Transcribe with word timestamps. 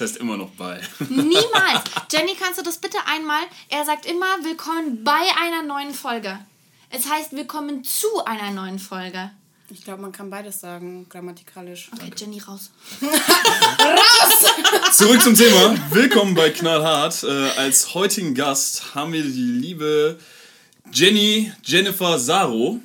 Das 0.00 0.12
heißt 0.12 0.20
immer 0.22 0.38
noch 0.38 0.48
bei. 0.52 0.80
Niemals. 1.10 1.82
Jenny, 2.10 2.34
kannst 2.34 2.58
du 2.58 2.62
das 2.62 2.78
bitte 2.78 2.96
einmal? 3.06 3.42
Er 3.68 3.84
sagt 3.84 4.06
immer 4.06 4.24
willkommen 4.42 5.04
bei 5.04 5.20
einer 5.42 5.62
neuen 5.62 5.92
Folge. 5.92 6.38
Es 6.88 7.06
heißt 7.06 7.32
willkommen 7.32 7.84
zu 7.84 8.24
einer 8.24 8.50
neuen 8.50 8.78
Folge. 8.78 9.30
Ich 9.68 9.84
glaube, 9.84 10.00
man 10.00 10.10
kann 10.10 10.30
beides 10.30 10.58
sagen, 10.58 11.06
grammatikalisch. 11.10 11.90
Okay, 11.92 12.10
Jenny, 12.16 12.38
raus. 12.38 12.70
Zurück 14.94 15.20
zum 15.20 15.34
Thema. 15.34 15.76
Willkommen 15.90 16.34
bei 16.34 16.48
Knallhart. 16.48 17.22
Äh, 17.22 17.50
als 17.58 17.92
heutigen 17.92 18.34
Gast 18.34 18.94
haben 18.94 19.12
wir 19.12 19.22
die 19.22 19.28
liebe 19.28 20.18
Jenny 20.90 21.52
Jennifer 21.62 22.18
Saro. 22.18 22.80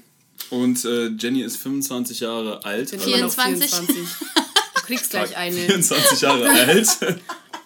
Und 0.49 0.83
äh, 0.83 1.07
Jenny 1.17 1.43
ist 1.43 1.55
25 1.57 2.19
Jahre 2.19 2.65
alt. 2.65 2.91
Bin 2.91 2.99
also 2.99 3.09
immer 3.09 3.25
noch 3.25 3.33
24. 3.33 3.71
24. 3.71 4.44
Kriegst 4.85 5.09
gleich 5.09 5.35
eine. 5.35 5.55
24 5.55 6.21
Jahre 6.21 6.49
alt. 6.67 6.87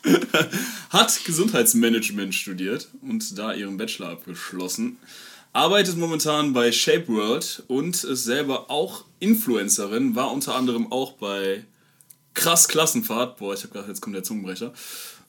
Hat 0.90 1.26
Gesundheitsmanagement 1.26 2.34
studiert 2.34 2.88
und 3.02 3.38
da 3.38 3.54
ihren 3.54 3.78
Bachelor 3.78 4.10
abgeschlossen. 4.10 4.98
Arbeitet 5.52 5.98
momentan 5.98 6.54
bei 6.54 6.72
Shape 6.72 7.08
World 7.08 7.64
und 7.68 8.04
ist 8.04 8.24
selber 8.24 8.70
auch 8.70 9.06
Influencerin. 9.20 10.16
War 10.16 10.32
unter 10.32 10.56
anderem 10.56 10.92
auch 10.92 11.14
bei 11.14 11.66
Krass 12.34 12.68
Klassenfahrt. 12.68 13.38
Boah, 13.38 13.54
ich 13.54 13.62
habe 13.62 13.74
gedacht, 13.74 13.90
jetzt 13.90 14.02
kommt 14.02 14.16
der 14.16 14.24
Zungenbrecher. 14.24 14.74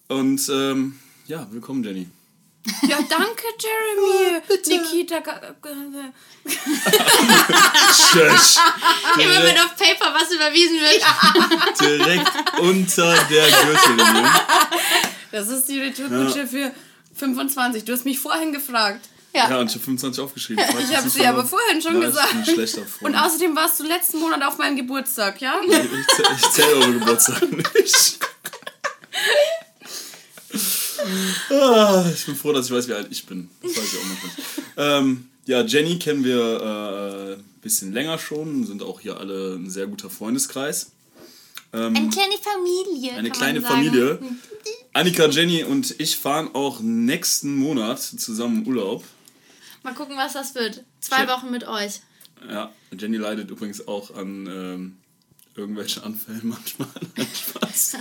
Und 0.09 0.49
ähm, 0.53 0.99
ja, 1.27 1.47
willkommen, 1.51 1.83
Jenny. 1.83 2.09
Ja, 2.83 2.99
danke, 3.09 3.43
Jeremy. 3.59 4.43
Nikita. 4.67 5.21
ga- 5.21 5.41
ga- 5.63 6.13
Tschüss. 7.93 8.59
Immer 9.19 9.43
wenn 9.43 9.59
auf 9.59 9.77
Paper 9.77 10.13
was 10.15 10.31
überwiesen 10.31 10.79
wird. 10.81 11.03
direkt 11.81 12.31
unter 12.61 13.15
der 13.31 13.47
Gürtellinie. 13.51 14.31
Das 15.33 15.49
ist 15.49 15.67
die 15.69 15.81
Retourkutsche 15.81 16.47
für 16.47 16.71
25. 17.17 17.85
Du 17.85 17.93
hast 17.93 18.05
mich 18.05 18.19
vorhin 18.19 18.53
gefragt. 18.53 19.09
Ja, 19.33 19.49
Ja. 19.49 19.59
und 19.61 19.69
ich 19.69 19.75
habe 19.77 19.85
25 19.85 20.23
aufgeschrieben. 20.23 20.65
Ich 20.79 20.91
es 20.91 20.97
habe 20.97 21.09
sie 21.09 21.25
aber 21.27 21.45
vorhin 21.47 21.81
schon 21.81 22.01
Ja, 22.03 22.09
gesagt. 22.09 22.27
Ich 22.29 22.33
bin 22.33 22.41
ein 22.41 22.55
schlechter 22.55 22.85
Freund. 22.85 23.15
Und 23.15 23.21
außerdem 23.21 23.55
warst 23.57 23.79
du 23.81 23.85
letzten 23.85 24.19
Monat 24.19 24.43
auf 24.43 24.59
meinem 24.59 24.77
Geburtstag, 24.77 25.41
ja? 25.41 25.55
Ich, 25.67 25.73
ich 25.73 26.51
zähle 26.51 26.75
eure 26.77 26.93
Geburtstag 26.95 27.43
nicht. 27.53 28.19
ah, 31.51 32.05
ich 32.13 32.27
bin 32.27 32.37
froh, 32.37 32.53
dass 32.53 32.67
ich 32.67 32.73
weiß, 32.73 32.89
wie 32.89 32.95
alt 32.95 33.09
ich 33.11 33.27
bin. 33.27 33.51
Das 33.63 33.77
weiß 33.77 33.85
ich 33.93 33.99
auch 33.99 34.05
manchmal. 34.05 34.99
Ähm, 34.99 35.29
ja, 35.47 35.63
Jenny 35.63 35.99
kennen 35.99 36.25
wir 36.25 36.61
ein 36.63 37.41
äh, 37.41 37.43
bisschen 37.63 37.93
länger 37.93 38.19
schon, 38.19 38.65
sind 38.67 38.83
auch 38.83 39.01
hier 39.01 39.19
alle 39.19 39.55
ein 39.57 39.71
sehr 39.71 39.87
guter 39.87 40.11
Freundeskreis. 40.11 40.93
Ähm, 41.73 41.95
Eine 41.95 42.09
kleine 42.09 42.35
Familie. 42.41 43.13
eine 43.15 43.31
kleine. 43.31 43.61
Familie. 43.61 44.19
Annika, 44.93 45.27
Jenny 45.27 45.63
und 45.63 46.01
ich 46.01 46.17
fahren 46.17 46.51
auch 46.53 46.81
nächsten 46.81 47.55
Monat 47.57 48.01
zusammen 48.01 48.67
Urlaub. 48.67 49.05
Mal 49.85 49.95
gucken, 49.95 50.17
was 50.17 50.33
das 50.33 50.55
wird. 50.55 50.85
Zwei. 51.01 51.29
Wochen 51.29 51.51
mit 51.51 51.67
euch. 51.67 52.01
Ja, 52.49 52.73
Jenny 52.99 53.19
leidet 53.19 53.51
übrigens 53.51 53.87
auch 53.87 54.15
an 54.15 54.47
ähm, 54.47 54.97
irgendwelchen 55.55 56.03
Anfällen 56.03 56.41
manchmal. 56.45 56.89
Spaß. 57.35 57.99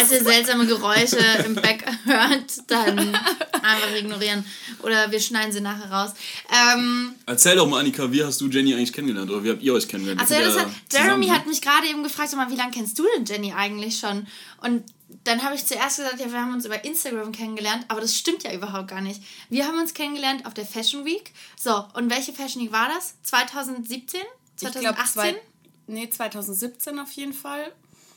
Falls 0.00 0.12
ihr 0.12 0.24
seltsame 0.24 0.66
Geräusche 0.66 1.18
im 1.44 1.54
Back 1.54 1.84
hört, 2.04 2.70
dann 2.70 2.98
einfach 2.98 3.94
ignorieren. 3.96 4.44
Oder 4.82 5.10
wir 5.10 5.20
schneiden 5.20 5.52
sie 5.52 5.60
nachher 5.60 5.90
raus. 5.90 6.12
Ähm, 6.50 7.14
Erzähl 7.26 7.56
doch 7.56 7.68
mal, 7.68 7.80
Annika, 7.80 8.10
wie 8.10 8.24
hast 8.24 8.40
du 8.40 8.48
Jenny 8.48 8.74
eigentlich 8.74 8.92
kennengelernt? 8.92 9.30
Oder 9.30 9.44
wie 9.44 9.50
habt 9.50 9.62
ihr 9.62 9.74
euch 9.74 9.88
kennengelernt? 9.88 10.20
also 10.20 10.34
ja, 10.34 10.60
hat, 10.64 10.68
Jeremy 10.92 11.28
hat 11.28 11.46
mich 11.46 11.60
gerade 11.60 11.86
eben 11.86 12.02
gefragt, 12.02 12.34
mal, 12.34 12.50
wie 12.50 12.56
lange 12.56 12.70
kennst 12.72 12.98
du 12.98 13.04
denn 13.14 13.24
Jenny 13.26 13.52
eigentlich 13.52 13.98
schon? 13.98 14.26
Und 14.62 14.84
dann 15.24 15.42
habe 15.42 15.54
ich 15.54 15.66
zuerst 15.66 15.98
gesagt, 15.98 16.18
ja, 16.20 16.30
wir 16.30 16.40
haben 16.40 16.54
uns 16.54 16.64
über 16.64 16.82
Instagram 16.84 17.32
kennengelernt, 17.32 17.84
aber 17.88 18.00
das 18.00 18.16
stimmt 18.16 18.42
ja 18.44 18.52
überhaupt 18.54 18.88
gar 18.88 19.00
nicht. 19.00 19.20
Wir 19.50 19.66
haben 19.66 19.78
uns 19.78 19.92
kennengelernt 19.92 20.46
auf 20.46 20.54
der 20.54 20.64
Fashion 20.64 21.04
Week. 21.04 21.32
So, 21.60 21.84
und 21.94 22.10
welche 22.10 22.32
Fashion 22.32 22.62
Week 22.62 22.72
war 22.72 22.88
das? 22.88 23.14
2017? 23.24 24.20
Ich 24.56 24.60
glaube, 24.60 24.80
2018? 24.80 25.12
zwei, 25.12 25.34
nee, 25.88 26.08
2017 26.08 26.98
auf 26.98 27.12
jeden 27.12 27.32
Fall. 27.34 27.72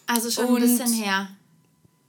also 0.07 0.29
schon 0.31 0.45
Und- 0.45 0.63
ein 0.63 0.77
bisschen 0.77 0.93
her. 0.93 1.29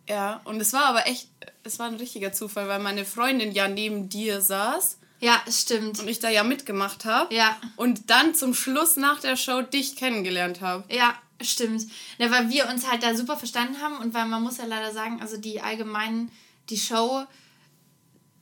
Ja, 0.09 0.41
und 0.45 0.61
es 0.61 0.73
war 0.73 0.87
aber 0.87 1.07
echt, 1.07 1.29
es 1.63 1.79
war 1.79 1.87
ein 1.87 1.97
richtiger 1.97 2.33
Zufall, 2.33 2.69
weil 2.69 2.79
meine 2.81 3.05
Freundin 3.05 3.53
ja 3.53 3.69
neben 3.69 4.09
dir 4.09 4.41
saß 4.41 4.99
Ja, 5.21 5.41
stimmt. 5.51 5.99
und 6.01 6.09
ich 6.09 6.19
da 6.21 6.29
ja 6.29 6.45
mitgemacht 6.45 7.05
habe. 7.05 7.35
Ja. 7.35 7.57
Und 7.77 8.11
dann 8.11 8.35
zum 8.35 8.55
Schluss 8.55 8.97
nach 8.97 9.21
der 9.21 9.37
Show 9.37 9.63
dich 9.63 9.97
kennengelernt 9.97 10.61
habe. 10.61 10.85
Ja, 10.95 11.15
stimmt. 11.41 11.85
Ja, 12.19 12.31
weil 12.31 12.51
wir 12.51 12.69
uns 12.69 12.91
halt 12.91 13.03
da 13.03 13.15
super 13.17 13.37
verstanden 13.37 13.81
haben 13.81 13.97
und 13.99 14.13
weil 14.15 14.27
man 14.27 14.43
muss 14.43 14.59
ja 14.59 14.67
leider 14.67 14.93
sagen, 14.93 15.21
also 15.23 15.37
die 15.39 15.61
allgemeinen, 15.63 16.31
die 16.69 16.77
Show, 16.79 17.25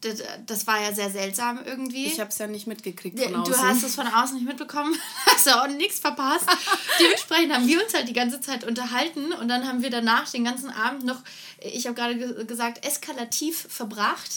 das, 0.03 0.23
das 0.47 0.67
war 0.67 0.81
ja 0.83 0.93
sehr 0.93 1.11
seltsam 1.11 1.61
irgendwie. 1.65 2.07
Ich 2.07 2.21
habe 2.21 2.31
es 2.31 2.39
ja 2.39 2.47
nicht 2.47 2.67
mitgekriegt 2.67 3.19
von 3.19 3.35
außen. 3.37 3.53
Du 3.53 3.59
hast 3.59 3.83
es 3.83 3.95
von 3.95 4.07
außen 4.07 4.35
nicht 4.37 4.47
mitbekommen, 4.47 4.95
hast 5.27 5.47
ja 5.47 5.63
auch 5.63 5.69
nichts 5.69 5.99
verpasst. 6.01 6.47
Dementsprechend 7.01 7.55
haben 7.55 7.67
wir 7.67 7.83
uns 7.83 7.95
halt 7.95 8.09
die 8.09 8.13
ganze 8.13 8.41
Zeit 8.41 8.65
unterhalten 8.65 9.33
und 9.33 9.49
dann 9.49 9.67
haben 9.67 9.83
wir 9.83 9.91
danach 9.91 10.29
den 10.31 10.45
ganzen 10.45 10.71
Abend 10.71 11.05
noch, 11.05 11.21
ich 11.61 11.87
habe 11.87 11.95
gerade 11.95 12.17
ge 12.17 12.45
gesagt, 12.45 12.85
eskalativ 12.85 13.67
verbracht. 13.69 14.31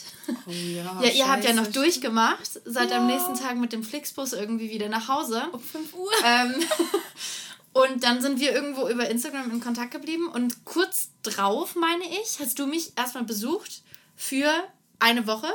Oh 0.47 0.51
ja, 0.51 1.01
Ja, 1.03 1.09
ihr 1.09 1.27
habt 1.31 1.43
ja 1.43 1.53
noch 1.53 1.67
durchgemacht, 1.67 2.49
seid 2.65 2.91
am 2.91 3.09
Ja. 3.09 3.15
nächsten 3.15 3.35
Tag 3.35 3.57
mit 3.57 3.73
dem 3.73 3.83
Flixbus 3.83 4.33
irgendwie 4.33 4.69
wieder 4.69 4.87
nach 4.89 5.07
Hause. 5.07 5.43
Um 5.51 5.59
5 5.61 5.93
Uhr. 5.93 6.11
Ähm, 6.23 6.53
und 7.73 8.03
dann 8.03 8.21
sind 8.21 8.39
wir 8.39 8.53
irgendwo 8.53 8.87
über 8.87 9.09
Instagram 9.09 9.51
in 9.51 9.59
Kontakt 9.59 9.91
geblieben 9.91 10.27
und 10.27 10.63
kurz 10.63 11.09
drauf, 11.23 11.75
meine 11.75 12.05
ich, 12.21 12.39
hast 12.39 12.57
du 12.59 12.67
mich 12.67 12.93
erstmal 12.95 13.23
besucht 13.25 13.81
für 14.15 14.49
eine 14.99 15.25
Woche. 15.27 15.51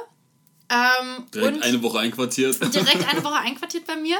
Ähm, 0.68 1.26
Direkt 1.34 1.56
und 1.56 1.62
eine 1.64 1.82
Woche 1.82 1.98
einquartiert. 1.98 2.60
direkt 2.72 3.08
eine 3.08 3.24
Woche 3.24 3.36
einquartiert 3.38 3.86
bei 3.86 3.96
mir. 3.96 4.18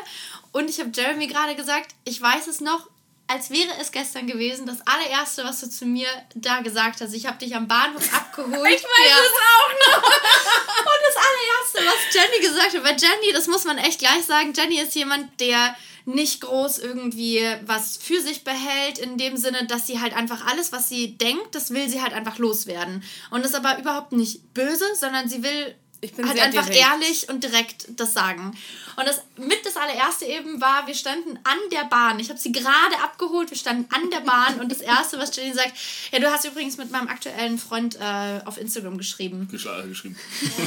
Und 0.53 0.69
ich 0.69 0.81
habe 0.81 0.91
Jeremy 0.93 1.27
gerade 1.29 1.55
gesagt, 1.55 1.95
ich 2.05 2.21
weiß 2.21 2.49
es 2.49 2.61
noch, 2.61 2.89
als 3.29 3.51
wäre 3.51 3.71
es 3.81 3.93
gestern 3.93 4.27
gewesen, 4.27 4.67
das 4.67 4.79
allererste, 4.85 5.45
was 5.45 5.61
du 5.61 5.71
zu 5.71 5.87
mir 5.87 6.09
da 6.35 6.63
gesagt 6.63 7.01
hast. 7.01 7.15
Ich 7.15 7.27
habe 7.27 7.39
dich 7.39 7.55
am 7.55 7.69
Bahnhof 7.69 8.03
abgeholt. 8.15 8.53
Ich 8.53 8.83
weiß 8.83 9.21
es 9.23 9.33
auch 9.57 9.93
noch. 9.93 10.03
Und 10.81 11.01
das 11.07 11.17
allererste, 11.17 11.97
was 11.97 12.15
Jenny 12.15 12.45
gesagt 12.45 12.75
hat, 12.75 12.83
weil 12.83 12.97
Jenny, 13.01 13.33
das 13.33 13.47
muss 13.47 13.65
man 13.65 13.79
echt 13.79 14.01
gleich 14.01 14.25
sagen, 14.27 14.53
Jenny 14.53 14.81
ist 14.81 14.97
jemand, 14.97 15.41
der 15.41 15.77
nicht 16.05 16.41
groß 16.41 16.79
irgendwie 16.79 17.41
was 17.67 17.97
für 17.97 18.21
sich 18.21 18.45
behält, 18.45 18.99
in 18.99 19.19
dem 19.19 19.37
Sinne, 19.37 19.67
dass 19.67 19.87
sie 19.87 20.01
halt 20.01 20.17
einfach 20.17 20.47
alles, 20.47 20.73
was 20.73 20.89
sie 20.89 21.17
denkt, 21.17 21.55
das 21.55 21.71
will 21.71 21.89
sie 21.89 22.03
halt 22.03 22.13
einfach 22.13 22.39
loswerden. 22.39 23.03
Und 23.31 23.45
ist 23.45 23.55
aber 23.55 23.79
überhaupt 23.79 24.13
nicht 24.13 24.55
böse, 24.55 24.85
sondern 24.95 25.29
sie 25.29 25.43
will 25.43 25.75
Ich 26.03 26.15
bin 26.15 26.27
halt 26.27 26.37
sehr 26.39 26.47
einfach 26.47 26.65
direkt. 26.67 26.81
ehrlich 26.93 27.29
und 27.29 27.45
direkt 27.45 27.87
das 27.91 28.15
sagen. 28.15 28.57
Und 28.97 29.07
das 29.07 29.21
mit 29.37 29.65
das 29.67 29.77
allererste 29.77 30.25
eben 30.25 30.59
war, 30.61 30.87
wir 30.87 30.95
standen 30.95 31.39
an 31.45 31.59
der 31.71 31.85
Bahn. 31.85 32.19
Ich 32.19 32.31
habe 32.31 32.39
sie 32.39 32.53
gerade 32.53 32.97
abgeholt, 33.05 33.51
wir 33.51 33.57
standen 33.59 33.87
an 33.95 34.11
der 34.11 34.21
Bahn 34.21 34.61
und 34.61 34.71
das 34.73 34.81
erste, 34.81 35.19
was 35.19 35.35
Jenny 35.37 35.53
sagt, 35.55 35.73
ja, 36.11 36.19
du 36.19 36.31
hast 36.31 36.45
übrigens 36.47 36.79
mit 36.79 36.91
meinem 36.91 37.09
aktuellen 37.09 37.59
Freund 37.59 37.97
äh, 38.01 38.41
auf 38.47 38.57
Instagram 38.57 38.97
geschrieben. 38.97 39.47
Geschl- 39.53 39.89
geschrieben. 39.89 40.17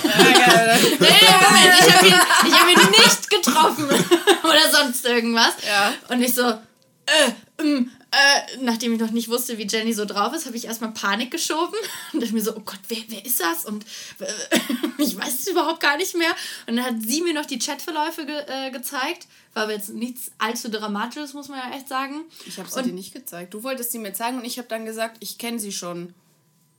Nee, 0.03 1.09
Moment, 1.41 1.79
ich 1.79 1.93
habe 1.95 2.07
ihn, 2.07 2.15
ich 2.47 2.53
hab 2.53 2.69
ihn 2.69 2.91
nicht 2.91 3.29
getroffen 3.29 3.89
oder 4.43 4.71
sonst 4.71 5.03
irgendwas. 5.05 5.53
Ja. 5.65 5.93
Und 6.09 6.21
ich 6.21 6.33
so, 6.35 6.43
äh, 6.47 7.31
ähm, 7.59 7.91
äh, 8.13 8.57
nachdem 8.61 8.93
ich 8.93 8.99
noch 8.99 9.11
nicht 9.11 9.27
wusste, 9.29 9.57
wie 9.57 9.65
Jenny 9.67 9.93
so 9.93 10.05
drauf 10.05 10.33
ist, 10.33 10.45
habe 10.45 10.55
ich 10.55 10.65
erstmal 10.65 10.91
Panik 10.91 11.31
geschoben 11.31 11.73
und 12.13 12.21
dachte 12.21 12.33
mir 12.33 12.41
so, 12.43 12.55
oh 12.55 12.61
Gott, 12.61 12.79
wer, 12.87 12.99
wer 13.07 13.25
ist 13.25 13.39
das? 13.39 13.65
Und 13.65 13.83
äh, 14.19 14.25
ich 14.99 15.17
weiß 15.17 15.33
es 15.41 15.47
überhaupt 15.47 15.79
gar 15.79 15.97
nicht 15.97 16.15
mehr. 16.15 16.31
Und 16.67 16.77
dann 16.77 16.85
hat 16.85 16.95
sie 17.05 17.21
mir 17.21 17.33
noch 17.33 17.45
die 17.45 17.59
Chatverläufe 17.59 18.25
ge 18.25 18.35
äh, 18.47 18.71
gezeigt. 18.71 19.27
War 19.53 19.63
aber 19.63 19.73
jetzt 19.73 19.89
nichts 19.89 20.31
allzu 20.37 20.69
Dramatisches, 20.69 21.33
muss 21.33 21.47
man 21.49 21.59
ja 21.59 21.75
echt 21.75 21.87
sagen. 21.89 22.21
Ich 22.45 22.57
habe 22.59 22.69
sie 22.69 22.77
Und- 22.79 22.85
dir 22.85 22.93
nicht 22.93 23.13
gezeigt. 23.13 23.53
Du 23.53 23.63
wolltest 23.63 23.91
sie 23.91 23.99
mir 23.99 24.13
zeigen 24.13 24.37
und 24.37 24.45
ich 24.45 24.57
habe 24.57 24.67
dann 24.67 24.85
gesagt, 24.85 25.17
ich 25.19 25.37
kenne 25.37 25.59
sie 25.59 25.71
schon. 25.71 26.13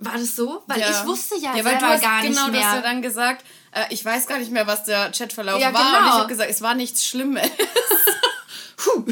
War 0.00 0.14
das 0.18 0.34
so? 0.34 0.62
Weil 0.66 0.80
Ja. 0.80 0.90
ich 0.90 1.06
wusste 1.06 1.36
ja, 1.38 1.56
ja 1.56 1.64
weil 1.64 1.78
du 1.78 1.86
hast, 1.86 2.02
gar 2.02 2.20
nicht 2.22 2.30
genau, 2.30 2.48
mehr. 2.48 2.60
du 2.60 2.66
hast 2.66 2.74
ja 2.76 2.82
dann 2.82 3.00
gesagt, 3.00 3.44
äh, 3.70 3.84
ich 3.90 4.04
weiß 4.04 4.26
gar 4.26 4.38
nicht 4.38 4.50
mehr, 4.50 4.66
was 4.66 4.84
der 4.84 5.12
Chatverlauf 5.12 5.60
Ja, 5.60 5.72
war. 5.72 5.80
Und 5.80 5.92
genau. 5.98 6.06
ich 6.08 6.14
habe 6.14 6.28
gesagt, 6.28 6.50
es 6.50 6.62
war 6.62 6.74
nichts 6.74 7.04
Schlimmes. 7.06 7.48
Puh. 8.76 9.04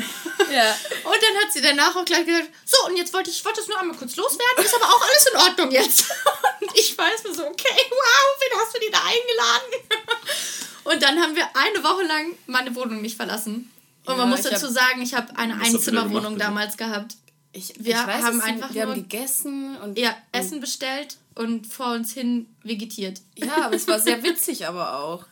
ja. 0.52 0.70
Und 1.04 1.16
dann 1.22 1.36
hat 1.44 1.52
sie 1.52 1.60
danach 1.62 1.94
auch 1.96 2.04
gleich 2.04 2.26
gesagt, 2.26 2.48
so, 2.64 2.86
und 2.86 2.96
jetzt 2.96 3.12
wollte 3.14 3.30
ich, 3.30 3.38
ich 3.38 3.44
wollte 3.44 3.60
es 3.60 3.68
nur 3.68 3.78
einmal 3.78 3.96
kurz 3.96 4.16
loswerden, 4.16 4.64
ist 4.64 4.74
aber 4.74 4.86
auch 4.86 5.02
alles 5.02 5.26
in 5.26 5.36
Ordnung 5.38 5.70
jetzt. 5.70 6.06
Und 6.60 6.70
ich 6.78 6.96
weiß 6.96 7.24
mir 7.24 7.34
so, 7.34 7.46
okay, 7.46 7.76
wow, 7.90 8.40
wen 8.40 8.58
hast 8.58 8.74
du 8.74 8.80
dir 8.80 8.90
da 8.90 8.98
eingeladen? 9.04 10.06
Und 10.84 11.02
dann 11.02 11.20
haben 11.20 11.36
wir 11.36 11.44
eine 11.54 11.82
Woche 11.84 12.02
lang 12.04 12.36
meine 12.46 12.74
Wohnung 12.74 13.02
nicht 13.02 13.16
verlassen. 13.16 13.70
Und 14.04 14.12
Ja, 14.12 14.16
man 14.18 14.30
muss 14.30 14.42
dazu 14.42 14.66
hab- 14.66 14.72
sagen, 14.72 15.02
ich 15.02 15.14
habe 15.14 15.36
eine 15.36 15.60
Einzimmerwohnung 15.60 16.38
damals 16.38 16.76
gehabt. 16.76 17.16
Ich, 17.52 17.74
Wir 17.78 17.94
ich 18.00 18.06
weiß, 18.06 18.22
haben 18.24 18.40
einfach 18.40 18.72
wir 18.74 18.84
nur- 18.86 18.94
haben 18.94 19.02
gegessen 19.08 19.76
und 19.78 19.98
Ja, 19.98 20.16
Essen 20.32 20.60
bestellt 20.60 21.16
und 21.34 21.67
vor 21.67 21.93
uns 21.94 22.12
hin 22.12 22.46
vegetiert. 22.62 23.20
ja, 23.37 23.67
aber 23.67 23.76
es 23.76 23.87
war 23.88 23.99
sehr 23.99 24.23
witzig 24.23 24.67
aber 24.67 24.99
auch. 24.99 25.25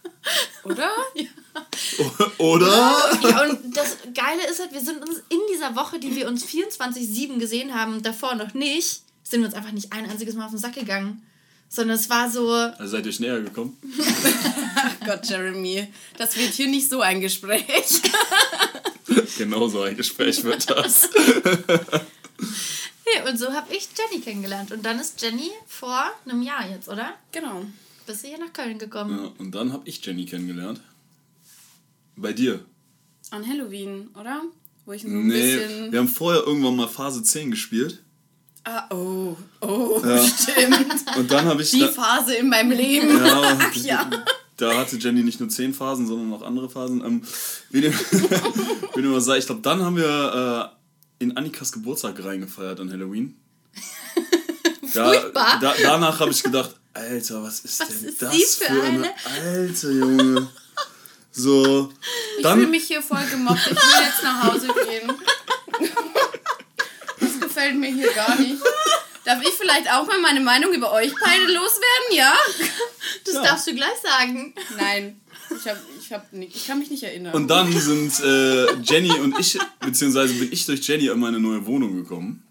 Oder? 0.64 0.91
Oder? 2.38 3.19
Ja, 3.23 3.44
und 3.49 3.76
das 3.76 3.97
Geile 4.14 4.47
ist 4.50 4.61
halt, 4.61 4.73
wir 4.73 4.81
sind 4.81 5.00
uns 5.02 5.19
in 5.29 5.38
dieser 5.52 5.75
Woche, 5.76 5.99
die 5.99 6.14
wir 6.14 6.29
uns 6.29 6.44
24-7 6.44 7.38
gesehen 7.38 7.75
haben, 7.75 8.02
davor 8.02 8.35
noch 8.35 8.55
nicht, 8.55 9.02
sind 9.23 9.41
wir 9.41 9.47
uns 9.47 9.55
einfach 9.55 9.73
nicht 9.73 9.93
ein 9.93 10.08
einziges 10.08 10.35
Mal 10.35 10.44
auf 10.44 10.50
den 10.50 10.58
Sack 10.58 10.75
gegangen. 10.75 11.23
Sondern 11.73 11.97
es 11.97 12.11
war 12.11 12.29
so, 12.29 12.50
Also 12.50 12.97
seid 12.97 13.06
ihr 13.06 13.20
näher 13.20 13.41
gekommen? 13.43 13.76
Ach 14.75 15.06
Gott, 15.06 15.25
Jeremy. 15.29 15.87
Das 16.19 16.37
wird 16.37 16.52
hier 16.52 16.67
nicht 16.67 16.91
so 16.91 17.00
ein 17.00 17.20
Gespräch. 17.20 17.62
genau 19.38 19.69
so 19.69 19.82
ein 19.82 19.97
Gespräch 19.97 20.43
wird 20.43 20.69
das. 20.69 21.08
hey, 23.12 23.28
und 23.30 23.38
so 23.38 23.52
habe 23.52 23.74
ich 23.74 23.88
Jenny 23.96 24.22
kennengelernt. 24.22 24.72
Und 24.72 24.84
dann 24.84 24.98
ist 24.98 25.20
Jenny 25.22 25.50
vor 25.66 26.04
einem 26.26 26.42
Jahr 26.42 26.68
jetzt, 26.68 26.88
oder? 26.88 27.12
Genau. 27.32 27.64
Bist 28.06 28.24
du 28.24 28.28
hier 28.28 28.38
nach 28.38 28.52
Köln 28.52 28.78
gekommen? 28.78 29.18
Ja, 29.22 29.30
und 29.38 29.54
dann 29.54 29.72
habe 29.72 29.88
ich 29.88 30.04
Jenny 30.04 30.24
kennengelernt. 30.26 30.80
Bei 32.16 32.32
dir. 32.32 32.64
An 33.30 33.46
Halloween, 33.46 34.08
oder? 34.18 34.42
Wo 34.84 34.92
ich 34.92 35.02
so 35.02 35.08
ein 35.08 35.26
Nee, 35.28 35.56
bisschen. 35.56 35.92
wir 35.92 35.98
haben 36.00 36.08
vorher 36.08 36.42
irgendwann 36.44 36.76
mal 36.76 36.88
Phase 36.88 37.22
10 37.22 37.50
gespielt. 37.50 38.02
Ah, 38.64 38.84
oh, 38.94 39.36
oh, 39.60 40.02
Ja. 40.04 40.22
stimmt. 40.26 41.16
Und 41.16 41.30
dann 41.30 41.46
habe 41.46 41.62
ich. 41.62 41.70
Die 41.70 41.80
da, 41.80 41.88
Phase 41.88 42.34
in 42.34 42.48
meinem 42.48 42.72
Leben. 42.72 43.08
ja, 43.24 43.70
ja. 43.74 44.10
Da 44.56 44.76
hatte 44.76 44.96
Jenny 44.96 45.22
nicht 45.22 45.40
nur 45.40 45.48
10 45.48 45.72
Phasen, 45.72 46.06
sondern 46.06 46.32
auch 46.34 46.42
andere 46.42 46.68
Phasen. 46.68 47.02
Ähm, 47.04 47.22
wie 47.70 47.80
dem, 47.80 47.92
wie 48.94 49.02
dem 49.02 49.14
auch 49.14 49.20
sei, 49.20 49.38
ich 49.38 49.46
glaube, 49.46 49.62
dann 49.62 49.82
haben 49.82 49.96
wir 49.96 50.72
äh, 50.74 50.79
in 51.20 51.37
Annikas 51.37 51.70
Geburtstag 51.70 52.22
reingefeiert 52.25 52.81
an 52.81 52.90
Halloween. 52.90 53.37
Da, 54.93 55.05
Furchtbar. 55.12 55.61
da, 55.61 55.72
danach 55.81 56.19
habe 56.19 56.32
ich 56.32 56.43
gedacht, 56.43 56.75
Alter, 56.94 57.44
was 57.44 57.61
ist 57.61 57.78
Was 57.78 57.88
denn 57.90 58.08
ist 58.08 58.20
das 58.22 58.32
sie 58.34 58.64
für, 58.64 58.72
für 58.75 58.82
eine... 58.82 59.08
Alter, 59.40 59.88
Junge. 59.93 60.49
So, 61.31 61.93
Ich 62.38 62.43
dann... 62.43 62.58
fühle 62.58 62.70
mich 62.70 62.88
hier 62.88 63.00
voll 63.00 63.25
gemobbt. 63.31 63.61
Ich 63.67 63.70
will 63.70 64.05
jetzt 64.05 64.25
nach 64.25 64.43
Hause 64.52 64.67
gehen. 64.67 65.12
Das 67.20 67.38
gefällt 67.40 67.76
mir 67.76 67.93
hier 67.93 68.12
gar 68.14 68.34
nicht. 68.34 68.61
Darf 69.25 69.40
ich 69.43 69.50
vielleicht 69.50 69.88
auch 69.93 70.08
mal 70.08 70.19
meine 70.20 70.40
Meinung 70.40 70.73
über 70.73 70.90
euch 70.90 71.12
beide 71.23 71.44
loswerden, 71.44 72.11
ja? 72.12 72.34
Das 73.26 73.34
Ja. 73.37 73.43
darfst 73.44 73.69
du 73.69 73.75
gleich 73.76 73.99
sagen. 74.02 74.55
Nein, 74.76 75.20
ich, 75.60 75.68
hab, 75.70 75.76
ich, 75.98 76.12
hab 76.12 76.32
nicht, 76.32 76.56
ich 76.56 76.66
kann 76.66 76.78
mich 76.78 76.90
nicht 76.90 77.02
erinnern. 77.02 77.34
Und 77.34 77.48
dann 77.48 77.72
sind 77.72 78.20
äh, 78.20 78.74
Jenny 78.82 79.12
und 79.12 79.38
ich, 79.38 79.58
beziehungsweise 79.80 80.34
bin 80.34 80.52
ich 80.52 80.66
durch 80.66 80.86
Jenny 80.86 81.08
in 81.08 81.18
meine 81.18 81.40
neue 81.40 81.64
Wohnung 81.66 81.94
gekommen, 81.96 82.42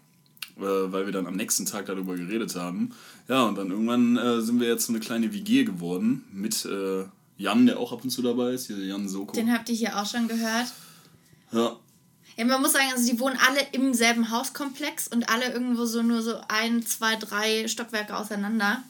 äh, 0.56 0.62
weil 0.62 1.06
wir 1.06 1.12
dann 1.12 1.26
am 1.26 1.36
nächsten 1.36 1.66
Tag 1.66 1.86
darüber 1.86 2.16
geredet 2.16 2.54
haben. 2.56 2.94
Ja, 3.28 3.44
und 3.44 3.56
dann 3.56 3.70
irgendwann 3.70 4.16
äh, 4.16 4.40
sind 4.40 4.60
wir 4.60 4.68
jetzt 4.68 4.86
so 4.86 4.92
eine 4.92 5.00
kleine 5.00 5.32
WG 5.32 5.64
geworden 5.64 6.24
mit 6.32 6.64
äh, 6.64 7.04
Jan, 7.36 7.66
der 7.66 7.78
auch 7.78 7.92
ab 7.92 8.04
und 8.04 8.10
zu 8.10 8.22
dabei 8.22 8.52
ist, 8.52 8.66
hier 8.66 8.78
Jan 8.78 9.08
Soko. 9.08 9.32
Den 9.32 9.52
habt 9.52 9.68
ihr 9.68 9.74
hier 9.74 9.98
auch 9.98 10.06
schon 10.06 10.28
gehört. 10.28 10.66
Ja, 11.52 11.76
Ja, 12.36 12.44
man 12.44 12.62
muss 12.62 12.72
sagen, 12.72 12.86
also 12.92 13.10
die 13.10 13.18
wohnen 13.20 13.38
alle 13.46 13.60
im 13.72 13.92
selben 13.92 14.30
Hauskomplex 14.30 15.08
und 15.08 15.28
alle 15.28 15.52
irgendwo 15.52 15.84
so 15.84 16.02
nur 16.02 16.22
so 16.22 16.36
ein, 16.48 16.84
zwei, 16.86 17.16
drei 17.16 17.68
Stockwerke 17.68 18.16
auseinander. 18.16 18.82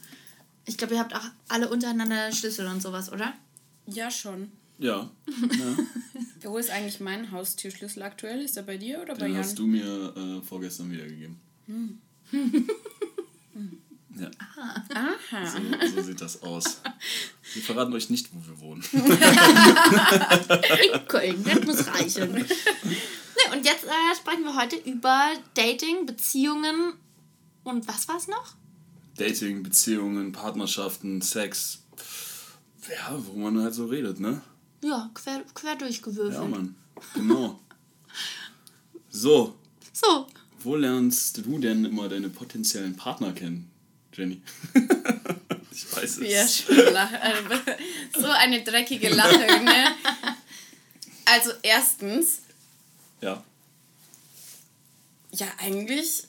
Ich 0.65 0.77
glaube, 0.77 0.93
ihr 0.93 0.99
habt 0.99 1.15
auch 1.15 1.25
alle 1.47 1.69
untereinander 1.69 2.31
Schlüssel 2.31 2.67
und 2.67 2.81
sowas, 2.81 3.11
oder? 3.11 3.33
Ja, 3.87 4.09
schon. 4.11 4.51
ja. 4.77 5.09
ja. 5.27 6.49
Wo 6.49 6.57
ist 6.57 6.69
eigentlich 6.69 6.99
mein 6.99 7.31
Haustürschlüssel 7.31 8.01
aktuell? 8.03 8.41
Ist 8.41 8.57
er 8.57 8.63
bei 8.63 8.77
dir 8.77 9.01
oder 9.01 9.13
bei 9.13 9.25
Den 9.27 9.33
Jan? 9.35 9.43
hast 9.43 9.59
du 9.59 9.67
mir 9.67 10.13
äh, 10.15 10.41
vorgestern 10.41 10.91
wiedergegeben. 10.91 11.39
Ja, 14.19 14.29
Aha. 14.57 15.45
so, 15.47 15.59
so 15.95 16.01
sieht 16.01 16.19
das 16.19 16.41
aus. 16.43 16.81
Wir 17.53 17.61
verraten 17.61 17.93
euch 17.93 18.09
nicht, 18.09 18.27
wo 18.33 18.39
wir 18.45 18.59
wohnen. 18.59 18.83
In 20.93 21.07
Köln, 21.07 21.43
das 21.43 21.63
muss 21.65 21.87
reichen. 21.87 22.33
ne, 22.33 22.45
und 23.53 23.65
jetzt 23.65 23.85
äh, 23.85 24.15
sprechen 24.15 24.43
wir 24.43 24.55
heute 24.55 24.75
über 24.75 25.31
Dating, 25.53 26.05
Beziehungen 26.05 26.93
und 27.63 27.87
was 27.87 28.07
war 28.09 28.17
es 28.17 28.27
noch? 28.27 28.55
Dating, 29.17 29.63
Beziehungen, 29.63 30.31
Partnerschaften, 30.33 31.21
Sex. 31.21 31.83
Ja, 32.89 33.17
wo 33.25 33.37
man 33.37 33.61
halt 33.61 33.73
so 33.73 33.85
redet, 33.85 34.19
ne? 34.19 34.41
Ja, 34.83 35.09
quer, 35.13 35.43
quer 35.53 35.75
durchgewürfelt. 35.75 36.33
Ja, 36.33 36.43
Mann. 36.47 36.75
Genau. 37.13 37.59
So, 39.09 39.55
So, 39.93 40.27
wo 40.63 40.75
lernst 40.75 41.37
du 41.45 41.59
denn 41.59 41.85
immer 41.85 42.07
deine 42.09 42.29
potenziellen 42.29 42.95
Partner 42.95 43.33
kennen, 43.33 43.69
Jenny? 44.13 44.41
ich 45.71 45.95
weiß 45.95 46.17
es. 46.19 46.31
Ja, 46.31 46.47
schön 46.47 46.93
lachen. 46.93 47.17
Also, 47.21 47.55
so 48.19 48.27
eine 48.27 48.63
dreckige 48.63 49.09
Lache, 49.09 49.63
ne? 49.63 49.87
Also 51.25 51.51
erstens, 51.61 52.39
Ja. 53.21 53.43
ja 55.31 55.47
eigentlich, 55.59 56.23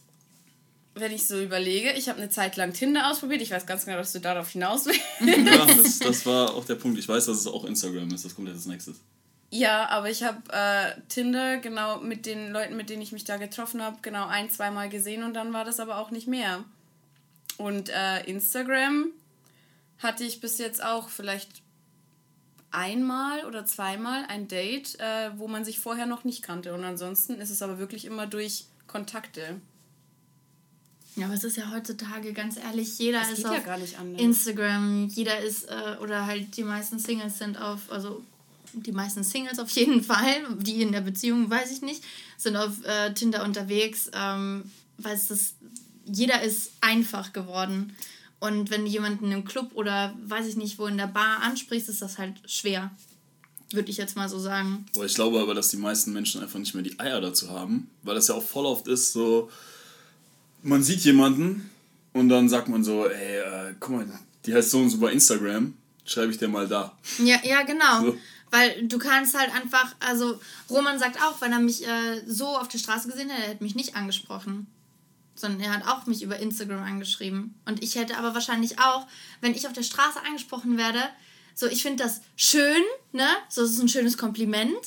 wenn 0.95 1.13
ich 1.13 1.27
so 1.27 1.41
überlege, 1.41 1.93
ich 1.93 2.09
habe 2.09 2.19
eine 2.19 2.29
Zeit 2.29 2.57
lang 2.57 2.73
Tinder 2.73 3.11
ausprobiert. 3.11 3.41
Ich 3.41 3.51
weiß 3.51 3.67
ganz 3.67 3.85
genau, 3.85 3.97
dass 3.97 4.13
du 4.13 4.21
darauf 4.21 4.51
hinaus 4.51 4.87
willst. 4.87 5.01
Ja, 5.21 5.67
das, 5.67 5.99
das 5.99 6.27
war 6.27 6.55
auch 6.55 6.65
der 6.65 6.75
Punkt. 6.75 6.99
Ich 6.99 7.09
weiß, 7.09 7.27
dass 7.27 7.39
es 7.39 7.47
auch 7.47 7.65
Instagram 7.65 8.13
ist. 8.13 8.25
Das 8.25 8.35
kommt 8.35 8.49
jetzt 8.49 8.59
als 8.59 8.67
nächstes. 8.67 9.01
Ja, 9.51 9.89
aber 9.91 10.11
ich 10.11 10.23
habe 10.23 10.39
äh, 10.51 11.01
Tinder 11.09 11.59
genau 11.59 12.01
mit 12.01 12.25
den 12.25 12.53
Leuten, 12.53 12.77
mit 12.77 12.89
denen 12.89 13.03
ich 13.03 13.13
mich 13.13 13.25
da 13.25 13.37
getroffen 13.37 13.83
habe, 13.83 13.99
genau 14.01 14.27
ein, 14.27 14.49
zweimal 14.49 14.89
gesehen 14.89 15.23
und 15.23 15.35
dann 15.35 15.53
war 15.53 15.67
das 15.67 15.79
aber 15.79 15.99
auch 15.99 16.11
nicht 16.11 16.27
mehr. 16.27 16.65
Und 17.59 17.91
äh, 17.91 18.25
Instagram 18.25 19.09
hatte 19.99 20.25
ich 20.25 20.41
bis 20.41 20.57
jetzt 20.57 20.83
auch 20.83 21.11
vielleicht 21.11 21.63
einmal 22.71 23.45
oder 23.45 23.67
zweimal 23.67 24.25
ein 24.29 24.49
Date, 24.49 24.99
äh, 24.99 25.31
wo 25.37 25.49
man 25.49 25.67
sich 25.67 25.79
vorher 25.79 26.07
noch 26.07 26.25
nicht 26.25 26.43
kannte. 26.43 26.73
Und 26.73 26.85
ansonsten 26.85 27.35
ist 27.35 27.51
es 27.51 27.61
aber 27.61 27.79
wirklich 27.79 28.07
immer 28.07 28.27
durch 28.27 28.65
Kontakte. 28.87 29.61
Ja, 31.17 31.27
aber 31.27 31.35
es 31.35 31.45
ist 31.45 31.57
ja 31.57 31.71
heutzutage 31.71 32.33
ganz 32.33 32.57
ehrlich, 32.57 32.99
jeder 32.99 33.21
Das 33.21 33.39
ist 33.39 33.45
auf 33.47 33.55
ja 33.55 33.61
gar 33.61 33.79
nicht 33.79 33.99
anders. 33.99 34.21
Instagram, 34.21 35.09
jeder 35.09 35.41
ist, 35.41 35.65
äh, 35.65 35.97
oder 36.01 36.27
halt 36.27 36.57
die 36.57 36.65
meisten 36.65 36.99
Singles 36.99 37.39
sind 37.39 37.61
auf, 37.61 37.91
also 37.91 38.23
die 38.73 38.93
meisten 38.93 39.23
Singles 39.23 39.59
auf 39.59 39.71
jeden 39.77 40.03
Fall, 40.03 40.57
die 40.59 40.81
in 40.81 40.93
der 40.93 41.03
Beziehung, 41.03 41.51
weiß 41.51 41.71
ich 41.71 41.83
nicht, 41.83 42.03
sind 42.39 42.57
auf 42.57 42.85
äh, 42.85 43.13
Tinder 43.13 43.45
unterwegs, 43.45 44.11
ähm, 44.15 44.65
weil 44.97 45.15
es 45.15 45.29
das, 45.29 45.55
jeder 46.07 46.43
ist 46.43 46.73
einfach 46.81 47.33
geworden. 47.33 47.95
Und 48.41 48.71
wenn 48.71 48.85
du 48.85 48.91
jemanden 48.91 49.31
im 49.31 49.45
Club 49.45 49.71
oder 49.75 50.15
weiß 50.27 50.47
ich 50.47 50.57
nicht 50.57 50.79
wo 50.79 50.87
in 50.87 50.97
der 50.97 51.07
Bar 51.07 51.43
ansprichst, 51.43 51.89
ist 51.89 52.03
das 52.03 52.19
halt 52.19 52.35
schwer. 52.47 52.91
Würde 53.71 53.91
ich 53.91 53.99
jetzt 53.99 54.17
mal 54.17 54.29
so 54.29 54.39
sagen. 54.39 54.85
Boah, 54.95 55.05
ich 55.05 55.15
glaube 55.15 55.41
aber, 55.41 55.55
dass 55.55 55.69
die 55.69 55.77
meisten 55.77 56.13
Menschen 56.13 56.43
einfach 56.43 56.59
nicht 56.59 56.75
mehr 56.75 56.83
die 56.83 56.99
Eier 56.99 57.21
dazu 57.21 57.51
haben, 57.51 57.89
weil 58.03 58.15
das 58.15 58.29
ja 58.29 58.35
auch 58.35 58.43
voll 58.43 58.67
oft 58.67 58.89
ist, 58.89 59.13
so, 59.13 59.51
man 60.63 60.83
sieht 60.83 61.01
jemanden 61.01 61.71
und 62.13 62.29
dann 62.29 62.49
sagt 62.49 62.69
man 62.69 62.85
so, 62.85 63.07
ey, 63.07 63.39
äh, 63.39 63.75
guck 63.81 63.91
mal, 63.97 64.07
die 64.47 64.55
heißt 64.55 64.71
so 64.71 64.79
und 64.79 64.91
so 64.91 64.99
bei 64.99 65.13
Instagram, 65.13 65.75
schreibe 66.05 66.33
ich 66.33 66.39
dir 66.39 66.49
mal 66.49 66.69
da. 66.69 66.97
Ja, 67.19 67.37
ja, 67.45 67.63
genau. 67.63 68.01
So. 68.01 68.19
Weil 68.51 68.87
du 68.87 68.99
kannst 68.99 69.39
halt 69.39 69.55
einfach, 69.55 69.95
also 70.01 70.39
Roman 70.69 70.99
sagt 70.99 71.21
auch, 71.23 71.41
wenn 71.41 71.53
er 71.53 71.59
mich 71.59 71.87
äh, 71.87 72.23
so 72.27 72.49
auf 72.49 72.69
der 72.69 72.79
Straße 72.79 73.09
gesehen 73.09 73.31
hätte, 73.31 73.43
er 73.43 73.49
hätte 73.51 73.65
mich 73.65 73.75
nicht 73.75 73.97
angesprochen. 73.97 74.67
Sondern 75.35 75.61
er 75.61 75.73
hat 75.73 75.89
auch 75.89 76.07
mich 76.07 76.23
über 76.23 76.39
Instagram 76.39 76.83
angeschrieben. 76.83 77.55
Und 77.65 77.83
ich 77.83 77.95
hätte 77.95 78.19
aber 78.19 78.35
wahrscheinlich 78.35 78.79
auch, 78.79 79.07
wenn 79.41 79.55
ich 79.55 79.67
auf 79.67 79.73
der 79.73 79.83
Straße 79.83 80.21
angesprochen 80.27 80.77
werde, 80.77 81.01
so 81.55 81.67
ich 81.67 81.83
finde 81.83 82.03
das 82.05 82.21
schön, 82.37 82.83
ne? 83.13 83.27
So 83.49 83.63
es 83.63 83.73
ist 83.73 83.81
ein 83.81 83.89
schönes 83.89 84.17
Kompliment, 84.19 84.79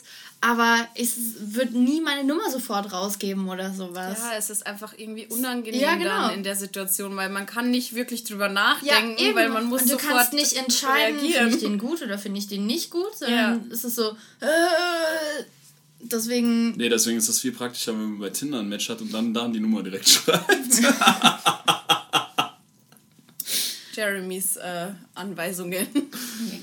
aber 0.41 0.87
ich 0.93 1.09
würde 1.39 1.77
nie 1.77 2.01
meine 2.01 2.23
Nummer 2.23 2.51
sofort 2.51 2.91
rausgeben 2.91 3.49
oder 3.49 3.73
sowas. 3.73 4.19
Ja, 4.19 4.37
es 4.37 4.51
ist 4.51 4.67
einfach 4.67 4.93
irgendwie 4.95 5.25
unangenehm 5.25 5.81
Ja, 5.81 5.95
genau. 5.95 6.27
dann 6.27 6.35
in 6.35 6.43
der 6.43 6.55
Situation, 6.55 7.15
weil 7.15 7.29
man 7.29 7.47
kann 7.47 7.71
nicht 7.71 7.95
wirklich 7.95 8.25
drüber 8.25 8.47
nachdenken, 8.47 9.17
eben. 9.17 9.35
weil 9.35 9.49
man 9.49 9.65
muss 9.65 9.81
und 9.81 9.89
du 9.89 9.93
sofort 9.95 10.13
kannst 10.17 10.33
nicht 10.33 10.53
entscheiden, 10.53 11.19
finde 11.19 11.55
ich 11.55 11.61
den 11.61 11.79
gut 11.79 12.03
oder 12.03 12.19
finde 12.19 12.39
ich 12.39 12.47
den 12.47 12.67
nicht 12.67 12.91
gut, 12.91 13.17
sondern 13.17 13.69
es 13.71 13.83
ist 13.83 13.95
so, 13.95 14.11
äh, 14.41 15.43
deswegen 15.99 16.77
Nee, 16.77 16.89
deswegen 16.89 17.17
ist 17.17 17.27
das 17.27 17.39
viel 17.39 17.51
praktischer, 17.51 17.93
wenn 17.93 18.11
man 18.11 18.19
bei 18.19 18.29
Tinder 18.29 18.59
ein 18.59 18.69
Match 18.69 18.87
hat 18.89 19.01
und 19.01 19.11
dann 19.11 19.33
da 19.33 19.47
die 19.47 19.59
Nummer 19.59 19.81
direkt 19.81 20.07
schreibt. 20.07 20.45
Jeremys 23.95 24.57
äh, 24.57 24.87
Anweisungen. 25.13 25.87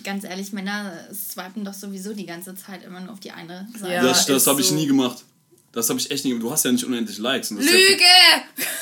Ganz 0.05 0.25
ehrlich, 0.25 0.53
Männer 0.53 0.93
swipen 1.13 1.65
doch 1.65 1.75
sowieso 1.75 2.13
die 2.13 2.27
ganze 2.27 2.55
Zeit 2.55 2.85
immer 2.85 3.01
nur 3.01 3.13
auf 3.13 3.21
die 3.21 3.31
eine 3.33 3.69
Seite. 3.79 3.95
Ja. 3.95 4.03
das 4.03 4.27
das 4.27 4.47
habe 4.47 4.61
ich 4.61 4.69
so. 4.69 4.75
nie 4.75 4.87
gemacht. 4.87 5.25
Das 5.73 5.89
habe 5.89 5.99
ich 5.99 6.11
echt 6.11 6.25
nie 6.25 6.31
gemacht. 6.33 6.45
Du 6.45 6.53
hast 6.53 6.65
ja 6.65 6.73
nicht 6.73 6.85
unendlich 6.85 7.19
Likes. 7.19 7.51
und 7.51 7.59
das 7.59 7.67
ist 7.67 7.73
Lüge! 7.73 8.03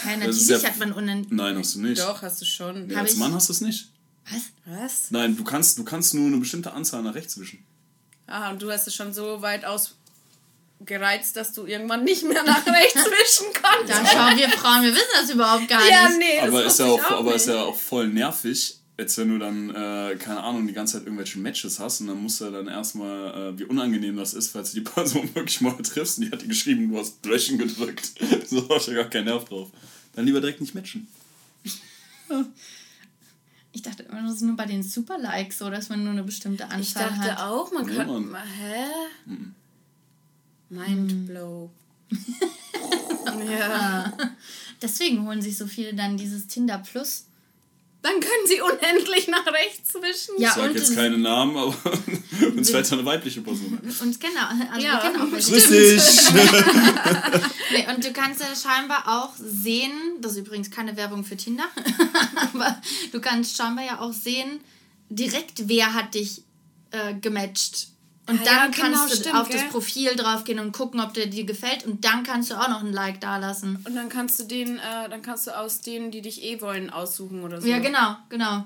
Ja, 0.05 0.17
natürlich 0.17 0.49
ja- 0.49 0.63
hat 0.63 0.79
man 0.79 0.93
unendlich. 0.93 1.31
Ja, 1.39 1.45
nein, 1.45 1.59
hast 1.59 1.75
du 1.77 1.81
nicht. 1.83 2.01
Doch, 2.01 2.23
hast 2.23 2.41
du 2.41 2.45
schon. 2.45 2.91
Hab 2.91 3.03
als 3.03 3.17
Mann 3.17 3.33
hast 3.33 3.49
du 3.49 3.53
es 3.53 3.61
nicht. 3.61 3.89
Was? 4.31 4.43
Was? 4.65 5.11
Nein, 5.11 5.37
du 5.37 5.45
kannst, 5.45 5.79
du 5.79 5.85
kannst 5.85 6.15
nur 6.15 6.27
eine 6.27 6.37
bestimmte 6.39 6.73
Anzahl 6.73 7.03
nach 7.03 7.15
rechts 7.15 7.39
wischen. 7.39 7.65
Ah, 8.27 8.51
und 8.51 8.63
du 8.63 8.71
hast 8.71 8.87
es 8.87 8.95
schon 8.95 9.13
so 9.13 9.43
weit 9.43 9.65
ausgereizt, 10.81 11.37
dass 11.37 11.53
du 11.53 11.67
irgendwann 11.67 12.05
nicht 12.05 12.23
mehr 12.25 12.43
nach 12.43 12.65
rechts 12.67 12.95
wischen 13.05 13.47
Da 13.53 13.61
kannst. 13.95 14.13
schauen 14.13 14.37
wir 14.37 14.49
Frauen, 14.51 14.83
wir 14.83 14.93
wissen 14.93 15.09
das 15.21 15.31
überhaupt 15.31 15.69
gar 15.69 15.87
Ja, 15.89 16.09
nicht. 16.09 16.19
nee, 16.19 16.37
das 16.41 16.49
aber 16.49 16.65
ist 16.65 16.79
ja 16.79 16.87
auch, 16.87 17.05
auch 17.05 17.11
aber 17.21 17.35
ist 17.35 17.49
ja 17.49 17.63
auch 17.63 17.77
voll 17.77 18.09
nervig, 18.09 18.77
als 18.99 19.17
wenn 19.19 19.29
du 19.31 19.39
dann, 19.39 19.71
äh, 19.71 20.17
keine 20.17 20.43
Ahnung, 20.43 20.67
die 20.67 20.73
ganze 20.73 20.95
Zeit 20.99 21.05
irgendwelche 21.07 21.39
Matches 21.39 21.79
hast 21.79 22.01
und 22.01 22.09
dann 22.09 22.23
musst 22.23 22.41
du 22.41 22.51
dann 22.51 22.69
erstmal, 22.69 23.53
äh, 23.55 23.59
wie 23.59 23.65
unangenehm 23.65 24.17
das 24.17 24.35
ist, 24.35 24.51
falls 24.53 24.73
du 24.73 24.79
die 24.81 24.85
Person 24.91 25.29
wirklich 25.35 25.61
mal 25.61 25.73
triffst 25.83 26.19
und 26.19 26.27
die 26.27 26.31
hat 26.33 26.43
dir 26.43 26.49
geschrieben, 26.49 26.91
du 26.91 26.99
hast 26.99 27.25
Löschen 27.27 27.59
gedrückt. 27.59 28.11
so 28.49 28.69
hast 28.69 28.89
du 28.89 28.95
gar 28.95 29.05
keinen 29.05 29.27
Nerv 29.27 29.45
drauf. 29.45 29.69
Dann 30.15 30.25
lieber 30.27 30.41
direkt 30.41 30.61
nicht 30.61 30.75
matchen. 30.75 31.07
Ich 33.73 33.83
dachte 33.83 34.03
immer, 34.05 34.23
das 34.23 34.37
ist 34.37 34.43
nur 34.43 34.57
bei 34.57 34.67
den 34.67 34.83
Super-Likes 34.83 35.59
so, 35.59 35.71
dass 35.71 35.89
man 35.89 36.03
nur 36.03 36.13
eine 36.13 36.25
bestimmte 36.25 36.65
Anzahl 36.65 36.81
Ich 36.81 36.93
dachte 36.95 37.37
hat. 37.37 37.39
auch, 37.41 37.71
man 37.73 37.87
Nee, 37.87 37.95
kann. 37.95 38.35
Hä? 38.59 38.85
Hm. 39.27 39.55
Mindblow. 40.71 41.71
ja. 43.59 44.13
Deswegen 44.81 45.27
holen 45.27 45.43
sich 45.43 45.59
so 45.59 45.67
viele 45.67 45.95
dann 45.95 46.17
dieses 46.17 46.47
Tinder 46.47 46.79
Plus. 46.79 47.27
Dann 48.03 48.15
können 48.15 48.47
sie 48.47 48.63
unendlich 48.63 49.29
nach 49.29 49.47
rechts 49.47 49.93
wischen. 49.95 50.41
Ja, 50.41 50.49
Ich 50.49 50.55
sag 50.55 50.71
und 50.71 50.75
jetzt 50.75 50.95
keine 50.95 51.19
Namen, 51.19 51.55
aber 51.55 51.77
uns 52.57 52.71
fällt 52.71 52.91
eine 52.93 53.05
weibliche 53.05 53.43
Person 53.43 53.79
ein. 53.83 53.91
Und 54.01 54.19
genau, 54.19 54.47
also 54.73 54.87
Ja, 54.87 54.95
wir 54.95 55.11
kennen 55.11 55.21
auch 55.21 55.31
welche. 55.31 55.51
Grüß 55.51 55.69
dich! 55.69 57.41
Nee, 57.73 57.87
und 57.95 58.05
du 58.05 58.13
kannst 58.13 58.41
ja 58.41 58.47
scheinbar 58.57 59.05
auch 59.07 59.31
sehen, 59.37 59.93
das 60.21 60.33
ist 60.33 60.39
übrigens 60.39 60.73
keine 60.73 60.97
Werbung 60.97 61.23
für 61.23 61.37
Tinder, 61.37 61.67
aber 62.53 62.83
du 63.13 63.21
kannst 63.21 63.57
scheinbar 63.57 63.85
ja 63.85 64.01
auch 64.01 64.13
sehen, 64.13 64.59
direkt 65.09 65.69
wer 65.69 65.95
hat 65.95 66.15
dich 66.15 66.43
äh, 66.91 67.15
gematcht. 67.15 67.90
Und 68.31 68.41
Ah, 68.41 68.45
dann 68.45 68.55
ja, 68.55 68.61
kannst 68.63 68.81
genau, 68.81 69.07
du 69.09 69.17
stimmt, 69.17 69.35
auf 69.37 69.49
gell? 69.49 69.61
das 69.61 69.71
Profil 69.71 70.15
draufgehen 70.15 70.61
und 70.61 70.73
gucken, 70.73 71.01
ob 71.01 71.13
der 71.15 71.27
dir 71.27 71.45
gefällt. 71.45 71.85
Und 71.85 72.05
dann 72.05 72.23
kannst 72.23 72.51
du 72.51 72.55
auch 72.55 72.69
noch 72.69 72.81
ein 72.83 72.93
Like 72.93 73.21
dalassen. 73.21 73.83
Und 73.85 73.95
dann 73.97 74.09
kannst 74.09 74.39
du 74.39 74.45
den, 74.45 74.79
äh, 74.79 75.09
dann 75.09 75.21
kannst 75.23 75.47
du 75.49 75.59
aus 75.59 75.81
denen, 75.81 76.11
die 76.13 76.23
dich 76.23 76.43
eh 76.45 76.61
wollen, 76.61 76.91
aussuchen 76.91 77.43
oder 77.43 77.61
so. 77.61 77.67
Ja, 77.67 77.79
genau, 77.81 78.17
genau. 78.29 78.65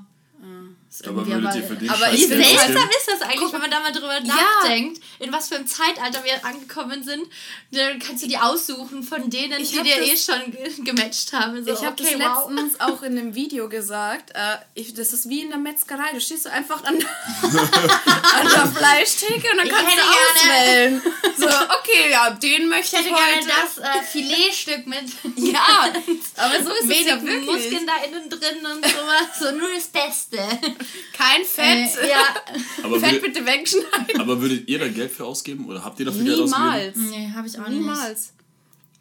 Ist 0.95 1.09
Aber 1.09 1.27
würdet 1.27 1.55
ihr 1.57 1.63
für 1.65 1.75
den 1.75 1.91
aber 1.91 1.99
Scheiß 2.07 2.15
ich 2.15 2.31
Wie 2.31 2.35
seltsam 2.45 2.89
ist 2.89 3.09
das 3.09 3.23
eigentlich, 3.23 3.53
wenn 3.53 3.61
man 3.61 3.71
da 3.71 3.81
mal 3.81 3.91
drüber 3.91 4.17
Ja. 4.23 4.35
nachdenkt, 4.37 5.03
in 5.19 5.33
was 5.33 5.49
für 5.49 5.57
einem 5.57 5.67
Zeitalter 5.67 6.23
wir 6.23 6.45
angekommen 6.47 7.03
sind. 7.03 7.25
Dann 7.73 7.99
kannst 7.99 8.23
du 8.23 8.29
die 8.29 8.39
aussuchen 8.39 9.03
von 9.03 9.29
denen, 9.29 9.61
Ich 9.61 9.73
die 9.73 9.83
dir 9.83 10.01
eh 10.01 10.17
schon 10.17 10.53
ge 10.53 10.71
gematcht 10.85 11.33
haben. 11.33 11.65
So, 11.65 11.73
Ich 11.73 11.81
habe 11.85 12.01
okay, 12.01 12.17
das 12.17 12.29
wow. 12.37 12.49
letztens 12.49 12.81
auch 12.81 13.03
in 13.03 13.19
einem 13.19 13.35
Video 13.35 13.69
gesagt. 13.69 14.31
Äh, 14.37 14.59
ich, 14.75 14.95
das 14.95 15.13
ist 15.13 15.29
wie 15.29 15.41
in 15.41 15.49
der 15.49 15.59
Metzgerei. 15.59 16.13
Du 16.13 16.21
stehst 16.21 16.45
so 16.45 16.49
einfach 16.51 16.85
an, 16.85 16.95
an 17.43 18.49
der 18.55 18.67
Fleischtheke 18.75 19.51
und 19.51 19.59
dann 19.59 19.67
Ich 19.67 19.73
kannst 19.73 19.91
hätte 19.93 20.01
du 20.01 20.13
gerne- 20.13 21.01
auswählen. 21.01 21.03
So, 21.37 21.47
okay, 21.47 22.11
ja, 22.13 22.31
den 22.31 22.69
möchte 22.69 22.97
Ich 22.97 23.07
ich, 23.07 23.11
hätte 23.11 23.21
gerne 23.21 23.37
heute. 23.37 23.49
das 23.49 23.79
äh, 23.79 24.03
Filetstück 24.05 24.87
mit 24.87 25.05
Ja, 25.37 25.93
aber 26.37 26.63
so 26.63 26.71
ist 26.71 26.89
es 26.89 27.05
ja 27.07 27.21
wirklich. 27.21 27.47
Muskeln 27.47 27.87
da 27.87 27.97
innen 28.07 28.31
drin 28.31 28.65
und 28.65 28.85
sowas. 28.85 29.39
So 29.41 29.51
nur 29.51 29.69
das 29.75 29.87
Beste. 29.89 30.39
Kein 31.13 31.45
Fett. 31.45 31.97
Äh, 32.03 32.11
ja. 32.11 32.25
Aber 32.85 32.99
Fett 33.01 33.13
würdet, 33.13 33.23
bitte 33.35 33.47
wegschneiden. 33.47 34.21
aber 34.21 34.41
würdet 34.41 34.69
ihr 34.69 34.79
da 34.79 34.89
Geld 34.89 35.11
für 35.13 35.25
ausgeben? 35.25 35.67
Oder 35.67 35.85
habt 35.85 35.99
ihr 36.01 36.07
dafür 36.07 36.25
Geld 36.25 36.41
ausgegeben? 36.41 36.71
Niemals. 36.73 36.97
Nee, 36.97 37.33
habe 37.35 37.47
ich 37.49 37.59
auch 37.59 37.69
nicht. 37.69 37.79
Niemals. 37.81 38.33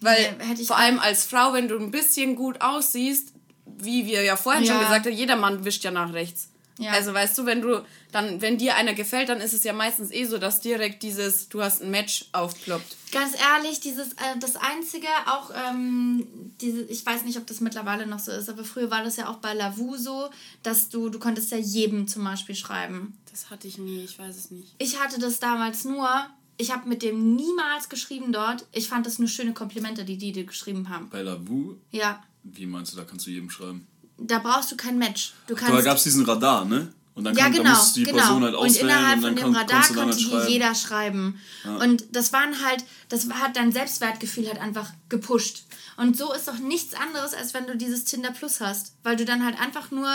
Weil 0.01 0.35
Nee, 0.37 0.45
hätte 0.45 0.61
ich 0.61 0.67
vor 0.67 0.77
allem 0.77 0.99
als 0.99 1.25
Frau, 1.25 1.53
wenn 1.53 1.67
du 1.67 1.77
ein 1.77 1.91
bisschen 1.91 2.35
gut 2.35 2.61
aussiehst, 2.61 3.33
wie 3.77 4.05
wir 4.05 4.21
ja 4.23 4.35
vorhin 4.35 4.65
schon 4.65 4.75
Ja. 4.75 4.81
gesagt 4.83 5.05
haben, 5.05 5.13
jeder 5.13 5.35
Mann 5.37 5.63
wischt 5.65 5.83
ja 5.83 5.91
nach 5.91 6.13
rechts. 6.13 6.49
Ja. 6.79 6.91
Also 6.91 7.13
weißt 7.13 7.37
du, 7.37 7.45
wenn 7.45 7.61
du 7.61 7.85
dann, 8.11 8.41
wenn 8.41 8.57
dir 8.57 8.75
einer 8.75 8.93
gefällt, 8.93 9.29
dann 9.29 9.41
ist 9.41 9.53
es 9.53 9.63
ja 9.63 9.73
meistens 9.73 10.11
eh 10.11 10.25
so, 10.25 10.37
dass 10.37 10.59
direkt 10.59 11.03
dieses, 11.03 11.49
du 11.49 11.61
hast 11.61 11.83
ein 11.83 11.91
Match 11.91 12.25
aufploppt. 12.31 12.95
Ganz 13.11 13.33
ehrlich, 13.39 13.79
dieses, 13.79 14.13
äh, 14.13 14.39
das 14.39 14.55
Einzige, 14.55 15.07
auch, 15.27 15.51
ähm, 15.69 16.25
diese, 16.61 16.81
ich 16.83 17.05
weiß 17.05 17.25
nicht, 17.25 17.37
ob 17.37 17.45
das 17.45 17.61
mittlerweile 17.61 18.07
noch 18.07 18.19
so 18.19 18.31
ist, 18.31 18.49
aber 18.49 18.63
früher 18.63 18.89
war 18.89 19.03
das 19.03 19.17
ja 19.17 19.29
auch 19.29 19.37
bei 19.37 19.53
Lavu 19.53 19.97
so, 19.97 20.29
dass 20.63 20.89
du, 20.89 21.09
du 21.09 21.19
konntest 21.19 21.51
ja 21.51 21.57
jedem 21.57 22.07
zum 22.07 22.23
Beispiel 22.23 22.55
schreiben. 22.55 23.17
Das 23.29 23.49
hatte 23.49 23.67
ich 23.67 23.77
nie, 23.77 24.03
ich 24.03 24.17
weiß 24.17 24.35
es 24.35 24.51
nicht. 24.51 24.73
Ich 24.79 24.99
hatte 24.99 25.19
das 25.19 25.39
damals 25.39 25.85
nur, 25.85 26.09
ich 26.57 26.71
habe 26.71 26.89
mit 26.89 27.03
dem 27.03 27.35
niemals 27.35 27.89
geschrieben 27.89 28.31
dort. 28.31 28.65
Ich 28.71 28.87
fand 28.89 29.05
das 29.05 29.19
nur 29.19 29.27
schöne 29.27 29.53
Komplimente, 29.53 30.05
die 30.05 30.17
die 30.17 30.31
dir 30.31 30.45
geschrieben 30.45 30.89
haben. 30.89 31.09
Bei 31.09 31.21
Lavu, 31.21 31.75
Ja, 31.91 32.23
wie 32.43 32.65
meinst 32.65 32.93
du, 32.93 32.97
da 32.97 33.05
kannst 33.05 33.25
du 33.25 33.31
jedem 33.31 33.49
schreiben? 33.49 33.87
Da 34.27 34.39
brauchst 34.39 34.71
du 34.71 34.77
kein 34.77 34.97
Match. 34.97 35.33
Du 35.47 35.55
Aber 35.55 35.61
da 35.61 35.67
kannst 35.71 35.85
gab 35.85 35.97
es 35.97 36.03
diesen 36.03 36.25
Radar, 36.25 36.65
ne? 36.65 36.93
Und 37.15 37.25
dann, 37.25 37.35
ja, 37.35 37.43
kann, 37.43 37.53
genau, 37.53 37.73
dann 37.73 37.93
die 37.95 38.03
genau. 38.03 38.17
Person 38.17 38.43
halt 38.43 38.55
und 38.55 38.59
auswählen 38.65 38.89
innerhalb 38.89 39.17
und 39.17 39.23
von 39.23 39.35
dem 39.35 39.43
kon 39.43 39.55
Radar 39.55 39.83
konnte 39.83 40.01
halt 40.01 40.19
die 40.19 40.23
schreiben. 40.23 40.47
jeder 40.49 40.75
schreiben. 40.75 41.39
Und 41.79 42.05
das 42.11 42.33
waren 42.33 42.65
halt, 42.65 42.83
das 43.09 43.29
hat 43.29 43.55
dein 43.55 43.71
Selbstwertgefühl 43.71 44.47
halt 44.47 44.59
einfach 44.59 44.89
gepusht. 45.09 45.65
Und 45.97 46.17
so 46.17 46.33
ist 46.33 46.47
doch 46.47 46.57
nichts 46.57 46.95
anderes, 46.95 47.35
als 47.35 47.53
wenn 47.53 47.67
du 47.67 47.77
dieses 47.77 48.05
Tinder 48.05 48.31
Plus 48.31 48.61
hast. 48.61 48.93
Weil 49.03 49.15
du 49.15 49.25
dann 49.25 49.45
halt 49.45 49.59
einfach 49.59 49.91
nur 49.91 50.09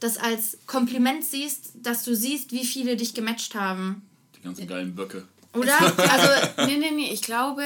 das 0.00 0.18
als 0.18 0.58
Kompliment 0.66 1.24
siehst, 1.24 1.72
dass 1.76 2.04
du 2.04 2.14
siehst, 2.14 2.52
wie 2.52 2.66
viele 2.66 2.96
dich 2.96 3.14
gematcht 3.14 3.54
haben. 3.54 4.02
Die 4.36 4.42
ganzen 4.42 4.66
geilen 4.66 4.94
Böcke. 4.94 5.26
Oder? 5.54 5.72
Also, 5.96 6.66
Nee, 6.66 6.76
nee, 6.76 6.90
nee, 6.90 7.12
ich 7.12 7.22
glaube, 7.22 7.64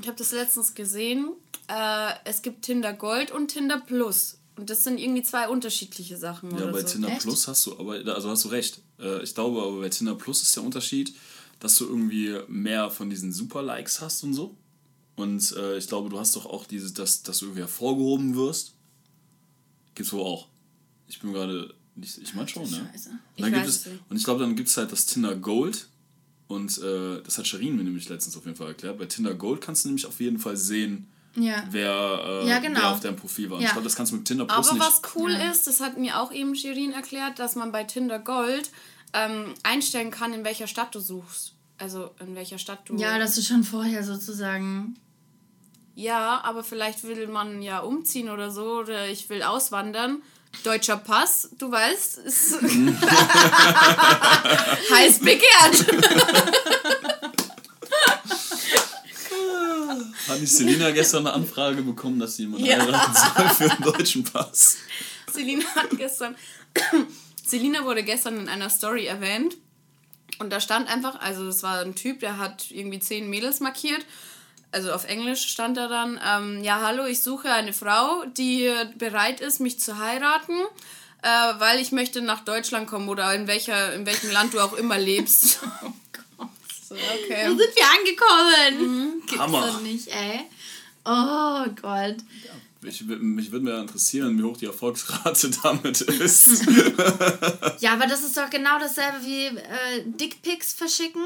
ich 0.00 0.06
habe 0.06 0.16
das 0.16 0.32
letztens 0.32 0.74
gesehen, 0.74 1.32
äh, 1.68 2.12
es 2.24 2.40
gibt 2.40 2.62
Tinder 2.62 2.94
Gold 2.94 3.30
und 3.30 3.48
Tinder 3.48 3.78
Plus. 3.78 4.38
Und 4.58 4.68
das 4.70 4.82
sind 4.84 4.98
irgendwie 4.98 5.22
zwei 5.22 5.48
unterschiedliche 5.48 6.16
Sachen 6.16 6.50
Ja, 6.50 6.56
oder 6.56 6.72
bei 6.72 6.80
so. 6.82 6.88
Tinder 6.88 7.08
Echt? 7.08 7.22
Plus 7.22 7.46
hast 7.46 7.64
du, 7.66 7.78
aber 7.78 7.92
also 8.14 8.28
hast 8.28 8.44
du 8.44 8.48
recht. 8.48 8.80
Äh, 8.98 9.22
Ich 9.22 9.34
glaube, 9.34 9.62
aber 9.62 9.80
bei 9.80 9.88
Tinder 9.88 10.14
Plus 10.16 10.42
ist 10.42 10.54
der 10.56 10.64
Unterschied, 10.64 11.14
dass 11.60 11.76
du 11.76 11.86
irgendwie 11.86 12.36
mehr 12.48 12.90
von 12.90 13.08
diesen 13.08 13.32
Super-Likes 13.32 14.00
hast 14.00 14.24
und 14.24 14.34
so. 14.34 14.56
Und 15.16 15.52
äh, 15.56 15.78
ich 15.78 15.86
glaube, 15.88 16.08
du 16.08 16.18
hast 16.18 16.36
doch 16.36 16.46
auch 16.46 16.66
dieses, 16.66 16.92
dass, 16.94 17.22
dass 17.22 17.38
du 17.38 17.46
irgendwie 17.46 17.62
hervorgehoben 17.62 18.34
wirst. 18.36 18.74
Gibt's 19.94 20.12
wohl 20.12 20.22
auch. 20.22 20.48
Ich 21.08 21.20
bin 21.20 21.32
gerade 21.32 21.74
nicht, 21.96 22.18
ich 22.18 22.34
meine 22.34 22.48
schon, 22.48 22.62
ne? 22.70 22.88
Scheiße. 22.92 23.10
Und, 23.10 23.18
Ich 23.36 23.42
dann 23.42 23.52
gibt 23.52 23.66
weiß 23.66 23.68
es, 23.76 23.86
nicht. 23.86 24.00
und 24.08 24.16
ich 24.16 24.24
glaube, 24.24 24.40
dann 24.40 24.54
gibt 24.56 24.68
es 24.68 24.76
halt 24.76 24.92
das 24.92 25.06
Tinder 25.06 25.34
Gold. 25.36 25.88
Und 26.46 26.78
äh, 26.78 27.20
das 27.22 27.36
hat 27.38 27.46
Shirin 27.46 27.76
mir 27.76 27.84
nämlich 27.84 28.08
letztens 28.08 28.36
auf 28.36 28.44
jeden 28.46 28.56
Fall 28.56 28.68
erklärt. 28.68 28.98
Bei 28.98 29.06
Tinder 29.06 29.34
Gold 29.34 29.60
kannst 29.60 29.84
du 29.84 29.88
nämlich 29.88 30.06
auf 30.06 30.18
jeden 30.20 30.38
Fall 30.38 30.56
sehen, 30.56 31.06
ja. 31.34 31.64
wer, 31.70 32.42
äh, 32.44 32.48
Ja, 32.48 32.58
genau. 32.58 32.80
wer 32.80 32.90
auf 32.90 33.00
deinem 33.00 33.16
Profil 33.16 33.48
war. 33.50 33.56
Und 33.56 33.62
Ja. 33.62 33.68
Ich 33.68 33.72
glaube, 33.72 33.84
das 33.86 33.96
kannst 33.96 34.12
du 34.12 34.16
mit 34.16 34.24
Tinder 34.26 34.44
Plus 34.44 34.68
Aber 34.68 34.74
nicht. 34.78 34.86
was 34.86 35.02
cool 35.14 35.30
ist, 35.32 35.66
das 35.66 35.80
hat 35.80 35.96
mir 35.98 36.20
auch 36.20 36.32
eben 36.32 36.54
Shirin 36.54 36.92
erklärt, 36.92 37.38
dass 37.38 37.54
man 37.56 37.70
bei 37.72 37.84
Tinder 37.84 38.18
Gold 38.18 38.70
ähm, 39.12 39.54
einstellen 39.62 40.10
kann, 40.10 40.32
in 40.32 40.44
welcher 40.44 40.66
Stadt 40.66 40.94
du 40.94 41.00
suchst. 41.00 41.54
Also 41.78 42.10
in 42.20 42.34
welcher 42.34 42.58
Stadt 42.58 42.80
du. 42.86 42.96
Ja, 42.96 43.18
dass 43.18 43.34
du 43.36 43.42
schon 43.42 43.62
vorher 43.64 44.02
sozusagen. 44.04 44.96
Ja, 45.94 46.40
aber 46.44 46.62
vielleicht 46.64 47.04
will 47.04 47.26
man 47.28 47.62
ja 47.62 47.78
umziehen 47.80 48.28
oder 48.30 48.50
so 48.50 48.78
oder 48.80 49.08
ich 49.08 49.28
will 49.30 49.42
auswandern. 49.42 50.22
Deutscher 50.64 50.96
Pass, 50.96 51.50
du 51.58 51.70
weißt, 51.70 52.18
ist 52.18 52.54
heiß 54.90 55.18
begehrt. 55.20 55.86
Hat 60.28 60.40
nicht 60.40 60.52
Selina 60.52 60.90
gestern 60.90 61.26
eine 61.26 61.34
Anfrage 61.34 61.82
bekommen, 61.82 62.18
dass 62.18 62.36
sie 62.36 62.42
jemanden 62.42 62.66
Ja. 62.66 62.78
heiraten 62.78 63.14
soll 63.14 63.48
für 63.50 63.70
einen 63.72 63.82
deutschen 63.82 64.24
Pass? 64.24 64.76
Selina 65.32 65.64
hat 65.74 65.90
gestern. 65.96 66.36
Selina 67.46 67.84
wurde 67.84 68.02
gestern 68.02 68.38
in 68.38 68.48
einer 68.48 68.70
Story 68.70 69.06
erwähnt. 69.06 69.56
Und 70.38 70.50
da 70.50 70.60
stand 70.60 70.88
einfach, 70.88 71.20
also 71.20 71.44
das 71.46 71.62
war 71.62 71.80
ein 71.80 71.94
Typ, 71.94 72.20
der 72.20 72.38
hat 72.38 72.70
irgendwie 72.70 73.00
zehn 73.00 73.28
Mädels 73.28 73.60
markiert. 73.60 74.04
Also 74.70 74.92
auf 74.92 75.04
Englisch 75.06 75.46
stand 75.48 75.76
da 75.76 75.88
dann, 75.88 76.20
ähm, 76.24 76.62
ja, 76.62 76.80
hallo, 76.82 77.06
ich 77.06 77.22
suche 77.22 77.50
eine 77.50 77.72
Frau, 77.72 78.24
die 78.36 78.70
bereit 78.98 79.40
ist, 79.40 79.60
mich 79.60 79.80
zu 79.80 79.98
heiraten, 79.98 80.52
äh, 81.22 81.28
weil 81.58 81.80
ich 81.80 81.90
möchte 81.90 82.20
nach 82.20 82.44
Deutschland 82.44 82.86
kommen 82.86 83.08
oder 83.08 83.32
in, 83.34 83.46
welcher, 83.46 83.94
in 83.94 84.04
welchem 84.06 84.30
Land 84.30 84.52
du 84.54 84.60
auch 84.60 84.74
immer 84.74 84.98
lebst. 84.98 85.60
so, 86.88 86.94
Wo 86.94 86.98
okay. 86.98 87.46
sind 87.48 87.58
wir 87.58 87.86
angekommen? 87.98 89.22
Gibt's 89.26 89.38
Hammer. 89.38 89.66
doch 89.66 89.80
nicht, 89.82 90.08
ey. 90.08 90.40
Oh 91.04 91.64
Gott. 91.80 92.16
Ich, 92.82 93.00
wür- 93.02 93.18
mich 93.18 93.50
würde 93.50 93.64
mir 93.64 93.80
interessieren, 93.80 94.38
wie 94.38 94.42
hoch 94.44 94.56
die 94.56 94.66
Erfolgsrate 94.66 95.50
damit 95.62 96.00
ist. 96.00 96.66
Ja, 97.80 97.92
aber 97.92 98.06
das 98.06 98.22
ist 98.24 98.36
doch 98.36 98.50
genau 98.50 98.78
dasselbe 98.80 99.18
wie 99.24 99.46
äh, 99.46 100.02
Dickpics 100.04 100.72
verschicken. 100.72 101.22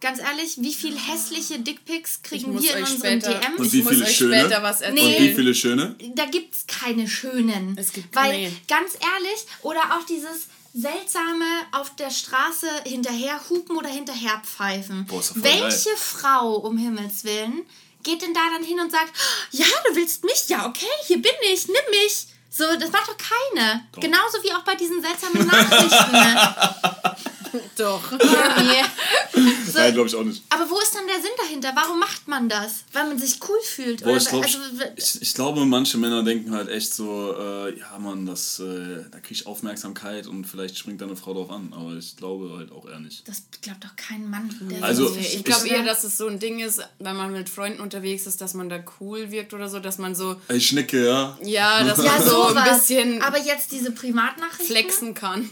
Ganz 0.00 0.18
ehrlich, 0.18 0.56
wie 0.58 0.72
viel 0.72 0.96
hässliche 0.96 1.58
Dickpics 1.58 2.16
Ich 2.16 2.22
kriegen 2.22 2.58
wir 2.58 2.74
in 2.76 2.82
unseren 2.84 3.20
später, 3.20 3.34
DMs? 3.38 3.58
Und 3.58 3.66
ich 3.66 3.72
wie 3.74 3.82
muss 3.82 3.92
viele 3.92 4.04
euch 4.06 4.16
schöne? 4.16 4.40
später 4.40 4.62
was 4.62 4.80
Nee. 4.80 4.86
Und 4.88 5.22
wie 5.24 5.34
viele 5.34 5.54
schöne? 5.54 5.94
Da 6.14 6.24
gibt's 6.24 6.66
keine 6.66 7.06
schönen. 7.06 7.76
Es 7.78 7.92
gibt- 7.92 8.14
Weil, 8.16 8.32
nee. 8.48 8.52
ganz 8.66 8.94
ehrlich, 8.94 9.44
oder 9.62 9.80
auch 9.94 10.06
dieses 10.06 10.48
seltsame 10.74 11.44
auf 11.72 11.94
der 11.96 12.10
Straße 12.10 12.68
hinterher 12.84 13.40
hupen 13.48 13.76
oder 13.76 13.88
hinterher 13.88 14.40
pfeifen. 14.44 15.06
Boah, 15.06 15.22
Welche 15.34 15.90
Frau, 15.96 16.54
um 16.56 16.78
Himmels 16.78 17.24
Willen, 17.24 17.66
geht 18.02 18.22
denn 18.22 18.34
da 18.34 18.40
dann 18.52 18.64
hin 18.64 18.80
und 18.80 18.90
sagt, 18.90 19.12
ja, 19.50 19.66
du 19.88 19.96
willst 19.96 20.24
mich? 20.24 20.48
Ja, 20.48 20.66
okay, 20.66 20.86
hier 21.06 21.20
bin 21.20 21.32
ich, 21.52 21.66
nimm 21.66 21.76
mich. 21.90 22.26
So, 22.50 22.64
das 22.78 22.90
macht 22.90 23.08
doch 23.08 23.16
keine. 23.16 23.86
Doch. 23.92 24.00
Genauso 24.00 24.42
wie 24.42 24.52
auch 24.52 24.64
bei 24.64 24.74
diesen 24.74 25.00
seltsamen 25.00 25.46
Nachrichten. 25.46 27.29
Doch. 27.76 28.12
Nee. 28.12 28.84
So, 29.66 29.78
Nein, 29.78 29.94
glaube 29.94 30.08
ich 30.08 30.14
auch 30.14 30.24
nicht. 30.24 30.42
aber 30.50 30.68
wo 30.68 30.78
ist 30.80 30.94
dann 30.94 31.06
der 31.06 31.16
Sinn 31.20 31.30
dahinter? 31.38 31.72
Warum 31.74 31.98
macht 31.98 32.28
man 32.28 32.48
das? 32.48 32.84
Weil 32.92 33.08
man 33.08 33.18
sich 33.18 33.38
cool 33.48 33.58
fühlt? 33.64 34.02
Boah, 34.02 34.10
Oder, 34.10 34.16
ich, 34.18 34.28
glaub, 34.28 34.42
also, 34.44 34.58
ich, 34.96 35.22
ich 35.22 35.34
glaube, 35.34 35.64
manche 35.64 35.98
Männer 35.98 36.22
denken 36.22 36.52
halt 36.52 36.68
echt 36.68 36.94
so, 36.94 37.34
äh, 37.38 37.78
ja 37.78 37.98
man, 37.98 38.26
das, 38.26 38.58
äh, 38.60 39.04
da 39.10 39.18
krieg 39.20 39.32
ich 39.32 39.46
Aufmerksamkeit 39.46 40.26
und 40.26 40.44
vielleicht 40.46 40.76
springt 40.78 41.00
da 41.00 41.06
eine 41.06 41.16
Frau 41.16 41.34
drauf 41.34 41.50
an. 41.50 41.72
Aber 41.74 41.94
ich 41.94 42.16
glaube 42.16 42.56
halt 42.58 42.72
auch 42.72 42.86
eher 42.88 43.00
nicht. 43.00 43.26
das 43.28 43.42
glaubt 43.62 43.84
doch 43.84 43.96
kein 43.96 44.28
Mann. 44.28 44.54
Der 44.70 44.82
Also, 44.82 45.08
so 45.08 45.14
Nee, 45.14 45.20
ich 45.20 45.34
ich- 45.36 45.44
glaube 45.44 45.68
eher, 45.68 45.84
dass 45.84 46.04
es 46.04 46.18
so 46.18 46.26
ein 46.26 46.38
Ding 46.38 46.58
ist, 46.60 46.80
wenn 46.98 47.16
man 47.16 47.32
mit 47.32 47.48
Freunden 47.48 47.80
unterwegs 47.80 48.26
ist, 48.26 48.40
dass 48.40 48.54
man 48.54 48.68
da 48.68 48.82
cool 49.00 49.30
wirkt 49.30 49.54
oder 49.54 49.68
so, 49.68 49.78
dass 49.80 49.98
man 49.98 50.14
so, 50.14 50.36
Ey, 50.48 50.60
Schnecke, 50.60 51.06
ja. 51.06 51.38
ja, 51.42 51.84
dass 51.84 51.98
ja, 52.04 52.12
man 52.12 52.22
so 52.22 52.42
ein 52.42 52.48
sowas. 52.54 52.78
bisschen 52.86 53.22
Aber 53.22 53.38
jetzt 53.38 53.72
diese 53.72 53.92
Privatnachrichten. 53.92 54.66
flexen 54.66 55.14
kann. 55.14 55.48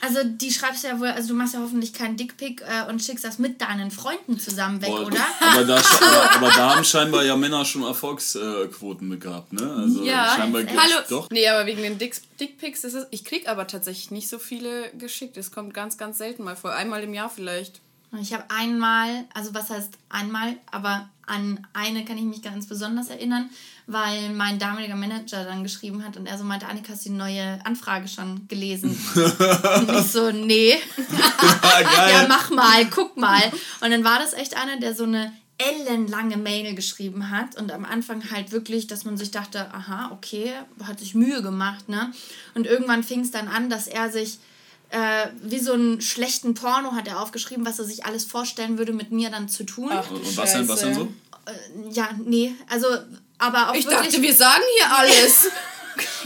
Also 0.00 0.20
die 0.24 0.52
schreibst 0.52 0.84
du 0.84 0.88
ja 0.88 0.98
wohl, 1.00 1.08
also 1.08 1.28
du 1.28 1.34
machst 1.34 1.54
ja 1.54 1.60
hoffentlich 1.60 1.92
keinen 1.92 2.16
Dickpick 2.16 2.62
äh, 2.62 2.88
und 2.88 3.02
schickst 3.02 3.24
das 3.24 3.38
mit 3.38 3.60
deinen 3.60 3.90
Freunden 3.90 4.38
zusammen 4.38 4.80
weg, 4.80 4.90
Boah, 4.90 5.06
oder? 5.06 5.20
Aber 5.40 5.64
da, 5.64 5.76
aber, 6.00 6.34
aber 6.36 6.48
da 6.50 6.74
haben 6.76 6.84
scheinbar 6.84 7.24
ja 7.24 7.36
Männer 7.36 7.64
schon 7.64 7.82
Erfolgsquoten 7.82 9.08
mit 9.08 9.20
gehabt, 9.20 9.52
ne? 9.52 9.70
Also 9.76 10.04
Ja, 10.04 10.34
scheinbar 10.36 10.62
hallo. 10.66 11.00
doch. 11.08 11.28
Nee, 11.30 11.48
aber 11.48 11.66
wegen 11.66 11.82
den 11.82 11.98
Dick- 11.98 12.20
Dickpics 12.38 12.84
ist 12.84 12.94
es. 12.94 13.06
Ich 13.10 13.24
krieg 13.24 13.48
aber 13.48 13.66
tatsächlich 13.66 14.10
nicht 14.10 14.28
so 14.28 14.38
viele 14.38 14.90
geschickt. 14.98 15.36
Es 15.36 15.50
kommt 15.50 15.74
ganz, 15.74 15.98
ganz 15.98 16.18
selten 16.18 16.44
mal 16.44 16.56
vor. 16.56 16.72
Einmal 16.72 17.02
im 17.02 17.14
Jahr 17.14 17.30
vielleicht. 17.30 17.80
Ich 18.20 18.32
habe 18.32 18.44
einmal, 18.48 19.24
also 19.34 19.52
was 19.52 19.68
heißt 19.68 19.90
einmal, 20.08 20.56
aber 20.70 21.10
an 21.26 21.66
eine 21.74 22.04
kann 22.06 22.16
ich 22.16 22.24
mich 22.24 22.40
ganz 22.40 22.66
besonders 22.66 23.08
erinnern, 23.08 23.50
weil 23.88 24.28
mein 24.34 24.58
damaliger 24.58 24.94
Manager 24.94 25.44
dann 25.44 25.62
geschrieben 25.62 26.04
hat 26.04 26.18
und 26.18 26.26
er 26.26 26.36
so 26.36 26.44
meinte, 26.44 26.66
Annika, 26.66 26.92
hast 26.92 27.06
du 27.06 27.08
die 27.08 27.16
neue 27.16 27.58
Anfrage 27.64 28.06
schon 28.06 28.46
gelesen? 28.46 28.90
und 29.14 29.90
ich 29.90 30.12
so, 30.12 30.30
nee. 30.30 30.74
Geil. 30.96 31.86
ja, 32.12 32.26
mach 32.28 32.50
mal, 32.50 32.84
guck 32.90 33.16
mal. 33.16 33.42
Und 33.80 33.90
dann 33.90 34.04
war 34.04 34.18
das 34.18 34.34
echt 34.34 34.56
einer, 34.58 34.78
der 34.78 34.94
so 34.94 35.04
eine 35.04 35.32
ellenlange 35.56 36.36
Mail 36.36 36.74
geschrieben 36.74 37.30
hat 37.30 37.56
und 37.56 37.72
am 37.72 37.86
Anfang 37.86 38.30
halt 38.30 38.52
wirklich, 38.52 38.86
dass 38.88 39.06
man 39.06 39.16
sich 39.16 39.30
dachte, 39.30 39.72
aha, 39.72 40.10
okay, 40.12 40.52
hat 40.84 41.00
sich 41.00 41.14
Mühe 41.14 41.40
gemacht, 41.40 41.88
ne? 41.88 42.12
Und 42.54 42.66
irgendwann 42.66 43.02
fing 43.02 43.20
es 43.20 43.30
dann 43.30 43.48
an, 43.48 43.70
dass 43.70 43.88
er 43.88 44.10
sich 44.10 44.38
äh, 44.90 45.28
wie 45.42 45.58
so 45.58 45.72
einen 45.72 46.02
schlechten 46.02 46.52
Porno 46.52 46.92
hat 46.92 47.08
er 47.08 47.20
aufgeschrieben, 47.20 47.64
was 47.64 47.78
er 47.78 47.86
sich 47.86 48.04
alles 48.04 48.26
vorstellen 48.26 48.76
würde, 48.76 48.92
mit 48.92 49.12
mir 49.12 49.30
dann 49.30 49.48
zu 49.48 49.64
tun. 49.64 49.88
Ach, 49.90 50.10
Und, 50.10 50.18
und 50.18 50.36
was 50.36 50.52
denn, 50.52 50.68
was 50.68 50.80
denn 50.80 50.94
so? 50.94 51.08
Ja, 51.90 52.10
nee, 52.22 52.54
also, 52.68 52.86
aber 53.38 53.70
auch 53.70 53.74
Ich 53.74 53.86
dachte, 53.86 54.20
wir 54.20 54.34
sagen 54.34 54.64
hier 54.78 54.92
alles. 54.98 55.48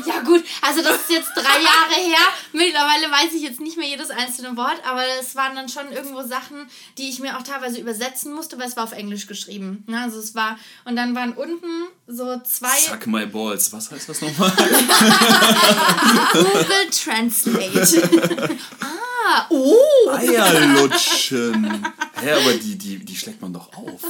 Ja 0.04 0.21
gut, 0.21 0.45
also 0.61 0.83
das 0.83 0.97
ist 0.97 1.11
jetzt 1.11 1.31
drei 1.35 1.61
Jahre 1.62 1.95
her. 1.95 2.19
Mittlerweile 2.52 3.11
weiß 3.11 3.33
ich 3.35 3.42
jetzt 3.42 3.61
nicht 3.61 3.78
mehr 3.78 3.88
jedes 3.88 4.11
einzelne 4.11 4.54
Wort, 4.57 4.76
aber 4.87 5.02
es 5.21 5.35
waren 5.35 5.57
dann 5.57 5.69
schon 5.69 5.90
irgendwo 5.92 6.23
Sachen, 6.23 6.69
die 6.99 7.09
ich 7.09 7.21
mir 7.21 7.38
auch 7.38 7.42
teilweise 7.42 7.78
übersetzen 7.81 8.35
musste, 8.35 8.59
weil 8.59 8.69
es 8.69 8.76
war 8.76 8.85
auf 8.85 8.92
Englisch 8.92 9.26
geschrieben. 9.26 9.85
Ne? 9.87 10.00
Also 10.02 10.19
es 10.19 10.35
war, 10.35 10.59
und 10.85 10.97
dann 10.97 11.14
waren 11.14 11.33
unten 11.33 11.87
so 12.07 12.38
zwei 12.45 12.76
Suck 12.81 13.07
my 13.07 13.25
balls. 13.26 13.73
Was 13.73 13.90
heißt 13.90 14.09
das 14.11 14.21
nochmal? 14.21 14.52
Google 16.33 16.90
Translate. 16.90 18.59
ah, 18.81 19.47
oh. 19.49 20.11
Eierlutschen. 20.11 21.87
Hä, 22.21 22.33
aber 22.33 22.52
die, 22.54 22.76
die, 22.76 22.99
die 22.99 23.16
schlägt 23.16 23.40
man 23.40 23.52
doch 23.52 23.73
auf. 23.75 24.02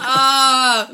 ah, 0.00 0.86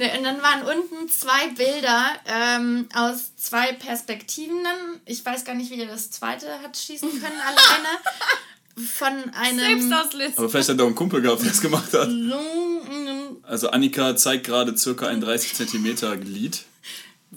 Ne, 0.00 0.10
und 0.16 0.24
dann 0.24 0.40
waren 0.40 0.62
unten 0.62 1.10
zwei 1.10 1.48
Bilder 1.48 2.06
ähm, 2.24 2.88
aus 2.94 3.36
zwei 3.36 3.72
Perspektiven. 3.74 4.64
Dann. 4.64 5.00
Ich 5.04 5.22
weiß 5.26 5.44
gar 5.44 5.54
nicht, 5.54 5.70
wie 5.70 5.76
der 5.76 5.88
das 5.88 6.10
zweite 6.10 6.46
hat 6.62 6.74
schießen 6.74 7.10
können 7.10 7.38
alleine. 7.46 8.88
Von 8.88 9.34
einem. 9.34 9.58
Selbstauslisten. 9.58 10.38
Aber 10.38 10.48
vielleicht 10.48 10.70
hat 10.70 10.78
er 10.78 10.84
auch 10.84 10.86
einen 10.86 10.94
Kumpel 10.96 11.20
gehabt, 11.20 11.42
der 11.44 11.50
es 11.50 11.60
gemacht 11.60 11.92
hat. 11.92 12.08
So, 12.08 13.40
Also 13.42 13.68
Annika 13.72 14.16
zeigt 14.16 14.46
gerade 14.46 14.74
circa 14.74 15.06
ein 15.06 15.20
30 15.20 15.52
cm 15.54 15.96
Glied. 16.22 16.62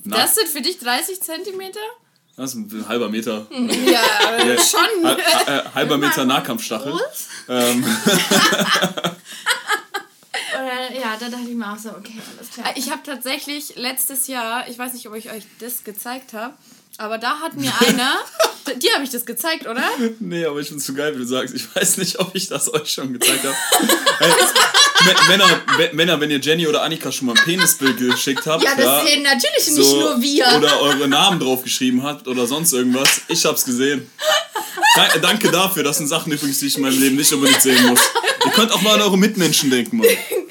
Na, 0.06 0.16
Das 0.20 0.36
sind 0.36 0.48
für 0.48 0.62
dich 0.62 0.80
30 0.80 1.20
Zentimeter? 1.22 1.82
das 2.38 2.52
ist 2.52 2.56
ein 2.56 2.88
halber 2.88 3.10
Meter. 3.10 3.46
Ja, 3.52 4.46
Ja, 4.46 4.58
schon. 4.58 5.06
Äh, 5.06 5.64
halber 5.76 5.98
Meter 5.98 6.24
Nahkampfstachel. 6.24 6.94
Ähm, 7.50 7.86
Oder, 10.54 11.00
ja, 11.00 11.16
da 11.20 11.30
dachte 11.30 11.48
ich 11.50 11.56
mir 11.56 11.72
auch 11.72 11.78
so, 11.78 11.90
okay, 11.90 12.14
alles 12.38 12.50
klar. 12.52 12.74
Ich 12.76 12.90
habe 12.92 13.02
tatsächlich 13.06 13.74
letztes 13.76 14.28
Jahr, 14.28 14.68
ich 14.70 14.78
weiß 14.78 14.94
nicht, 14.94 15.08
ob 15.08 15.16
ich 15.16 15.32
euch 15.32 15.44
das 15.60 15.84
gezeigt 15.84 16.34
habe, 16.34 16.54
aber 16.98 17.18
da 17.18 17.40
hat 17.40 17.56
mir 17.56 17.72
einer, 17.88 18.14
dir 18.80 18.94
habe 18.94 19.04
ich 19.04 19.10
das 19.10 19.26
gezeigt, 19.26 19.66
oder? 19.68 19.84
nee, 20.20 20.46
aber 20.46 20.60
ich 20.60 20.68
find's 20.68 20.86
so 20.86 20.94
geil, 20.94 21.14
wie 21.16 21.20
du 21.20 21.26
sagst. 21.26 21.54
Ich 21.56 21.76
weiß 21.76 21.98
nicht, 21.98 22.20
ob 22.20 22.36
ich 22.36 22.48
das 22.48 22.74
euch 22.74 22.92
schon 22.92 23.14
gezeigt 23.14 23.44
habe. 23.44 23.56
Hey, 24.20 24.32
Männer, 25.28 25.48
Männer, 25.94 26.20
wenn 26.22 26.32
ihr 26.32 26.40
Jenny 26.40 26.66
oder 26.68 26.82
Annika 26.84 27.12
schon 27.12 27.28
mal 27.28 27.36
ein 27.38 27.44
Penisbild 27.44 27.98
geschickt 27.98 28.46
habt, 28.46 28.64
ja, 28.64 28.74
das 28.76 29.06
sehen 29.06 29.24
natürlich 29.24 29.68
nicht 29.68 29.76
so- 29.86 30.00
nur 30.00 30.22
wir. 30.22 30.46
Oder 30.58 30.80
eure 30.82 31.08
Namen 31.10 31.40
draufgeschrieben 31.40 32.04
habt 32.04 32.28
oder 32.28 32.48
sonst 32.48 32.72
irgendwas. 32.74 33.22
Ich 33.28 33.44
hab's 33.46 33.66
gesehen. 33.66 34.10
Da- 34.96 35.18
Danke 35.20 35.52
dafür. 35.52 35.84
Das 35.84 35.98
sind 35.98 36.08
Sachen 36.08 36.32
übrigens, 36.32 36.60
die 36.60 36.68
ich 36.68 36.76
in 36.78 36.84
meinem 36.84 37.00
Leben 37.02 37.16
nicht 37.18 37.34
unbedingt 37.34 37.62
sehen 37.62 37.86
muss. 37.88 38.00
Könnt 38.54 38.72
auch 38.72 38.82
mal 38.82 38.96
an 38.96 39.02
eure 39.02 39.18
Mitmenschen 39.18 39.70
denken, 39.70 39.98
Mann. 39.98 40.08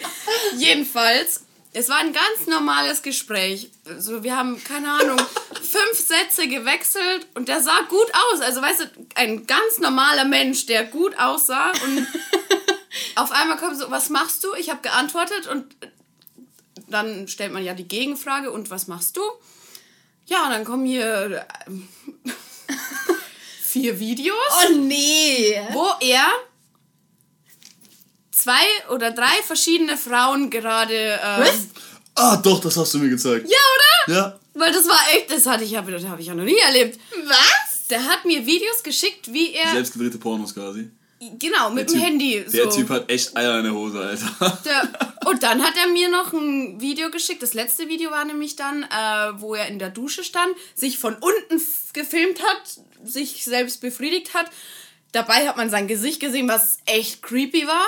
Jedenfalls, 0.56 1.42
es 1.72 1.88
war 1.88 1.98
ein 1.98 2.12
ganz 2.12 2.46
normales 2.46 3.02
Gespräch. 3.02 3.70
So, 3.98 4.22
wir 4.22 4.36
haben, 4.36 4.62
keine 4.62 4.92
Ahnung, 4.92 5.18
fünf 5.54 5.98
Sätze 5.98 6.48
gewechselt 6.48 7.26
und 7.34 7.48
der 7.48 7.62
sah 7.62 7.80
gut 7.88 8.12
aus. 8.30 8.40
Also, 8.40 8.60
weißt 8.60 8.80
du, 8.80 8.84
ein 9.14 9.46
ganz 9.46 9.78
normaler 9.80 10.24
Mensch, 10.24 10.66
der 10.66 10.84
gut 10.84 11.18
aussah 11.18 11.70
und 11.70 12.06
auf 13.16 13.32
einmal 13.32 13.56
kommt 13.56 13.78
so, 13.78 13.90
was 13.90 14.10
machst 14.10 14.44
du? 14.44 14.54
Ich 14.54 14.68
habe 14.68 14.82
geantwortet 14.82 15.46
und 15.46 15.74
dann 16.88 17.26
stellt 17.26 17.52
man 17.52 17.64
ja 17.64 17.74
die 17.74 17.88
Gegenfrage, 17.88 18.50
und 18.50 18.70
was 18.70 18.86
machst 18.86 19.16
du? 19.16 19.22
Ja, 20.26 20.44
und 20.44 20.50
dann 20.50 20.64
kommen 20.64 20.84
hier 20.84 21.46
ähm, 21.66 21.88
vier 23.62 23.98
Videos 23.98 24.36
oh 24.68 24.72
nee. 24.74 25.60
wo 25.72 25.88
er 26.00 26.26
zwei 28.42 28.64
oder 28.90 29.10
drei 29.12 29.42
verschiedene 29.46 29.96
Frauen 29.96 30.50
gerade. 30.50 30.94
Äh, 30.94 31.18
Was? 31.40 31.66
Ah, 32.14 32.36
doch, 32.36 32.60
das 32.60 32.76
hast 32.76 32.92
du 32.94 32.98
mir 32.98 33.08
gezeigt. 33.08 33.48
Ja, 33.48 33.58
oder? 34.08 34.14
Ja. 34.16 34.38
Weil 34.54 34.72
das 34.72 34.86
war 34.86 35.00
echt, 35.14 35.30
das 35.30 35.46
hatte 35.46 35.64
ich, 35.64 35.74
hab- 35.76 35.90
das 35.90 36.04
habe 36.04 36.20
ich 36.20 36.26
ja 36.26 36.34
noch 36.34 36.44
nie 36.44 36.58
erlebt. 36.58 37.00
Was? 37.26 37.86
Der 37.88 38.04
hat 38.04 38.24
mir 38.24 38.44
Videos 38.44 38.82
geschickt, 38.82 39.32
wie 39.32 39.52
er. 39.54 39.72
Selbstgedrehte 39.72 40.18
Pornos 40.18 40.52
quasi. 40.54 40.90
genau, 41.38 41.70
mit 41.70 41.88
Der 41.88 41.94
dem 41.96 42.00
Typ- 42.00 42.04
Handy. 42.06 42.44
So. 42.46 42.52
Der 42.58 42.70
Typ 42.70 42.88
hat 42.90 43.10
echt 43.10 43.34
Eier 43.36 43.58
in 43.58 43.64
der 43.64 43.72
Hose, 43.74 43.98
Alter. 44.00 44.58
Der, 44.64 44.88
und 45.30 45.42
dann 45.42 45.62
hat 45.62 45.74
er 45.76 45.88
mir 45.88 46.10
noch 46.10 46.32
ein 46.34 46.80
Video 46.80 47.10
geschickt. 47.10 47.42
Das 47.42 47.54
letzte 47.54 47.88
Video 47.88 48.10
war 48.10 48.24
nämlich 48.24 48.56
dann, 48.56 48.82
äh, 48.82 49.40
wo 49.40 49.54
er 49.54 49.68
in 49.68 49.78
der 49.78 49.88
Dusche 49.90 50.22
stand, 50.24 50.54
sich 50.74 50.98
von 50.98 51.14
unten 51.14 51.62
gefilmt 51.94 52.42
hat, 52.42 52.62
sich 53.04 53.44
selbst 53.44 53.80
befriedigt 53.80 54.34
hat. 54.34 54.46
Dabei 55.12 55.46
hat 55.48 55.56
man 55.56 55.70
sein 55.70 55.88
Gesicht 55.88 56.20
gesehen, 56.20 56.48
was 56.48 56.78
echt 56.86 57.22
creepy 57.22 57.66
war. 57.66 57.86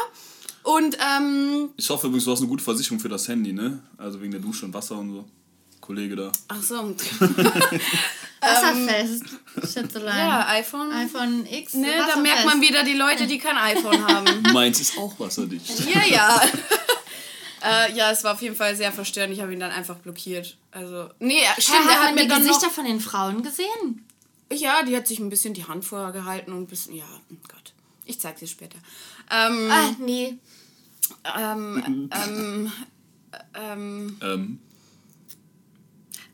Und 0.65 0.97
ähm, 0.99 1.71
Ich 1.77 1.89
hoffe 1.91 2.07
übrigens, 2.09 2.25
du 2.25 2.33
hast 2.33 2.41
eine 2.41 2.49
gute 2.49 2.65
Versicherung 2.65 2.99
für 2.99 3.09
das 3.09 3.29
Handy, 3.29 3.53
ne? 3.53 3.81
Also 3.99 4.21
wegen 4.21 4.33
der 4.33 4.41
Dusche 4.41 4.65
und 4.67 4.75
Wasser 4.75 4.99
und 4.99 5.13
so. 5.13 5.25
Kollege 5.81 6.17
da. 6.17 6.33
ach 6.49 6.63
so, 6.63 6.77
Wasserfest. 8.41 9.25
Schätzelein. 9.73 10.17
ja, 10.19 10.47
iPhone. 10.49 10.91
iPhone 10.93 11.47
X. 11.47 11.75
Ne, 11.75 11.93
da 12.13 12.17
merkt 12.21 12.45
man 12.47 12.61
wieder 12.61 12.83
die 12.85 12.95
Leute, 12.95 13.27
die 13.27 13.39
kein 13.39 13.57
iPhone 13.57 14.07
haben. 14.09 14.43
Meins 14.53 14.81
ist 14.81 14.99
auch 14.99 15.19
wasserdicht. 15.21 15.69
ja, 15.95 16.03
ja. 16.05 16.43
äh, 17.63 17.95
ja, 17.95 18.11
es 18.11 18.25
war 18.25 18.33
auf 18.35 18.43
jeden 18.43 18.57
Fall 18.57 18.75
sehr 18.77 18.93
verstörend. 18.93 19.35
Ich 19.35 19.41
habe 19.41 19.53
ihn 19.53 19.61
dann 19.61 19.71
einfach 19.73 19.97
blockiert. 19.97 20.57
Also, 20.71 21.09
nee, 21.21 21.41
stimmt, 21.59 21.79
er 21.87 21.95
hat 21.95 21.99
hat 21.99 22.05
man 22.07 22.15
mir 22.15 22.23
die 22.23 22.29
dann 22.29 22.43
Gesichter 22.43 22.67
noch, 22.67 22.73
von 22.75 22.85
den 22.87 23.01
Frauen 23.01 23.43
gesehen? 23.43 24.07
Ja, 24.53 24.83
die 24.83 24.97
hat 24.97 25.07
sich 25.07 25.19
ein 25.19 25.29
bisschen 25.31 25.53
die 25.55 25.65
Hand 25.67 25.85
vorher 25.85 26.13
gehalten 26.13 26.53
und 26.53 26.63
ein 26.63 26.67
bisschen, 26.67 26.95
ja, 26.95 27.05
oh 27.31 27.35
Gott. 27.49 27.73
Ich 28.07 28.21
zeig 28.21 28.39
dir 28.39 28.47
später. 28.47 28.79
Ähm, 29.31 29.71
Ah, 29.71 29.91
nee. 29.99 30.37
Ähm, 31.25 32.11
ähm, 32.13 32.73
ähm, 33.55 34.19
Ähm, 34.21 34.59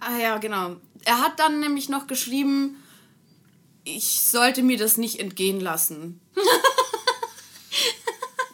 ah 0.00 0.18
ja, 0.18 0.38
genau. 0.38 0.76
Er 1.04 1.20
hat 1.20 1.38
dann 1.38 1.60
nämlich 1.60 1.88
noch 1.88 2.06
geschrieben, 2.06 2.76
ich 3.84 4.20
sollte 4.22 4.62
mir 4.62 4.76
das 4.76 4.96
nicht 4.96 5.20
entgehen 5.20 5.60
lassen. 5.60 6.20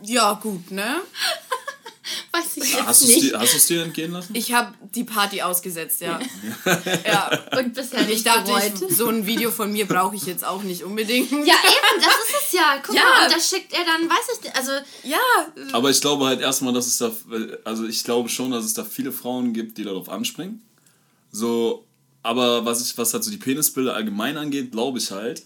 ja, 0.02 0.34
gut, 0.34 0.70
ne? 0.70 1.00
Weiß 2.38 2.56
ich 2.56 2.72
jetzt 2.72 2.86
hast 2.86 3.02
du 3.02 3.06
nicht. 3.08 3.22
dir, 3.22 3.38
hast 3.38 3.54
du's 3.54 3.66
dir 3.66 3.82
entgehen 3.82 4.12
lassen? 4.12 4.34
Ich 4.34 4.52
habe 4.52 4.74
die 4.94 5.04
Party 5.04 5.42
ausgesetzt, 5.42 6.00
ja. 6.00 6.18
ja. 7.06 7.30
Und 7.58 7.74
bisher 7.74 8.02
nicht 8.02 8.16
Ich 8.18 8.24
dachte, 8.24 8.52
bereut. 8.52 8.72
ich, 8.88 8.96
so 8.96 9.08
ein 9.08 9.26
Video 9.26 9.50
von 9.50 9.72
mir 9.72 9.86
brauche 9.86 10.16
ich 10.16 10.26
jetzt 10.26 10.44
auch 10.44 10.62
nicht 10.62 10.82
unbedingt. 10.82 11.30
Ja, 11.30 11.38
eben, 11.38 11.96
das 12.00 12.14
ist 12.28 12.46
es 12.46 12.52
ja. 12.52 12.80
Guck 12.84 12.94
Ja. 12.94 13.02
mal, 13.02 13.26
und 13.26 13.34
das 13.36 13.48
schickt 13.48 13.72
er 13.72 13.84
dann, 13.84 14.08
weiß 14.08 14.36
ich 14.36 14.42
nicht, 14.44 14.56
also 14.56 14.72
Ja, 15.04 15.18
Aber 15.72 15.90
ich 15.90 16.00
glaube 16.00 16.26
halt 16.26 16.40
erstmal, 16.40 16.72
dass 16.72 16.86
es 16.86 16.98
da, 16.98 17.12
also 17.64 17.86
ich 17.86 18.02
glaube 18.04 18.28
schon, 18.28 18.50
dass 18.50 18.64
es 18.64 18.74
da 18.74 18.84
viele 18.84 19.12
Frauen 19.12 19.52
gibt, 19.52 19.78
die 19.78 19.84
darauf 19.84 20.08
anspringen. 20.08 20.62
So, 21.32 21.84
aber 22.22 22.64
was 22.64 22.80
ich, 22.84 22.96
was 22.98 23.12
halt 23.14 23.24
so 23.24 23.30
die 23.30 23.36
Penisbilder 23.36 23.94
allgemein 23.94 24.36
angeht, 24.36 24.72
glaube 24.72 24.98
ich 24.98 25.10
halt, 25.10 25.42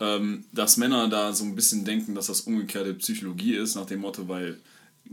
ähm, 0.00 0.44
dass 0.52 0.76
Männer 0.76 1.08
da 1.08 1.32
so 1.32 1.44
ein 1.44 1.54
bisschen 1.54 1.84
denken, 1.84 2.14
dass 2.14 2.26
das 2.26 2.40
umgekehrte 2.42 2.94
Psychologie 2.94 3.54
ist, 3.54 3.76
nach 3.76 3.86
dem 3.86 4.00
Motto, 4.00 4.26
weil 4.28 4.60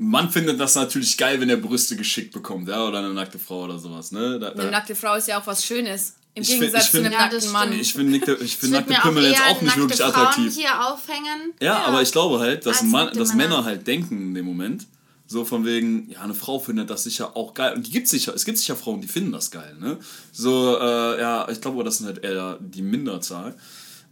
man 0.04 0.32
findet 0.32 0.60
das 0.60 0.74
natürlich 0.74 1.16
geil, 1.16 1.40
wenn 1.40 1.50
er 1.50 1.58
Brüste 1.58 1.96
geschickt 1.96 2.34
bekommt, 2.34 2.68
ja, 2.68 2.84
oder 2.88 2.98
eine 3.00 3.14
nackte 3.14 3.38
Frau 3.38 3.66
oder 3.66 3.78
sowas, 3.78 4.12
ne? 4.12 4.40
Da, 4.40 4.50
Eine 4.50 4.72
nackte 4.72 4.96
Frau 4.96 5.14
ist 5.16 5.28
ja 5.28 5.40
auch 5.40 5.46
was 5.46 5.64
Schönes. 5.64 6.16
Im 6.34 6.42
Ich 6.42 6.50
find- 6.50 6.62
Gegensatz 6.62 6.86
ich 6.86 6.90
find- 6.92 7.04
zu 7.04 7.06
einem 7.12 7.14
Ja, 7.20 7.28
nackten 7.30 7.52
Mann. 7.52 7.72
ich 7.74 7.94
finde 7.94 8.18
nackte, 8.18 8.38
ich 8.44 8.58
find 8.58 8.72
nackte 8.72 8.94
Pimmel 8.96 9.26
jetzt 9.26 9.42
auch 9.48 9.62
nicht 9.62 9.78
wirklich 9.78 10.00
Frauen 10.00 10.10
attraktiv. 10.12 10.56
hier 10.56 10.88
aufhängen. 10.92 11.54
Ja, 11.62 11.84
aber 11.86 12.02
ich 12.02 12.12
glaube 12.12 12.40
halt, 12.40 12.66
dass, 12.66 12.82
Mann, 12.82 13.10
dass 13.16 13.36
Männer. 13.36 13.50
Männer 13.58 13.64
halt 13.66 13.86
denken 13.86 14.20
in 14.30 14.34
dem 14.34 14.46
Moment, 14.46 14.88
so 15.28 15.46
von 15.46 15.66
wegen, 15.66 16.10
ja, 16.10 16.22
eine 16.22 16.34
Frau 16.34 16.58
findet 16.58 16.90
das 16.90 17.04
sicher 17.04 17.38
auch 17.38 17.54
geil. 17.54 17.74
Und 17.76 17.86
die 17.86 17.92
gibt 17.92 18.08
sicher, 18.08 18.34
es 18.34 18.44
gibt 18.44 18.58
sicher 18.58 18.76
Frauen, 18.76 19.02
die 19.02 19.08
finden 19.08 19.32
das 19.34 19.52
geil, 19.52 19.76
ne? 19.80 19.98
So, 20.32 20.78
äh, 20.80 21.22
ja, 21.22 21.48
ich 21.50 21.62
glaube, 21.62 21.76
aber 21.76 21.84
das 21.84 22.00
sind 22.00 22.08
halt 22.08 22.24
eher 22.24 22.58
die 22.60 22.82
Minderzahl. 22.82 23.56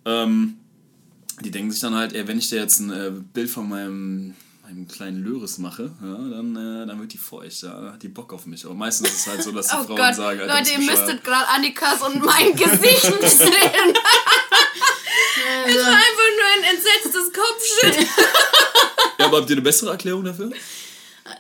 Ähm, 0.05 0.57
die 1.43 1.51
denken 1.51 1.71
sich 1.71 1.79
dann 1.81 1.95
halt, 1.95 2.13
ey, 2.13 2.27
wenn 2.27 2.37
ich 2.37 2.49
dir 2.49 2.57
jetzt 2.59 2.79
ein 2.79 2.91
äh, 2.91 3.11
Bild 3.33 3.49
von 3.49 3.67
meinem, 3.67 4.35
meinem 4.69 4.87
kleinen 4.87 5.23
Löris 5.23 5.57
mache, 5.57 5.91
ja, 6.01 6.15
dann, 6.15 6.55
äh, 6.55 6.85
dann 6.85 6.99
wird 6.99 7.13
die 7.13 7.17
feucht, 7.17 7.63
ja, 7.63 7.73
dann 7.73 7.93
hat 7.93 8.03
die 8.03 8.09
Bock 8.09 8.33
auf 8.33 8.45
mich. 8.45 8.65
Aber 8.65 8.73
meistens 8.73 9.09
ist 9.09 9.19
es 9.21 9.27
halt 9.27 9.43
so, 9.43 9.51
dass 9.51 9.67
die 9.67 9.75
Oh 9.79 9.83
Frauen 9.83 9.97
Gott, 9.97 10.15
sagen, 10.15 10.39
Alter, 10.41 10.57
Leute, 10.57 10.71
ihr 10.71 10.79
müsstet 10.79 11.23
gerade 11.23 11.47
Annikas 11.47 12.01
und 12.01 12.23
mein 12.23 12.55
Gesicht 12.55 13.01
sehen. 13.29 13.49
Es 15.65 15.75
war 15.75 15.93
einfach 15.93 16.29
nur 16.37 16.47
ein 16.57 16.75
entsetztes 16.75 17.31
Kopfschütteln. 17.33 18.07
Ja, 19.17 19.25
aber 19.25 19.37
habt 19.37 19.49
ihr 19.49 19.55
eine 19.55 19.63
bessere 19.63 19.91
Erklärung 19.91 20.23
dafür? 20.23 20.51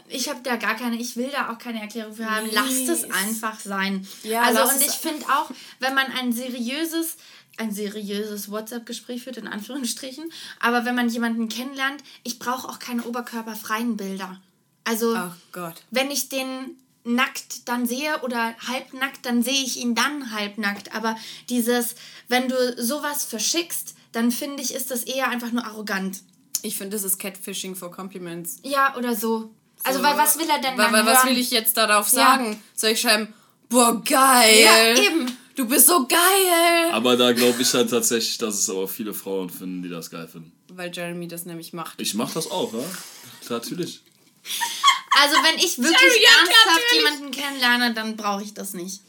Ich 0.07 0.29
habe 0.29 0.39
da 0.43 0.55
gar 0.55 0.75
keine, 0.75 0.97
ich 0.97 1.15
will 1.15 1.29
da 1.31 1.51
auch 1.51 1.57
keine 1.57 1.81
Erklärung 1.81 2.13
für 2.13 2.29
haben. 2.29 2.49
Lasst 2.51 2.89
es 2.89 3.03
einfach 3.11 3.59
sein. 3.59 4.07
Ja, 4.23 4.41
also 4.41 4.63
und 4.63 4.81
ich 4.81 4.93
finde 4.93 5.25
auch, 5.27 5.51
wenn 5.79 5.93
man 5.93 6.07
ein 6.11 6.31
seriöses, 6.33 7.17
ein 7.59 7.71
seriöses 7.71 8.49
WhatsApp-Gespräch 8.49 9.23
führt, 9.23 9.37
in 9.37 9.47
Anführungsstrichen, 9.47 10.31
aber 10.59 10.85
wenn 10.85 10.95
man 10.95 11.09
jemanden 11.09 11.49
kennenlernt, 11.49 12.03
ich 12.23 12.39
brauche 12.39 12.67
auch 12.67 12.79
keine 12.79 13.03
oberkörperfreien 13.03 13.97
Bilder. 13.97 14.39
Also 14.85 15.15
Gott. 15.51 15.75
wenn 15.91 16.09
ich 16.09 16.29
den 16.29 16.77
nackt 17.03 17.67
dann 17.67 17.85
sehe 17.85 18.19
oder 18.21 18.55
halbnackt, 18.67 19.25
dann 19.25 19.43
sehe 19.43 19.53
ich 19.63 19.77
ihn 19.77 19.95
dann 19.95 20.31
halbnackt. 20.31 20.95
Aber 20.95 21.15
dieses, 21.49 21.95
wenn 22.27 22.47
du 22.49 22.55
sowas 22.81 23.23
verschickst, 23.25 23.95
dann 24.11 24.31
finde 24.31 24.61
ich, 24.63 24.73
ist 24.73 24.91
das 24.91 25.03
eher 25.03 25.29
einfach 25.29 25.51
nur 25.51 25.65
arrogant. 25.65 26.21
Ich 26.61 26.75
finde, 26.77 26.97
das 26.97 27.03
ist 27.05 27.19
Catfishing 27.19 27.75
for 27.75 27.91
Compliments. 27.91 28.57
Ja, 28.63 28.95
oder 28.97 29.15
so. 29.15 29.51
Also, 29.83 30.03
weil 30.03 30.17
was 30.17 30.37
will 30.37 30.49
er 30.49 30.59
denn 30.59 30.77
Weil, 30.77 30.85
dann 30.85 30.93
weil 30.93 31.05
was 31.05 31.23
hören? 31.23 31.29
will 31.29 31.37
ich 31.37 31.51
jetzt 31.51 31.77
darauf 31.77 32.11
Ja. 32.11 32.19
sagen? 32.37 32.61
Soll 32.75 32.91
ich 32.91 33.01
schreiben, 33.01 33.33
boah, 33.69 34.03
geil. 34.03 34.63
Ja, 34.63 35.01
eben. 35.03 35.37
Du 35.59 35.65
bist 35.67 35.87
so 35.87 36.07
geil. 36.07 36.89
Aber 36.93 37.17
da 37.17 37.33
glaube 37.33 37.61
ich 37.61 37.73
halt 37.73 37.89
tatsächlich, 37.89 38.37
dass 38.37 38.55
es 38.57 38.69
aber 38.69 38.87
viele 38.87 39.13
Frauen 39.13 39.49
finden, 39.49 39.83
die 39.83 39.89
das 39.89 40.09
geil 40.09 40.25
finden. 40.25 40.53
Weil 40.69 40.89
Jeremy 40.89 41.27
das 41.27 41.43
nämlich 41.43 41.73
macht. 41.73 41.99
Ich 41.99 42.13
mach 42.13 42.31
das 42.31 42.49
auch, 42.49 42.71
ja? 42.73 42.79
Natürlich. 43.49 44.01
Also 45.19 45.35
wenn 45.43 45.57
ich 45.57 45.77
wirklich 45.77 46.23
ja, 46.23 46.29
ernsthaft 46.37 46.65
natürlich. 46.65 46.93
jemanden 46.93 47.31
kennenlerne, 47.31 47.93
dann 47.93 48.15
brauche 48.15 48.41
ich 48.41 48.53
das 48.53 48.73
nicht. 48.73 49.01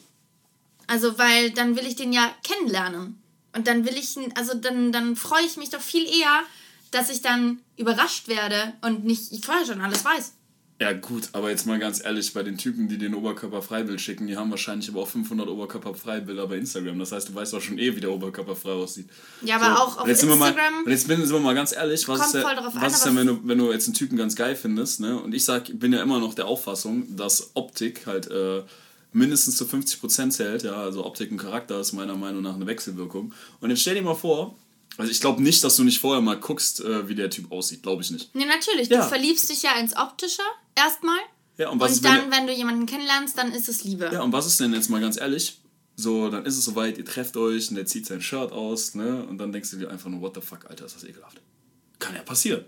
Also 0.89 1.19
weil 1.19 1.53
dann 1.53 1.77
will 1.77 1.87
ich 1.87 1.95
den 1.95 2.13
ja 2.13 2.35
kennenlernen. 2.43 3.23
Und 3.55 3.69
dann 3.69 3.87
will 3.87 3.97
ich, 3.97 4.17
ihn- 4.17 4.35
also 4.37 4.55
dann, 4.55 4.91
dann 4.91 5.15
freue 5.15 5.45
ich 5.47 5.57
mich 5.57 5.71
doch 5.71 5.81
viel 5.81 6.05
eher, 6.05 6.43
dass 6.91 7.11
ich 7.11 7.23
dann 7.23 7.61
überrascht 7.77 8.27
werde 8.27 8.73
und 8.83 9.05
nicht, 9.05 9.31
ich 9.31 9.45
vorher 9.47 9.65
schon 9.67 9.81
alles 9.83 10.05
weiß. 10.05 10.33
Ja 10.81 10.95
gut, 10.95 11.29
aber 11.33 11.51
jetzt 11.51 11.67
mal 11.67 11.79
ganz 11.79 12.03
ehrlich, 12.03 12.33
bei 12.33 12.43
den 12.43 12.57
Typen, 12.57 12.89
die 12.89 12.97
den 12.97 13.15
Oberkörper-Freibild 13.15 14.01
schicken, 14.01 14.27
die 14.27 14.39
haben 14.39 14.51
wahrscheinlich 14.51 14.89
aber 14.89 15.03
auch 15.03 15.09
500 15.09 15.47
Oberkörper-Freibilder 15.47 16.47
bei 16.47 16.57
Instagram. 16.57 16.99
Das 16.99 17.13
heißt, 17.13 17.29
du 17.29 17.35
weißt 17.35 17.55
auch 17.55 17.61
schon 17.61 17.79
eh, 17.79 17.95
wie 17.95 18.01
der 18.01 18.11
Oberkörper 18.11 18.57
frei 18.57 18.73
aussieht. 18.73 19.07
Ja, 19.43 19.57
aber 19.61 19.79
auch 19.83 19.99
auf 19.99 20.09
jetzt 20.09 20.25
mal, 20.25 20.33
Instagram 20.33 20.85
und 20.87 20.91
jetzt 20.91 21.07
bin- 21.07 21.21
sind 21.21 21.33
wir 21.35 21.41
mal 21.41 21.55
ganz 21.55 21.73
ehrlich, 21.73 22.09
was 22.09 22.25
ist, 22.25 22.33
der, 22.33 22.43
drauf 22.43 22.75
an, 22.75 22.81
was 22.81 22.95
ist 22.95 23.05
denn, 23.05 23.15
wenn 23.17 23.27
du, 23.27 23.41
wenn 23.45 23.59
du 23.59 23.71
jetzt 23.71 23.89
einen 23.89 23.95
Typen 23.95 24.17
ganz 24.17 24.35
geil 24.35 24.57
findest, 24.57 25.01
ne? 25.01 25.21
Und 25.21 25.35
ich 25.35 25.45
sag, 25.45 25.65
bin 25.79 25.93
ja 25.93 26.03
immer 26.03 26.19
noch 26.19 26.33
der 26.33 26.47
Auffassung, 26.47 27.15
dass 27.15 27.51
Optik 27.53 28.07
halt 28.07 28.31
äh, 28.31 28.63
mindestens 29.13 29.59
zu 29.59 29.65
50% 29.67 30.31
zählt, 30.31 30.63
ja, 30.63 30.73
also 30.77 31.05
Optik 31.05 31.31
und 31.31 31.37
Charakter 31.37 31.79
ist 31.81 31.93
meiner 31.93 32.17
Meinung 32.17 32.41
nach 32.43 32.55
eine 32.55 32.67
Wechselwirkung. 32.67 33.35
Und 33.61 33.69
jetzt 33.69 33.83
stell 33.83 33.97
dir 33.97 34.03
mal 34.03 34.15
vor, 34.15 34.55
also 34.97 35.11
ich 35.11 35.21
glaube 35.21 35.43
nicht, 35.43 35.63
dass 35.63 35.77
du 35.77 35.85
nicht 35.85 36.01
vorher 36.01 36.23
mal 36.23 36.39
guckst, 36.39 36.81
äh, 36.81 37.07
wie 37.09 37.15
der 37.15 37.29
Typ 37.29 37.53
aussieht, 37.53 37.83
glaube 37.83 38.03
ich 38.03 38.11
nicht. 38.11 38.35
Nee, 38.35 38.47
natürlich. 38.47 38.89
Ja. 38.89 39.03
Du 39.03 39.09
verliebst 39.09 39.51
dich 39.51 39.63
ja 39.63 39.73
ins 39.79 39.95
Optische 39.97 40.43
erstmal. 40.75 41.19
Ja, 41.57 41.69
und 41.69 41.81
was 41.81 41.93
ist, 41.93 41.99
Und 41.99 42.05
wenn 42.05 42.31
dann, 42.31 42.31
wenn 42.31 42.47
du 42.47 42.53
jemanden 42.55 42.87
kennenlernst, 42.87 43.37
dann 43.37 43.53
ist 43.53 43.69
es 43.69 43.85
Liebe. 43.85 44.11
Ja, 44.13 44.23
und 44.23 44.33
was 44.33 44.47
ist 44.47 44.61
denn 44.61 44.73
jetzt 44.73 44.89
mal 44.89 45.01
ganz 45.01 45.21
ehrlich? 45.21 45.61
So, 45.97 46.31
dann 46.31 46.47
ist 46.47 46.57
es 46.57 46.65
soweit, 46.65 46.97
ihr 46.97 47.05
trefft 47.05 47.37
euch 47.37 47.69
und 47.69 47.77
der 47.77 47.85
zieht 47.85 48.07
sein 48.07 48.23
Shirt 48.23 48.53
aus, 48.53 48.95
ne? 48.95 49.25
Und 49.27 49.37
dann 49.39 49.53
denkst 49.53 49.71
du 49.71 49.77
dir 49.77 49.91
einfach 49.91 50.09
nur, 50.09 50.23
what 50.23 50.35
the 50.35 50.41
fuck, 50.41 50.65
Alter, 50.71 50.87
ist 50.87 50.97
das 50.97 51.05
ekelhaft. 51.05 51.41
Kann 51.99 52.15
ja 52.15 52.23
passieren. 52.23 52.65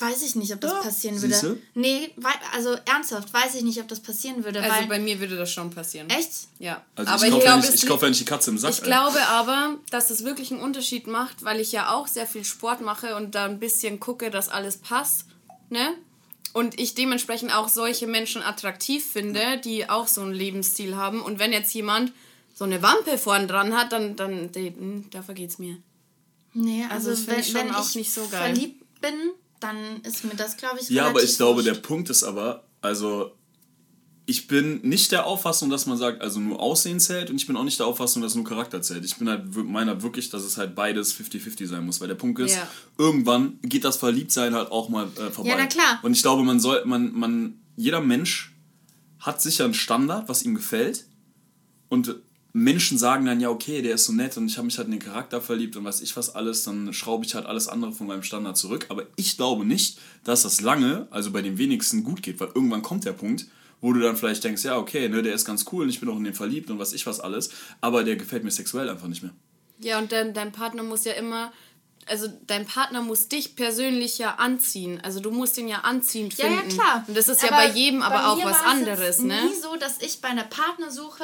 Weiß 0.00 0.22
ich 0.22 0.36
nicht, 0.36 0.52
ob 0.54 0.60
das 0.60 0.72
Ja, 0.72 0.80
passieren 0.82 1.18
siehst 1.18 1.42
würde. 1.42 1.56
du? 1.74 1.80
Nee, 1.80 2.10
also 2.54 2.76
ernsthaft, 2.84 3.32
weiß 3.32 3.56
ich 3.56 3.62
nicht, 3.62 3.80
ob 3.80 3.88
das 3.88 3.98
passieren 3.98 4.44
würde. 4.44 4.62
Also 4.62 4.76
weil, 4.76 4.86
bei 4.86 4.98
mir 5.00 5.18
würde 5.18 5.36
das 5.36 5.50
schon 5.50 5.70
passieren. 5.70 6.08
echt? 6.10 6.30
Ja. 6.60 6.84
Also 6.94 7.10
aber 7.10 7.22
ich, 7.22 7.28
ich, 7.28 7.32
kaufe 7.32 7.44
ja 7.46 7.52
glaube, 7.54 7.66
nicht, 7.66 7.82
ich 7.82 7.88
kaufe 7.88 8.04
ja 8.04 8.08
nicht 8.10 8.20
die 8.20 8.24
Katze 8.24 8.50
im 8.50 8.58
Sack. 8.58 8.74
Ich 8.74 8.82
glaube 8.82 9.26
aber, 9.26 9.76
dass 9.90 10.10
es 10.10 10.22
wirklich 10.24 10.52
einen 10.52 10.60
Unterschied 10.60 11.08
macht, 11.08 11.42
weil 11.42 11.58
ich 11.58 11.72
ja 11.72 11.92
auch 11.92 12.06
sehr 12.06 12.26
viel 12.26 12.44
Sport 12.44 12.80
mache 12.80 13.16
und 13.16 13.34
da 13.34 13.46
ein 13.46 13.58
bisschen 13.58 13.98
gucke, 13.98 14.30
dass 14.30 14.48
alles 14.48 14.76
passt. 14.76 15.24
Ne? 15.70 15.94
Und 16.52 16.78
ich 16.80 16.94
dementsprechend 16.94 17.54
auch 17.54 17.68
solche 17.68 18.06
Menschen 18.06 18.42
attraktiv 18.42 19.04
finde, 19.04 19.58
die 19.62 19.88
auch 19.88 20.08
so 20.08 20.22
einen 20.22 20.32
Lebensstil 20.32 20.96
haben. 20.96 21.20
Und 21.20 21.38
wenn 21.38 21.52
jetzt 21.52 21.72
jemand 21.74 22.12
so 22.54 22.64
eine 22.64 22.82
Wampe 22.82 23.18
vorn 23.18 23.46
dran 23.46 23.76
hat, 23.76 23.92
dann, 23.92 24.16
dann 24.16 24.50
hm, 24.54 25.06
da 25.10 25.22
vergeht's 25.22 25.58
mir. 25.58 25.76
Nee, 26.54 26.84
Also 26.90 27.10
also, 27.10 27.26
wenn, 27.28 27.40
ich 27.40 27.54
wenn 27.54 27.74
auch 27.74 27.88
ich 27.88 27.94
nicht 27.94 28.12
so 28.12 28.22
geil. 28.28 28.52
verliebt 28.52 29.00
bin, 29.00 29.14
dann 29.60 30.02
ist 30.02 30.24
mir 30.24 30.34
das, 30.34 30.56
glaube 30.56 30.78
ich, 30.80 30.88
Ja, 30.88 31.06
aber 31.06 31.22
ich 31.22 31.36
glaube, 31.36 31.62
der. 31.62 31.74
Punkt 31.74 32.10
ist 32.10 32.24
aber, 32.24 32.64
also 32.80 33.32
ich 34.28 34.46
bin 34.46 34.82
nicht 34.82 35.10
der 35.10 35.24
Auffassung, 35.24 35.70
dass 35.70 35.86
man 35.86 35.96
sagt, 35.96 36.20
also 36.20 36.38
nur 36.38 36.60
Aussehen 36.60 37.00
zählt 37.00 37.30
und 37.30 37.36
ich 37.36 37.46
bin 37.46 37.56
auch 37.56 37.64
nicht 37.64 37.78
der 37.78 37.86
Auffassung, 37.86 38.20
dass 38.20 38.34
nur 38.34 38.44
Charakter 38.44 38.82
zählt. 38.82 39.02
Ich 39.06 39.16
bin 39.16 39.26
halt 39.26 39.56
meiner 39.56 40.02
wirklich, 40.02 40.28
dass 40.28 40.42
es 40.42 40.58
halt 40.58 40.74
beides 40.74 41.14
50-50 41.18 41.66
sein 41.66 41.86
muss, 41.86 41.98
weil 42.02 42.08
der 42.08 42.14
Punkt 42.14 42.38
ist, 42.38 42.54
Ja. 42.54 42.68
irgendwann 42.98 43.58
geht 43.62 43.84
das 43.84 43.96
Verliebtsein 43.96 44.54
halt 44.54 44.70
auch 44.70 44.90
mal 44.90 45.06
äh, 45.16 45.30
vorbei. 45.30 45.48
Ja, 45.48 45.56
na 45.56 45.64
klar. 45.64 46.00
Und 46.02 46.12
ich 46.12 46.20
glaube, 46.20 46.42
man 46.44 46.60
soll, 46.60 46.84
man, 46.84 47.10
man, 47.12 47.54
jeder 47.76 48.02
Mensch 48.02 48.52
hat 49.18 49.40
sicher 49.40 49.64
einen 49.64 49.72
Standard, 49.72 50.28
was 50.28 50.42
ihm 50.42 50.54
gefällt 50.54 51.06
und 51.88 52.14
Menschen 52.52 52.98
sagen 52.98 53.24
dann, 53.24 53.40
ja, 53.40 53.48
okay, 53.48 53.80
der 53.80 53.94
ist 53.94 54.04
so 54.04 54.12
nett 54.12 54.36
und 54.36 54.46
ich 54.46 54.58
habe 54.58 54.66
mich 54.66 54.76
halt 54.76 54.88
in 54.88 54.92
den 54.92 55.00
Charakter 55.00 55.40
verliebt 55.40 55.74
und 55.76 55.84
weiß 55.84 56.02
ich 56.02 56.14
was 56.18 56.34
alles, 56.34 56.64
dann 56.64 56.92
schraube 56.92 57.24
ich 57.24 57.34
halt 57.34 57.46
alles 57.46 57.66
andere 57.66 57.92
von 57.92 58.06
meinem 58.06 58.22
Standard 58.22 58.58
zurück. 58.58 58.84
Aber 58.90 59.04
ich 59.16 59.38
glaube 59.38 59.64
nicht, 59.64 59.98
dass 60.24 60.42
das 60.42 60.60
lange, 60.60 61.08
also 61.10 61.30
bei 61.30 61.40
den 61.40 61.56
wenigsten, 61.56 62.04
gut 62.04 62.22
geht, 62.22 62.40
weil 62.40 62.48
irgendwann 62.54 62.82
kommt 62.82 63.06
der 63.06 63.12
Punkt, 63.12 63.46
wo 63.80 63.92
du 63.92 64.00
dann 64.00 64.16
vielleicht 64.16 64.42
denkst, 64.44 64.64
ja, 64.64 64.76
okay, 64.76 65.08
ne, 65.08 65.22
der 65.22 65.34
ist 65.34 65.44
ganz 65.44 65.64
cool 65.72 65.84
und 65.84 65.88
ich 65.90 66.00
bin 66.00 66.08
auch 66.08 66.16
in 66.16 66.24
den 66.24 66.34
verliebt 66.34 66.70
und 66.70 66.78
was 66.78 66.92
ich 66.92 67.06
was 67.06 67.20
alles, 67.20 67.50
aber 67.80 68.04
der 68.04 68.16
gefällt 68.16 68.44
mir 68.44 68.50
sexuell 68.50 68.88
einfach 68.88 69.06
nicht 69.08 69.22
mehr. 69.22 69.32
Ja, 69.80 69.98
und 69.98 70.10
dein, 70.10 70.34
dein 70.34 70.50
Partner 70.50 70.82
muss 70.82 71.04
ja 71.04 71.12
immer, 71.12 71.52
also 72.06 72.26
dein 72.46 72.66
Partner 72.66 73.02
muss 73.02 73.28
dich 73.28 73.54
persönlich 73.54 74.18
ja 74.18 74.34
anziehen. 74.36 75.00
Also 75.04 75.20
du 75.20 75.30
musst 75.30 75.56
ihn 75.58 75.68
ja 75.68 75.82
anziehend 75.82 76.34
Ja, 76.36 76.46
finden. 76.46 76.70
ja, 76.70 76.74
klar. 76.74 77.04
Und 77.06 77.16
das 77.16 77.28
ist 77.28 77.42
ja 77.42 77.50
bei 77.50 77.68
jedem 77.68 78.02
aber 78.02 78.16
bei 78.18 78.26
auch 78.26 78.36
mir 78.36 78.44
was 78.46 78.60
war 78.60 78.60
es 78.66 78.66
anderes, 78.72 79.18
jetzt 79.18 79.22
ne? 79.24 79.40
nie 79.44 79.54
so, 79.54 79.76
dass 79.76 80.00
ich 80.02 80.20
bei 80.20 80.28
einer 80.28 80.44
Partnersuche 80.44 81.22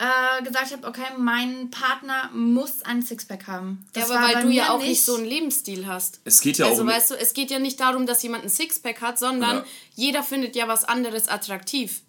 äh, 0.00 0.42
gesagt 0.42 0.72
habe, 0.72 0.86
okay, 0.86 1.02
mein 1.18 1.70
Partner 1.70 2.30
muss 2.32 2.82
ein 2.84 3.02
Sixpack 3.02 3.46
haben. 3.46 3.84
Ja, 3.94 4.00
Das 4.00 4.10
aber 4.10 4.20
war 4.22 4.34
weil 4.34 4.42
du 4.44 4.48
ja 4.50 4.70
auch 4.70 4.80
nicht 4.82 5.02
so 5.04 5.16
einen 5.16 5.26
Lebensstil 5.26 5.86
hast. 5.86 6.20
Es 6.24 6.40
geht 6.40 6.56
ja 6.56 6.66
also 6.66 6.82
auch. 6.82 6.86
weißt 6.86 7.10
du, 7.10 7.14
es 7.18 7.34
geht 7.34 7.50
ja 7.50 7.58
nicht 7.58 7.78
darum, 7.80 8.06
dass 8.06 8.22
jemand 8.22 8.44
ein 8.44 8.48
Sixpack 8.48 9.02
hat, 9.02 9.18
sondern 9.18 9.56
Ja. 9.58 9.64
jeder 9.94 10.22
findet 10.22 10.56
ja 10.56 10.66
was 10.68 10.84
anderes 10.84 11.28
attraktiv. 11.28 12.00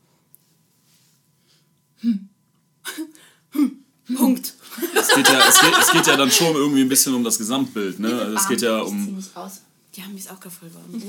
Punkt. 4.15 4.53
es, 4.95 5.07
geht 5.13 5.27
ja, 5.27 5.47
es, 5.47 5.59
geht, 5.59 5.77
es 5.77 5.91
geht 5.91 6.07
ja 6.07 6.15
dann 6.17 6.31
schon 6.31 6.55
irgendwie 6.55 6.81
ein 6.81 6.89
bisschen 6.89 7.13
um 7.13 7.23
das 7.23 7.37
Gesamtbild, 7.37 7.99
ne? 7.99 8.09
Also 8.21 8.35
es 8.37 8.47
geht 8.47 8.61
ja 8.61 8.79
um. 8.79 9.23
Ja, 9.95 10.07
mir 10.07 10.17
ist 10.17 10.31
auch 10.31 10.39
gerade 10.39 10.55
voll 10.55 10.73
warm. 10.73 11.03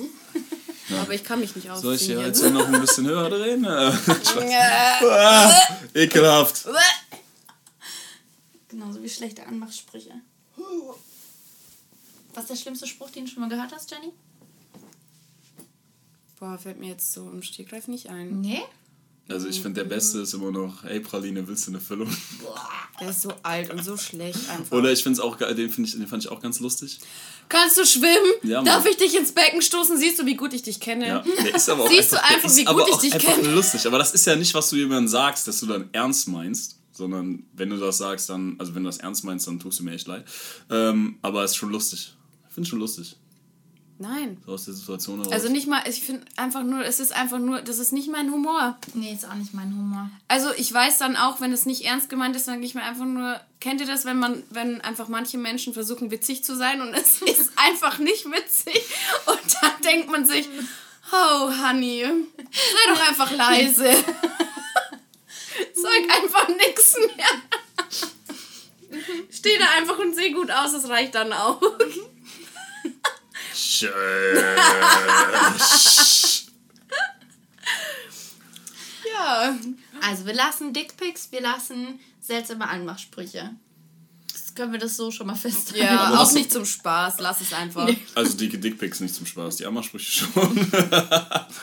Aber 0.90 1.14
ich 1.14 1.25
kann 1.25 1.40
mich 1.40 1.55
nicht 1.55 1.71
ausziehen. 1.71 1.83
Soll 1.83 1.95
ich 1.95 2.07
die 2.07 2.12
jetzt. 2.12 2.42
Noch 2.51 2.66
ein 2.66 2.81
bisschen 2.81 3.07
höher 3.07 3.31
drehen? 3.31 3.64
Äh, 3.64 5.07
ah, 5.09 5.79
ekelhaft. 5.95 6.66
Genauso 8.68 9.03
wie 9.03 9.09
schlechte 9.09 9.47
Anmachsprüche. 9.47 10.12
Was 12.35 12.45
ist 12.45 12.51
der 12.51 12.57
schlimmste 12.57 12.87
Spruch, 12.87 13.11
den 13.11 13.27
du 13.27 13.31
schon 13.31 13.42
mal 13.42 13.49
gehört 13.51 13.73
hast, 13.73 13.90
Jenny? 13.90 14.12
Boah, 16.40 16.59
fällt 16.59 16.81
mir 16.81 16.88
jetzt 16.88 17.12
so 17.12 17.29
im 17.31 17.42
Stegreif 17.42 17.88
nicht 17.88 18.09
ein. 18.09 18.40
Nee. 18.40 18.62
Also 19.28 19.48
ich 19.48 19.61
finde, 19.62 19.82
der 19.82 19.88
beste 19.88 20.18
ist 20.20 20.35
immer 20.35 20.50
noch, 20.50 20.85
ey 20.85 21.00
Praline, 21.00 21.46
willst 21.48 21.66
du 21.66 21.70
eine 21.70 21.80
Füllung? 21.80 22.14
Der 23.00 23.11
ist 23.11 23.22
so 23.22 23.32
alt 23.42 23.70
und 23.70 23.82
so 23.82 23.96
schlecht 23.96 24.38
einfach. 24.50 24.76
Oder 24.76 24.92
ich 24.92 25.02
finde 25.02 25.18
es 25.18 25.20
auch 25.20 25.38
geil, 25.38 25.54
den, 25.54 25.70
find 25.70 25.88
ich, 25.88 25.94
den 25.94 26.06
fand 26.06 26.24
ich 26.24 26.30
auch 26.30 26.40
ganz 26.40 26.61
lustig. 26.61 26.98
Kannst 27.48 27.78
du 27.78 27.85
schwimmen? 27.87 28.32
Ja. 28.42 28.62
Darf 28.62 28.85
ich 28.85 28.96
dich 28.96 29.16
ins 29.16 29.32
Becken 29.32 29.62
stoßen? 29.62 29.96
Siehst 29.98 30.18
du, 30.18 30.26
wie 30.26 30.35
gut 30.37 30.52
ich 30.52 30.62
dich 30.62 30.80
kenne? 30.80 31.06
Ja, 31.06 31.24
der 31.44 31.54
ist 31.54 31.68
aber 31.70 31.85
auch 31.85 31.88
Siehst 31.90 32.12
du 32.12 32.16
der 32.16 32.28
einfach, 32.30 32.54
wie 32.56 32.66
aber 32.66 32.80
gut 32.80 32.88
ich 32.88 32.94
auch 32.94 33.00
dich 33.00 33.14
einfach 33.14 33.35
kenne? 33.37 33.54
lustig. 33.54 33.87
Aber 33.87 33.98
das 33.98 34.12
ist 34.12 34.26
ja 34.26 34.37
nicht, 34.37 34.52
was 34.54 34.70
du 34.70 34.76
jemandem 34.76 35.08
sagst, 35.08 35.46
dass 35.46 35.61
du 35.61 35.66
dann 35.66 35.88
ernst 35.92 36.28
meinst. 36.28 36.76
sondern 36.92 37.44
wenn 37.54 37.70
du 37.70 37.78
das 37.78 37.98
sagst, 37.98 38.28
dann, 38.28 38.56
also 38.58 38.74
wenn 38.74 38.82
du 38.85 38.88
das 38.90 38.98
ernst 38.98 39.24
meinst, 39.24 39.46
dann 39.46 39.58
tust 39.58 39.78
du 39.78 39.85
mir 39.85 39.92
echt 39.92 40.06
leid. 40.08 40.24
Ähm, 40.70 41.18
aber 41.22 41.42
es 41.44 41.52
ist 41.52 41.56
schon 41.56 41.70
lustig. 41.70 42.14
Ich 42.48 42.54
finde 42.54 42.66
es 42.66 42.68
schon 42.68 42.80
lustig. 42.80 43.16
Nein. 44.03 44.37
So 44.45 44.55
aus 44.55 44.65
der 44.65 44.75
Situation 44.75 45.19
heraus. 45.19 45.33
Also 45.33 45.49
nicht 45.49 45.69
mal, 45.69 45.81
ich 45.88 46.03
finde 46.03 46.25
einfach 46.35 46.65
nur, 46.65 46.85
es 46.85 46.99
ist 46.99 47.15
einfach 47.15 47.38
nur, 47.38 47.62
das 47.62 47.79
ist 47.79 47.93
nicht 47.93 48.11
mein 48.11 48.33
Humor. 48.33 48.77
Nee, 48.95 49.12
ist 49.12 49.29
auch 49.29 49.35
nicht 49.35 49.55
mein 49.55 49.73
Humor. 49.73 50.11
Also 50.27 50.51
ich 50.57 50.73
weiß 50.73 50.99
dann 50.99 51.17
auch, 51.17 51.41
wenn 51.41 51.53
es 51.53 51.67
nicht 51.67 51.85
ernst 51.85 52.09
gemeint 52.09 52.35
ist, 52.35 52.49
dann 52.49 52.59
gehe 52.59 52.67
ich 52.67 52.75
mir 52.75 52.83
einfach 52.83 53.05
nur, 53.05 53.41
kennt 53.61 53.81
ihr 53.81 53.87
das, 53.87 54.05
wenn 54.05 54.19
man, 54.19 54.43
wenn 54.51 54.81
einfach 54.81 55.07
manche 55.07 55.38
Menschen 55.38 55.73
versuchen 55.73 56.11
witzig 56.11 56.43
zu 56.43 56.57
sein 56.57 56.81
und 56.81 56.93
es 56.95 57.23
ist 57.23 57.53
einfach 57.55 57.99
nicht 57.99 58.27
witzig 58.27 58.83
und 59.27 59.57
dann 59.61 59.71
denkt 59.85 60.11
man 60.11 60.27
sich, 60.27 60.49
oh 61.12 61.53
Honey, 61.62 62.05
sei 62.05 62.93
doch 62.93 63.09
einfach 63.09 63.31
leise. 63.31 63.88
Sag 65.75 66.23
einfach 66.23 66.49
nichts 66.49 66.97
mehr. 66.97 67.27
Steh 69.31 69.59
da 69.59 69.67
einfach 69.79 69.99
und 70.01 70.17
seh 70.17 70.31
gut 70.31 70.51
aus, 70.51 70.73
das 70.73 70.88
reicht 70.88 71.15
dann 71.15 71.33
auch. 71.33 71.62
Ja. 79.05 79.57
Also 80.01 80.27
wir 80.27 80.35
lassen 80.35 80.73
Dickpics, 80.73 81.29
wir 81.31 81.41
lassen 81.41 82.01
seltsame 82.21 82.69
Anmachsprüche. 82.69 83.51
Das 84.33 84.55
können 84.55 84.73
wir 84.73 84.79
das 84.81 84.97
so 84.97 85.11
schon 85.11 85.27
mal 85.27 85.35
festhalten. 85.35 85.85
Ja, 85.85 86.01
Aber 86.01 86.21
auch 86.21 86.33
nicht 86.33 86.53
zum 86.53 86.65
Spaß, 86.65 87.21
lass 87.21 87.41
es 87.41 87.53
einfach. 87.53 87.88
Also 88.15 88.37
dicke 88.37 88.59
Dickpics 88.59 89.01
nicht 89.01 89.15
zum 89.15 89.27
Spaß, 89.27 89.57
die 89.57 89.67
Ammersprüche 89.67 90.25
schon. 90.27 90.71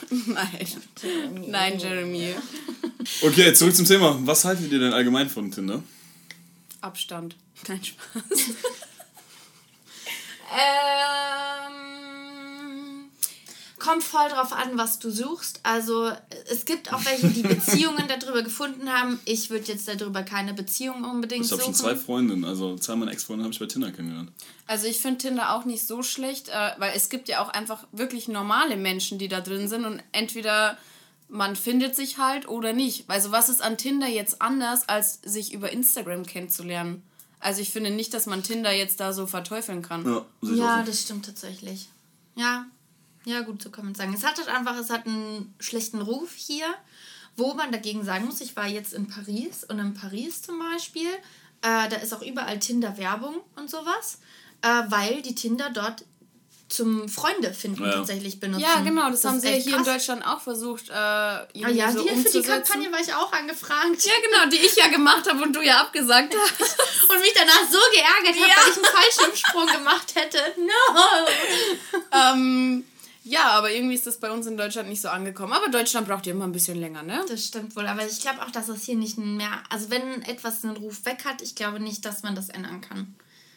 Nein. 0.10 0.67
Nein, 1.47 1.80
Jeremy. 1.80 2.36
Okay, 3.21 3.54
zurück 3.54 3.75
zum 3.75 3.86
Thema. 3.86 4.17
Was 4.21 4.45
haltet 4.45 4.71
ihr 4.71 4.80
denn 4.80 4.93
allgemein 4.93 5.30
von 5.30 5.52
Tinder? 5.52 5.84
Abstand. 6.82 7.36
Kein 7.63 7.84
Spaß. 7.84 8.23
Ähm, 10.52 11.78
kommt 13.79 14.03
voll 14.03 14.29
drauf 14.29 14.53
an, 14.53 14.77
was 14.77 14.99
du 14.99 15.09
suchst. 15.09 15.61
Also 15.63 16.11
es 16.49 16.65
gibt 16.65 16.93
auch 16.93 17.03
welche, 17.05 17.27
die 17.29 17.41
Beziehungen 17.55 18.03
darüber 18.07 18.41
gefunden 18.41 18.91
haben. 18.91 19.19
Ich 19.25 19.49
würde 19.49 19.65
jetzt 19.65 19.87
darüber 19.87 20.23
keine 20.23 20.53
Beziehung 20.53 21.03
unbedingt 21.03 21.45
Ich 21.45 21.51
habe 21.51 21.61
schon 21.61 21.73
suchen. 21.73 21.89
zwei 21.89 21.95
Freundinnen, 21.95 22.45
also 22.45 22.75
zwei 22.77 22.95
meiner 22.95 23.11
Ex-Freunde 23.11 23.43
habe 23.43 23.53
ich 23.53 23.59
bei 23.59 23.65
Tinder 23.65 23.91
kennengelernt. 23.91 24.31
Also 24.67 24.87
ich 24.87 24.99
finde 24.99 25.19
Tinder 25.19 25.55
auch 25.55 25.65
nicht 25.65 25.87
so 25.87 26.03
schlecht, 26.03 26.49
äh, 26.49 26.71
weil 26.77 26.93
es 26.95 27.09
gibt 27.09 27.27
ja 27.27 27.43
auch 27.43 27.49
einfach 27.49 27.87
wirklich 27.91 28.27
normale 28.27 28.77
Menschen, 28.77 29.17
die 29.17 29.27
da 29.27 29.41
drin 29.41 29.67
sind 29.67 29.85
und 29.85 30.03
entweder 30.11 30.77
man 31.29 31.55
findet 31.55 31.95
sich 31.95 32.17
halt 32.17 32.47
oder 32.47 32.73
nicht. 32.73 33.09
Also 33.09 33.31
was 33.31 33.49
ist 33.49 33.61
an 33.61 33.77
Tinder 33.77 34.07
jetzt 34.07 34.41
anders, 34.41 34.89
als 34.89 35.19
sich 35.23 35.53
über 35.53 35.71
Instagram 35.71 36.25
kennenzulernen? 36.25 37.03
Also 37.39 37.61
ich 37.61 37.71
finde 37.71 37.91
nicht, 37.91 38.13
dass 38.13 38.25
man 38.25 38.43
Tinder 38.43 38.71
jetzt 38.71 38.99
da 38.99 39.13
so 39.13 39.25
verteufeln 39.27 39.81
kann. 39.81 40.05
Ja, 40.05 40.25
ich 40.41 40.57
Ja, 40.57 40.83
das 40.83 41.01
stimmt 41.01 41.25
tatsächlich. 41.25 41.87
Ja, 42.35 42.65
ja, 43.25 43.41
gut, 43.41 43.62
so 43.62 43.69
kann 43.69 43.86
man 43.86 43.95
sagen. 43.95 44.13
Es 44.13 44.23
hat 44.23 44.38
halt 44.38 44.47
einfach, 44.49 44.77
es 44.77 44.89
hat 44.89 45.05
einen 45.05 45.53
schlechten 45.60 46.01
Ruf 46.01 46.32
hier, 46.36 46.65
wo 47.36 47.53
man 47.53 47.71
dagegen 47.71 48.03
sagen 48.03 48.25
muss, 48.25 48.41
ich 48.41 48.55
war 48.55 48.67
jetzt 48.67 48.93
in 48.93 49.08
Paris 49.08 49.63
und 49.63 49.79
in 49.79 49.93
Paris 49.93 50.41
zum 50.41 50.60
Beispiel, 50.60 51.10
äh, 51.62 51.88
da 51.89 51.95
ist 51.97 52.13
auch 52.13 52.21
überall 52.21 52.60
Tinder-Werbung 52.60 53.38
und 53.55 53.69
sowas, 53.69 54.19
äh, 54.62 54.67
weil 54.89 55.21
die 55.21 55.36
Tinder 55.36 55.69
dort 55.69 56.03
zum 56.69 57.10
Freunde 57.10 57.51
finden 57.51 57.84
Ja. 57.84 57.93
tatsächlich 57.93 58.39
benutzen. 58.39 58.62
Ja, 58.62 58.79
genau, 58.82 59.10
das, 59.10 59.25
haben 59.25 59.38
ist 59.38 59.41
sie 59.41 59.47
ja 59.49 59.55
hier 59.55 59.77
in 59.77 59.84
krass. 59.84 59.95
Deutschland 59.95 60.23
auch 60.27 60.39
versucht, 60.39 60.89
äh, 60.89 60.93
Ah 60.93 61.47
ja, 61.53 61.91
so 61.91 62.03
die, 62.03 62.10
für 62.10 62.29
die. 62.29 62.41
Kampagne 62.43 62.91
war 62.91 62.99
ich 62.99 63.12
auch 63.12 63.34
angefragt. 63.34 64.05
Ja, 64.05 64.13
genau, 64.23 64.49
die 64.51 64.58
ich 64.58 64.75
ja 64.75 64.88
gemacht 64.88 65.27
habe 65.27 65.41
und 65.41 65.55
du 65.55 65.62
ja 65.63 65.82
abgesagt 65.82 66.36
hast. 66.36 66.79
Und 67.10 67.19
mich 67.21 67.34
danach 67.34 67.63
so 67.71 67.79
geärgert 67.91 68.39
habe, 68.39 68.49
Ja. 68.49 68.55
weil 68.55 68.69
ich 68.69 68.77
einen 68.77 68.86
Fallschirmsprung 68.86 69.65
gemacht 69.65 70.13
hätte. 70.13 70.38
No! 70.60 71.97
ähm, 72.12 72.86
ja, 73.29 73.51
aber 73.51 73.71
irgendwie 73.71 73.95
ist 73.95 74.07
das 74.07 74.17
bei 74.17 74.31
uns 74.31 74.47
in 74.47 74.57
Deutschland 74.57 74.89
nicht 74.89 75.01
so 75.01 75.09
angekommen. 75.09 75.53
Aber 75.53 75.69
Deutschland 75.69 76.07
braucht 76.07 76.25
ja 76.25 76.33
immer 76.33 76.45
ein 76.45 76.51
bisschen 76.51 76.79
länger, 76.79 77.03
ne? 77.03 77.23
Das 77.27 77.45
stimmt 77.45 77.75
wohl, 77.75 77.85
aber 77.85 78.05
ich 78.05 78.19
glaube 78.21 78.41
auch, 78.41 78.51
dass 78.51 78.69
es 78.69 78.83
hier 78.83 78.95
nicht 78.95 79.17
mehr. 79.17 79.51
Also, 79.69 79.89
wenn 79.89 80.21
etwas 80.23 80.63
einen 80.63 80.77
Ruf 80.77 81.05
weg 81.05 81.25
hat, 81.25 81.41
ich 81.41 81.55
glaube 81.55 81.79
nicht, 81.79 82.05
dass 82.05 82.23
man 82.23 82.35
das 82.35 82.49
ändern 82.49 82.81
kann. 82.81 83.15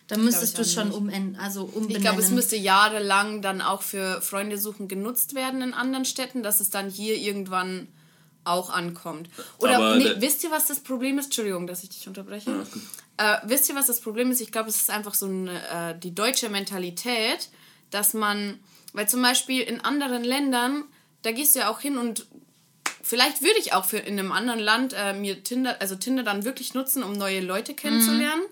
Dann 0.09 0.25
müsstest 0.25 0.59
du 0.59 0.63
ich 0.63 0.69
es 0.69 0.75
schon 0.75 0.91
umändern, 0.91 1.41
also 1.41 1.63
umbenennen. 1.63 1.97
Ich 1.97 2.03
glaube, 2.03 2.21
es 2.21 2.31
müsste 2.31 2.57
jahrelang 2.57 3.41
dann 3.41 3.63
auch 3.63 3.81
für 3.81 4.21
Freunde 4.21 4.59
suchen 4.59 4.89
genutzt 4.89 5.35
werden 5.35 5.63
in 5.63 5.73
anderen 5.73 6.05
Städten, 6.05 6.43
dass 6.43 6.61
es 6.61 6.69
dann 6.69 6.91
hier 6.91 7.17
irgendwann 7.17 7.89
auch 8.45 8.71
ankommt. 8.71 9.31
Oder 9.59 9.97
nee, 9.97 10.15
wisst 10.19 10.45
ihr, 10.45 10.51
was 10.51 10.67
das 10.67 10.81
Problem 10.81 11.19
ist? 11.19 11.27
Entschuldigung, 11.27 11.67
dass 11.67 11.83
ich 11.83 11.91
dich 11.91 12.07
unterbreche. 12.09 12.67
äh, 13.17 13.37
wisst 13.45 13.69
ihr, 13.69 13.75
was 13.75 13.87
das 13.87 14.01
Problem 14.01 14.31
ist? 14.31 14.41
Ich 14.41 14.53
glaube, 14.53 14.69
es 14.69 14.77
ist 14.77 14.91
einfach 14.91 15.15
so 15.15 15.27
eine, 15.27 15.93
äh, 15.93 15.99
die 15.99 16.15
deutsche 16.15 16.49
Mentalität, 16.49 17.49
dass 17.91 18.15
man, 18.15 18.59
weil 18.93 19.09
zum 19.09 19.23
Beispiel 19.23 19.61
in 19.63 19.81
anderen 19.81 20.25
Ländern, 20.25 20.85
da 21.23 21.33
gehst 21.33 21.55
du 21.55 21.61
ja 21.61 21.71
auch 21.71 21.81
hin 21.81 21.99
und 21.99 22.27
vielleicht 23.03 23.43
würde 23.43 23.59
ich 23.61 23.73
auch 23.73 23.85
für 23.85 23.99
in 23.99 24.19
einem 24.19 24.33
anderen 24.33 24.61
Land 24.61 24.95
äh, 24.97 25.13
mir 25.13 25.43
Tinder, 25.43 25.77
also 25.81 25.95
Tinder 25.97 26.23
dann 26.23 26.45
wirklich 26.45 26.75
nutzen, 26.75 27.03
um 27.03 27.13
neue 27.13 27.41
Leute 27.41 27.75
kennenzulernen. 27.75 28.43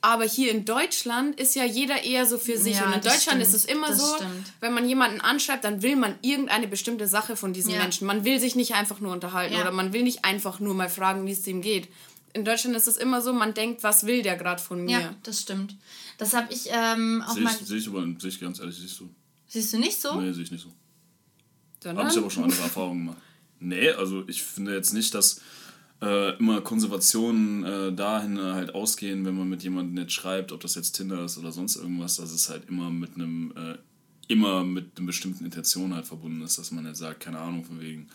Aber 0.00 0.24
hier 0.24 0.50
in 0.50 0.66
Deutschland 0.66 1.40
ist 1.40 1.54
ja 1.56 1.64
jeder 1.64 2.02
eher 2.04 2.26
so 2.26 2.36
für 2.36 2.58
sich. 2.58 2.76
Ja, 2.76 2.84
und 2.84 2.92
in 2.92 3.00
Deutschland 3.00 3.22
stimmt. 3.22 3.42
ist 3.42 3.54
es 3.54 3.64
immer 3.64 3.88
Das 3.88 3.98
so, 3.98 4.16
stimmt. 4.16 4.52
wenn 4.60 4.74
man 4.74 4.86
jemanden 4.86 5.22
anschreibt, 5.22 5.64
dann 5.64 5.80
will 5.80 5.96
man 5.96 6.16
irgendeine 6.20 6.68
bestimmte 6.68 7.08
Sache 7.08 7.36
von 7.36 7.54
diesem 7.54 7.72
Ja. 7.72 7.78
Menschen. 7.78 8.06
Man 8.06 8.22
will 8.22 8.38
sich 8.38 8.54
nicht 8.54 8.74
einfach 8.74 9.00
nur 9.00 9.12
unterhalten 9.12 9.54
Ja. 9.54 9.62
oder 9.62 9.72
man 9.72 9.94
will 9.94 10.02
nicht 10.02 10.22
einfach 10.26 10.60
nur 10.60 10.74
mal 10.74 10.90
fragen, 10.90 11.24
wie 11.26 11.32
es 11.32 11.46
ihm 11.46 11.62
geht. 11.62 11.88
In 12.34 12.44
Deutschland 12.44 12.76
ist 12.76 12.86
es 12.86 12.98
immer 12.98 13.22
so, 13.22 13.32
man 13.32 13.54
denkt, 13.54 13.82
was 13.82 14.04
will 14.04 14.20
der 14.22 14.36
gerade 14.36 14.60
von 14.62 14.84
mir? 14.84 15.00
Ja, 15.00 15.14
das 15.22 15.40
stimmt. 15.40 15.74
Das 16.18 16.34
habe 16.34 16.52
ich 16.52 16.68
ähm, 16.70 17.24
auch 17.26 17.32
Sehe 17.32 17.42
mal. 17.44 17.54
ich, 17.58 17.66
sehe 17.66 17.78
ich 17.78 17.88
aber, 17.88 18.06
sehe 18.18 18.28
ich 18.28 18.40
ganz 18.40 18.58
ehrlich, 18.60 18.76
siehst 18.76 19.00
du. 19.00 19.08
Siehst 19.54 19.72
du 19.72 19.78
nicht 19.78 20.00
so? 20.00 20.20
Nee, 20.20 20.32
sehe 20.32 20.42
ich 20.42 20.50
nicht 20.50 20.64
so. 20.64 20.72
Sondern, 21.80 22.06
Habe 22.06 22.12
ich 22.12 22.18
aber 22.18 22.28
schon 22.28 22.42
andere 22.42 22.60
Erfahrungen 22.60 23.06
gemacht. 23.06 23.22
Nee, 23.60 23.90
also 23.90 24.24
ich 24.26 24.42
finde 24.42 24.74
jetzt 24.74 24.92
nicht, 24.92 25.14
dass 25.14 25.40
äh, 26.02 26.36
immer 26.38 26.60
Konservationen 26.60 27.62
äh, 27.62 27.92
dahin 27.92 28.36
äh, 28.36 28.40
halt 28.40 28.74
ausgehen, 28.74 29.24
wenn 29.24 29.36
man 29.36 29.48
mit 29.48 29.62
jemandem 29.62 29.96
jetzt 29.98 30.12
schreibt, 30.12 30.50
ob 30.50 30.60
das 30.60 30.74
jetzt 30.74 30.96
Tinder 30.96 31.24
ist 31.24 31.38
oder 31.38 31.52
sonst 31.52 31.76
irgendwas, 31.76 32.16
dass 32.16 32.32
es 32.32 32.50
halt 32.50 32.68
immer 32.68 32.90
mit 32.90 33.14
einem 33.14 33.52
äh, 33.56 33.76
immer 34.26 34.64
mit 34.64 34.98
einer 34.98 35.06
bestimmten 35.06 35.44
Intention 35.44 35.94
halt 35.94 36.06
verbunden 36.06 36.42
ist, 36.42 36.58
dass 36.58 36.72
man 36.72 36.84
jetzt 36.86 36.98
sagt, 36.98 37.20
keine 37.20 37.38
Ahnung, 37.38 37.64
von 37.64 37.80
wegen 37.80 38.08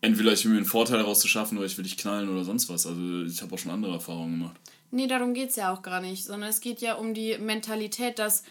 entweder 0.00 0.32
ich 0.32 0.44
will 0.44 0.50
mir 0.50 0.58
einen 0.58 0.66
Vorteil 0.66 0.98
daraus 0.98 1.20
zu 1.20 1.28
schaffen 1.28 1.56
oder 1.56 1.68
ich 1.68 1.78
will 1.78 1.84
dich 1.84 1.96
knallen 1.96 2.28
oder 2.28 2.42
sonst 2.42 2.68
was. 2.68 2.84
Also 2.84 3.22
ich 3.22 3.40
habe 3.42 3.54
auch 3.54 3.58
schon 3.60 3.70
andere 3.70 3.92
Erfahrungen 3.92 4.40
gemacht. 4.40 4.60
Nee, 4.90 5.06
darum 5.06 5.34
geht 5.34 5.50
es 5.50 5.56
ja 5.56 5.72
auch 5.72 5.82
gar 5.82 6.00
nicht, 6.00 6.24
sondern 6.24 6.50
es 6.50 6.60
geht 6.60 6.80
ja 6.80 6.94
um 6.94 7.14
die 7.14 7.38
Mentalität, 7.38 8.18
dass 8.18 8.42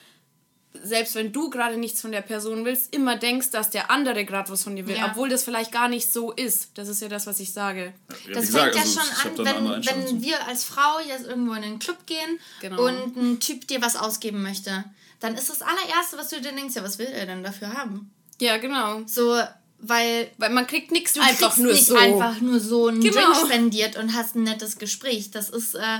selbst 0.83 1.15
wenn 1.15 1.31
du 1.31 1.49
gerade 1.49 1.77
nichts 1.77 2.01
von 2.01 2.11
der 2.11 2.21
Person 2.21 2.65
willst, 2.65 2.93
immer 2.95 3.15
denkst, 3.17 3.51
dass 3.51 3.69
der 3.69 3.91
andere 3.91 4.25
gerade 4.25 4.49
was 4.49 4.63
von 4.63 4.75
dir 4.75 4.87
will, 4.87 4.97
Ja. 4.97 5.07
obwohl 5.11 5.29
das 5.29 5.43
vielleicht 5.43 5.71
gar 5.71 5.87
nicht 5.87 6.11
so 6.11 6.31
ist. 6.31 6.69
Das 6.75 6.87
ist 6.87 7.01
ja 7.01 7.07
das, 7.07 7.27
was 7.27 7.39
ich 7.39 7.53
sage. 7.53 7.93
Ja, 8.27 8.33
Das 8.33 8.49
fängt 8.49 8.75
ja 8.75 8.81
also 8.81 8.99
schon 9.21 9.47
an, 9.47 9.85
wenn, 9.85 9.85
wenn 10.07 10.21
wir 10.21 10.47
als 10.47 10.63
Frau 10.63 10.99
jetzt 11.07 11.25
irgendwo 11.25 11.53
in 11.53 11.63
einen 11.63 11.79
Club 11.79 12.05
gehen 12.05 12.39
Genau. 12.61 12.83
und 12.85 13.15
ein 13.17 13.39
Typ 13.39 13.67
dir 13.67 13.81
was 13.81 13.95
ausgeben 13.95 14.41
möchte. 14.41 14.83
Dann 15.19 15.35
ist 15.35 15.49
das 15.49 15.61
allererste, 15.61 16.17
was 16.17 16.29
du 16.29 16.41
dir 16.41 16.51
denkst, 16.51 16.75
ja, 16.75 16.83
was 16.83 16.99
will 16.99 17.07
er 17.07 17.25
denn 17.25 17.43
dafür 17.43 17.73
haben? 17.73 18.11
Ja, 18.39 18.57
genau. 18.57 19.01
So, 19.05 19.39
weil 19.79 20.29
Weil 20.37 20.49
man 20.49 20.67
kriegt 20.67 20.91
nichts 20.91 21.13
du 21.13 21.21
einfach 21.21 21.47
kriegst 21.49 21.57
nur 21.59 21.71
nicht 21.73 21.85
so. 21.85 21.95
einfach 21.95 22.39
nur 22.41 22.59
so 22.59 22.87
einen 22.87 22.99
Genau. 23.01 23.13
Drink 23.33 23.35
spendiert 23.45 23.95
und 23.97 24.13
hast 24.13 24.35
ein 24.35 24.43
nettes 24.43 24.77
Gespräch. 24.77 25.31
Das 25.31 25.49
ist, 25.49 25.75
äh, 25.75 25.99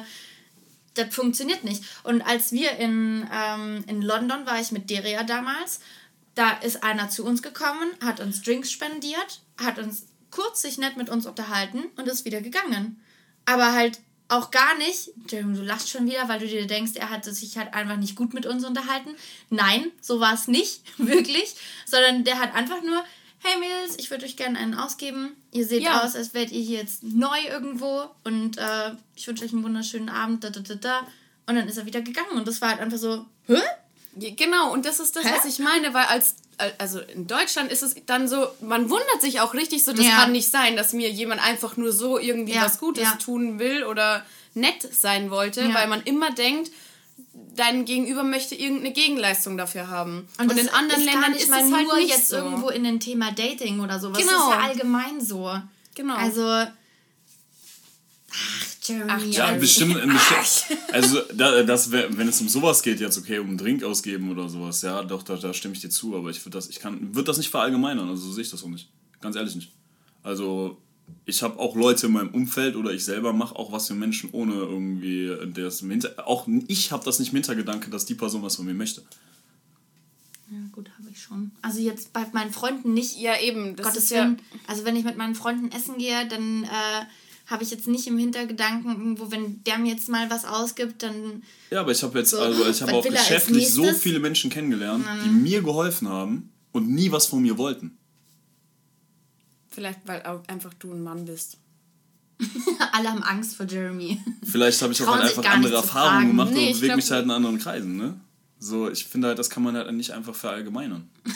das 0.96 1.14
funktioniert 1.14 1.64
nicht. 1.64 1.84
Und 2.04 2.22
als 2.22 2.52
wir 2.52 2.72
in, 2.78 3.28
ähm, 3.32 3.84
in 3.88 4.02
London 4.02 4.46
war 4.46 4.60
ich 4.60 4.72
mit 4.72 4.90
Deria 4.90 5.24
damals, 5.24 5.80
da 6.34 6.52
ist 6.52 6.84
einer 6.84 7.10
zu 7.10 7.26
uns 7.26 7.42
gekommen, 7.42 7.90
hat 8.04 8.20
uns 8.20 8.42
Drinks 8.42 8.72
spendiert, 8.72 9.42
hat 9.62 9.80
uns 9.80 10.08
kurz 10.32 10.62
sich 10.62 10.78
nett 10.78 10.98
mit 10.98 11.10
uns 11.10 11.26
unterhalten 11.26 11.86
und 11.96 12.08
ist 12.08 12.26
wieder 12.26 12.42
gegangen. 12.42 13.02
Aber 13.46 13.74
halt 13.74 14.00
auch 14.28 14.52
gar 14.52 14.76
nicht, 14.78 15.12
du 15.30 15.62
lachst 15.62 15.90
schon 15.90 16.08
wieder, 16.08 16.28
weil 16.28 16.40
du 16.40 16.48
dir 16.48 16.66
denkst, 16.66 16.94
er 16.96 17.10
hat 17.10 17.26
sich 17.26 17.58
halt 17.58 17.74
einfach 17.74 17.98
nicht 17.98 18.16
gut 18.16 18.34
mit 18.34 18.46
uns 18.46 18.66
unterhalten. 18.66 19.16
Nein, 19.50 19.92
so 20.02 20.20
war 20.20 20.34
es 20.34 20.48
nicht, 20.48 20.82
wirklich, 20.98 21.56
sondern 21.86 22.24
der 22.24 22.40
hat 22.40 22.54
einfach 22.56 22.82
nur, 22.82 23.04
hey 23.46 23.60
Mädels, 23.60 23.96
ich 23.98 24.10
würde 24.12 24.26
euch 24.26 24.36
gerne 24.38 24.58
einen 24.60 24.74
ausgeben. 24.74 25.36
Ihr 25.52 25.66
seht 25.66 25.84
Ja. 25.84 26.04
aus, 26.04 26.16
als 26.16 26.34
wärt 26.34 26.52
ihr 26.52 26.62
hier 26.62 26.80
jetzt 26.80 27.04
neu 27.04 27.38
irgendwo 27.50 28.06
und 28.24 28.58
äh, 28.58 28.92
ich 29.16 29.28
wünsche 29.28 29.46
euch 29.46 29.54
einen 29.54 29.64
wunderschönen 29.64 30.10
Abend, 30.10 30.44
da, 30.44 30.50
da, 30.50 30.60
da, 30.62 30.76
da. 30.76 31.00
Und 31.48 31.56
dann 31.56 31.68
ist 31.68 31.78
er 31.78 31.86
wieder 31.86 32.02
gegangen 32.02 32.32
und 32.34 32.48
das 32.48 32.60
war 32.62 32.70
halt 32.70 32.80
einfach 32.80 32.98
so, 32.98 33.26
hä? 33.48 33.60
Genau, 34.18 34.72
und 34.74 34.86
das 34.86 35.00
ist 35.02 35.16
das, 35.18 35.26
Hä? 35.26 35.34
was 35.36 35.46
ich 35.46 35.60
meine, 35.60 35.94
weil 35.94 36.06
als 36.06 36.36
also 36.78 37.02
in 37.02 37.28
Deutschland 37.28 37.70
ist 37.70 37.84
es 37.84 37.96
dann 38.06 38.30
so, 38.30 38.48
man 38.62 38.90
wundert 38.90 39.22
sich 39.22 39.42
auch 39.42 39.54
richtig 39.54 39.84
so, 39.84 39.92
das 39.92 40.06
Ja. 40.06 40.16
kann 40.16 40.32
nicht 40.32 40.50
sein, 40.50 40.78
dass 40.78 40.94
mir 40.94 41.10
jemand 41.12 41.46
einfach 41.46 41.76
nur 41.76 41.92
so 41.92 42.18
irgendwie 42.18 42.54
Ja, 42.54 42.64
was 42.64 42.80
Gutes 42.80 43.04
ja. 43.04 43.16
tun 43.18 43.60
will 43.60 43.84
oder 43.84 44.26
nett 44.54 44.88
sein 44.94 45.32
wollte, 45.32 45.74
weil 45.74 45.88
man 45.88 46.02
immer 46.04 46.32
denkt, 46.32 46.72
dein 47.56 47.86
Gegenüber 47.86 48.24
möchte 48.24 48.56
irgendeine 48.56 48.94
Gegenleistung 48.94 49.58
dafür 49.58 49.88
haben. 49.88 50.28
Und, 50.40 50.52
das 50.52 50.58
in 50.58 50.70
anderen 50.70 51.02
ist 51.02 51.06
Ländern 51.06 51.32
nicht 51.32 51.42
ist 51.42 51.50
es 51.50 51.54
halt 51.54 51.72
nur 51.72 51.96
nicht 51.98 52.10
jetzt 52.10 52.30
so. 52.30 52.38
irgendwo 52.38 52.70
in 52.70 52.84
dem 52.84 53.00
Thema 53.00 53.32
Dating 53.32 53.80
oder 53.80 54.00
sowas. 54.00 54.18
Genau. 54.18 54.32
Das 54.32 54.42
ist 54.42 54.50
ja 54.50 54.60
allgemein 54.60 55.22
so. 55.22 55.60
Genau. 55.96 56.16
Also, 56.16 56.44
ach, 56.44 56.70
Jeremy. 58.84 59.12
Ach, 59.12 59.22
Ja, 59.22 59.46
Jeremy. 59.46 59.60
bestimmt. 59.60 59.94
bestimmt 59.94 60.80
also, 60.92 61.22
da, 61.34 61.64
das, 61.64 61.92
wenn 61.92 62.28
es 62.28 62.42
um 62.42 62.50
sowas 62.50 62.82
geht, 62.82 63.00
jetzt 63.00 63.18
okay, 63.18 63.40
um 63.40 63.48
einen 63.48 63.58
Drink 63.58 63.84
ausgeben 63.84 64.32
oder 64.32 64.50
sowas, 64.50 64.82
ja, 64.82 65.04
doch, 65.04 65.24
da, 65.24 65.36
da 65.36 65.54
stimme 65.54 65.74
ich 65.74 65.82
dir 65.82 65.90
zu, 65.90 66.16
aber 66.16 66.30
ich 66.30 66.44
würde 66.46 66.58
das, 66.58 66.70
ich 66.70 66.80
kann, 66.80 67.16
würde 67.16 67.26
das 67.28 67.38
nicht 67.38 67.50
verallgemeinern, 67.50 68.10
also 68.10 68.28
so 68.28 68.32
sehe 68.34 68.44
ich 68.44 68.52
das 68.52 68.64
auch 68.64 68.70
nicht. 68.70 68.90
Ganz 69.22 69.36
ehrlich 69.36 69.56
nicht. 69.56 69.72
Also, 70.24 70.82
ich 71.26 71.42
habe 71.42 71.60
auch 71.60 71.76
Leute 71.76 72.08
in 72.08 72.14
meinem 72.14 72.30
Umfeld 72.30 72.76
oder 72.76 72.92
ich 72.92 73.04
selber 73.04 73.34
mache 73.34 73.56
auch 73.56 73.72
was 73.72 73.88
für 73.88 73.96
Menschen 73.96 74.30
ohne 74.32 74.54
irgendwie 74.54 75.36
das 75.54 75.82
im 75.82 75.90
Hinter 75.92 76.28
auch 76.28 76.48
ich 76.68 76.92
habe 76.92 77.04
das 77.04 77.20
nicht 77.20 77.30
im 77.30 77.36
Hintergedanke, 77.36 77.90
dass 77.90 78.06
die 78.06 78.16
Person 78.16 78.44
was 78.44 78.56
von 78.56 78.66
mir 78.66 78.74
möchte. 78.74 79.02
Ja, 80.52 80.60
gut, 80.72 80.90
habe 80.98 81.10
ich 81.12 81.22
schon. 81.22 81.52
Also 81.64 81.80
jetzt 81.80 82.14
bei 82.14 82.24
meinen 82.34 82.52
Freunden 82.52 82.94
nicht. 82.94 83.20
Ja, 83.20 83.40
eben. 83.40 83.76
Das 83.76 83.88
Gottes 83.88 84.04
ist 84.04 84.12
ja, 84.12 84.26
Willen. 84.26 84.42
Also 84.68 84.86
wenn 84.86 84.96
ich 84.96 85.04
mit 85.04 85.18
meinen 85.18 85.34
Freunden 85.34 85.72
essen 85.72 85.98
gehe, 85.98 86.28
dann 86.28 86.66
äh, 86.66 87.06
habe 87.48 87.64
ich 87.64 87.72
jetzt 87.72 87.88
nicht 87.88 88.06
im 88.06 88.18
Hintergedanken 88.18 88.92
irgendwo, 88.92 89.32
wenn 89.32 89.64
der 89.64 89.80
mir 89.80 89.94
jetzt 89.94 90.10
mal 90.10 90.30
was 90.30 90.46
ausgibt, 90.46 91.02
dann 91.04 91.44
Ja, 91.72 91.82
aber 91.82 91.92
ich 91.92 92.04
habe 92.04 92.20
jetzt 92.20 92.32
So, 92.32 92.40
also 92.40 92.68
ich 92.68 92.82
habe 92.82 92.94
auch 92.94 93.04
geschäftlich 93.04 93.70
so 93.72 93.86
viele 93.94 94.20
Menschen 94.20 94.52
kennengelernt, 94.52 95.06
die 95.26 95.30
mir 95.30 95.62
geholfen 95.62 96.10
haben 96.10 96.52
und 96.72 96.90
nie 96.90 97.12
was 97.12 97.26
von 97.26 97.42
mir 97.42 97.58
wollten. 97.58 97.98
Vielleicht, 99.76 100.08
weil 100.08 100.24
auch 100.24 100.42
einfach 100.48 100.74
du 100.76 100.92
ein 100.92 101.04
Mann 101.04 101.26
bist. 101.26 101.58
alle 102.92 103.12
haben 103.12 103.24
Angst 103.24 103.56
vor 103.56 103.66
Jeremy. 103.66 104.22
Vielleicht 104.50 104.82
habe 104.82 104.94
ich 104.94 105.02
auch 105.04 105.08
halt 105.08 105.24
einfach 105.24 105.46
andere 105.46 105.74
zu 105.74 105.78
Erfahrungen 105.78 106.28
gemacht 106.30 106.52
Nee, 106.52 106.68
und 106.68 106.80
bewege 106.80 106.96
mich 106.96 107.12
halt 107.12 107.26
in 107.26 107.32
anderen 107.32 107.60
Kreisen, 107.60 107.98
ne? 107.98 108.20
So, 108.60 108.90
ich 108.90 109.06
finde 109.06 109.28
halt, 109.30 109.40
das 109.40 109.50
kann 109.50 109.64
man 109.64 109.76
halt 109.76 109.92
nicht 109.94 110.12
einfach 110.12 110.34
verallgemeinern. 110.34 111.10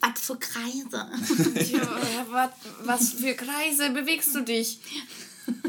Was 0.00 0.20
für 0.20 0.36
Kreise. 0.36 1.06
Ja, 1.72 2.26
was, 2.28 2.50
was 2.84 3.12
für 3.12 3.34
Kreise 3.34 3.90
bewegst 3.90 4.34
du 4.34 4.40
dich? 4.40 4.80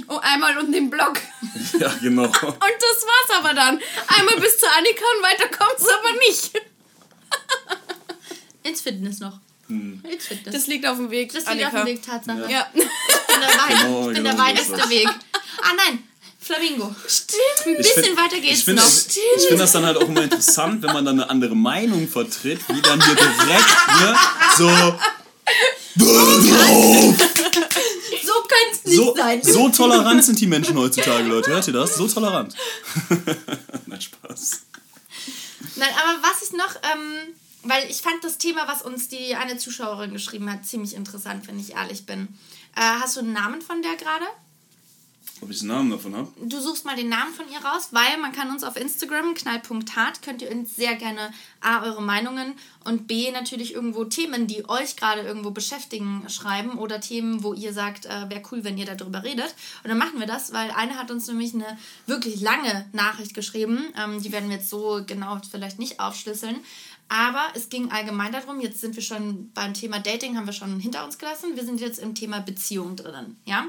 Oh, 0.07 0.17
einmal 0.17 0.57
um 0.57 0.71
den 0.71 0.89
Block. 0.89 1.19
ja, 1.79 1.93
genau. 2.01 2.23
Und 2.23 2.33
das 2.33 2.41
war's 2.41 3.39
aber 3.39 3.53
dann. 3.53 3.79
Einmal 4.07 4.39
bis 4.39 4.57
zur 4.57 4.69
Annika 4.75 5.03
und 5.17 5.23
weiter 5.23 5.55
kommt's 5.55 5.87
aber 5.87 6.17
nicht. 6.27 6.51
Ins 8.63 8.81
Fitness 8.81 9.19
noch. 9.19 9.39
Fitness. 9.67 10.53
Das 10.53 10.67
liegt 10.67 10.85
auf 10.85 10.97
dem 10.97 11.09
Weg. 11.09 11.33
Das 11.33 11.45
liegt 11.51 11.65
auf 11.65 11.71
dem 11.71 11.85
Weg, 11.85 12.01
Tatsache. 12.05 12.45
Ja. 12.51 12.67
Ich 12.73 12.81
bin 12.81 12.89
der, 13.39 13.49
weit, 13.49 13.69
Genau, 13.69 13.99
ich 14.09 14.15
bin 14.15 14.23
genau 14.23 14.23
der 14.23 14.31
so 14.31 14.37
ist 14.37 14.39
weiteste 14.39 14.77
das. 14.77 14.89
Weg. 14.89 15.07
Ah 15.61 15.71
nein, 15.75 16.03
Flamingo. 16.39 16.95
Stimmt. 17.07 17.41
Ein 17.65 17.77
bisschen 17.77 18.17
weiter 18.17 18.39
geht's 18.39 18.59
ich 18.59 18.65
finde 18.65 18.81
noch. 18.81 18.89
ich, 18.89 19.17
ich 19.37 19.47
find 19.47 19.59
das 19.59 19.71
dann 19.71 19.85
halt 19.85 19.97
auch 19.97 20.07
immer 20.07 20.23
interessant, 20.23 20.83
wenn 20.83 20.93
man 20.93 21.05
dann 21.05 21.19
eine 21.21 21.29
andere 21.29 21.55
Meinung 21.55 22.07
vertritt, 22.07 22.59
wie 22.67 22.81
dann 22.81 23.01
hier 23.03 23.15
direkt, 23.15 23.99
ne, 23.99 24.15
so, 24.57 24.69
So 28.25 28.33
könnte 28.41 28.71
es 28.73 28.83
nicht 28.85 28.95
so, 28.95 29.15
sein. 29.15 29.43
so 29.43 29.69
tolerant 29.69 30.23
sind 30.23 30.39
die 30.39 30.47
Menschen 30.47 30.77
heutzutage, 30.77 31.23
Leute. 31.27 31.51
Hört 31.51 31.67
ihr 31.67 31.73
das? 31.73 31.95
So 31.95 32.07
tolerant. 32.07 32.55
Nein, 33.85 34.01
Spaß. 34.01 34.61
Nein, 35.75 35.89
aber 36.01 36.21
was 36.27 36.41
ist 36.41 36.53
noch, 36.53 36.75
ähm, 36.93 37.35
weil 37.63 37.89
ich 37.89 38.01
fand 38.01 38.23
das 38.23 38.37
Thema, 38.37 38.67
was 38.67 38.81
uns 38.81 39.09
die 39.09 39.35
eine 39.35 39.57
Zuschauerin 39.57 40.13
geschrieben 40.13 40.51
hat, 40.51 40.65
ziemlich 40.65 40.95
interessant, 40.95 41.47
wenn 41.47 41.59
ich 41.59 41.73
ehrlich 41.73 42.05
bin. 42.05 42.27
Äh, 42.75 42.81
hast 42.81 43.15
du 43.15 43.21
einen 43.21 43.33
Namen 43.33 43.61
von 43.61 43.81
der 43.81 43.95
gerade? 43.95 44.25
Ob 45.43 45.49
ich 45.49 45.59
einen 45.59 45.69
Namen 45.69 45.91
davon 45.91 46.15
habe? 46.15 46.31
Du 46.41 46.61
suchst 46.61 46.85
mal 46.85 46.95
den 46.95 47.09
Namen 47.09 47.33
von 47.33 47.45
ihr 47.51 47.59
raus, 47.59 47.89
weil 47.91 48.17
man 48.21 48.31
kann 48.31 48.49
uns 48.49 48.63
auf 48.63 48.77
Instagram, 48.77 49.33
knall.hart, 49.33 50.21
könnt 50.21 50.41
ihr 50.41 50.49
uns 50.49 50.75
sehr 50.75 50.95
gerne 50.95 51.33
A, 51.59 51.83
eure 51.83 52.01
Meinungen 52.01 52.53
und 52.85 53.07
B, 53.07 53.29
natürlich 53.31 53.73
irgendwo 53.73 54.05
Themen, 54.05 54.47
die 54.47 54.69
euch 54.69 54.95
gerade 54.95 55.21
irgendwo 55.21 55.51
beschäftigen, 55.51 56.23
schreiben 56.29 56.77
oder 56.77 57.01
Themen, 57.01 57.43
wo 57.43 57.53
ihr 57.53 57.73
sagt, 57.73 58.05
äh, 58.05 58.29
wäre 58.29 58.43
cool, 58.51 58.63
wenn 58.63 58.77
ihr 58.77 58.85
darüber 58.85 59.23
redet. 59.23 59.53
Und 59.83 59.89
dann 59.89 59.97
machen 59.97 60.19
wir 60.19 60.27
das, 60.27 60.53
weil 60.53 60.71
eine 60.71 60.97
hat 60.97 61.11
uns 61.11 61.27
nämlich 61.27 61.53
eine 61.53 61.77
wirklich 62.05 62.39
lange 62.39 62.85
Nachricht 62.93 63.33
geschrieben. 63.33 63.93
Ähm, 64.01 64.21
die 64.21 64.31
werden 64.31 64.49
wir 64.49 64.57
jetzt 64.57 64.69
so 64.69 65.01
genau 65.05 65.41
vielleicht 65.51 65.77
nicht 65.77 65.99
aufschlüsseln. 65.99 66.57
Aber 67.15 67.43
es 67.53 67.69
ging 67.69 67.91
allgemein 67.91 68.31
darum, 68.31 68.59
jetzt 68.59 68.81
sind 68.81 68.95
wir 68.95 69.03
schon 69.03 69.51
beim 69.53 69.75
Thema 69.75 69.99
Dating, 69.99 70.35
haben 70.35 70.47
wir 70.47 70.53
schon 70.53 70.79
hinter 70.79 71.05
uns 71.05 71.19
gelassen. 71.19 71.55
Wir 71.55 71.63
sind 71.63 71.79
jetzt 71.79 71.99
im 71.99 72.15
Thema 72.15 72.39
Beziehung 72.39 72.95
drinnen, 72.95 73.37
ja? 73.45 73.67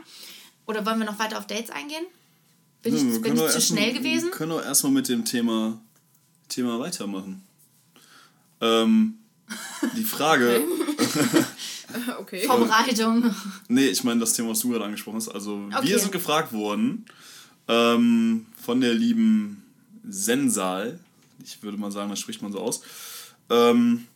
Oder 0.64 0.86
wollen 0.86 0.98
wir 0.98 1.04
noch 1.04 1.18
weiter 1.18 1.36
auf 1.36 1.46
Dates 1.46 1.68
eingehen? 1.68 2.06
Bin 2.82 2.94
wir 2.94 3.00
ich, 3.00 3.06
bin 3.06 3.22
können 3.22 3.36
ich 3.36 3.42
doch 3.42 3.50
zu 3.50 3.60
schnell 3.60 3.92
mal, 3.92 3.98
gewesen? 3.98 4.24
Wir 4.28 4.30
können 4.30 4.50
doch 4.50 4.64
erstmal 4.64 4.92
mit 4.92 5.10
dem 5.10 5.26
Thema, 5.26 5.78
Thema 6.48 6.78
weitermachen. 6.80 7.42
Ähm, 8.62 9.18
die 9.94 10.04
Frage, 10.04 10.62
Okay. 12.18 12.46
Vorbereitung. 12.46 13.34
nee, 13.68 13.88
ich 13.88 14.02
meine 14.04 14.20
das 14.20 14.32
Thema, 14.32 14.48
was 14.50 14.60
du 14.60 14.70
gerade 14.70 14.86
angesprochen 14.86 15.16
hast. 15.16 15.28
Also 15.28 15.68
Okay. 15.70 15.86
wir 15.88 15.98
sind 15.98 16.12
gefragt 16.12 16.54
worden 16.54 17.04
ähm, 17.68 18.46
von 18.56 18.80
der 18.80 18.94
lieben 18.94 19.62
Sensal, 20.08 20.98
ich 21.44 21.62
würde 21.62 21.76
mal 21.76 21.92
sagen, 21.92 22.08
das 22.08 22.20
spricht 22.20 22.40
man 22.40 22.50
so 22.52 22.58
aus, 22.60 22.80
ähm, 23.50 24.06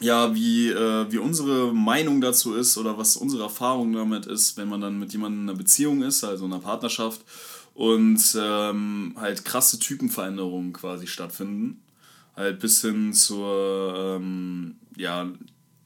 ja, 0.00 0.34
wie, 0.34 0.68
äh, 0.70 1.06
wie 1.10 1.18
unsere 1.18 1.72
Meinung 1.72 2.20
dazu 2.20 2.54
ist 2.54 2.76
oder 2.76 2.98
was 2.98 3.16
unsere 3.16 3.44
Erfahrung 3.44 3.92
damit 3.92 4.26
ist, 4.26 4.56
wenn 4.56 4.68
man 4.68 4.80
dann 4.80 4.98
mit 4.98 5.12
jemandem 5.12 5.42
in 5.42 5.48
einer 5.50 5.58
Beziehung 5.58 6.02
ist, 6.02 6.24
also 6.24 6.46
in 6.46 6.52
einer 6.52 6.62
Partnerschaft 6.62 7.20
und 7.74 8.20
ähm, 8.38 9.14
halt 9.18 9.44
krasse 9.44 9.78
Typenveränderungen 9.78 10.72
quasi 10.72 11.06
stattfinden. 11.06 11.80
Halt 12.34 12.60
bis 12.60 12.80
hin 12.80 13.12
zur 13.12 14.16
ähm, 14.16 14.76
ja, 14.96 15.28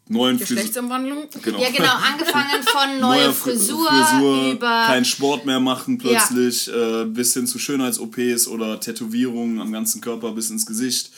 neuen 0.08 0.38
Frisur. 0.38 0.56
Geschlechtsumwandlung. 0.56 1.24
Genau. 1.42 1.58
Ja, 1.58 1.70
genau, 1.70 1.92
angefangen 1.92 2.62
von 2.62 3.00
neuer 3.00 3.16
Neue 3.26 3.28
Fri- 3.32 3.50
Frisur, 3.50 4.52
über. 4.52 4.84
keinen 4.86 5.04
Sport 5.04 5.44
mehr 5.44 5.58
machen 5.60 5.98
plötzlich, 5.98 6.68
äh, 6.72 7.04
bis 7.06 7.34
hin 7.34 7.46
zu 7.46 7.58
Schönheits-OPs 7.58 8.46
oder 8.48 8.78
Tätowierungen 8.80 9.60
am 9.60 9.72
ganzen 9.72 10.00
Körper 10.00 10.32
bis 10.32 10.50
ins 10.50 10.64
Gesicht. 10.66 11.10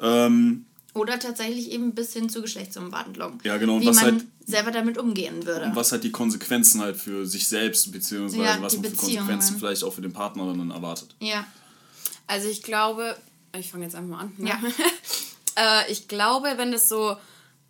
Ähm, 0.00 0.64
Oder 0.94 1.18
tatsächlich 1.18 1.70
eben 1.70 1.94
bis 1.94 2.12
hin 2.12 2.28
zur 2.28 2.42
Geschlechtsumwandlung. 2.42 3.40
Ja, 3.44 3.56
genau, 3.56 3.76
und 3.76 3.80
Wie 3.82 3.86
was 3.86 3.96
man 3.96 4.04
halt- 4.16 4.24
selber 4.44 4.70
damit 4.72 4.98
umgehen 4.98 5.46
würde. 5.46 5.64
und 5.66 5.76
was 5.76 5.90
halt 5.92 6.04
die 6.04 6.10
Konsequenzen 6.12 6.80
halt 6.82 6.96
für 6.96 7.24
sich 7.26 7.48
selbst, 7.48 7.90
beziehungsweise 7.92 8.42
Ja, 8.44 8.60
was 8.62 8.72
die 8.72 8.78
man 8.80 8.90
für. 8.90 8.96
Konsequenzen 8.96 9.58
vielleicht 9.58 9.84
auch 9.84 9.92
für 9.94 10.02
den 10.02 10.12
Partner 10.12 10.46
dann 10.46 10.70
erwartet. 10.70 11.14
Ja. 11.20 11.46
Also 12.26 12.48
ich 12.48 12.62
glaube, 12.62 13.16
ich 13.58 13.70
fange 13.70 13.84
jetzt 13.84 13.94
einfach 13.94 14.10
mal 14.10 14.20
an. 14.24 14.32
Ne? 14.36 14.48
Ja. 14.50 14.60
äh, 15.86 15.90
ich 15.92 16.08
glaube, 16.08 16.54
wenn 16.56 16.72
es 16.74 16.88
so 16.88 17.16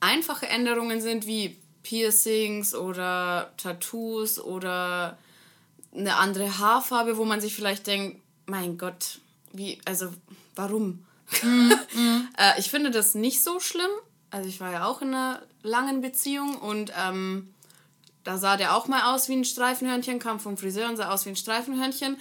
einfache 0.00 0.48
Änderungen 0.48 1.00
sind 1.00 1.26
wie 1.26 1.56
Piercings 1.84 2.74
oder 2.74 3.52
Tattoos 3.56 4.40
oder 4.40 5.16
eine 5.94 6.16
andere 6.16 6.58
Haarfarbe, 6.58 7.16
wo 7.18 7.24
man 7.24 7.40
sich 7.40 7.54
vielleicht 7.54 7.86
denkt, 7.86 8.20
mein 8.46 8.78
Gott, 8.78 9.20
wie, 9.52 9.78
also 9.84 10.08
warum? 10.56 11.04
äh, 12.36 12.58
ich 12.58 12.70
finde 12.70 12.90
das 12.90 13.14
nicht 13.14 13.42
so 13.42 13.60
schlimm. 13.60 13.90
Also 14.30 14.48
ich 14.48 14.60
war 14.60 14.72
ja 14.72 14.86
auch 14.86 15.02
in 15.02 15.08
einer 15.08 15.42
langen 15.62 16.00
Beziehung 16.00 16.56
und 16.56 16.92
ähm, 16.98 17.52
da 18.24 18.38
sah 18.38 18.56
der 18.56 18.76
auch 18.76 18.88
mal 18.88 19.14
aus 19.14 19.28
wie 19.28 19.34
ein 19.34 19.44
Streifenhörnchen, 19.44 20.18
kam 20.18 20.40
vom 20.40 20.56
Friseur 20.56 20.88
und 20.88 20.96
sah 20.96 21.10
aus 21.10 21.26
wie 21.26 21.30
ein 21.30 21.36
Streifenhörnchen. 21.36 22.16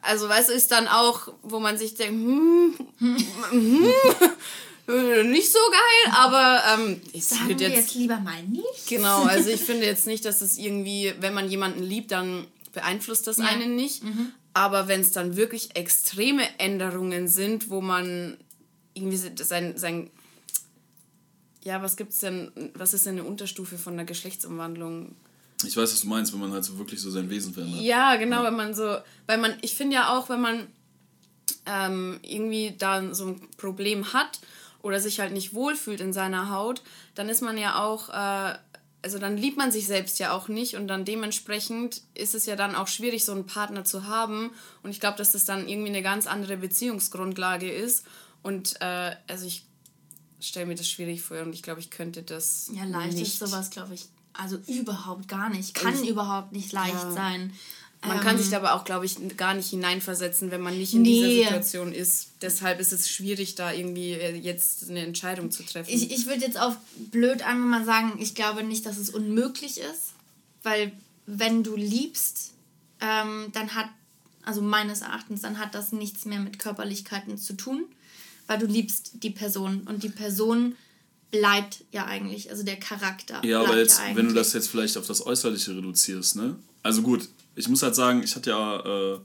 Also, 0.00 0.28
weißt 0.28 0.48
du, 0.48 0.52
ist 0.54 0.72
dann 0.72 0.88
auch, 0.88 1.28
wo 1.42 1.60
man 1.60 1.76
sich 1.76 1.94
denkt, 1.94 2.14
hm, 2.14 2.74
hm, 2.98 3.92
nicht 5.30 5.52
so 5.52 5.58
geil, 5.70 6.14
aber 6.16 6.62
ähm, 6.74 7.00
ich 7.12 7.26
Sagen 7.26 7.48
würde 7.48 7.64
jetzt, 7.64 7.76
jetzt 7.76 7.94
lieber 7.94 8.18
mal 8.18 8.42
nicht. 8.44 8.88
Genau, 8.88 9.22
also 9.24 9.50
ich 9.50 9.60
finde 9.60 9.86
jetzt 9.86 10.06
nicht, 10.06 10.24
dass 10.24 10.40
es 10.40 10.58
irgendwie, 10.58 11.12
wenn 11.20 11.34
man 11.34 11.48
jemanden 11.48 11.82
liebt, 11.82 12.10
dann 12.10 12.46
beeinflusst 12.72 13.26
das 13.26 13.38
einen 13.38 13.76
nicht. 13.76 14.02
Aber 14.54 14.88
wenn 14.88 15.00
es 15.00 15.12
dann 15.12 15.36
wirklich 15.36 15.76
extreme 15.76 16.42
Änderungen 16.58 17.28
sind, 17.28 17.70
wo 17.70 17.80
man 17.80 18.36
irgendwie 18.94 19.16
sein, 19.16 19.76
sein 19.76 20.10
ja, 21.62 21.80
was 21.82 21.96
gibt's 21.96 22.18
denn, 22.18 22.50
was 22.74 22.92
ist 22.92 23.06
denn 23.06 23.18
eine 23.18 23.24
Unterstufe 23.24 23.78
von 23.78 23.94
einer 23.94 24.04
Geschlechtsumwandlung? 24.04 25.14
Ich 25.64 25.76
weiß, 25.76 25.92
was 25.92 26.00
du 26.00 26.08
meinst, 26.08 26.32
wenn 26.32 26.40
man 26.40 26.52
halt 26.52 26.64
so 26.64 26.76
wirklich 26.76 27.00
so 27.00 27.10
sein 27.10 27.30
Wesen 27.30 27.54
verändert. 27.54 27.80
Ja, 27.80 28.16
genau, 28.16 28.42
wenn 28.42 28.56
man 28.56 28.74
so, 28.74 28.96
weil 29.26 29.38
man, 29.38 29.54
ich 29.62 29.74
finde 29.74 29.94
ja 29.94 30.16
auch, 30.16 30.28
wenn 30.28 30.40
man 30.40 30.66
ähm, 31.66 32.18
irgendwie 32.22 32.74
da 32.76 33.14
so 33.14 33.26
ein 33.26 33.40
Problem 33.56 34.12
hat 34.12 34.40
oder 34.82 35.00
sich 35.00 35.20
halt 35.20 35.32
nicht 35.32 35.54
wohlfühlt 35.54 36.00
in 36.00 36.12
seiner 36.12 36.50
Haut, 36.50 36.82
dann 37.14 37.28
ist 37.28 37.42
man 37.42 37.56
ja 37.56 37.80
auch, 37.80 38.08
äh, 38.08 38.58
also 39.02 39.18
dann 39.18 39.36
liebt 39.36 39.56
man 39.58 39.72
sich 39.72 39.86
selbst 39.86 40.18
ja 40.20 40.32
auch 40.32 40.48
nicht 40.48 40.76
und 40.76 40.86
dann 40.88 41.04
dementsprechend 41.04 42.02
ist 42.14 42.34
es 42.34 42.46
ja 42.46 42.54
dann 42.56 42.74
auch 42.76 42.88
schwierig, 42.88 43.24
so 43.24 43.32
einen 43.32 43.46
Partner 43.46 43.84
zu 43.84 44.06
haben 44.06 44.50
und 44.82 44.90
ich 44.90 45.00
glaube, 45.00 45.18
dass 45.18 45.32
das 45.32 45.44
dann 45.44 45.68
irgendwie 45.68 45.88
eine 45.90 46.02
ganz 46.02 46.26
andere 46.26 46.56
Beziehungsgrundlage 46.56 47.70
ist 47.70 48.04
und 48.42 48.80
äh, 48.80 49.16
also 49.28 49.46
ich 49.46 49.66
stelle 50.40 50.66
mir 50.66 50.74
das 50.74 50.88
schwierig 50.88 51.22
vor 51.22 51.40
und 51.42 51.52
ich 51.52 51.62
glaube, 51.62 51.80
ich 51.80 51.90
könnte 51.90 52.22
das 52.22 52.70
Ja, 52.72 52.84
leicht 52.84 53.14
nicht. 53.16 53.32
ist 53.32 53.38
sowas, 53.38 53.70
glaube 53.70 53.94
ich. 53.94 54.06
Also 54.34 54.56
überhaupt 54.66 55.28
gar 55.28 55.50
nicht. 55.50 55.74
Kann 55.74 55.94
Ich- 56.02 56.08
überhaupt 56.08 56.52
nicht 56.52 56.72
leicht 56.72 56.94
Ja. 56.94 57.10
sein. 57.12 57.52
Man 58.04 58.18
Ähm, 58.18 58.22
kann 58.22 58.36
sich 58.38 58.50
da 58.50 58.56
aber 58.56 58.74
auch, 58.74 58.84
glaube 58.84 59.06
ich, 59.06 59.16
gar 59.36 59.54
nicht 59.54 59.70
hineinversetzen, 59.70 60.50
wenn 60.50 60.60
man 60.60 60.76
nicht 60.76 60.92
in 60.92 61.02
Nee. 61.02 61.20
dieser 61.22 61.44
Situation 61.44 61.92
ist. 61.92 62.30
Deshalb 62.42 62.80
ist 62.80 62.92
es 62.92 63.08
schwierig, 63.08 63.54
da 63.54 63.72
irgendwie 63.72 64.12
äh, 64.12 64.34
jetzt 64.34 64.90
eine 64.90 65.00
Entscheidung 65.06 65.50
zu 65.52 65.62
treffen. 65.62 65.88
Ich, 65.92 66.10
ich 66.10 66.26
würde 66.26 66.40
jetzt 66.44 66.58
auf 66.60 66.76
blöd 67.12 67.42
einfach 67.42 67.64
mal 67.64 67.84
sagen, 67.84 68.14
ich 68.18 68.34
glaube 68.34 68.64
nicht, 68.64 68.86
dass 68.86 68.98
es 68.98 69.10
unmöglich 69.10 69.78
ist, 69.78 70.14
weil 70.64 70.92
wenn 71.26 71.62
du 71.62 71.76
liebst, 71.76 72.52
ähm, 73.00 73.46
dann 73.52 73.74
hat, 73.76 73.86
also 74.44 74.60
meines 74.62 75.02
Erachtens, 75.02 75.42
dann 75.42 75.58
hat 75.58 75.74
das 75.76 75.92
nichts 75.92 76.24
mehr 76.24 76.40
mit 76.40 76.58
Körperlichkeiten 76.58 77.38
zu 77.38 77.52
tun, 77.52 77.84
weil 78.48 78.58
du 78.58 78.66
liebst 78.66 79.12
die 79.22 79.30
Person 79.30 79.82
und 79.82 80.02
die 80.02 80.08
Person 80.08 80.74
bleibt 81.30 81.84
ja 81.92 82.04
eigentlich, 82.06 82.50
also 82.50 82.64
der 82.64 82.76
Charakter. 82.80 83.44
Ja, 83.44 83.60
aber 83.62 83.78
jetzt, 83.78 84.00
ja 84.00 84.16
wenn 84.16 84.26
du 84.26 84.34
das 84.34 84.52
jetzt 84.52 84.68
vielleicht 84.68 84.96
auf 84.96 85.06
das 85.06 85.24
Äußerliche 85.24 85.76
reduzierst, 85.76 86.34
ne? 86.36 86.56
Also 86.82 87.00
gut, 87.02 87.28
ich 87.54 87.68
muss 87.68 87.82
halt 87.82 87.94
sagen, 87.94 88.22
ich 88.22 88.34
hatte 88.34 88.50
ja 88.50 89.14
äh, 89.14 89.18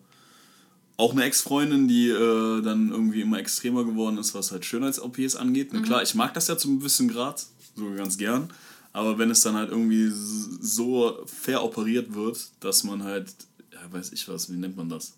auch 0.98 1.12
eine 1.12 1.24
Ex-Freundin, 1.24 1.88
die 1.88 2.10
äh, 2.10 2.62
dann 2.62 2.90
irgendwie 2.90 3.22
immer 3.22 3.40
extremer 3.40 3.84
geworden 3.84 4.18
ist, 4.18 4.34
was 4.34 4.52
halt 4.52 4.66
Schönheits-OPs 4.66 5.36
angeht. 5.36 5.72
Mhm. 5.72 5.84
Klar, 5.84 6.02
ich 6.02 6.16
mag 6.16 6.34
das 6.34 6.48
ja 6.48 6.58
zu 6.58 6.68
einem 6.68 6.80
gewissen 6.80 7.08
Grad, 7.08 7.46
sogar 7.76 7.96
ganz 7.96 8.18
gern. 8.18 8.50
Aber 8.94 9.20
wenn 9.20 9.30
es 9.30 9.42
dann 9.42 9.56
halt 9.56 9.70
irgendwie 9.70 10.10
so 10.12 11.24
fair 11.26 11.64
operiert 11.64 12.16
wird, 12.16 12.40
dass 12.60 12.84
man 12.84 13.04
halt, 13.04 13.28
ja, 13.72 13.80
weiß 13.92 14.12
ich 14.12 14.28
was, 14.28 14.52
wie 14.52 14.58
nennt 14.58 14.76
man 14.76 14.90
das? 14.90 15.14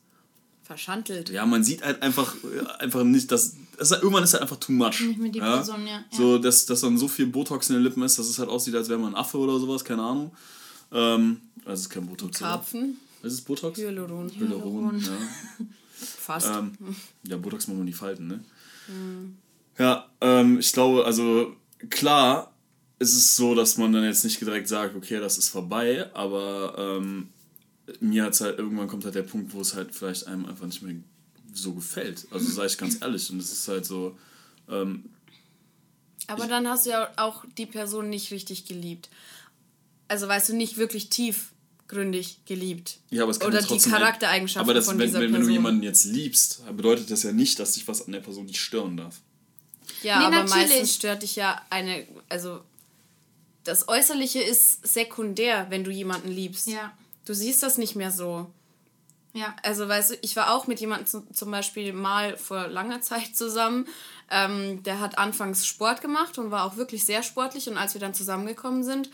Verschandelt. 0.64 1.30
Ja, 1.30 1.46
man 1.46 1.64
sieht 1.64 1.82
halt 1.84 2.02
einfach, 2.04 2.36
einfach 2.78 3.04
nicht, 3.04 3.32
dass. 3.32 3.56
dass 3.78 3.92
irgendwann 3.92 4.24
ist 4.24 4.34
halt 4.34 4.44
einfach 4.44 4.58
too 4.58 4.74
much. 4.74 5.00
Nicht 5.00 5.18
mit 5.18 5.34
die 5.34 5.40
ja? 5.40 5.56
Person, 5.56 5.88
ja. 5.88 6.04
So, 6.12 6.38
dass, 6.38 6.66
dass 6.66 6.82
dann 6.82 6.98
so 6.98 7.08
viel 7.08 7.26
Botox 7.26 7.70
in 7.70 7.76
den 7.76 7.84
Lippen 7.84 8.04
ist, 8.04 8.20
dass 8.20 8.28
es 8.28 8.38
halt 8.38 8.50
aussieht, 8.50 8.76
als 8.76 8.90
wäre 8.90 9.00
man 9.00 9.14
ein 9.14 9.20
Affe 9.20 9.38
oder 9.38 9.58
sowas, 9.60 9.84
keine 9.84 10.04
Ahnung. 10.04 10.32
Ähm, 10.92 11.42
also 11.60 11.74
es 11.74 11.80
ist 11.82 11.90
kein 11.90 12.06
Botox. 12.06 12.40
Karpfen. 12.40 12.98
Was 13.22 13.34
ist 13.34 13.42
Botox? 13.42 13.78
Hyaluron. 13.78 14.30
Hyaluron, 14.30 15.00
ja. 15.00 15.66
Fast. 15.94 16.48
Ähm, 16.48 16.78
ja, 17.24 17.38
Botox 17.38 17.68
machen 17.68 17.80
wir 17.80 17.86
die 17.86 17.94
Falten, 17.94 18.28
ne? 18.28 18.44
Mhm. 18.88 19.38
Ja, 19.78 20.10
ähm, 20.22 20.60
ich 20.60 20.72
glaube, 20.74 21.06
also 21.06 21.56
klar 21.90 22.54
ist 23.00 23.16
es 23.16 23.36
so, 23.36 23.56
dass 23.56 23.78
man 23.78 23.94
dann 23.94 24.04
jetzt 24.04 24.24
nicht 24.24 24.40
direkt 24.42 24.68
sagt, 24.68 24.96
okay, 24.96 25.20
das 25.20 25.38
ist 25.38 25.50
vorbei, 25.50 26.10
aber 26.14 26.76
ähm, 26.78 27.30
mir 28.02 28.26
hat 28.26 28.40
halt, 28.42 28.60
irgendwann 28.60 28.88
kommt 28.88 29.06
halt 29.06 29.16
der 29.16 29.24
Punkt, 29.24 29.54
wo 29.54 29.62
es 29.62 29.74
halt 29.74 29.96
vielleicht 29.96 30.28
einem 30.28 30.46
einfach 30.46 30.66
nicht 30.66 30.82
mehr 30.82 30.96
so 31.54 31.74
gefällt. 31.74 32.28
Also 32.32 32.50
sage 32.52 32.68
ich 32.68 32.78
ganz 32.78 33.02
ehrlich. 33.02 33.30
Und 33.32 33.40
es 33.40 33.52
ist 33.52 33.68
halt 33.68 33.86
so. 33.86 34.18
Ähm, 34.70 35.06
aber 36.28 36.48
dann 36.48 36.68
hast 36.68 36.86
du 36.86 36.92
ja 36.92 37.10
auch 37.16 37.44
die 37.58 37.66
Person 37.66 38.10
nicht 38.10 38.32
richtig 38.32 38.66
geliebt. 38.66 39.10
Also 40.10 40.28
weißt 40.28 40.50
du, 40.50 40.56
nicht 40.56 40.76
wirklich 40.76 41.10
tiefgründig 41.10 42.42
geliebt. 42.46 42.98
Ja, 43.10 43.24
aber 43.24 43.32
es 43.32 43.40
kann 43.40 43.50
Oder 43.50 43.62
ja 43.62 43.68
die 43.68 43.80
Charaktereigenschaften 43.80 44.70
aber 44.70 44.74
das, 44.74 44.86
von 44.86 45.00
wenn, 45.00 45.08
dieser 45.08 45.22
wenn, 45.22 45.32
wenn 45.32 45.44
du 45.44 45.50
jemanden 45.50 45.84
jetzt 45.84 46.04
liebst, 46.04 46.62
bedeutet 46.76 47.10
das 47.10 47.24
ja 47.24 47.32
nicht, 47.32 47.58
dass 47.60 47.74
dich 47.74 47.88
was 47.88 48.06
an 48.06 48.12
der 48.12 48.20
Person 48.20 48.46
nicht 48.46 48.60
stören 48.60 48.98
darf. 48.98 49.22
Ja, 50.04 50.20
nee, 50.20 50.26
aber 50.26 50.44
natürlich. 50.44 50.70
meistens 50.70 50.96
stört 50.96 51.24
dich 51.24 51.36
ja 51.38 51.62
eine, 51.70 52.06
also 52.28 52.62
das 53.64 53.88
Äußerliche 53.88 54.42
ist 54.42 54.88
sekundär, 54.88 55.68
wenn 55.70 55.84
du 55.84 55.92
jemanden 55.92 56.30
liebst. 56.30 56.68
Ja. 56.68 56.92
Du 57.26 57.34
siehst 57.34 57.62
das 57.62 57.78
nicht 57.78 57.96
mehr 57.96 58.12
so. 58.12 58.52
Ja. 59.34 59.56
Also, 59.64 59.88
weißt 59.88 60.12
du, 60.12 60.16
ich 60.22 60.36
war 60.36 60.54
auch 60.56 60.68
mit 60.68 60.80
jemandem 60.80 61.24
zum 61.32 61.52
Beispiel 61.52 61.94
mal 61.94 62.36
vor 62.38 62.68
langer 62.68 63.02
Zeit 63.02 63.36
zusammen. 63.36 63.88
Ähm, 64.32 64.82
der 64.84 65.00
hat 65.00 65.18
anfangs 65.18 65.68
Sport 65.68 66.02
gemacht 66.02 66.38
und 66.38 66.52
war 66.52 66.66
auch 66.66 66.78
wirklich 66.78 67.06
sehr 67.06 67.22
sportlich. 67.22 67.70
Und 67.70 67.78
als 67.78 67.94
wir 67.94 68.02
dann 68.02 68.14
zusammengekommen 68.14 68.84
sind, 68.84 69.10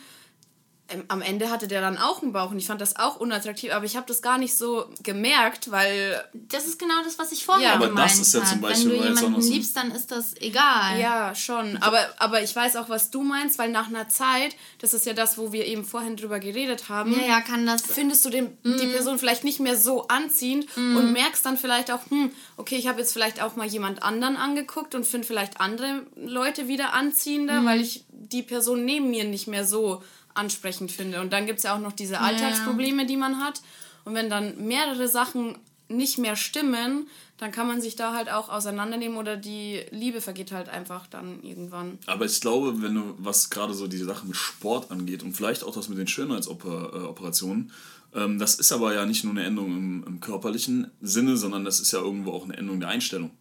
am 1.08 1.22
Ende 1.22 1.50
hatte 1.50 1.68
der 1.68 1.82
dann 1.82 1.98
auch 1.98 2.22
einen 2.22 2.32
Bauch 2.32 2.52
und 2.52 2.60
ich 2.60 2.68
fand 2.68 2.80
das 2.80 2.96
auch 2.96 3.20
unattraktiv, 3.20 3.72
aber 3.74 3.86
ich 3.86 3.96
habe 3.96 4.06
das 4.08 4.22
gar 4.22 4.38
nicht 4.38 4.56
so 4.56 4.86
gemerkt, 5.02 5.72
weil... 5.72 6.24
Das 6.34 6.68
ist 6.68 6.78
genau 6.78 7.02
das, 7.04 7.18
was 7.18 7.32
ich 7.32 7.44
vorher 7.44 7.70
ja, 7.70 7.74
aber 7.74 7.88
gemeint 7.88 8.12
das 8.12 8.20
ist 8.20 8.34
ja 8.36 8.44
zum 8.44 8.62
Beispiel, 8.62 8.92
Wenn 8.92 9.00
du 9.00 9.04
jemanden 9.06 9.42
so 9.42 9.52
liebst, 9.52 9.76
dann 9.76 9.90
ist 9.92 10.12
das 10.12 10.36
egal. 10.38 11.00
Ja, 11.00 11.34
schon. 11.34 11.78
Aber, 11.78 12.00
aber 12.20 12.44
ich 12.44 12.56
weiß 12.56 12.76
auch, 12.76 12.88
was 12.88 13.10
du 13.10 13.24
meinst, 13.24 13.58
weil 13.58 13.72
nach 13.72 13.88
einer 13.88 14.10
Zeit, 14.10 14.56
das 14.80 14.94
ist 14.94 15.08
ja 15.08 15.14
das, 15.14 15.40
wo 15.40 15.52
wir 15.52 15.66
eben 15.66 15.86
vorhin 15.86 16.18
drüber 16.18 16.40
geredet 16.40 16.88
haben... 16.88 17.14
Ja, 17.14 17.28
ja, 17.28 17.42
kann 17.42 17.66
das... 17.66 17.82
Findest 17.82 18.24
du 18.26 18.30
den, 18.30 18.58
mm. 18.62 18.78
die 18.78 18.88
Person 18.88 19.18
vielleicht 19.18 19.44
nicht 19.44 19.60
mehr 19.60 19.78
so 19.78 20.08
anziehend 20.08 20.68
mm. 20.78 20.98
und 20.98 21.14
merkst 21.14 21.44
dann 21.44 21.58
vielleicht 21.58 21.92
auch, 21.92 22.02
hm, 22.10 22.32
okay, 22.58 22.76
ich 22.76 22.88
habe 22.88 23.00
jetzt 23.00 23.12
vielleicht 23.12 23.42
auch 23.42 23.56
mal 23.56 23.68
jemand 23.68 24.04
anderen 24.04 24.38
angeguckt 24.38 24.94
und 24.94 25.08
finde 25.08 25.26
vielleicht 25.26 25.60
andere 25.60 26.06
Leute 26.16 26.68
wieder 26.68 26.94
anziehender, 26.94 27.62
mm. 27.62 27.66
weil 27.66 27.82
ich 27.82 28.06
die 28.10 28.44
Person 28.44 28.86
neben 28.86 29.10
mir 29.10 29.24
nicht 29.24 29.48
mehr 29.48 29.66
so 29.66 30.04
ansprechend 30.36 30.92
finde. 30.92 31.22
Und 31.22 31.34
dann 31.34 31.46
gibt 31.46 31.58
es 31.58 31.64
ja 31.64 31.76
auch 31.76 31.80
noch 31.80 31.94
diese 31.94 32.20
Alltagsprobleme, 32.20 33.06
die 33.06 33.18
man 33.18 33.40
hat. 33.44 33.62
Und 34.04 34.14
wenn 34.14 34.30
dann 34.30 34.68
mehrere 34.68 35.08
Sachen 35.08 35.58
nicht 35.88 36.18
mehr 36.18 36.36
stimmen, 36.36 37.08
dann 37.38 37.52
kann 37.52 37.68
man 37.68 37.82
sich 37.82 37.96
da 37.96 38.14
halt 38.14 38.32
auch 38.32 38.50
auseinandernehmen 38.50 39.18
oder 39.18 39.36
die 39.36 39.82
Liebe 39.92 40.22
vergeht 40.22 40.52
halt 40.52 40.70
einfach 40.70 41.06
dann 41.08 41.44
irgendwann. 41.44 42.00
Aber 42.06 42.26
ich 42.26 42.40
glaube, 42.40 42.82
wenn 42.82 42.96
du, 42.96 43.16
was 43.18 43.50
gerade 43.50 43.74
so 43.74 43.88
die 43.88 43.98
Sache 43.98 44.26
mit 44.26 44.36
Sport 44.36 44.90
angeht 44.90 45.22
und 45.22 45.34
vielleicht 45.34 45.64
auch 45.64 45.74
das 45.74 45.90
mit 45.90 45.98
den 45.98 46.08
Schönheitsoperationen, 46.08 47.72
ähm, 48.14 48.40
das 48.40 48.56
ist 48.56 48.72
aber 48.72 48.94
ja 48.94 49.06
nicht 49.06 49.24
nur 49.24 49.34
eine 49.34 49.44
Änderung 49.44 49.78
im, 49.78 50.04
im, 50.08 50.20
körperlichen 50.22 50.90
Sinne, 51.02 51.36
sondern 51.36 51.66
das 51.66 51.80
ist 51.80 51.92
ja 51.92 52.00
irgendwo 52.00 52.32
auch 52.32 52.46
eine 52.46 52.56
Änderung 52.56 52.80
der 52.80 52.90
Einstellung. 52.90 53.32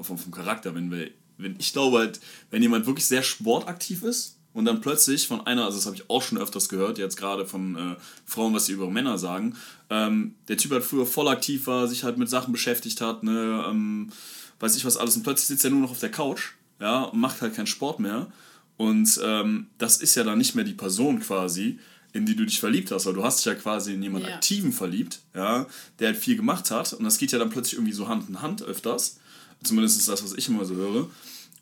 Vom, 0.00 0.16
vom 0.16 0.32
Charakter. 0.32 0.74
Wenn 0.74 0.90
wir, 0.90 1.10
wenn, 1.36 1.56
ich 1.58 1.74
glaube 1.74 1.98
halt, 1.98 2.20
wenn 2.50 2.62
jemand 2.62 2.86
wirklich 2.86 3.06
sehr 3.06 3.22
sportaktiv 3.22 4.02
ist, 4.02 4.39
und 4.52 4.64
dann 4.64 4.80
plötzlich 4.80 5.28
von 5.28 5.46
einer, 5.46 5.64
also 5.64 5.78
das 5.78 5.86
habe 5.86 5.96
ich 5.96 6.10
auch 6.10 6.22
schon 6.22 6.38
öfters 6.38 6.68
gehört, 6.68 6.98
jetzt 6.98 7.16
gerade 7.16 7.46
von 7.46 7.76
äh, 7.76 7.96
Frauen, 8.26 8.54
was 8.54 8.66
sie 8.66 8.72
über 8.72 8.90
Männer 8.90 9.16
sagen, 9.18 9.56
ähm, 9.90 10.34
der 10.48 10.56
Typ 10.56 10.72
halt 10.72 10.84
früher 10.84 11.06
voll 11.06 11.28
aktiv 11.28 11.66
war, 11.66 11.86
sich 11.86 12.04
halt 12.04 12.18
mit 12.18 12.28
Sachen 12.28 12.52
beschäftigt 12.52 13.00
hat, 13.00 13.22
ne, 13.22 13.64
ähm, 13.68 14.10
weiß 14.58 14.76
ich 14.76 14.84
was 14.84 14.96
alles, 14.96 15.16
und 15.16 15.22
plötzlich 15.22 15.46
sitzt 15.46 15.64
er 15.64 15.70
nur 15.70 15.80
noch 15.80 15.92
auf 15.92 16.00
der 16.00 16.10
Couch, 16.10 16.52
ja, 16.80 17.02
und 17.02 17.20
macht 17.20 17.42
halt 17.42 17.54
keinen 17.54 17.66
Sport 17.66 18.00
mehr. 18.00 18.32
Und 18.76 19.20
ähm, 19.22 19.66
das 19.76 19.98
ist 19.98 20.14
ja 20.14 20.24
dann 20.24 20.38
nicht 20.38 20.54
mehr 20.54 20.64
die 20.64 20.72
Person 20.72 21.20
quasi, 21.20 21.78
in 22.12 22.24
die 22.26 22.34
du 22.34 22.44
dich 22.44 22.58
verliebt 22.58 22.90
hast, 22.90 23.06
weil 23.06 23.12
du 23.12 23.22
hast 23.22 23.38
dich 23.38 23.44
ja 23.44 23.54
quasi 23.54 23.92
in 23.92 24.02
jemanden 24.02 24.28
ja. 24.28 24.34
Aktiven 24.34 24.72
verliebt, 24.72 25.20
ja, 25.34 25.66
der 25.98 26.08
halt 26.08 26.16
viel 26.16 26.36
gemacht 26.36 26.70
hat. 26.70 26.94
Und 26.94 27.04
das 27.04 27.18
geht 27.18 27.30
ja 27.30 27.38
dann 27.38 27.50
plötzlich 27.50 27.74
irgendwie 27.74 27.92
so 27.92 28.08
Hand 28.08 28.28
in 28.28 28.40
Hand 28.40 28.62
öfters. 28.62 29.18
Zumindest 29.62 29.98
ist 29.98 30.08
das, 30.08 30.24
was 30.24 30.32
ich 30.32 30.48
immer 30.48 30.64
so 30.64 30.74
höre. 30.74 31.10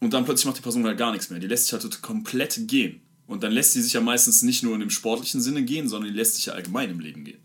Und 0.01 0.13
dann 0.13 0.25
plötzlich 0.25 0.47
macht 0.47 0.59
die 0.59 0.63
Person 0.63 0.85
halt 0.85 0.99
gar 0.99 1.13
nichts 1.13 1.31
mehr. 1.31 1.41
Die 1.41 1.47
lässt 1.47 1.67
sich 1.67 1.73
halt 1.73 2.03
komplett 2.03 2.69
gehen. 2.69 3.01
Und 3.27 3.43
dann 3.43 3.53
lässt 3.53 3.73
sie 3.73 3.83
sich 3.83 3.93
ja 3.93 4.01
meistens 4.01 4.43
nicht 4.43 4.63
nur 4.63 4.75
in 4.75 4.81
dem 4.81 4.91
sportlichen 4.91 5.41
Sinne 5.41 5.63
gehen, 5.63 5.89
sondern 5.89 6.11
die 6.11 6.17
lässt 6.17 6.37
sich 6.37 6.47
ja 6.47 6.55
allgemein 6.55 6.91
im 6.91 7.01
Leben 7.01 7.25
gehen. 7.25 7.41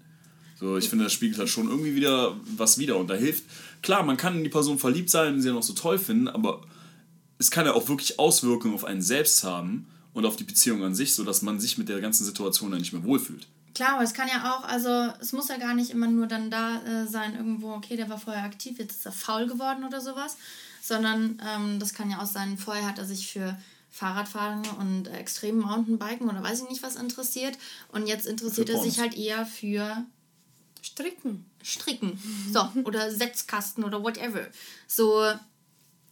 So, 0.60 0.78
ich 0.78 0.88
finde, 0.88 1.04
das 1.04 1.14
spiegelt 1.14 1.40
halt 1.40 1.50
schon 1.50 1.68
irgendwie 1.68 1.96
wieder 1.96 2.38
was 2.56 2.78
wieder 2.78 2.98
und 2.98 3.10
da 3.10 3.16
hilft. 3.16 3.44
Klar, 3.82 4.04
man 4.04 4.16
kann 4.16 4.38
in 4.38 4.44
die 4.44 4.50
Person 4.50 4.80
verliebt 4.80 5.10
sein 5.10 5.34
und 5.34 5.42
sie 5.42 5.50
ja 5.50 5.54
noch 5.54 5.64
so 5.64 5.74
toll 5.74 5.98
finden, 5.98 6.30
aber 6.30 6.62
es 7.38 7.52
kann 7.52 7.66
ja 7.66 7.74
auch 7.74 7.90
wirklich 7.90 8.18
Auswirkungen 8.18 8.74
auf 8.74 8.86
einen 8.86 9.02
selbst 9.02 9.44
haben 9.44 9.88
und 10.14 10.26
auf 10.26 10.38
die 10.38 10.46
Beziehung 10.46 10.84
an 10.84 10.96
sich, 10.96 11.16
sodass 11.16 11.42
man 11.42 11.60
sich 11.60 11.78
mit 11.78 11.90
der 11.90 12.00
ganzen 12.00 12.24
Situation 12.24 12.72
dann 12.72 12.80
nicht 12.80 12.94
mehr 12.94 13.04
wohlfühlt. 13.04 13.48
Klar, 13.76 13.96
aber 13.96 14.04
es 14.04 14.14
kann 14.14 14.28
ja 14.28 14.54
auch, 14.54 14.64
also 14.64 15.12
es 15.20 15.34
muss 15.34 15.50
ja 15.50 15.58
gar 15.58 15.74
nicht 15.74 15.90
immer 15.90 16.08
nur 16.08 16.28
dann 16.28 16.52
da 16.52 16.82
äh, 16.84 17.08
sein, 17.08 17.36
irgendwo, 17.36 17.74
okay, 17.74 17.98
der 17.98 18.08
war 18.08 18.20
vorher 18.20 18.44
aktiv, 18.44 18.78
jetzt 18.78 19.00
ist 19.00 19.06
er 19.06 19.12
faul 19.12 19.48
geworden 19.48 19.84
oder 19.84 20.00
sowas, 20.00 20.38
sondern 20.84 21.42
ähm, 21.48 21.80
das 21.80 21.94
kann 21.94 22.12
ja 22.12 22.22
auch 22.22 22.28
sein, 22.28 22.58
vorher 22.58 22.86
hat 22.86 23.00
er 23.00 23.06
sich 23.06 23.32
für 23.32 23.58
Fahrradfahren 23.90 24.64
und 24.80 25.08
äh, 25.08 25.18
extremen 25.18 25.62
Mountainbiken 25.62 26.30
oder 26.30 26.44
weiß 26.44 26.64
ich 26.64 26.70
nicht 26.70 26.84
was 26.84 26.98
interessiert 26.98 27.58
und 27.90 28.08
jetzt 28.08 28.26
interessiert 28.26 28.70
er 28.70 28.82
sich 28.82 29.00
halt 29.00 29.16
eher 29.16 29.46
für 29.46 30.04
Stricken. 30.82 31.46
Stricken. 31.64 32.20
So, 32.52 32.68
oder 32.84 33.10
Setzkasten 33.10 33.86
oder 33.86 34.04
whatever. 34.04 34.46
So, 34.86 35.24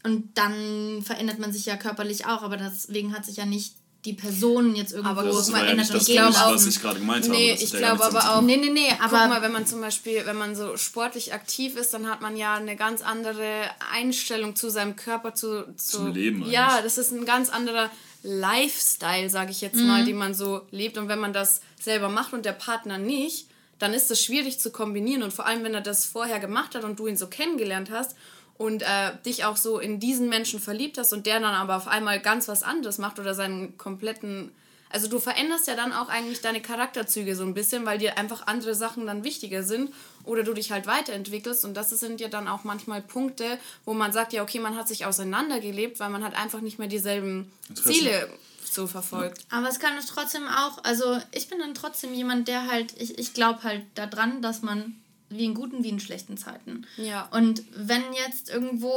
und 0.03 0.37
dann 0.37 1.01
verändert 1.01 1.39
man 1.39 1.51
sich 1.51 1.65
ja 1.65 1.75
körperlich 1.75 2.25
auch, 2.25 2.41
aber 2.41 2.55
deswegen 2.55 3.13
hat 3.13 3.25
sich 3.25 3.35
ja 3.35 3.45
nicht 3.45 3.75
die 4.05 4.13
Person 4.13 4.75
jetzt 4.75 4.93
irgendwo 4.93 5.11
aber 5.11 5.23
das 5.23 5.49
verändert 5.49 5.89
ja 5.89 5.93
nicht 5.93 5.93
das, 5.93 6.05
das 6.07 6.53
was 6.53 6.65
ich 6.65 6.81
gerade 6.81 6.99
gemeint 6.99 7.25
habe. 7.25 7.35
Nee, 7.35 7.53
ich 7.53 7.71
glaube 7.71 8.03
aber 8.03 8.31
auch. 8.31 8.41
Nee, 8.41 8.57
nee, 8.57 8.69
nee, 8.69 8.89
aber 8.99 9.19
guck 9.19 9.29
mal, 9.29 9.41
wenn 9.43 9.51
man 9.51 9.67
zum 9.67 9.79
Beispiel, 9.79 10.25
wenn 10.25 10.37
man 10.37 10.55
so 10.55 10.75
sportlich 10.75 11.33
aktiv 11.33 11.75
ist, 11.75 11.93
dann 11.93 12.09
hat 12.09 12.21
man 12.21 12.35
ja 12.35 12.55
eine 12.55 12.75
ganz 12.75 13.03
andere 13.03 13.63
Einstellung 13.93 14.55
zu 14.55 14.71
seinem 14.71 14.95
Körper, 14.95 15.35
zu, 15.35 15.71
zu 15.75 15.97
zum 15.97 16.13
Leben. 16.13 16.37
Eigentlich. 16.37 16.53
Ja, 16.53 16.81
das 16.81 16.97
ist 16.97 17.11
ein 17.11 17.25
ganz 17.25 17.49
anderer 17.49 17.91
Lifestyle, 18.23 19.29
sage 19.29 19.51
ich 19.51 19.61
jetzt 19.61 19.75
mhm. 19.75 19.87
mal, 19.87 20.05
den 20.05 20.17
man 20.17 20.33
so 20.33 20.61
lebt. 20.71 20.97
Und 20.97 21.07
wenn 21.07 21.19
man 21.19 21.33
das 21.33 21.61
selber 21.79 22.09
macht 22.09 22.33
und 22.33 22.43
der 22.43 22.53
Partner 22.53 22.97
nicht, 22.97 23.47
dann 23.77 23.93
ist 23.93 24.09
das 24.09 24.23
schwierig 24.23 24.59
zu 24.59 24.71
kombinieren. 24.71 25.21
Und 25.21 25.33
vor 25.33 25.45
allem, 25.45 25.63
wenn 25.63 25.75
er 25.75 25.81
das 25.81 26.05
vorher 26.05 26.39
gemacht 26.39 26.73
hat 26.73 26.83
und 26.83 26.97
du 26.97 27.05
ihn 27.05 27.17
so 27.17 27.27
kennengelernt 27.27 27.91
hast 27.91 28.15
und 28.57 28.83
äh, 28.83 29.11
dich 29.25 29.45
auch 29.45 29.57
so 29.57 29.79
in 29.79 29.99
diesen 29.99 30.29
Menschen 30.29 30.59
verliebt 30.59 30.97
hast 30.97 31.13
und 31.13 31.25
der 31.25 31.39
dann 31.39 31.53
aber 31.53 31.77
auf 31.77 31.87
einmal 31.87 32.19
ganz 32.19 32.47
was 32.47 32.63
anderes 32.63 32.97
macht 32.97 33.19
oder 33.19 33.33
seinen 33.33 33.77
kompletten. 33.77 34.51
Also 34.89 35.07
du 35.07 35.19
veränderst 35.19 35.67
ja 35.67 35.75
dann 35.75 35.93
auch 35.93 36.09
eigentlich 36.09 36.41
deine 36.41 36.61
Charakterzüge 36.61 37.35
so 37.35 37.43
ein 37.43 37.53
bisschen, 37.53 37.85
weil 37.85 37.97
dir 37.97 38.17
einfach 38.17 38.47
andere 38.47 38.75
Sachen 38.75 39.05
dann 39.05 39.23
wichtiger 39.23 39.63
sind 39.63 39.93
oder 40.25 40.43
du 40.43 40.53
dich 40.53 40.71
halt 40.71 40.85
weiterentwickelst 40.85 41.63
und 41.65 41.75
das 41.75 41.89
sind 41.91 42.19
ja 42.19 42.27
dann 42.27 42.47
auch 42.47 42.63
manchmal 42.63 43.01
Punkte, 43.01 43.57
wo 43.85 43.93
man 43.93 44.11
sagt, 44.11 44.33
ja 44.33 44.43
okay, 44.43 44.59
man 44.59 44.75
hat 44.75 44.87
sich 44.87 45.05
auseinandergelebt, 45.05 45.99
weil 45.99 46.09
man 46.09 46.23
hat 46.23 46.35
einfach 46.35 46.61
nicht 46.61 46.77
mehr 46.77 46.89
dieselben 46.89 47.51
Ziele 47.73 48.29
so 48.71 48.87
verfolgt. 48.87 49.45
Aber 49.49 49.69
es 49.69 49.79
kann 49.79 49.97
es 49.97 50.07
trotzdem 50.07 50.47
auch, 50.47 50.83
also 50.83 51.17
ich 51.31 51.49
bin 51.49 51.59
dann 51.59 51.73
trotzdem 51.73 52.13
jemand, 52.13 52.47
der 52.47 52.67
halt, 52.67 52.93
ich, 52.99 53.17
ich 53.17 53.33
glaube 53.33 53.63
halt 53.63 53.85
daran, 53.95 54.41
dass 54.41 54.61
man 54.61 55.00
wie 55.31 55.45
in 55.45 55.53
guten 55.53 55.83
wie 55.83 55.89
in 55.89 55.99
schlechten 55.99 56.37
Zeiten. 56.37 56.85
Ja. 56.97 57.27
Und 57.31 57.63
wenn 57.75 58.03
jetzt 58.13 58.49
irgendwo 58.49 58.95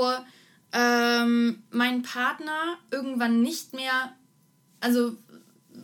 ähm, 0.72 1.62
mein 1.70 2.02
Partner 2.02 2.78
irgendwann 2.90 3.42
nicht 3.42 3.74
mehr, 3.74 4.12
also 4.80 5.16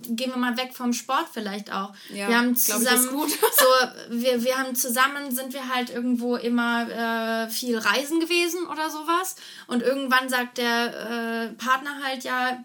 gehen 0.02 0.30
wir 0.30 0.36
mal 0.36 0.56
weg 0.56 0.72
vom 0.72 0.92
Sport 0.92 1.26
vielleicht 1.32 1.72
auch. 1.72 1.92
Ja, 2.10 2.28
wir 2.28 2.38
haben 2.38 2.56
zusammen 2.56 3.08
so 3.08 3.66
wir, 4.10 4.42
wir 4.42 4.58
haben 4.58 4.74
zusammen 4.74 5.30
sind 5.30 5.52
wir 5.52 5.68
halt 5.68 5.90
irgendwo 5.90 6.36
immer 6.36 6.88
äh, 6.88 7.50
viel 7.50 7.78
reisen 7.78 8.20
gewesen 8.20 8.66
oder 8.66 8.90
sowas 8.90 9.36
und 9.66 9.82
irgendwann 9.82 10.28
sagt 10.28 10.58
der 10.58 11.50
äh, 11.50 11.54
Partner 11.54 12.02
halt 12.02 12.24
ja 12.24 12.64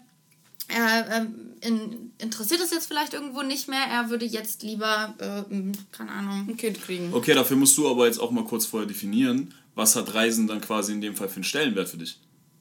er 0.68 1.22
äh, 1.22 1.26
in, 1.66 2.12
interessiert 2.18 2.60
es 2.60 2.70
jetzt 2.70 2.86
vielleicht 2.86 3.14
irgendwo 3.14 3.42
nicht 3.42 3.68
mehr, 3.68 3.84
er 3.90 4.10
würde 4.10 4.24
jetzt 4.24 4.62
lieber, 4.62 5.14
äh, 5.18 5.72
keine 5.92 6.10
Ahnung, 6.10 6.46
ein 6.48 6.56
Kind 6.56 6.80
kriegen. 6.82 7.12
Okay, 7.14 7.34
dafür 7.34 7.56
musst 7.56 7.76
du 7.78 7.88
aber 7.88 8.06
jetzt 8.06 8.18
auch 8.18 8.30
mal 8.30 8.44
kurz 8.44 8.66
vorher 8.66 8.86
definieren, 8.86 9.54
was 9.74 9.96
hat 9.96 10.14
Reisen 10.14 10.46
dann 10.46 10.60
quasi 10.60 10.92
in 10.92 11.00
dem 11.00 11.14
Fall 11.14 11.28
für 11.28 11.36
einen 11.36 11.44
Stellenwert 11.44 11.88
für 11.88 11.98
dich? 11.98 12.18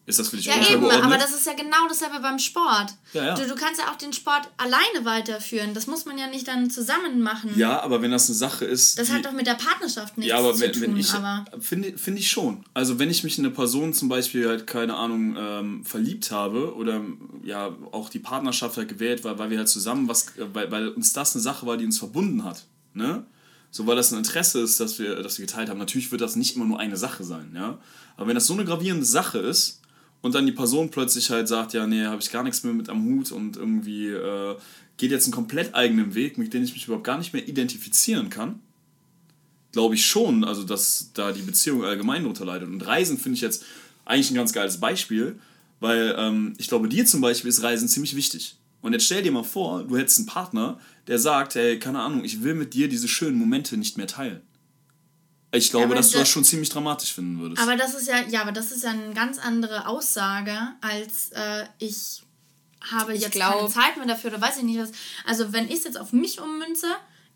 Ist 0.08 0.20
das 0.20 0.30
für 0.30 0.38
dich 0.38 0.45
ja, 0.45 0.53
eben, 0.70 0.86
aber 0.86 1.18
das 1.18 1.34
ist 1.34 1.47
ja 1.47 1.53
genau 1.53 1.88
dasselbe 1.89 2.20
beim 2.20 2.38
Sport. 2.38 2.93
Ja, 3.14 3.26
ja. 3.26 3.34
Du, 3.34 3.47
du 3.47 3.56
kannst 3.56 3.82
ja 3.82 3.91
auch 3.91 3.95
den 3.95 4.14
Sport 4.14 4.47
alleine 4.58 5.03
weiterführen. 5.03 5.74
Das 5.74 5.88
muss 5.88 6.06
man 6.06 6.16
ja 6.20 6.28
nicht 6.28 6.47
dann 6.47 6.70
zusammen 6.70 7.22
machen. 7.22 7.51
Ja, 7.56 7.82
aber 7.82 8.03
wenn 8.03 8.12
das 8.12 8.30
eine 8.30 8.36
Sache 8.36 8.66
ist. 8.66 8.99
Das 8.99 9.12
hat 9.12 9.26
doch 9.26 9.32
mit 9.32 9.47
der 9.47 9.56
Partnerschaft 9.56 10.16
nichts 10.20 10.30
ja, 10.30 10.38
aber 10.38 10.60
wenn, 10.60 10.74
zu 10.74 10.82
tun. 10.82 10.93
Wenn 10.93 10.97
ich, 10.97 11.12
Finde 11.66 11.97
find 11.97 12.20
ich 12.20 12.30
schon. 12.30 12.64
Also 12.76 12.99
wenn 12.99 13.10
ich 13.10 13.24
mich 13.24 13.39
in 13.39 13.45
eine 13.45 13.53
Person 13.53 13.93
zum 13.93 14.08
Beispiel 14.08 14.47
halt, 14.47 14.68
keine 14.68 14.95
Ahnung, 14.95 15.36
ähm, 15.39 15.84
verliebt 15.84 16.30
habe 16.30 16.76
oder 16.76 17.01
ja 17.43 17.76
auch 17.91 18.10
die 18.10 18.20
Partnerschaft 18.20 18.78
halt 18.78 18.89
gewählt, 18.89 19.24
weil, 19.24 19.39
weil 19.39 19.49
wir 19.49 19.58
halt 19.58 19.70
zusammen 19.70 20.08
was, 20.08 20.34
weil, 20.38 20.70
weil 20.70 20.89
uns 20.89 21.14
das 21.14 21.34
eine 21.34 21.41
Sache 21.41 21.66
war, 21.66 21.78
die 21.78 21.86
uns 21.86 21.97
verbunden 21.97 22.43
hat. 22.43 22.66
Ne? 22.93 23.26
So 23.72 23.88
weil 23.88 23.95
das 23.95 24.12
ein 24.12 24.20
Interesse 24.20 24.62
ist, 24.62 24.80
dass 24.80 24.99
wir, 24.99 25.24
dass 25.24 25.39
wir 25.39 25.47
geteilt 25.47 25.70
haben. 25.70 25.80
Natürlich 25.80 26.12
wird 26.12 26.22
das 26.22 26.36
nicht 26.36 26.56
immer 26.56 26.66
nur 26.66 26.80
eine 26.80 26.95
Sache 26.95 27.24
sein, 27.24 27.51
ja. 27.56 27.80
Aber 28.18 28.28
wenn 28.28 28.36
das 28.36 28.45
so 28.45 28.53
eine 28.53 28.66
gravierende 28.66 29.06
Sache 29.06 29.39
ist, 29.39 29.82
und 30.26 30.34
dann 30.34 30.47
die 30.47 30.51
Person 30.51 30.89
plötzlich 30.89 31.30
halt 31.30 31.47
sagt, 31.47 31.73
ja, 31.73 31.86
nee, 31.86 32.03
habe 32.03 32.19
ich 32.19 32.32
gar 32.32 32.41
nichts 32.41 32.63
mehr 32.63 32.73
mit 32.73 32.89
am 32.89 33.05
Hut 33.05 33.32
und 33.32 33.57
irgendwie 33.57 34.07
äh, 34.07 34.55
geht 34.97 35.11
jetzt 35.11 35.26
einen 35.26 35.34
komplett 35.34 35.76
eigenen 35.76 36.15
Weg, 36.15 36.39
mit 36.39 36.51
dem 36.51 36.63
ich 36.63 36.73
mich 36.73 36.86
überhaupt 36.86 37.03
gar 37.03 37.19
nicht 37.19 37.32
mehr 37.32 37.47
identifizieren 37.47 38.32
kann, 38.32 38.59
glaube 39.71 39.93
ich 39.93 40.03
schon, 40.03 40.43
also 40.43 40.63
dass 40.63 41.11
da 41.13 41.32
die 41.32 41.43
Beziehung 41.43 41.84
allgemein 41.86 42.23
darunter 42.23 42.43
leidet. 42.43 42.67
Und 42.69 42.82
Reisen 42.82 43.19
finde 43.19 43.36
ich 43.36 43.41
jetzt 43.41 43.65
eigentlich 44.03 44.32
ein 44.32 44.36
ganz 44.36 44.51
geiles 44.51 44.80
Beispiel, 44.80 45.38
weil 45.80 46.15
ähm, 46.17 46.55
ich 46.57 46.69
glaube, 46.69 46.89
dir 46.89 47.05
zum 47.05 47.21
Beispiel 47.21 47.49
ist 47.49 47.61
Reisen 47.61 47.88
ziemlich 47.88 48.15
wichtig. 48.15 48.55
Und 48.82 48.93
jetzt 48.93 49.05
stell 49.05 49.21
dir 49.21 49.32
mal 49.32 49.43
vor, 49.43 49.84
du 49.84 49.95
hättest 49.95 50.17
einen 50.17 50.26
Partner, 50.26 50.80
der 51.05 51.19
sagt, 51.19 51.53
hey, 51.53 51.78
keine 51.78 51.99
Ahnung, 51.99 52.23
ich 52.23 52.41
will 52.41 52.55
mit 52.55 52.73
dir 52.73 52.89
diese 52.89 53.07
schönen 53.07 53.38
Momente 53.38 53.78
nicht 53.78 53.95
mehr 53.95 54.07
teilen. 54.07 54.41
Ich 55.56 55.70
glaube, 55.70 55.89
ja, 55.89 55.95
dass 55.95 56.12
du 56.12 56.20
das 56.20 56.30
schon 56.30 56.43
ziemlich 56.43 56.70
dramatisch 56.70 57.14
finden 57.14 57.39
würdest. 57.39 57.62
Aber 57.62 57.76
das 57.76 57.93
ist 57.93 58.08
ja, 58.08 58.22
ja, 58.28 58.41
aber 58.41 58.51
das 58.51 58.72
ist 58.72 58.84
ja 58.84 58.91
eine 58.91 59.14
ganz 59.14 59.38
andere 59.39 59.88
Aussage, 59.88 60.58
als 60.82 61.32
äh, 61.32 61.66
ich 61.80 62.24
habe 62.91 63.16
ich 63.16 63.22
jetzt 63.22 63.32
glaub, 63.32 63.56
keine 63.56 63.70
Zeit 63.70 63.97
mehr 63.97 64.06
dafür 64.06 64.32
oder 64.32 64.41
weiß 64.41 64.58
ich 64.58 64.64
nicht 64.64 64.80
was. 64.80 64.91
Also 65.26 65.53
wenn 65.53 65.68
ich 65.68 65.80
es 65.80 65.84
jetzt 65.86 65.99
auf 65.99 66.14
mich 66.14 66.39
ummünze, 66.39 66.88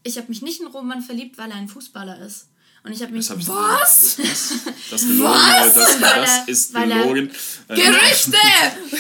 ich 0.03 0.17
habe 0.17 0.28
mich 0.28 0.41
nicht 0.41 0.61
in 0.61 0.67
Roman 0.67 1.01
verliebt, 1.01 1.38
weil 1.38 1.49
er 1.49 1.57
ein 1.57 1.67
Fußballer 1.67 2.20
ist. 2.20 2.47
Und 2.84 2.93
ich 2.93 3.01
habe 3.01 3.11
mich. 3.11 3.28
Das 3.30 3.47
was? 3.47 4.15
Das, 4.15 4.53
das 4.89 5.01
gelogen, 5.01 5.34
was? 5.34 5.74
Das, 5.74 5.99
das 5.99 6.47
ist 6.47 6.74
gelogen. 6.74 7.32
Er, 7.67 7.76
Gerüchte! 7.76 8.38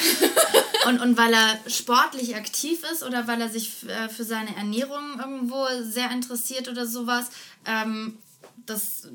und, 0.87 0.99
und 0.99 1.17
weil 1.17 1.33
er 1.33 1.59
sportlich 1.67 2.35
aktiv 2.35 2.79
ist 2.91 3.03
oder 3.03 3.27
weil 3.27 3.41
er 3.41 3.49
sich 3.49 3.87
äh, 3.87 4.09
für 4.09 4.23
seine 4.23 4.55
Ernährung 4.55 5.19
irgendwo 5.19 5.65
sehr 5.81 6.11
interessiert 6.11 6.67
oder 6.67 6.85
sowas. 6.85 7.27
Ähm, 7.65 8.17
das, 8.65 9.07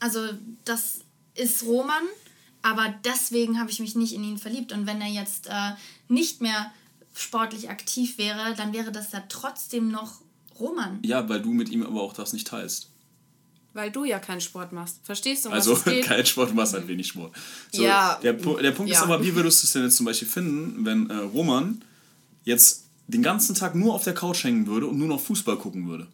also 0.00 0.20
das 0.64 1.00
ist 1.34 1.64
Roman, 1.64 2.04
aber 2.62 2.94
deswegen 3.04 3.60
habe 3.60 3.70
ich 3.70 3.80
mich 3.80 3.94
nicht 3.94 4.12
in 4.12 4.24
ihn 4.24 4.38
verliebt. 4.38 4.72
Und 4.72 4.86
wenn 4.86 5.00
er 5.00 5.08
jetzt 5.08 5.46
äh, 5.46 5.72
nicht 6.08 6.40
mehr 6.40 6.72
sportlich 7.14 7.70
aktiv 7.70 8.18
wäre, 8.18 8.54
dann 8.56 8.72
wäre 8.72 8.92
das 8.92 9.12
ja 9.12 9.22
trotzdem 9.28 9.90
noch 9.90 10.20
Roman. 10.58 10.98
Ja, 11.02 11.28
weil 11.28 11.40
du 11.40 11.52
mit 11.52 11.68
ihm 11.68 11.84
aber 11.84 12.02
auch 12.02 12.12
das 12.12 12.32
nicht 12.32 12.46
teilst. 12.46 12.90
Weil 13.72 13.90
du 13.90 14.04
ja 14.04 14.18
keinen 14.18 14.40
Sport 14.40 14.72
machst. 14.72 15.00
Verstehst 15.02 15.44
du, 15.44 15.50
was 15.50 15.68
Also 15.68 15.90
kein 16.02 16.24
Sport, 16.24 16.50
du 16.50 16.54
machst 16.54 16.72
halt 16.72 16.88
wenig 16.88 17.08
Sport. 17.08 17.34
So, 17.72 17.82
ja. 17.82 18.18
Der, 18.22 18.32
der 18.32 18.72
Punkt 18.72 18.90
ja. 18.90 18.98
ist 18.98 19.02
aber, 19.02 19.22
wie 19.22 19.34
würdest 19.34 19.62
du 19.62 19.66
es 19.66 19.72
denn 19.72 19.82
jetzt 19.82 19.96
zum 19.96 20.06
Beispiel 20.06 20.28
finden, 20.28 20.84
wenn 20.84 21.10
äh, 21.10 21.16
Roman 21.16 21.82
jetzt 22.44 22.84
den 23.06 23.22
ganzen 23.22 23.54
Tag 23.54 23.74
nur 23.74 23.94
auf 23.94 24.04
der 24.04 24.14
Couch 24.14 24.44
hängen 24.44 24.66
würde 24.66 24.86
und 24.86 24.98
nur 24.98 25.08
noch 25.08 25.20
Fußball 25.20 25.56
gucken 25.56 25.88
würde? 25.88 26.06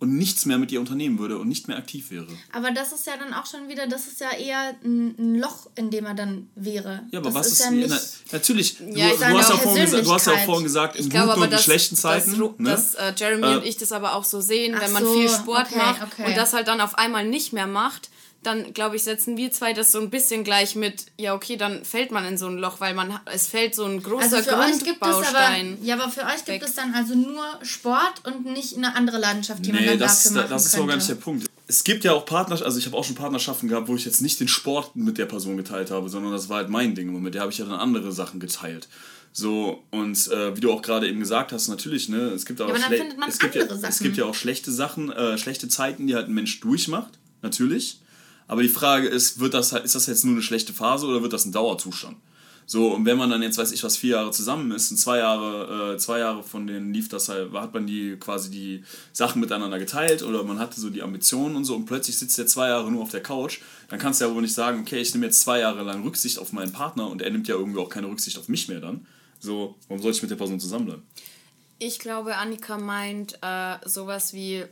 Und 0.00 0.16
nichts 0.16 0.44
mehr 0.44 0.58
mit 0.58 0.72
ihr 0.72 0.80
unternehmen 0.80 1.18
würde 1.18 1.38
und 1.38 1.48
nicht 1.48 1.68
mehr 1.68 1.78
aktiv 1.78 2.10
wäre. 2.10 2.26
Aber 2.52 2.70
das 2.72 2.92
ist 2.92 3.06
ja 3.06 3.16
dann 3.16 3.32
auch 3.32 3.46
schon 3.46 3.68
wieder, 3.68 3.86
das 3.86 4.06
ist 4.06 4.20
ja 4.20 4.32
eher 4.32 4.74
ein 4.84 5.36
Loch, 5.36 5.68
in 5.76 5.90
dem 5.90 6.04
er 6.04 6.14
dann 6.14 6.48
wäre. 6.54 7.06
Ja, 7.10 7.20
aber 7.20 7.30
das 7.30 7.34
was 7.34 7.46
ist, 7.46 7.52
ist 7.52 7.64
ja 7.64 7.70
nicht, 7.70 7.88
na, 7.88 7.98
natürlich, 8.32 8.78
ja, 8.80 9.10
du, 9.10 9.16
du, 9.16 9.38
hast 9.38 9.50
ja 9.50 9.74
gesagt, 9.74 10.06
du 10.06 10.12
hast 10.12 10.26
ja 10.26 10.32
auch 10.34 10.44
vorhin 10.44 10.64
gesagt, 10.64 10.96
in 10.96 11.08
guten 11.08 11.42
und 11.42 11.52
in 11.52 11.58
schlechten 11.58 11.96
Zeiten. 11.96 12.30
Dass, 12.38 12.58
ne? 12.58 12.70
dass 12.70 12.94
äh, 12.94 13.14
Jeremy 13.16 13.46
äh, 13.46 13.56
und 13.56 13.64
ich 13.64 13.76
das 13.76 13.92
aber 13.92 14.14
auch 14.14 14.24
so 14.24 14.40
sehen, 14.40 14.76
wenn 14.78 14.92
man 14.92 15.04
so, 15.04 15.14
viel 15.14 15.28
Sport 15.28 15.68
okay, 15.68 15.76
macht 15.76 16.02
okay. 16.02 16.26
und 16.26 16.36
das 16.36 16.52
halt 16.52 16.68
dann 16.68 16.80
auf 16.80 16.96
einmal 16.96 17.26
nicht 17.26 17.52
mehr 17.52 17.66
macht, 17.66 18.10
dann 18.46 18.72
glaube 18.72 18.96
ich, 18.96 19.02
setzen 19.02 19.36
wir 19.36 19.50
zwei 19.50 19.72
das 19.72 19.92
so 19.92 20.00
ein 20.00 20.10
bisschen 20.10 20.44
gleich 20.44 20.76
mit, 20.76 21.06
ja, 21.18 21.34
okay, 21.34 21.56
dann 21.56 21.84
fällt 21.84 22.12
man 22.12 22.24
in 22.24 22.38
so 22.38 22.46
ein 22.46 22.58
Loch, 22.58 22.80
weil 22.80 22.94
man 22.94 23.18
es 23.32 23.46
fällt 23.46 23.74
so 23.74 23.84
ein 23.84 24.02
großer 24.02 24.36
also 24.36 24.50
Grundbaustein. 24.50 25.74
Aber, 25.74 25.84
ja, 25.84 25.94
aber 25.94 26.10
für 26.10 26.22
euch 26.22 26.44
gibt 26.44 26.48
weg. 26.48 26.62
es 26.64 26.74
dann 26.74 26.94
also 26.94 27.14
nur 27.14 27.44
Sport 27.62 28.22
und 28.24 28.44
nicht 28.44 28.76
eine 28.76 28.94
andere 28.94 29.18
Leidenschaft, 29.18 29.64
die 29.64 29.72
nee, 29.72 29.78
man 29.78 29.86
dann 29.86 29.98
das, 29.98 30.22
dafür 30.24 30.40
machen 30.42 30.50
das 30.50 30.66
ist 30.66 30.72
so 30.72 30.86
gar 30.86 30.96
nicht 30.96 31.08
der 31.08 31.14
Punkt. 31.16 31.46
Es 31.66 31.82
gibt 31.82 32.04
ja 32.04 32.12
auch 32.12 32.26
Partnerschaften, 32.26 32.66
also 32.66 32.78
ich 32.78 32.86
habe 32.86 32.96
auch 32.96 33.04
schon 33.04 33.16
Partnerschaften 33.16 33.68
gehabt, 33.68 33.88
wo 33.88 33.96
ich 33.96 34.04
jetzt 34.04 34.20
nicht 34.20 34.38
den 34.38 34.48
Sport 34.48 34.96
mit 34.96 35.16
der 35.18 35.26
Person 35.26 35.56
geteilt 35.56 35.90
habe, 35.90 36.08
sondern 36.08 36.32
das 36.32 36.48
war 36.48 36.58
halt 36.58 36.68
mein 36.68 36.94
Ding 36.94 37.14
und 37.14 37.22
mit 37.22 37.34
der 37.34 37.42
habe 37.42 37.52
ich 37.52 37.58
ja 37.58 37.64
dann 37.64 37.80
andere 37.80 38.12
Sachen 38.12 38.38
geteilt. 38.40 38.88
So, 39.36 39.82
und 39.90 40.28
äh, 40.28 40.56
wie 40.56 40.60
du 40.60 40.70
auch 40.70 40.80
gerade 40.80 41.08
eben 41.08 41.18
gesagt 41.18 41.50
hast, 41.50 41.66
natürlich, 41.66 42.08
ne, 42.08 42.28
es 42.28 42.46
gibt 42.46 42.60
auch 42.60 42.68
ja, 42.68 42.76
es, 43.26 43.40
gibt 43.40 43.56
ja, 43.56 43.64
es 43.64 43.98
gibt 43.98 44.16
ja 44.16 44.26
auch 44.26 44.34
schlechte 44.34 44.70
Sachen, 44.70 45.10
äh, 45.10 45.36
schlechte 45.38 45.66
Zeiten, 45.66 46.06
die 46.06 46.14
halt 46.14 46.28
ein 46.28 46.34
Mensch 46.34 46.60
durchmacht, 46.60 47.18
natürlich. 47.42 47.98
Aber 48.46 48.62
die 48.62 48.68
Frage 48.68 49.08
ist, 49.08 49.40
wird 49.40 49.54
das, 49.54 49.72
ist 49.72 49.94
das 49.94 50.06
jetzt 50.06 50.24
nur 50.24 50.34
eine 50.34 50.42
schlechte 50.42 50.72
Phase 50.72 51.06
oder 51.06 51.22
wird 51.22 51.32
das 51.32 51.44
ein 51.44 51.52
Dauerzustand? 51.52 52.16
So, 52.66 52.94
und 52.94 53.04
wenn 53.04 53.18
man 53.18 53.28
dann 53.28 53.42
jetzt, 53.42 53.58
weiß 53.58 53.72
ich 53.72 53.84
was, 53.84 53.96
vier 53.96 54.16
Jahre 54.16 54.30
zusammen 54.30 54.72
ist 54.72 54.90
und 54.90 54.96
zwei 54.96 55.18
Jahre, 55.18 55.94
äh, 55.94 55.98
zwei 55.98 56.20
Jahre 56.20 56.42
von 56.42 56.66
denen 56.66 56.94
lief 56.94 57.08
das 57.08 57.28
halt, 57.28 57.52
hat 57.52 57.74
man 57.74 57.86
die 57.86 58.16
quasi 58.16 58.50
die 58.50 58.84
Sachen 59.12 59.40
miteinander 59.40 59.78
geteilt 59.78 60.22
oder 60.22 60.42
man 60.44 60.58
hatte 60.58 60.80
so 60.80 60.88
die 60.88 61.02
Ambitionen 61.02 61.56
und 61.56 61.64
so 61.64 61.74
und 61.74 61.84
plötzlich 61.84 62.18
sitzt 62.18 62.38
der 62.38 62.46
zwei 62.46 62.68
Jahre 62.68 62.90
nur 62.90 63.02
auf 63.02 63.10
der 63.10 63.22
Couch, 63.22 63.58
dann 63.88 63.98
kannst 63.98 64.20
du 64.20 64.24
ja 64.24 64.34
wohl 64.34 64.40
nicht 64.40 64.54
sagen, 64.54 64.80
okay, 64.80 64.98
ich 64.98 65.12
nehme 65.12 65.26
jetzt 65.26 65.42
zwei 65.42 65.60
Jahre 65.60 65.82
lang 65.82 66.02
Rücksicht 66.04 66.38
auf 66.38 66.52
meinen 66.52 66.72
Partner 66.72 67.08
und 67.10 67.20
er 67.20 67.30
nimmt 67.30 67.48
ja 67.48 67.54
irgendwie 67.54 67.80
auch 67.80 67.90
keine 67.90 68.08
Rücksicht 68.08 68.38
auf 68.38 68.48
mich 68.48 68.68
mehr 68.68 68.80
dann. 68.80 69.06
So, 69.40 69.76
warum 69.88 70.02
soll 70.02 70.12
ich 70.12 70.22
mit 70.22 70.30
der 70.30 70.36
Person 70.36 70.58
zusammenbleiben? 70.58 71.02
Ich 71.78 71.98
glaube, 71.98 72.36
Annika 72.36 72.78
meint 72.78 73.38
äh, 73.42 73.76
sowas 73.84 74.32
wie, 74.32 74.64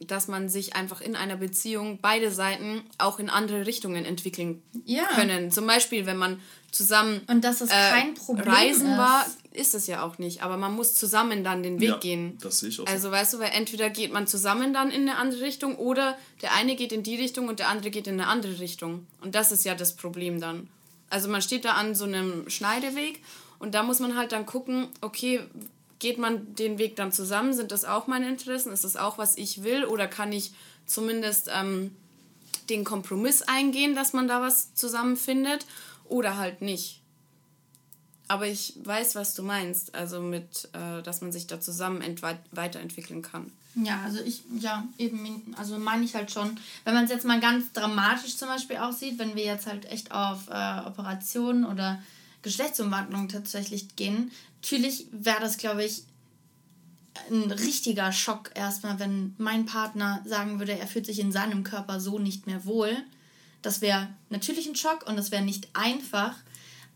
dass 0.00 0.28
man 0.28 0.48
sich 0.48 0.74
einfach 0.74 1.00
in 1.00 1.16
einer 1.16 1.36
Beziehung 1.36 1.98
beide 2.00 2.30
Seiten 2.30 2.82
auch 2.98 3.18
in 3.18 3.30
andere 3.30 3.66
Richtungen 3.66 4.04
entwickeln 4.04 4.62
ja. 4.84 5.04
können. 5.14 5.50
Zum 5.50 5.66
Beispiel, 5.66 6.06
wenn 6.06 6.16
man 6.16 6.40
zusammen 6.70 7.20
und 7.28 7.44
das 7.44 7.60
ist 7.60 7.70
äh, 7.70 7.90
kein 7.90 8.14
Problem 8.14 8.48
reisen 8.48 8.92
ist. 8.92 8.98
war, 8.98 9.26
ist 9.52 9.74
es 9.74 9.86
ja 9.86 10.02
auch 10.02 10.18
nicht. 10.18 10.42
Aber 10.42 10.56
man 10.56 10.74
muss 10.74 10.94
zusammen 10.94 11.44
dann 11.44 11.62
den 11.62 11.80
Weg 11.80 11.88
ja, 11.88 11.96
gehen. 11.98 12.38
Das 12.40 12.60
sehe 12.60 12.70
ich 12.70 12.80
auch. 12.80 12.86
Also 12.86 13.10
weißt 13.10 13.34
du, 13.34 13.38
weil 13.38 13.50
entweder 13.52 13.90
geht 13.90 14.12
man 14.12 14.26
zusammen 14.26 14.72
dann 14.72 14.90
in 14.90 15.02
eine 15.02 15.18
andere 15.18 15.42
Richtung 15.42 15.76
oder 15.76 16.16
der 16.40 16.54
eine 16.54 16.74
geht 16.74 16.92
in 16.92 17.02
die 17.02 17.16
Richtung 17.16 17.48
und 17.48 17.58
der 17.58 17.68
andere 17.68 17.90
geht 17.90 18.06
in 18.06 18.14
eine 18.14 18.26
andere 18.26 18.58
Richtung. 18.58 19.06
Und 19.20 19.34
das 19.34 19.52
ist 19.52 19.64
ja 19.64 19.74
das 19.74 19.94
Problem 19.94 20.40
dann. 20.40 20.68
Also 21.10 21.28
man 21.28 21.42
steht 21.42 21.64
da 21.64 21.72
an 21.72 21.94
so 21.94 22.04
einem 22.04 22.48
Schneideweg 22.48 23.22
und 23.58 23.74
da 23.74 23.82
muss 23.82 24.00
man 24.00 24.16
halt 24.16 24.32
dann 24.32 24.46
gucken, 24.46 24.88
okay, 25.02 25.40
geht 26.02 26.18
man 26.18 26.54
den 26.56 26.78
Weg 26.78 26.96
dann 26.96 27.12
zusammen? 27.12 27.54
Sind 27.54 27.70
das 27.70 27.84
auch 27.84 28.08
meine 28.08 28.28
Interessen? 28.28 28.72
Ist 28.72 28.82
das 28.82 28.96
auch, 28.96 29.18
was 29.18 29.38
ich 29.38 29.62
will? 29.62 29.84
Oder 29.84 30.08
kann 30.08 30.32
ich 30.32 30.52
zumindest 30.84 31.48
ähm, 31.56 31.94
den 32.68 32.82
Kompromiss 32.84 33.42
eingehen, 33.42 33.94
dass 33.94 34.12
man 34.12 34.26
da 34.26 34.40
was 34.40 34.74
zusammenfindet? 34.74 35.64
Oder 36.08 36.36
halt 36.38 36.60
nicht? 36.60 37.00
Aber 38.26 38.48
ich 38.48 38.74
weiß, 38.82 39.14
was 39.14 39.34
du 39.34 39.44
meinst, 39.44 39.94
also 39.94 40.20
mit, 40.20 40.68
äh, 40.72 41.02
dass 41.02 41.20
man 41.20 41.30
sich 41.30 41.46
da 41.46 41.60
zusammen 41.60 42.02
weiterentwickeln 42.50 43.22
kann. 43.22 43.52
Ja, 43.76 44.02
also 44.02 44.20
ich, 44.24 44.42
ja, 44.58 44.84
eben, 44.98 45.54
also 45.56 45.78
meine 45.78 46.04
ich 46.04 46.16
halt 46.16 46.32
schon, 46.32 46.58
wenn 46.84 46.94
man 46.94 47.04
es 47.04 47.10
jetzt 47.10 47.24
mal 47.24 47.40
ganz 47.40 47.72
dramatisch 47.72 48.36
zum 48.36 48.48
Beispiel 48.48 48.78
aussieht, 48.78 49.18
wenn 49.20 49.36
wir 49.36 49.44
jetzt 49.44 49.66
halt 49.66 49.84
echt 49.86 50.10
auf 50.10 50.48
äh, 50.48 50.80
Operationen 50.84 51.64
oder 51.64 52.02
Geschlechtsumwandlung 52.42 53.28
tatsächlich 53.28 53.94
gehen, 53.94 54.32
natürlich 54.62 55.08
wäre 55.10 55.40
das, 55.40 55.58
glaube 55.58 55.84
ich, 55.84 56.04
ein 57.30 57.50
richtiger 57.50 58.12
Schock 58.12 58.52
erstmal, 58.54 58.98
wenn 59.00 59.34
mein 59.36 59.66
Partner 59.66 60.22
sagen 60.24 60.60
würde, 60.60 60.78
er 60.78 60.86
fühlt 60.86 61.04
sich 61.04 61.18
in 61.18 61.32
seinem 61.32 61.64
Körper 61.64 62.00
so 62.00 62.18
nicht 62.18 62.46
mehr 62.46 62.64
wohl. 62.64 62.96
Das 63.60 63.80
wäre 63.80 64.08
natürlich 64.30 64.66
ein 64.68 64.76
Schock 64.76 65.06
und 65.06 65.16
das 65.16 65.30
wäre 65.30 65.42
nicht 65.42 65.68
einfach, 65.74 66.36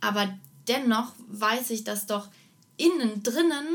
aber 0.00 0.32
dennoch 0.68 1.12
weiß 1.28 1.70
ich, 1.70 1.84
dass 1.84 2.06
doch 2.06 2.28
innen 2.76 3.22
drinnen 3.22 3.66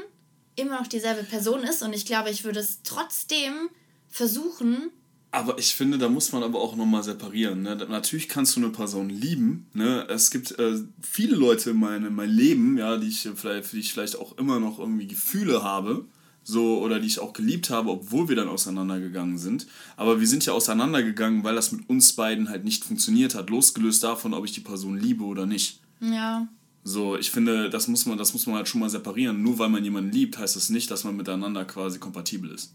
immer 0.55 0.79
noch 0.79 0.87
dieselbe 0.87 1.23
Person 1.23 1.63
ist 1.63 1.83
und 1.83 1.93
ich 1.93 2.05
glaube, 2.05 2.29
ich 2.29 2.43
würde 2.43 2.59
es 2.59 2.81
trotzdem 2.83 3.69
versuchen, 4.09 4.89
Aber 5.33 5.57
ich 5.57 5.73
finde, 5.73 5.97
da 5.97 6.09
muss 6.09 6.33
man 6.33 6.43
aber 6.43 6.59
auch 6.59 6.75
nochmal 6.75 7.03
separieren. 7.03 7.61
Ne? 7.61 7.75
Natürlich 7.75 8.27
kannst 8.27 8.55
du 8.55 8.59
eine 8.59 8.69
Person 8.69 9.09
lieben. 9.09 9.67
Ne? 9.73 10.05
Es 10.09 10.29
gibt 10.29 10.59
äh, 10.59 10.79
viele 11.01 11.37
Leute 11.37 11.69
in 11.69 11.79
meinem 11.79 12.13
mein 12.13 12.29
Leben, 12.29 12.77
ja, 12.77 12.97
die 12.97 13.07
ich 13.07 13.29
vielleicht, 13.35 13.67
für 13.67 13.77
die 13.77 13.81
ich 13.81 13.93
vielleicht 13.93 14.17
auch 14.17 14.37
immer 14.37 14.59
noch 14.59 14.77
irgendwie 14.77 15.07
Gefühle 15.07 15.63
habe. 15.63 16.05
So, 16.43 16.81
oder 16.81 16.99
die 16.99 17.07
ich 17.07 17.19
auch 17.19 17.33
geliebt 17.33 17.69
habe, 17.69 17.91
obwohl 17.91 18.27
wir 18.27 18.35
dann 18.35 18.49
auseinandergegangen 18.49 19.37
sind. 19.37 19.67
Aber 19.95 20.19
wir 20.19 20.27
sind 20.27 20.45
ja 20.45 20.53
auseinandergegangen, 20.53 21.43
weil 21.43 21.55
das 21.55 21.71
mit 21.71 21.87
uns 21.87 22.13
beiden 22.13 22.49
halt 22.49 22.65
nicht 22.65 22.83
funktioniert 22.83 23.35
hat, 23.35 23.51
losgelöst 23.51 24.03
davon, 24.03 24.33
ob 24.33 24.43
ich 24.43 24.51
die 24.51 24.61
Person 24.61 24.97
liebe 24.97 25.23
oder 25.23 25.45
nicht. 25.45 25.81
Ja. 26.01 26.47
So, 26.83 27.15
ich 27.15 27.29
finde, 27.29 27.69
das 27.69 27.87
muss 27.87 28.07
man, 28.07 28.17
das 28.17 28.33
muss 28.33 28.47
man 28.47 28.55
halt 28.55 28.67
schon 28.67 28.81
mal 28.81 28.89
separieren. 28.89 29.43
Nur 29.43 29.59
weil 29.59 29.69
man 29.69 29.83
jemanden 29.83 30.11
liebt, 30.11 30.39
heißt 30.39 30.55
das 30.55 30.69
nicht, 30.69 30.89
dass 30.89 31.03
man 31.03 31.15
miteinander 31.15 31.63
quasi 31.63 31.99
kompatibel 31.99 32.49
ist. 32.49 32.73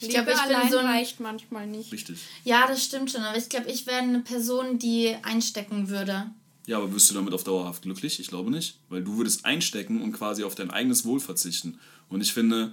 Ich 0.00 0.08
glaube, 0.08 0.32
ich 0.32 0.40
bin 0.42 0.70
so 0.70 0.78
ein 0.78 0.86
reicht 0.86 1.20
manchmal 1.20 1.66
nicht. 1.66 1.92
Richtig. 1.92 2.18
Ja, 2.44 2.66
das 2.66 2.82
stimmt 2.82 3.10
schon. 3.10 3.22
Aber 3.22 3.36
ich 3.36 3.48
glaube, 3.48 3.70
ich 3.70 3.86
wäre 3.86 3.98
eine 3.98 4.20
Person, 4.20 4.78
die 4.78 5.14
einstecken 5.22 5.88
würde. 5.88 6.30
Ja, 6.66 6.78
aber 6.78 6.92
wirst 6.94 7.10
du 7.10 7.14
damit 7.14 7.34
auf 7.34 7.44
dauerhaft 7.44 7.82
glücklich? 7.82 8.18
Ich 8.18 8.28
glaube 8.28 8.50
nicht. 8.50 8.78
Weil 8.88 9.02
du 9.02 9.18
würdest 9.18 9.44
einstecken 9.44 10.00
und 10.00 10.12
quasi 10.12 10.44
auf 10.44 10.54
dein 10.54 10.70
eigenes 10.70 11.04
Wohl 11.04 11.20
verzichten. 11.20 11.78
Und 12.08 12.22
ich 12.22 12.32
finde, 12.32 12.72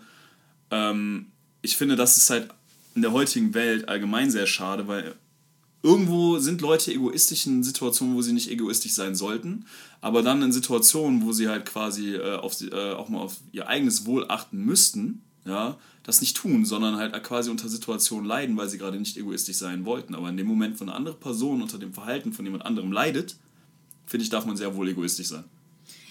ähm, 0.71 1.27
ich 1.61 1.75
finde, 1.75 1.95
das 1.95 2.17
ist 2.17 2.29
halt 2.29 2.49
in 2.95 3.01
der 3.01 3.11
heutigen 3.11 3.53
Welt 3.53 3.89
allgemein 3.89 4.31
sehr 4.31 4.47
schade, 4.47 4.87
weil 4.87 5.15
irgendwo 5.83 6.39
sind 6.39 6.61
Leute 6.61 6.91
egoistisch 6.91 7.45
in 7.45 7.63
Situationen, 7.63 8.15
wo 8.15 8.21
sie 8.21 8.33
nicht 8.33 8.49
egoistisch 8.49 8.93
sein 8.93 9.15
sollten, 9.15 9.65
aber 10.01 10.23
dann 10.23 10.41
in 10.41 10.51
Situationen, 10.51 11.23
wo 11.23 11.31
sie 11.31 11.47
halt 11.47 11.65
quasi 11.65 12.15
äh, 12.15 12.35
auf, 12.35 12.59
äh, 12.61 12.91
auch 12.91 13.09
mal 13.09 13.19
auf 13.19 13.37
ihr 13.51 13.67
eigenes 13.67 14.05
Wohl 14.05 14.25
achten 14.29 14.65
müssten, 14.65 15.21
ja, 15.45 15.77
das 16.07 16.21
nicht 16.21 16.37
tun, 16.37 16.63
sondern 16.63 16.95
halt 16.95 17.21
quasi 17.21 17.51
unter 17.51 17.67
Situationen 17.67 18.25
leiden, 18.25 18.55
weil 18.55 18.69
sie 18.69 18.77
gerade 18.77 18.97
nicht 18.97 19.17
egoistisch 19.17 19.57
sein 19.57 19.83
wollten. 19.83 20.15
Aber 20.15 20.29
in 20.29 20.37
dem 20.37 20.47
Moment, 20.47 20.79
wo 20.79 20.85
eine 20.85 20.95
andere 20.95 21.15
Person 21.15 21.61
unter 21.61 21.77
dem 21.77 21.93
Verhalten 21.93 22.31
von 22.31 22.45
jemand 22.45 22.65
anderem 22.65 22.93
leidet, 22.93 23.35
finde 24.05 24.23
ich, 24.23 24.29
darf 24.29 24.45
man 24.45 24.55
sehr 24.55 24.73
wohl 24.73 24.87
egoistisch 24.87 25.27
sein. 25.27 25.43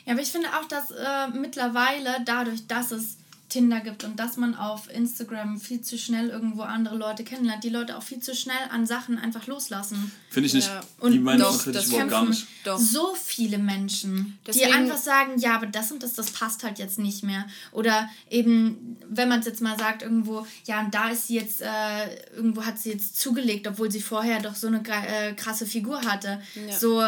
Ja, 0.04 0.12
aber 0.12 0.20
ich 0.20 0.30
finde 0.30 0.48
auch, 0.48 0.68
dass 0.68 0.90
äh, 0.90 1.28
mittlerweile 1.28 2.22
dadurch, 2.26 2.66
dass 2.66 2.90
es 2.90 3.16
Tinder 3.48 3.80
gibt 3.80 4.02
und 4.02 4.18
dass 4.18 4.36
man 4.36 4.56
auf 4.56 4.90
Instagram 4.92 5.60
viel 5.60 5.80
zu 5.80 5.96
schnell 5.96 6.30
irgendwo 6.30 6.62
andere 6.62 6.96
Leute 6.96 7.22
kennenlernt, 7.22 7.62
die 7.62 7.68
Leute 7.68 7.96
auch 7.96 8.02
viel 8.02 8.18
zu 8.18 8.34
schnell 8.34 8.56
an 8.70 8.86
Sachen 8.86 9.18
einfach 9.18 9.46
loslassen. 9.46 10.10
Finde 10.30 10.48
ich 10.48 10.54
nicht. 10.54 10.68
Ja. 10.68 10.80
Und 10.98 11.12
die 11.12 11.20
meinen 11.20 11.38
das 11.38 11.62
finde 11.62 11.78
ich 11.78 11.86
überhaupt 11.86 12.10
gar 12.10 12.26
nicht. 12.26 12.46
Doch. 12.64 12.78
So 12.78 13.14
viele 13.14 13.58
Menschen, 13.58 14.38
Deswegen, 14.46 14.66
die 14.66 14.72
einfach 14.72 14.96
sagen, 14.96 15.38
ja, 15.38 15.54
aber 15.54 15.66
das 15.66 15.92
und 15.92 16.02
das, 16.02 16.14
das 16.14 16.32
passt 16.32 16.64
halt 16.64 16.78
jetzt 16.80 16.98
nicht 16.98 17.22
mehr. 17.22 17.46
Oder 17.70 18.08
eben, 18.28 18.96
wenn 19.08 19.28
man 19.28 19.40
es 19.40 19.46
jetzt 19.46 19.60
mal 19.60 19.78
sagt, 19.78 20.02
irgendwo, 20.02 20.44
ja, 20.64 20.80
und 20.80 20.92
da 20.92 21.10
ist 21.10 21.28
sie 21.28 21.36
jetzt, 21.36 21.60
äh, 21.60 22.34
irgendwo 22.34 22.64
hat 22.64 22.78
sie 22.80 22.90
jetzt 22.90 23.20
zugelegt, 23.20 23.68
obwohl 23.68 23.92
sie 23.92 24.02
vorher 24.02 24.40
doch 24.40 24.56
so 24.56 24.66
eine 24.66 24.82
äh, 24.86 25.34
krasse 25.34 25.66
Figur 25.66 26.02
hatte. 26.02 26.40
Ja. 26.68 26.76
So, 26.76 27.02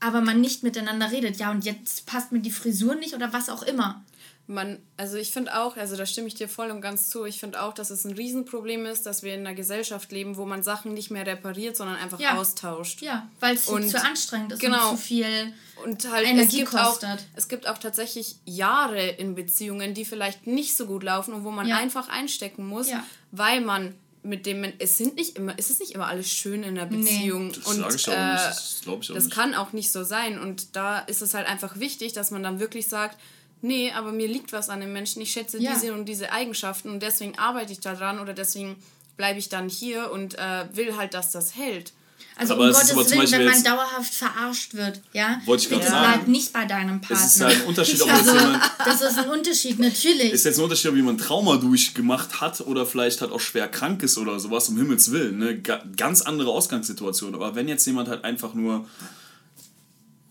aber 0.00 0.22
man 0.22 0.40
nicht 0.40 0.62
miteinander 0.62 1.10
redet. 1.10 1.36
Ja, 1.36 1.50
und 1.50 1.64
jetzt 1.66 2.06
passt 2.06 2.32
mir 2.32 2.40
die 2.40 2.50
Frisur 2.50 2.94
nicht 2.94 3.14
oder 3.14 3.34
was 3.34 3.50
auch 3.50 3.62
immer 3.62 4.02
man, 4.46 4.78
also 4.98 5.16
ich 5.16 5.30
finde 5.30 5.58
auch, 5.58 5.76
also 5.76 5.96
da 5.96 6.04
stimme 6.04 6.28
ich 6.28 6.34
dir 6.34 6.48
voll 6.48 6.70
und 6.70 6.82
ganz 6.82 7.08
zu, 7.08 7.24
ich 7.24 7.40
finde 7.40 7.62
auch, 7.62 7.72
dass 7.72 7.90
es 7.90 8.04
ein 8.04 8.12
Riesenproblem 8.12 8.84
ist, 8.84 9.06
dass 9.06 9.22
wir 9.22 9.34
in 9.34 9.40
einer 9.40 9.54
Gesellschaft 9.54 10.12
leben, 10.12 10.36
wo 10.36 10.44
man 10.44 10.62
Sachen 10.62 10.92
nicht 10.92 11.10
mehr 11.10 11.26
repariert, 11.26 11.76
sondern 11.76 11.96
einfach 11.96 12.20
ja. 12.20 12.38
austauscht. 12.38 13.00
Ja, 13.00 13.28
weil 13.40 13.54
es 13.54 13.64
zu 13.64 13.74
anstrengend 13.74 14.52
ist 14.52 14.60
genau. 14.60 14.90
und 14.90 14.96
zu 14.98 15.02
viel 15.02 15.52
und 15.84 16.10
halt 16.10 16.26
Energie 16.26 16.62
es 16.62 16.70
gibt 16.70 16.82
kostet. 16.82 17.10
Auch, 17.10 17.36
es 17.36 17.48
gibt 17.48 17.68
auch 17.68 17.78
tatsächlich 17.78 18.36
Jahre 18.44 19.06
in 19.06 19.34
Beziehungen, 19.34 19.94
die 19.94 20.04
vielleicht 20.04 20.46
nicht 20.46 20.76
so 20.76 20.86
gut 20.86 21.02
laufen 21.02 21.32
und 21.32 21.44
wo 21.44 21.50
man 21.50 21.66
ja. 21.66 21.76
einfach 21.78 22.08
einstecken 22.08 22.66
muss, 22.66 22.90
ja. 22.90 23.02
weil 23.30 23.62
man 23.62 23.94
mit 24.22 24.46
dem 24.46 24.64
es 24.78 24.96
sind 24.96 25.16
nicht 25.16 25.36
immer 25.36 25.54
es 25.58 25.68
ist 25.68 25.80
nicht 25.80 25.92
immer 25.92 26.06
alles 26.06 26.30
schön 26.30 26.62
in 26.62 26.76
der 26.76 26.86
Beziehung 26.86 27.48
nee. 27.48 27.52
das 27.56 27.66
und 27.66 27.94
ich 27.94 28.08
auch 28.08 28.12
äh, 28.12 28.32
nicht. 28.32 28.44
das, 28.46 28.80
ich 28.80 28.88
auch 28.88 28.98
das 29.00 29.08
nicht. 29.24 29.30
kann 29.30 29.54
auch 29.54 29.74
nicht 29.74 29.92
so 29.92 30.02
sein 30.02 30.38
und 30.38 30.76
da 30.76 31.00
ist 31.00 31.20
es 31.20 31.34
halt 31.34 31.46
einfach 31.46 31.78
wichtig 31.78 32.14
dass 32.14 32.30
man 32.30 32.42
dann 32.42 32.58
wirklich 32.58 32.88
sagt 32.88 33.18
nee, 33.64 33.90
aber 33.90 34.12
mir 34.12 34.28
liegt 34.28 34.52
was 34.52 34.68
an 34.68 34.80
dem 34.80 34.92
Menschen, 34.92 35.22
ich 35.22 35.32
schätze 35.32 35.58
ja. 35.58 35.72
diese 35.74 35.94
und 35.94 36.04
diese 36.04 36.30
Eigenschaften 36.30 36.90
und 36.90 37.02
deswegen 37.02 37.38
arbeite 37.38 37.72
ich 37.72 37.80
daran 37.80 38.20
oder 38.20 38.34
deswegen 38.34 38.76
bleibe 39.16 39.38
ich 39.38 39.48
dann 39.48 39.68
hier 39.68 40.12
und 40.12 40.38
äh, 40.38 40.66
will 40.72 40.96
halt, 40.96 41.14
dass 41.14 41.32
das 41.32 41.56
hält. 41.56 41.92
Also 42.36 42.54
aber 42.54 42.66
um 42.66 42.72
Gottes 42.72 43.10
Willen, 43.10 43.30
wenn 43.30 43.44
man 43.44 43.62
dauerhaft 43.62 44.12
verarscht 44.12 44.74
wird, 44.74 45.00
ja, 45.12 45.40
Wollte 45.44 45.64
ich 45.64 45.68
bitte 45.68 45.86
sagen. 45.86 46.14
bleib 46.14 46.28
nicht 46.28 46.52
bei 46.52 46.64
deinem 46.64 47.00
Partner. 47.00 47.24
Es 47.24 47.36
ist 47.36 47.42
halt 47.42 47.60
ein 47.60 47.66
Unterschied, 47.66 48.02
ob 48.02 48.10
also, 48.12 48.34
jemand... 48.34 48.62
Das 48.84 49.00
ist 49.00 49.18
ein 49.18 49.28
Unterschied, 49.30 49.78
natürlich. 49.78 50.32
Ist 50.32 50.44
jetzt 50.44 50.58
ein 50.58 50.64
Unterschied, 50.64 50.90
ob 50.90 50.96
jemand 50.96 51.20
Trauma 51.20 51.56
durchgemacht 51.56 52.40
hat 52.40 52.60
oder 52.62 52.86
vielleicht 52.86 53.20
halt 53.20 53.30
auch 53.30 53.40
schwer 53.40 53.68
krank 53.68 54.02
ist 54.02 54.18
oder 54.18 54.40
sowas, 54.40 54.68
um 54.68 54.76
Himmels 54.76 55.12
Willen. 55.12 55.38
Ne? 55.38 55.62
Ganz 55.96 56.22
andere 56.22 56.50
Ausgangssituation. 56.50 57.36
Aber 57.36 57.54
wenn 57.54 57.68
jetzt 57.68 57.86
jemand 57.86 58.08
halt 58.08 58.24
einfach 58.24 58.54
nur 58.54 58.84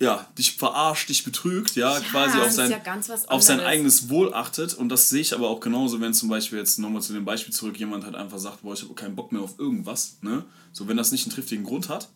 ja, 0.04 0.28
dich 0.38 0.54
verarscht, 0.54 1.10
dich 1.10 1.24
betrügt, 1.24 1.76
ja, 1.76 1.93
ja 1.93 1.99
quasi 2.01 2.38
auf 2.38 2.51
sein, 2.51 2.70
ja 2.70 2.80
auf 3.28 3.41
sein 3.41 3.62
eigenes 3.62 4.10
Wohl 4.10 4.34
achtet. 4.34 4.74
Und 4.74 4.89
das 4.89 5.10
sehe 5.10 5.22
ich 5.22 5.34
aber 5.34 5.49
auch 5.49 5.62
genauso, 5.62 6.01
wenn 6.01 6.14
zum 6.14 6.30
Beispiel 6.30 6.60
jetzt 6.60 6.78
nochmal 6.78 7.01
zu 7.01 7.14
dem 7.14 7.24
Beispiel 7.24 7.54
zurück, 7.54 7.80
jemand 7.80 8.04
halt 8.04 8.16
einfach 8.16 8.38
sagt, 8.38 8.64
boah, 8.64 8.74
ich 8.74 8.84
habe 8.84 8.93
keinen 8.93 9.16
Bock 9.16 9.32
mehr 9.32 9.41
auf 9.41 9.58
irgendwas, 9.58 10.18
ne? 10.22 10.43
So, 10.74 10.88
wenn 10.88 10.97
das 10.97 11.12
nicht 11.12 11.26
einen 11.26 11.34
triftigen 11.34 11.64
Grund 11.64 11.88
hat, 11.88 12.10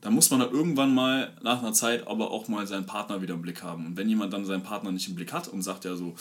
dann 0.00 0.12
muss 0.12 0.30
man 0.30 0.40
halt 0.40 0.52
irgendwann 0.52 0.94
mal 0.94 1.32
nach 1.42 1.60
einer 1.60 1.72
Zeit 1.72 2.06
aber 2.06 2.30
auch 2.30 2.46
mal 2.46 2.66
seinen 2.66 2.86
Partner 2.86 3.22
wieder 3.22 3.34
im 3.34 3.42
Blick 3.42 3.62
haben. 3.62 3.86
Und 3.86 3.96
wenn 3.96 4.08
jemand 4.08 4.32
dann 4.32 4.44
seinen 4.44 4.62
Partner 4.62 4.92
nicht 4.92 5.08
im 5.08 5.14
Blick 5.14 5.32
hat 5.32 5.48
und 5.48 5.62
sagt 5.62 5.86
ja 5.86 5.96
so, 5.96 6.14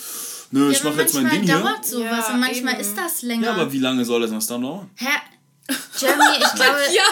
nö, 0.52 0.66
ja, 0.66 0.72
ich 0.72 0.84
mache 0.84 1.02
jetzt 1.02 1.14
mein 1.14 1.30
Ding 1.30 1.44
hier. 1.44 1.60
dauert 1.60 1.86
sowas 1.86 2.26
ja, 2.28 2.34
und 2.34 2.40
manchmal 2.40 2.74
eben. 2.74 2.82
ist 2.82 2.98
das 2.98 3.22
länger. 3.22 3.44
Ja, 3.44 3.54
aber 3.54 3.72
wie 3.74 3.80
lange 3.80 4.06
soll 4.06 4.22
das 4.22 4.48
dann 4.48 4.62
dauern? 4.62 4.90
Hä? 4.96 5.10
Jeremy, 5.98 6.38
ich 6.40 6.54
glaube, 6.56 6.80
ja. 6.94 7.04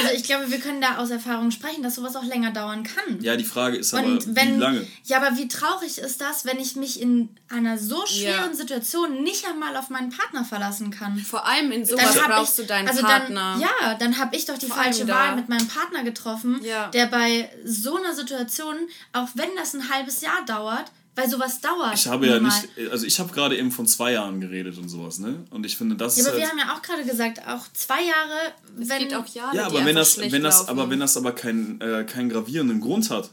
also 0.00 0.14
ich 0.14 0.24
glaube, 0.24 0.50
wir 0.50 0.58
können 0.58 0.80
da 0.80 0.96
aus 0.96 1.10
Erfahrung 1.10 1.50
sprechen, 1.50 1.82
dass 1.82 1.94
sowas 1.94 2.16
auch 2.16 2.24
länger 2.24 2.50
dauern 2.50 2.82
kann. 2.82 3.20
Ja, 3.20 3.36
die 3.36 3.44
Frage 3.44 3.76
ist 3.76 3.94
aber, 3.94 4.18
wenn, 4.26 4.56
wie 4.56 4.60
lange? 4.60 4.86
Ja, 5.04 5.18
aber 5.18 5.36
wie 5.36 5.46
traurig 5.46 5.98
ist 5.98 6.20
das, 6.20 6.44
wenn 6.44 6.58
ich 6.58 6.74
mich 6.74 7.00
in 7.00 7.28
einer 7.48 7.78
so 7.78 8.04
schweren 8.06 8.50
ja. 8.50 8.54
Situation 8.54 9.22
nicht 9.22 9.46
einmal 9.46 9.76
auf 9.76 9.90
meinen 9.90 10.10
Partner 10.10 10.44
verlassen 10.44 10.90
kann? 10.90 11.16
Vor 11.18 11.46
allem 11.46 11.70
in 11.70 11.86
sowas 11.86 12.18
brauchst 12.26 12.58
ich, 12.58 12.64
du 12.64 12.68
deinen 12.68 12.88
also 12.88 13.02
Partner. 13.02 13.52
Dann, 13.52 13.60
ja, 13.60 13.94
dann 13.94 14.18
habe 14.18 14.34
ich 14.34 14.46
doch 14.46 14.58
die 14.58 14.66
Vor 14.66 14.76
falsche 14.76 15.06
Wahl 15.06 15.36
mit 15.36 15.48
meinem 15.48 15.68
Partner 15.68 16.02
getroffen, 16.02 16.60
ja. 16.64 16.88
der 16.88 17.06
bei 17.06 17.50
so 17.64 17.96
einer 17.96 18.14
Situation, 18.14 18.76
auch 19.12 19.28
wenn 19.34 19.50
das 19.56 19.74
ein 19.74 19.90
halbes 19.90 20.22
Jahr 20.22 20.44
dauert, 20.46 20.90
weil 21.14 21.28
sowas 21.28 21.60
dauert. 21.60 21.94
Ich 21.94 22.06
habe 22.06 22.26
ja 22.26 22.40
nicht, 22.40 22.68
also 22.90 23.06
ich 23.06 23.20
habe 23.20 23.32
gerade 23.32 23.56
eben 23.56 23.70
von 23.70 23.86
zwei 23.86 24.12
Jahren 24.12 24.40
geredet 24.40 24.78
und 24.78 24.88
sowas, 24.88 25.18
ne? 25.18 25.44
Und 25.50 25.66
ich 25.66 25.76
finde 25.76 25.96
das. 25.96 26.16
Ja, 26.16 26.26
aber 26.26 26.38
wir 26.38 26.48
haben 26.48 26.58
ja 26.58 26.74
auch 26.74 26.82
gerade 26.82 27.04
gesagt, 27.04 27.46
auch 27.46 27.64
zwei 27.74 28.02
Jahre, 28.02 28.52
es 28.80 28.88
wenn. 28.88 28.98
Geht 29.00 29.14
auch 29.14 29.26
Jahre, 29.26 29.56
ja, 29.56 29.66
aber 29.66 29.84
wenn 29.84 29.96
das, 29.96 30.18
wenn 30.18 30.42
das, 30.42 30.68
aber 30.68 30.88
wenn 30.88 31.00
das 31.00 31.16
aber 31.16 31.32
keinen 31.32 31.80
äh, 31.80 32.04
keinen 32.04 32.30
gravierenden 32.30 32.80
Grund 32.80 33.10
hat, 33.10 33.30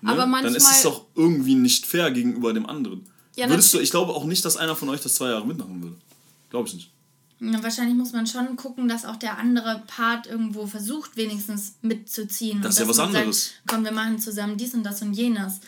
ne? 0.00 0.10
aber 0.12 0.26
manchmal, 0.26 0.44
dann 0.44 0.54
ist 0.54 0.70
es 0.70 0.82
doch 0.82 1.04
irgendwie 1.14 1.56
nicht 1.56 1.84
fair 1.84 2.10
gegenüber 2.10 2.54
dem 2.54 2.66
anderen. 2.66 3.06
Ja, 3.36 3.48
Würdest 3.48 3.72
du, 3.72 3.80
ich 3.80 3.90
glaube 3.90 4.12
auch 4.12 4.24
nicht, 4.24 4.44
dass 4.44 4.56
einer 4.56 4.76
von 4.76 4.88
euch 4.88 5.00
das 5.00 5.14
zwei 5.14 5.28
Jahre 5.28 5.46
mitmachen 5.46 5.82
würde. 5.82 5.96
Glaube 6.50 6.68
ich 6.68 6.74
nicht. 6.74 6.90
Ja, 7.40 7.62
wahrscheinlich 7.62 7.96
muss 7.96 8.12
man 8.12 8.26
schon 8.26 8.56
gucken, 8.56 8.88
dass 8.88 9.04
auch 9.04 9.16
der 9.16 9.38
andere 9.38 9.82
Part 9.88 10.26
irgendwo 10.28 10.66
versucht, 10.66 11.16
wenigstens 11.16 11.74
mitzuziehen. 11.82 12.62
Das 12.62 12.74
ist 12.74 12.80
ja 12.80 12.88
was 12.88 12.98
anderes. 12.98 13.46
Sagt, 13.46 13.62
komm, 13.66 13.84
wir 13.84 13.90
machen 13.90 14.18
zusammen 14.20 14.56
dies 14.56 14.74
und 14.74 14.84
das 14.84 15.02
und 15.02 15.14
jenes. 15.14 15.60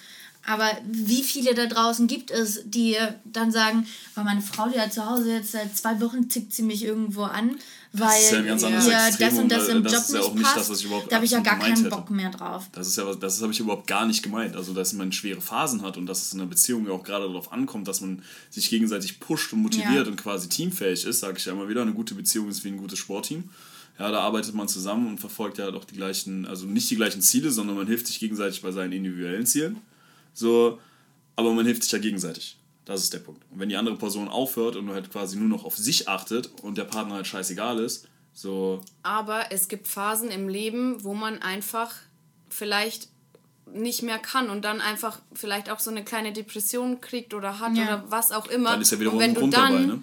Aber 0.46 0.70
wie 0.84 1.22
viele 1.22 1.54
da 1.54 1.66
draußen 1.66 2.06
gibt 2.06 2.30
es, 2.30 2.62
die 2.66 2.96
dann 3.24 3.50
sagen, 3.50 3.86
weil 4.14 4.24
meine 4.24 4.42
Frau, 4.42 4.68
die 4.68 4.78
hat 4.78 4.92
zu 4.92 5.08
Hause 5.08 5.32
jetzt 5.32 5.52
seit 5.52 5.74
zwei 5.76 6.00
Wochen 6.00 6.28
tickt 6.28 6.52
sie 6.52 6.62
mich 6.62 6.84
irgendwo 6.84 7.22
an, 7.22 7.56
weil 7.92 8.08
das 8.08 8.24
ist 8.24 8.32
ja 8.32 8.38
ein 8.38 8.46
ganz 8.46 8.64
anderes 8.64 8.86
ja, 8.86 9.10
das 9.10 9.38
und 9.38 9.48
das 9.48 9.68
im 9.68 9.82
das 9.84 9.92
Job 9.92 10.02
ist 10.02 10.14
ja 10.14 10.20
auch 10.20 10.34
nicht 10.34 10.42
passt. 10.42 10.56
Das, 10.56 10.70
was 10.70 10.80
ich 10.80 10.84
überhaupt 10.86 11.10
da 11.10 11.16
habe 11.16 11.24
ich 11.24 11.30
ja 11.30 11.40
gar 11.40 11.58
keinen 11.58 11.88
Bock 11.88 12.10
mehr 12.10 12.30
drauf. 12.30 12.68
Das 12.72 12.88
ist 12.88 12.98
ja 12.98 13.14
das 13.14 13.40
habe 13.40 13.52
ich 13.52 13.60
überhaupt 13.60 13.86
gar 13.86 14.04
nicht 14.04 14.22
gemeint. 14.22 14.56
Also 14.56 14.74
dass 14.74 14.92
man 14.92 15.12
schwere 15.12 15.40
Phasen 15.40 15.82
hat 15.82 15.96
und 15.96 16.06
dass 16.06 16.22
es 16.22 16.32
in 16.34 16.40
einer 16.40 16.50
Beziehung 16.50 16.86
ja 16.86 16.92
auch 16.92 17.04
gerade 17.04 17.26
darauf 17.26 17.52
ankommt, 17.52 17.88
dass 17.88 18.02
man 18.02 18.22
sich 18.50 18.68
gegenseitig 18.68 19.20
pusht 19.20 19.52
und 19.52 19.62
motiviert 19.62 20.06
ja. 20.06 20.10
und 20.10 20.16
quasi 20.16 20.48
teamfähig 20.48 21.06
ist, 21.06 21.20
sage 21.20 21.38
ich 21.38 21.44
ja 21.46 21.52
immer 21.52 21.68
wieder. 21.68 21.82
Eine 21.82 21.94
gute 21.94 22.14
Beziehung 22.14 22.48
ist 22.48 22.64
wie 22.64 22.68
ein 22.68 22.78
gutes 22.78 22.98
Sportteam. 22.98 23.48
Ja, 23.98 24.10
da 24.10 24.20
arbeitet 24.20 24.54
man 24.54 24.66
zusammen 24.66 25.06
und 25.06 25.20
verfolgt 25.20 25.58
ja 25.58 25.70
doch 25.70 25.84
die 25.84 25.94
gleichen, 25.94 26.46
also 26.46 26.66
nicht 26.66 26.90
die 26.90 26.96
gleichen 26.96 27.22
Ziele, 27.22 27.50
sondern 27.50 27.76
man 27.76 27.86
hilft 27.86 28.08
sich 28.08 28.18
gegenseitig 28.18 28.60
bei 28.60 28.72
seinen 28.72 28.92
individuellen 28.92 29.46
Zielen. 29.46 29.80
So, 30.34 30.78
aber 31.36 31.52
man 31.52 31.64
hilft 31.64 31.82
sich 31.84 31.92
ja 31.92 31.98
gegenseitig. 31.98 32.58
Das 32.84 33.02
ist 33.02 33.14
der 33.14 33.20
Punkt. 33.20 33.42
Und 33.50 33.60
wenn 33.60 33.70
die 33.70 33.76
andere 33.76 33.96
Person 33.96 34.28
aufhört 34.28 34.76
und 34.76 34.90
halt 34.90 35.10
quasi 35.10 35.38
nur 35.38 35.48
noch 35.48 35.64
auf 35.64 35.76
sich 35.76 36.08
achtet 36.08 36.50
und 36.62 36.76
der 36.76 36.84
Partner 36.84 37.14
halt 37.14 37.26
scheißegal 37.26 37.78
ist, 37.78 38.08
so. 38.34 38.82
Aber 39.02 39.52
es 39.52 39.68
gibt 39.68 39.86
Phasen 39.86 40.30
im 40.30 40.48
Leben, 40.48 41.02
wo 41.04 41.14
man 41.14 41.40
einfach 41.40 41.94
vielleicht 42.50 43.08
nicht 43.72 44.02
mehr 44.02 44.18
kann 44.18 44.50
und 44.50 44.64
dann 44.64 44.80
einfach 44.80 45.20
vielleicht 45.32 45.70
auch 45.70 45.80
so 45.80 45.90
eine 45.90 46.04
kleine 46.04 46.32
Depression 46.32 47.00
kriegt 47.00 47.32
oder 47.32 47.60
hat 47.60 47.76
ja. 47.76 47.84
oder 47.84 48.04
was 48.08 48.32
auch 48.32 48.48
immer. 48.48 48.72
Dann 48.72 48.82
ist 48.82 48.92
ja 48.92 49.00
wiederum 49.00 49.18
und 49.18 49.22
wenn 49.22 49.30
ein 49.30 49.34
Grund 49.36 49.54
du 49.54 49.56
dann, 49.56 49.72
dabei, 49.72 49.86
ne? 49.86 50.02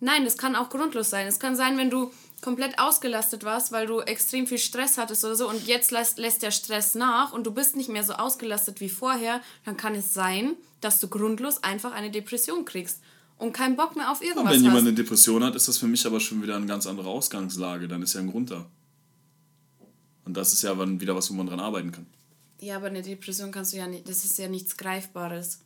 Nein, 0.00 0.24
das 0.24 0.36
kann 0.36 0.54
auch 0.54 0.70
grundlos 0.70 1.10
sein. 1.10 1.26
Es 1.26 1.40
kann 1.40 1.56
sein, 1.56 1.76
wenn 1.78 1.90
du 1.90 2.12
komplett 2.42 2.78
ausgelastet 2.78 3.44
warst, 3.44 3.72
weil 3.72 3.86
du 3.86 4.00
extrem 4.00 4.46
viel 4.46 4.58
Stress 4.58 4.98
hattest 4.98 5.24
oder 5.24 5.34
so 5.36 5.48
und 5.48 5.66
jetzt 5.66 5.90
lässt, 5.90 6.18
lässt 6.18 6.42
der 6.42 6.50
Stress 6.50 6.94
nach 6.94 7.32
und 7.32 7.46
du 7.46 7.50
bist 7.52 7.76
nicht 7.76 7.88
mehr 7.88 8.04
so 8.04 8.14
ausgelastet 8.14 8.80
wie 8.80 8.88
vorher, 8.88 9.40
dann 9.64 9.76
kann 9.76 9.94
es 9.94 10.14
sein, 10.14 10.54
dass 10.80 11.00
du 11.00 11.08
grundlos 11.08 11.62
einfach 11.62 11.92
eine 11.92 12.10
Depression 12.10 12.64
kriegst. 12.64 13.00
und 13.38 13.52
keinen 13.52 13.76
Bock 13.76 13.94
mehr 13.94 14.10
auf 14.10 14.20
irgendwas 14.20 14.46
Wenn 14.46 14.54
hast. 14.54 14.62
jemand 14.62 14.86
eine 14.86 14.94
Depression 14.94 15.44
hat, 15.44 15.54
ist 15.54 15.68
das 15.68 15.78
für 15.78 15.86
mich 15.86 16.04
aber 16.06 16.18
schon 16.20 16.42
wieder 16.42 16.56
eine 16.56 16.66
ganz 16.66 16.86
andere 16.86 17.08
Ausgangslage. 17.08 17.86
Dann 17.86 18.02
ist 18.02 18.14
ja 18.14 18.20
ein 18.20 18.30
Grund 18.30 18.50
da. 18.50 18.66
Und 20.24 20.36
das 20.36 20.52
ist 20.52 20.62
ja 20.62 20.74
dann 20.74 21.00
wieder 21.00 21.14
was, 21.14 21.30
wo 21.30 21.34
man 21.34 21.46
dran 21.46 21.60
arbeiten 21.60 21.92
kann. 21.92 22.06
Ja, 22.60 22.76
aber 22.76 22.86
eine 22.88 23.02
Depression 23.02 23.52
kannst 23.52 23.72
du 23.72 23.76
ja 23.76 23.86
nicht, 23.86 24.08
das 24.08 24.24
ist 24.24 24.36
ja 24.38 24.48
nichts 24.48 24.76
Greifbares. 24.76 25.60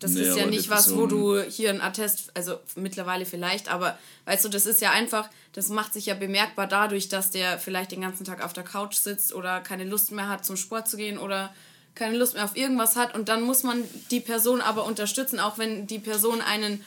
Das 0.00 0.12
Nee, 0.12 0.22
ist 0.22 0.36
ja 0.36 0.46
nicht 0.46 0.70
was, 0.70 0.96
wo 0.96 1.06
du 1.06 1.40
hier 1.42 1.70
ein 1.70 1.82
Attest, 1.82 2.32
also 2.34 2.58
mittlerweile 2.74 3.26
vielleicht, 3.26 3.70
aber 3.70 3.98
weißt 4.24 4.46
du, 4.46 4.48
das 4.48 4.64
ist 4.64 4.80
ja 4.80 4.92
einfach, 4.92 5.28
das 5.52 5.68
macht 5.68 5.92
sich 5.92 6.06
ja 6.06 6.14
bemerkbar 6.14 6.66
dadurch, 6.66 7.08
dass 7.10 7.30
der 7.30 7.58
vielleicht 7.58 7.92
den 7.92 8.00
ganzen 8.00 8.24
Tag 8.24 8.42
auf 8.42 8.54
der 8.54 8.64
Couch 8.64 8.96
sitzt 8.96 9.34
oder 9.34 9.60
keine 9.60 9.84
Lust 9.84 10.10
mehr 10.10 10.28
hat, 10.28 10.44
zum 10.46 10.56
Sport 10.56 10.88
zu 10.88 10.96
gehen 10.96 11.18
oder 11.18 11.54
keine 11.94 12.16
Lust 12.16 12.32
mehr 12.34 12.44
auf 12.44 12.56
irgendwas 12.56 12.96
hat. 12.96 13.14
Und 13.14 13.28
dann 13.28 13.42
muss 13.42 13.62
man 13.62 13.84
die 14.10 14.20
Person 14.20 14.62
aber 14.62 14.86
unterstützen, 14.86 15.38
auch 15.38 15.58
wenn 15.58 15.86
die 15.86 15.98
Person 15.98 16.40
einen 16.40 16.82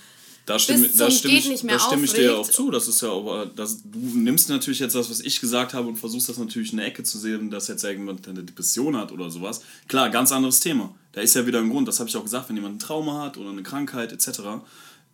Da 0.46 0.60
stimme, 0.60 0.90
da 0.90 1.10
stimme, 1.10 1.36
ich, 1.36 1.48
nicht 1.48 1.64
mehr 1.64 1.78
da 1.78 1.86
stimme 1.86 2.04
ich 2.04 2.12
dir 2.12 2.24
ja 2.24 2.36
auch 2.36 2.50
zu. 2.50 2.70
Das 2.70 2.90
ist 2.90 3.02
ja 3.02 3.10
aber, 3.10 3.46
das, 3.46 3.82
du 3.84 4.00
nimmst 4.00 4.50
natürlich 4.50 4.80
jetzt 4.80 4.94
das, 4.94 5.10
was 5.10 5.22
ich 5.22 5.40
gesagt 5.40 5.74
habe 5.74 5.88
und 5.88 5.96
versuchst 5.96 6.28
das 6.28 6.38
natürlich 6.38 6.72
in 6.72 6.80
der 6.80 6.88
Ecke 6.88 7.04
zu 7.04 7.18
sehen, 7.18 7.50
dass 7.50 7.70
jetzt 7.70 7.84
jemand 7.84 8.28
eine 8.28 8.44
Depression 8.44 8.98
hat 8.98 9.14
oder 9.14 9.30
sowas. 9.30 9.62
Klar, 9.88 10.10
ganz 10.10 10.34
anderes 10.34 10.60
Thema. 10.60 10.94
Da 11.14 11.22
ist 11.22 11.34
ja 11.36 11.46
wieder 11.48 11.60
ein 11.60 11.70
Grund. 11.70 11.88
Das 11.88 12.00
habe 12.00 12.10
ich 12.10 12.18
auch 12.18 12.24
gesagt, 12.24 12.50
wenn 12.50 12.58
jemand 12.58 12.76
ein 12.76 12.80
Trauma 12.80 13.22
hat 13.22 13.38
oder 13.38 13.52
eine 13.52 13.64
Krankheit 13.64 14.12
etc. 14.12 14.42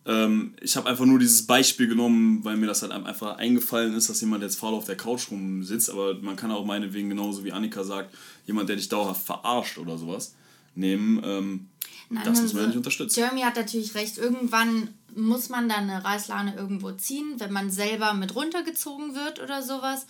Ähm, 0.04 0.54
ich 0.60 0.76
habe 0.76 0.88
einfach 0.88 1.04
nur 1.04 1.20
dieses 1.20 1.46
Beispiel 1.46 1.86
genommen, 1.86 2.40
weil 2.42 2.56
mir 2.56 2.66
das 2.66 2.82
halt 2.82 2.90
einfach 2.90 3.36
eingefallen 3.36 3.94
ist, 3.94 4.08
dass 4.08 4.20
jemand 4.20 4.42
jetzt 4.42 4.58
faul 4.58 4.74
auf 4.74 4.86
der 4.86 4.96
Couch 4.96 5.30
rumsitzt. 5.30 5.90
Aber 5.90 6.14
man 6.14 6.34
kann 6.34 6.50
auch 6.50 6.64
meinetwegen 6.64 7.08
genauso 7.08 7.44
wie 7.44 7.52
Annika 7.52 7.84
sagt, 7.84 8.12
jemand, 8.46 8.68
der 8.68 8.76
dich 8.76 8.88
dauerhaft 8.88 9.24
verarscht 9.24 9.78
oder 9.78 9.96
sowas, 9.96 10.34
nehmen. 10.74 11.22
Ähm, 11.24 11.68
Nein, 12.10 12.24
das 12.24 12.40
muss 12.42 12.52
man 12.52 12.56
also, 12.56 12.58
ja 12.58 12.66
nicht 12.66 12.76
unterstützen. 12.76 13.20
Jeremy 13.20 13.40
hat 13.42 13.56
natürlich 13.56 13.94
recht. 13.94 14.18
Irgendwann 14.18 14.88
muss 15.14 15.48
man 15.48 15.68
dann 15.68 15.88
eine 15.88 16.04
Reißleine 16.04 16.54
irgendwo 16.54 16.90
ziehen, 16.92 17.34
wenn 17.38 17.52
man 17.52 17.70
selber 17.70 18.14
mit 18.14 18.34
runtergezogen 18.34 19.14
wird 19.14 19.40
oder 19.40 19.62
sowas. 19.62 20.06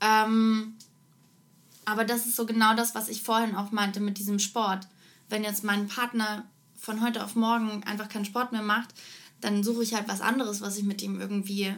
Ähm, 0.00 0.74
aber 1.84 2.04
das 2.04 2.26
ist 2.26 2.36
so 2.36 2.46
genau 2.46 2.74
das, 2.74 2.94
was 2.94 3.08
ich 3.08 3.22
vorhin 3.22 3.56
auch 3.56 3.72
meinte 3.72 3.98
mit 3.98 4.18
diesem 4.18 4.38
Sport. 4.38 4.86
Wenn 5.28 5.42
jetzt 5.42 5.64
mein 5.64 5.88
Partner 5.88 6.44
von 6.78 7.02
heute 7.02 7.24
auf 7.24 7.34
morgen 7.34 7.82
einfach 7.84 8.08
keinen 8.08 8.24
Sport 8.24 8.52
mehr 8.52 8.62
macht, 8.62 8.94
dann 9.40 9.64
suche 9.64 9.82
ich 9.82 9.94
halt 9.94 10.06
was 10.06 10.20
anderes, 10.20 10.60
was 10.60 10.76
ich 10.76 10.84
mit 10.84 11.02
ihm 11.02 11.20
irgendwie. 11.20 11.74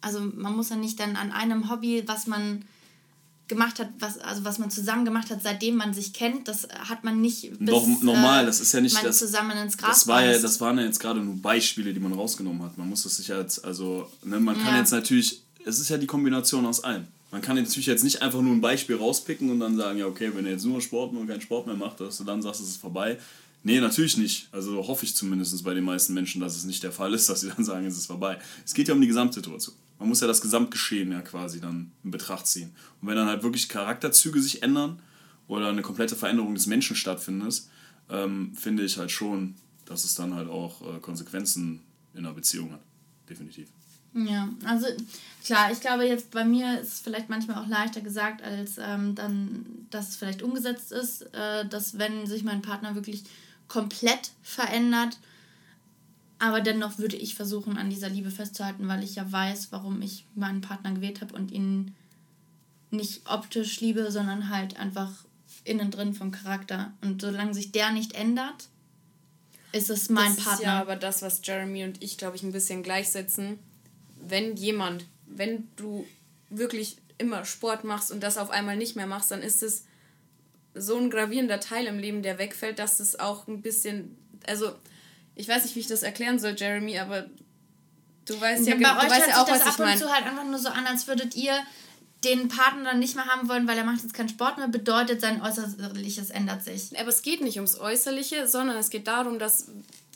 Also 0.00 0.20
man 0.20 0.54
muss 0.54 0.68
ja 0.68 0.76
nicht 0.76 1.00
dann 1.00 1.16
an 1.16 1.32
einem 1.32 1.70
Hobby, 1.70 2.04
was 2.06 2.28
man 2.28 2.64
gemacht 3.48 3.78
hat, 3.78 3.88
was, 4.00 4.18
also 4.18 4.44
was 4.44 4.58
man 4.58 4.70
zusammen 4.70 5.04
gemacht 5.04 5.30
hat, 5.30 5.42
seitdem 5.42 5.76
man 5.76 5.94
sich 5.94 6.12
kennt, 6.12 6.48
das 6.48 6.66
hat 6.70 7.04
man 7.04 7.20
nicht 7.20 7.56
bis 7.58 7.68
Doch, 7.70 7.86
normal, 8.02 8.42
äh, 8.42 8.46
das 8.46 8.60
ist 8.60 8.72
ja 8.72 8.80
nicht 8.80 9.02
das- 9.04 9.18
zusammen 9.18 9.56
ins 9.58 9.76
Gras 9.76 10.00
Das, 10.00 10.06
war 10.08 10.24
ja, 10.24 10.36
das 10.38 10.60
waren 10.60 10.78
ja 10.78 10.84
jetzt 10.84 10.98
gerade 10.98 11.20
nur 11.20 11.36
Beispiele, 11.36 11.94
die 11.94 12.00
man 12.00 12.12
rausgenommen 12.12 12.62
hat. 12.62 12.76
Man 12.76 12.88
muss 12.88 13.04
das 13.04 13.16
sich 13.18 13.28
jetzt, 13.28 13.64
also, 13.64 14.10
ne, 14.24 14.40
man 14.40 14.56
kann 14.56 14.74
Ja. 14.74 14.80
jetzt 14.80 14.90
natürlich, 14.90 15.42
es 15.64 15.78
ist 15.78 15.88
ja 15.88 15.96
die 15.98 16.06
Kombination 16.06 16.66
aus 16.66 16.82
allem. 16.82 17.06
Man 17.30 17.40
kann 17.42 17.56
jetzt 17.56 17.68
natürlich 17.68 17.86
jetzt 17.86 18.04
nicht 18.04 18.22
einfach 18.22 18.40
nur 18.40 18.52
ein 18.52 18.60
Beispiel 18.60 18.96
rauspicken 18.96 19.50
und 19.50 19.60
dann 19.60 19.76
sagen, 19.76 19.98
ja, 19.98 20.06
okay, 20.06 20.30
wenn 20.34 20.46
er 20.46 20.52
jetzt 20.52 20.64
nur 20.64 20.80
Sport 20.80 21.12
und 21.12 21.26
keinen 21.26 21.40
Sport 21.40 21.66
mehr 21.66 21.76
macht, 21.76 22.00
dass 22.00 22.18
du 22.18 22.24
dann 22.24 22.40
sagst, 22.42 22.60
es 22.60 22.68
ist 22.68 22.76
vorbei. 22.78 23.18
Nee, 23.62 23.80
natürlich 23.80 24.16
nicht. 24.16 24.48
Also 24.52 24.86
hoffe 24.86 25.04
ich 25.04 25.16
zumindest 25.16 25.62
bei 25.64 25.74
den 25.74 25.82
meisten 25.84 26.14
Menschen, 26.14 26.40
dass 26.40 26.56
es 26.56 26.64
nicht 26.64 26.82
der 26.84 26.92
Fall 26.92 27.12
ist, 27.14 27.28
dass 27.28 27.40
sie 27.40 27.48
dann 27.48 27.64
sagen, 27.64 27.84
es 27.86 27.96
ist 27.96 28.06
vorbei. 28.06 28.38
Es 28.64 28.74
geht 28.74 28.86
ja 28.88 28.94
um 28.94 29.00
die 29.00 29.08
Gesamtsituation. 29.08 29.74
Man 29.98 30.08
muss 30.08 30.20
ja 30.20 30.26
das 30.26 30.40
Gesamtgeschehen 30.40 31.12
ja 31.12 31.22
quasi 31.22 31.60
dann 31.60 31.92
in 32.04 32.10
Betracht 32.10 32.46
ziehen. 32.46 32.74
Und 33.00 33.08
wenn 33.08 33.16
dann 33.16 33.28
halt 33.28 33.42
wirklich 33.42 33.68
Charakterzüge 33.68 34.40
sich 34.40 34.62
ändern 34.62 35.00
oder 35.48 35.68
eine 35.68 35.82
komplette 35.82 36.16
Veränderung 36.16 36.54
des 36.54 36.66
Menschen 36.66 36.96
stattfindet, 36.96 37.62
ähm, 38.10 38.54
finde 38.54 38.84
ich 38.84 38.98
halt 38.98 39.10
schon, 39.10 39.54
dass 39.84 40.04
es 40.04 40.14
dann 40.14 40.34
halt 40.34 40.48
auch 40.48 40.82
äh, 40.82 41.00
Konsequenzen 41.00 41.80
in 42.14 42.20
einer 42.20 42.34
Beziehung 42.34 42.72
hat. 42.72 42.80
Definitiv. 43.28 43.68
Ja, 44.14 44.48
also 44.64 44.86
klar, 45.44 45.70
ich 45.70 45.80
glaube 45.80 46.04
jetzt 46.06 46.30
bei 46.30 46.44
mir 46.44 46.80
ist 46.80 46.94
es 46.94 47.00
vielleicht 47.00 47.28
manchmal 47.28 47.62
auch 47.62 47.68
leichter 47.68 48.00
gesagt, 48.00 48.42
als 48.42 48.78
ähm, 48.78 49.14
dann, 49.14 49.86
dass 49.90 50.10
es 50.10 50.16
vielleicht 50.16 50.42
umgesetzt 50.42 50.90
ist, 50.90 51.22
äh, 51.34 51.66
dass 51.68 51.98
wenn 51.98 52.26
sich 52.26 52.42
mein 52.42 52.62
Partner 52.62 52.94
wirklich 52.94 53.24
komplett 53.68 54.30
verändert, 54.42 55.18
aber 56.38 56.60
dennoch 56.60 56.98
würde 56.98 57.16
ich 57.16 57.34
versuchen, 57.34 57.78
an 57.78 57.90
dieser 57.90 58.08
Liebe 58.08 58.30
festzuhalten, 58.30 58.88
weil 58.88 59.02
ich 59.02 59.14
ja 59.14 59.30
weiß, 59.30 59.68
warum 59.70 60.02
ich 60.02 60.26
meinen 60.34 60.60
Partner 60.60 60.92
gewählt 60.92 61.20
habe 61.20 61.34
und 61.34 61.50
ihn 61.50 61.94
nicht 62.90 63.28
optisch 63.28 63.80
liebe, 63.80 64.10
sondern 64.12 64.50
halt 64.50 64.76
einfach 64.76 65.12
innen 65.64 65.90
drin 65.90 66.14
vom 66.14 66.30
Charakter. 66.30 66.92
Und 67.00 67.22
solange 67.22 67.54
sich 67.54 67.72
der 67.72 67.90
nicht 67.90 68.14
ändert, 68.14 68.68
ist 69.72 69.90
es 69.90 70.08
mein 70.08 70.34
das 70.34 70.44
Partner. 70.44 70.54
ist 70.54 70.64
ja 70.64 70.80
aber 70.80 70.96
das, 70.96 71.22
was 71.22 71.40
Jeremy 71.42 71.84
und 71.84 72.02
ich, 72.02 72.18
glaube 72.18 72.36
ich, 72.36 72.42
ein 72.42 72.52
bisschen 72.52 72.82
gleichsetzen. 72.82 73.58
Wenn 74.20 74.56
jemand, 74.56 75.06
wenn 75.26 75.68
du 75.76 76.06
wirklich 76.50 76.98
immer 77.18 77.44
Sport 77.44 77.84
machst 77.84 78.12
und 78.12 78.22
das 78.22 78.36
auf 78.36 78.50
einmal 78.50 78.76
nicht 78.76 78.96
mehr 78.96 79.06
machst, 79.06 79.30
dann 79.30 79.42
ist 79.42 79.62
es 79.62 79.84
so 80.74 80.98
ein 80.98 81.10
gravierender 81.10 81.60
Teil 81.60 81.86
im 81.86 81.98
Leben, 81.98 82.22
der 82.22 82.38
wegfällt, 82.38 82.78
dass 82.78 83.00
es 83.00 83.18
auch 83.18 83.48
ein 83.48 83.62
bisschen, 83.62 84.16
also 84.46 84.72
ich 85.36 85.46
weiß 85.48 85.62
nicht, 85.64 85.76
wie 85.76 85.80
ich 85.80 85.86
das 85.86 86.02
erklären 86.02 86.38
soll, 86.40 86.54
Jeremy, 86.58 86.98
aber 86.98 87.26
du 88.26 88.40
weißt 88.40 88.66
ja, 88.66 88.74
Ja, 88.76 88.94
bei 88.94 89.00
du 89.00 89.06
euch 89.06 89.12
weißt 89.12 89.26
hört 89.26 89.28
ja 89.36 89.42
auch, 89.42 89.46
sich 89.46 89.54
das 89.54 89.66
was 89.66 89.68
ich 89.68 89.72
ab 89.74 89.78
und 89.80 89.84
meine. 89.86 90.00
zu 90.00 90.12
halt 90.12 90.26
einfach 90.26 90.44
nur 90.44 90.58
so 90.58 90.68
an, 90.70 90.86
als 90.86 91.06
würdet 91.06 91.36
ihr 91.36 91.54
den 92.24 92.48
Partner 92.48 92.84
dann 92.90 92.98
nicht 92.98 93.14
mehr 93.14 93.26
haben 93.26 93.48
wollen, 93.48 93.68
weil 93.68 93.76
er 93.78 93.84
macht 93.84 94.02
jetzt 94.02 94.14
keinen 94.14 94.28
Sport 94.30 94.56
mehr, 94.58 94.66
bedeutet 94.68 95.20
sein 95.20 95.42
Äußerliches 95.42 96.30
ändert 96.30 96.64
sich. 96.64 96.98
Aber 96.98 97.08
es 97.10 97.22
geht 97.22 97.40
nicht 97.42 97.56
ums 97.56 97.78
Äußerliche, 97.78 98.48
sondern 98.48 98.76
es 98.78 98.90
geht 98.90 99.06
darum, 99.06 99.38
dass, 99.38 99.66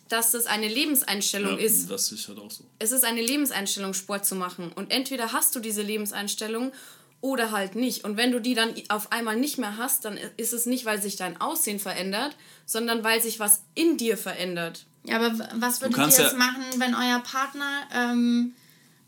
dass 0.08 0.32
das 0.32 0.46
eine 0.46 0.66
Lebenseinstellung 0.66 1.58
Ja, 1.58 1.64
ist. 1.64 1.88
das 1.90 2.10
ist 2.10 2.26
halt 2.26 2.38
auch 2.38 2.50
so. 2.50 2.64
es 2.78 2.90
ist 2.90 3.04
eine 3.04 3.20
Lebenseinstellung, 3.20 3.92
Sport 3.94 4.24
zu 4.26 4.34
machen. 4.34 4.72
Und 4.72 4.90
entweder 4.90 5.32
hast 5.32 5.54
du 5.54 5.60
diese 5.60 5.82
Lebenseinstellung 5.82 6.72
oder 7.20 7.50
halt 7.52 7.74
nicht. 7.76 8.02
Und 8.04 8.16
wenn 8.16 8.32
du 8.32 8.40
die 8.40 8.54
dann 8.54 8.72
auf 8.88 9.12
einmal 9.12 9.36
nicht 9.36 9.58
mehr 9.58 9.76
hast, 9.76 10.06
dann 10.06 10.18
ist 10.38 10.54
es 10.54 10.64
nicht, 10.64 10.86
weil 10.86 11.00
sich 11.02 11.16
dein 11.16 11.38
Aussehen 11.40 11.78
verändert, 11.78 12.34
sondern 12.64 13.04
weil 13.04 13.20
sich 13.22 13.38
was 13.38 13.60
in 13.74 13.98
dir 13.98 14.16
verändert. 14.16 14.86
Ja, 15.04 15.16
aber 15.16 15.32
was 15.54 15.80
würdet 15.80 15.96
ihr 15.96 16.24
jetzt 16.24 16.36
machen, 16.36 16.62
wenn 16.76 16.94
euer 16.94 17.20
Partner 17.20 17.82
ähm, 17.94 18.54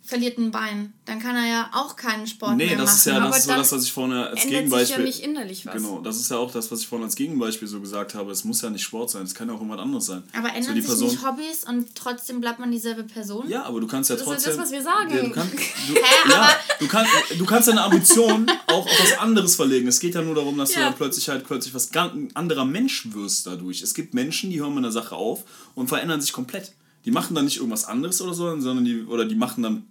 verliert 0.04 0.36
ein 0.38 0.50
Bein? 0.50 0.92
Dann 1.04 1.20
kann 1.20 1.36
er 1.36 1.46
ja 1.48 1.70
auch 1.74 1.94
keinen 1.96 2.26
Sport 2.26 2.56
Nee, 2.56 2.66
mehr 2.66 2.76
das 2.76 2.86
machen. 2.86 2.96
ist 2.96 3.04
ja 3.06 3.20
das, 3.20 3.38
ist 3.38 3.44
so 3.44 3.50
das, 3.52 3.72
was 3.72 3.84
ich 3.84 3.92
vorhin 3.92 4.12
als 4.14 4.26
ändert 4.28 4.40
sich 4.42 4.50
Gegenbeispiel. 4.50 4.96
ja 4.98 5.02
nicht 5.04 5.20
innerlich 5.20 5.66
was. 5.66 5.74
Genau, 5.74 6.00
das 6.00 6.16
ist 6.20 6.30
ja 6.30 6.36
auch 6.38 6.50
das, 6.50 6.70
was 6.72 6.80
ich 6.80 6.86
vorhin 6.88 7.04
als 7.04 7.14
Gegenbeispiel 7.14 7.68
so 7.68 7.80
gesagt 7.80 8.14
habe. 8.14 8.30
Es 8.32 8.44
muss 8.44 8.62
ja 8.62 8.70
nicht 8.70 8.82
Sport 8.82 9.10
sein, 9.10 9.22
es 9.22 9.34
kann 9.34 9.48
ja 9.48 9.54
auch 9.54 9.58
irgendwas 9.60 9.80
anderes 9.80 10.06
sein. 10.06 10.22
aber 10.36 10.48
so 10.48 10.54
ändern 10.54 10.74
die 10.74 10.80
sich 10.80 10.90
Person, 10.90 11.08
nicht 11.08 11.24
Hobbys 11.26 11.64
und 11.68 11.94
trotzdem 11.94 12.40
bleibt 12.40 12.58
man 12.58 12.70
dieselbe 12.72 13.04
Person? 13.04 13.48
Ja, 13.48 13.62
aber 13.64 13.80
du 13.80 13.86
kannst 13.86 14.10
ja 14.10 14.16
Das 14.16 14.22
ist 14.22 14.28
ja 14.28 14.34
trotzdem. 14.34 14.52
das, 14.56 14.62
was 14.64 14.72
wir 14.72 14.82
sagen. 14.82 15.14
Ja, 15.16 15.22
du, 15.22 15.30
kannst, 15.30 15.52
du, 15.88 15.94
Hä, 15.94 16.30
ja, 16.30 16.50
du, 16.80 16.88
kannst, 16.88 17.12
du 17.38 17.44
kannst 17.44 17.68
deine 17.68 17.82
Ambition 17.82 18.50
auch 18.66 18.84
auf 18.86 19.00
was 19.00 19.18
anderes 19.18 19.56
verlegen. 19.56 19.86
Es 19.88 20.00
geht 20.00 20.14
ja 20.14 20.22
nur 20.22 20.34
darum, 20.34 20.58
dass 20.58 20.70
du 20.70 20.80
Ja. 20.80 20.86
dann 20.86 20.94
plötzlich 20.96 21.28
halt 21.28 21.46
plötzlich 21.46 21.74
was 21.74 21.90
ganz 21.90 22.12
ein 22.14 22.30
anderer 22.34 22.64
Mensch 22.64 23.12
wirst 23.12 23.46
dadurch. 23.46 23.82
Es 23.82 23.94
gibt 23.94 24.14
Menschen, 24.14 24.50
die 24.50 24.60
hören 24.60 24.74
mit 24.74 24.84
einer 24.84 24.92
Sache 24.92 25.14
auf 25.14 25.44
und 25.74 25.88
verändern 25.88 26.20
sich 26.20 26.32
komplett. 26.32 26.72
Die 27.04 27.10
machen 27.10 27.34
dann 27.34 27.46
nicht 27.46 27.56
irgendwas 27.56 27.84
anderes 27.84 28.22
oder 28.22 28.32
so, 28.32 28.44
sondern 28.60 28.84
die 28.84 29.02
oder 29.02 29.24
die 29.24 29.34
machen 29.34 29.62
dann 29.64 29.86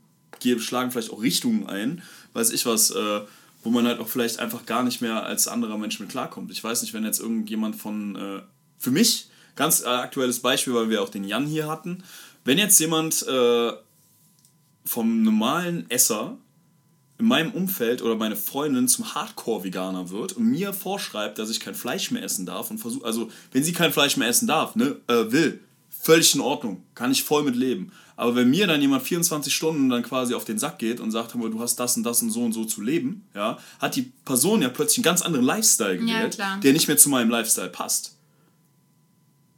schlagen 0.60 0.92
vielleicht 0.92 1.12
auch 1.12 1.22
Richtungen 1.22 1.68
ein, 1.68 2.02
weiß 2.34 2.52
ich 2.52 2.66
was, 2.66 2.92
äh, 2.92 3.22
wo 3.64 3.70
man 3.70 3.86
halt 3.86 4.00
auch 4.00 4.08
vielleicht 4.08 4.40
einfach 4.40 4.66
gar 4.66 4.84
nicht 4.84 5.02
mehr 5.02 5.24
als 5.24 5.48
anderer 5.48 5.78
Mensch 5.78 6.00
mit 6.00 6.10
klarkommt. 6.10 6.52
Ich 6.52 6.64
weiß 6.64 6.82
nicht, 6.82 6.94
wenn 6.94 7.04
jetzt 7.04 7.20
irgendjemand 7.20 7.76
von, 7.76 8.16
äh, 8.16 8.42
für 8.80 8.92
mich, 8.92 9.30
ganz 9.56 9.82
äh, 9.82 9.88
aktuelles 9.88 10.40
Beispiel, 10.40 10.74
weil 10.74 10.90
wir 10.90 11.02
auch 11.02 11.10
den 11.10 11.24
Jan 11.24 11.46
hier 11.46 11.68
hatten, 11.68 12.04
wenn 12.44 12.58
jetzt 12.58 12.80
jemand 12.80 13.26
äh, 13.28 13.72
vom 14.86 15.22
normalen 15.24 15.90
Esser 15.90 16.38
in 17.20 17.28
meinem 17.28 17.52
Umfeld 17.52 18.02
oder 18.02 18.16
meine 18.16 18.36
Freundin 18.36 18.88
zum 18.88 19.14
Hardcore-Veganer 19.14 20.10
wird 20.10 20.34
und 20.34 20.46
mir 20.46 20.74
vorschreibt, 20.74 21.38
dass 21.38 21.52
ich 21.52 21.60
kein 21.60 21.76
Fleisch 21.76 22.10
mehr 22.10 22.24
essen 22.24 22.48
darf 22.48 22.72
und 22.72 22.80
versucht, 22.80 23.06
also 23.06 23.30
wenn 23.52 23.64
sie 23.64 23.74
kein 23.74 23.94
Fleisch 23.94 24.18
mehr 24.18 24.28
essen 24.28 24.48
darf, 24.48 24.76
ne, 24.76 24.96
äh, 25.08 25.32
will, 25.32 25.60
völlig 25.90 26.34
in 26.34 26.42
Ordnung, 26.42 26.84
kann 26.96 27.12
ich 27.12 27.24
voll 27.24 27.44
mit 27.44 27.56
leben. 27.56 27.92
Aber 28.22 28.36
wenn 28.36 28.52
mir 28.52 28.68
dann 28.68 28.80
jemand 28.80 29.02
24 29.02 29.52
Stunden 29.52 29.90
dann 29.90 30.04
quasi 30.04 30.36
auf 30.36 30.46
den 30.46 30.60
Sack 30.60 30.78
geht 30.78 31.00
und 31.00 31.10
sagt, 31.10 31.34
mal, 31.34 31.50
du 31.50 31.60
hast 31.60 31.78
das 31.78 31.98
und 31.98 32.04
das 32.04 32.22
und 32.22 32.30
so 32.30 32.44
und 32.44 32.54
so 32.54 32.66
zu 32.66 32.80
leben, 32.84 33.26
ja, 33.34 33.58
hat 33.80 33.96
die 33.96 34.12
Person 34.26 34.62
ja 34.62 34.70
plötzlich 34.70 35.00
einen 35.00 35.06
ganz 35.06 35.24
anderen 35.24 35.44
Lifestyle 35.44 35.98
gewählt, 35.98 36.36
klar. 36.36 36.60
der 36.60 36.72
nicht 36.74 36.88
mehr 36.88 36.98
zu 36.98 37.10
meinem 37.10 37.32
Lifestyle 37.32 37.70
passt. 37.70 38.16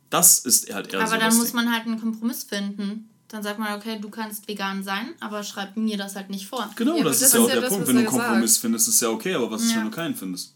Das 0.09 0.39
ist 0.39 0.74
halt 0.74 0.93
eher 0.93 0.99
aber 1.01 1.07
so 1.09 1.16
dann 1.16 1.26
das 1.26 1.36
muss 1.36 1.47
Ding. 1.47 1.55
man 1.55 1.74
halt 1.74 1.86
einen 1.88 1.99
Kompromiss 1.99 2.45
finden. 2.45 3.09
Dann 3.28 3.43
sagt 3.43 3.59
man, 3.59 3.78
okay, 3.78 3.99
du 3.99 4.09
kannst 4.09 4.47
vegan 4.47 4.82
sein, 4.82 5.09
aber 5.20 5.43
schreib 5.43 5.76
mir 5.76 5.97
das 5.97 6.16
halt 6.16 6.30
nicht 6.30 6.47
vor. 6.47 6.70
Genau, 6.78 6.95
Ja, 6.95 7.03
das, 7.03 7.05
aber 7.05 7.11
ist 7.16 7.22
das 7.22 7.34
ja 7.34 7.39
auch 7.41 7.47
ja 7.49 7.53
der 7.55 7.61
das, 7.64 7.70
Punkt. 7.74 7.88
Wenn 7.88 7.95
du 7.95 7.99
einen. 7.99 8.09
Kompromiss 8.09 8.57
findest, 8.59 8.88
ist 8.88 9.01
ja 9.01 9.09
okay, 9.09 9.34
aber 9.34 9.51
was 9.51 9.64
ist, 9.64 9.72
Ja. 9.72 9.78
wenn 9.80 9.86
du 9.86 9.91
keinen 9.91 10.16
findest? 10.16 10.53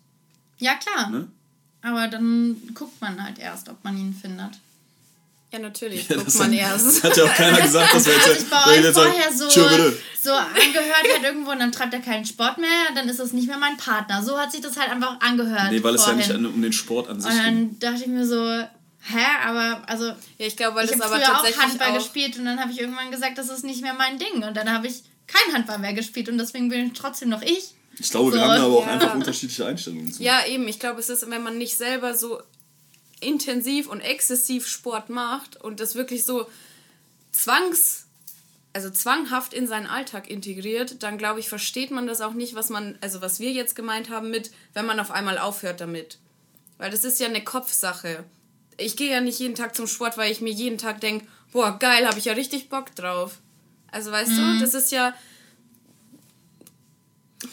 Ja, 0.59 0.75
klar. 0.75 1.09
Ne? 1.09 1.27
Aber 1.81 2.07
dann 2.07 2.55
guckt 2.73 3.01
man 3.01 3.21
halt 3.21 3.37
erst, 3.37 3.67
ob 3.67 3.83
man 3.83 3.97
ihn 3.97 4.13
findet. 4.13 4.51
Ja, 5.51 5.59
natürlich, 5.59 6.09
Ja, 6.09 6.15
guckt 6.17 6.27
das 6.27 6.35
man 6.39 6.51
hat, 6.51 6.59
erst. 6.59 7.03
Hat 7.03 7.15
ja 7.15 7.23
auch 7.23 7.33
keiner 7.33 7.61
gesagt, 7.61 7.93
dass 7.93 8.05
wir 8.05 8.13
jetzt, 8.13 8.27
Als 8.27 8.41
ich 8.43 8.49
bei 8.49 8.57
wenn 8.67 8.79
ich 8.81 8.87
euch 8.87 8.93
vorher 8.93 9.31
so, 9.33 9.49
so 10.21 10.31
angehört 10.33 11.07
hat 11.15 11.23
irgendwo 11.23 11.51
und 11.51 11.59
dann 11.59 11.71
treibt 11.71 11.93
er 11.93 12.01
keinen 12.01 12.25
Sport 12.25 12.57
mehr, 12.57 12.69
dann 12.95 13.07
ist 13.07 13.19
das 13.19 13.31
nicht 13.31 13.47
mehr 13.47 13.57
mein 13.57 13.77
Partner. 13.77 14.21
So 14.23 14.37
hat 14.37 14.51
sich 14.51 14.59
das 14.61 14.75
halt 14.75 14.91
einfach 14.91 15.21
angehört. 15.21 15.71
Nee, 15.71 15.81
weil 15.83 15.95
es 15.95 16.05
ja 16.05 16.13
nicht 16.13 16.31
an- 16.31 16.45
um 16.45 16.61
den 16.61 16.73
Sport 16.73 17.07
an 17.09 17.21
sich 17.21 17.31
Und 17.31 17.37
ging. 17.37 17.45
dann 17.45 17.79
dachte 17.79 18.01
ich 18.01 18.07
mir 18.07 18.25
so, 18.27 18.43
hä, 18.45 19.25
aber 19.45 19.83
also. 19.87 20.05
Ja, 20.07 20.15
ich 20.39 20.57
glaube, 20.57 20.75
weil 20.75 20.85
ich 20.85 20.91
das 20.91 20.99
habe 20.99 21.13
aber 21.15 21.23
früher 21.23 21.29
auch 21.33 21.41
tatsächlich 21.41 21.63
Handball 21.65 21.91
auch- 21.91 21.97
gespielt 21.99 22.37
und 22.37 22.43
dann 22.45 22.59
habe 22.59 22.71
ich 22.73 22.81
irgendwann 22.81 23.09
gesagt, 23.11 23.37
das 23.37 23.47
ist 23.49 23.63
nicht 23.63 23.81
mehr 23.81 23.93
mein 23.93 24.19
Ding. 24.19 24.43
Und 24.43 24.57
dann 24.57 24.69
habe 24.71 24.87
ich 24.87 25.03
kein 25.27 25.53
Handball 25.53 25.79
mehr 25.79 25.93
gespielt 25.93 26.27
und 26.27 26.37
deswegen 26.37 26.67
bin 26.67 26.87
ich 26.87 26.93
trotzdem 26.93 27.29
noch 27.29 27.41
ich. 27.41 27.71
Ich 27.99 28.11
glaube, 28.11 28.33
wir 28.33 28.39
So, 28.39 28.45
haben 28.45 28.57
da 28.57 28.65
aber 28.65 28.77
auch 28.79 28.85
ja. 28.85 28.91
einfach 28.93 29.15
unterschiedliche 29.15 29.65
Einstellungen 29.65 30.11
zu. 30.11 30.21
Ja, 30.21 30.45
eben. 30.45 30.67
Ich 30.67 30.77
glaube, 30.79 30.99
es 30.99 31.07
ist, 31.09 31.29
wenn 31.29 31.41
man 31.41 31.57
nicht 31.57 31.77
selber 31.77 32.13
so 32.15 32.41
intensiv 33.19 33.87
und 33.87 34.01
exzessiv 34.01 34.67
Sport 34.67 35.09
macht 35.09 35.57
und 35.57 35.79
das 35.79 35.95
wirklich 35.95 36.25
so 36.25 36.47
zwangs, 37.31 38.05
also 38.73 38.89
zwanghaft 38.89 39.53
in 39.53 39.67
seinen 39.67 39.87
Alltag 39.87 40.29
integriert, 40.29 41.01
dann 41.03 41.17
glaube 41.17 41.39
ich, 41.39 41.49
versteht 41.49 41.91
man 41.91 42.07
das 42.07 42.21
auch 42.21 42.33
nicht, 42.33 42.55
was 42.55 42.69
man, 42.69 42.97
also 43.01 43.21
was 43.21 43.39
wir 43.39 43.51
jetzt 43.51 43.75
gemeint 43.75 44.09
haben 44.09 44.29
mit, 44.29 44.51
wenn 44.73 44.85
man 44.85 44.99
auf 44.99 45.11
einmal 45.11 45.37
aufhört 45.37 45.81
damit. 45.81 46.19
Weil 46.77 46.91
das 46.91 47.03
ist 47.03 47.19
ja 47.19 47.27
eine 47.27 47.43
Kopfsache. 47.43 48.23
Ich 48.77 48.95
gehe 48.95 49.11
ja 49.11 49.21
nicht 49.21 49.39
jeden 49.39 49.55
Tag 49.55 49.75
zum 49.75 49.87
Sport, 49.87 50.17
weil 50.17 50.31
ich 50.31 50.41
mir 50.41 50.53
jeden 50.53 50.77
Tag 50.77 51.01
denke, 51.01 51.25
boah, 51.51 51.79
geil, 51.79 52.07
habe 52.07 52.19
ich 52.19 52.25
ja 52.25 52.33
richtig 52.33 52.69
Bock 52.69 52.93
drauf. 52.95 53.39
Also 53.91 54.11
weißt 54.11 54.37
du, 54.37 54.59
das 54.59 54.73
ist 54.73 54.91
ja, 54.91 55.15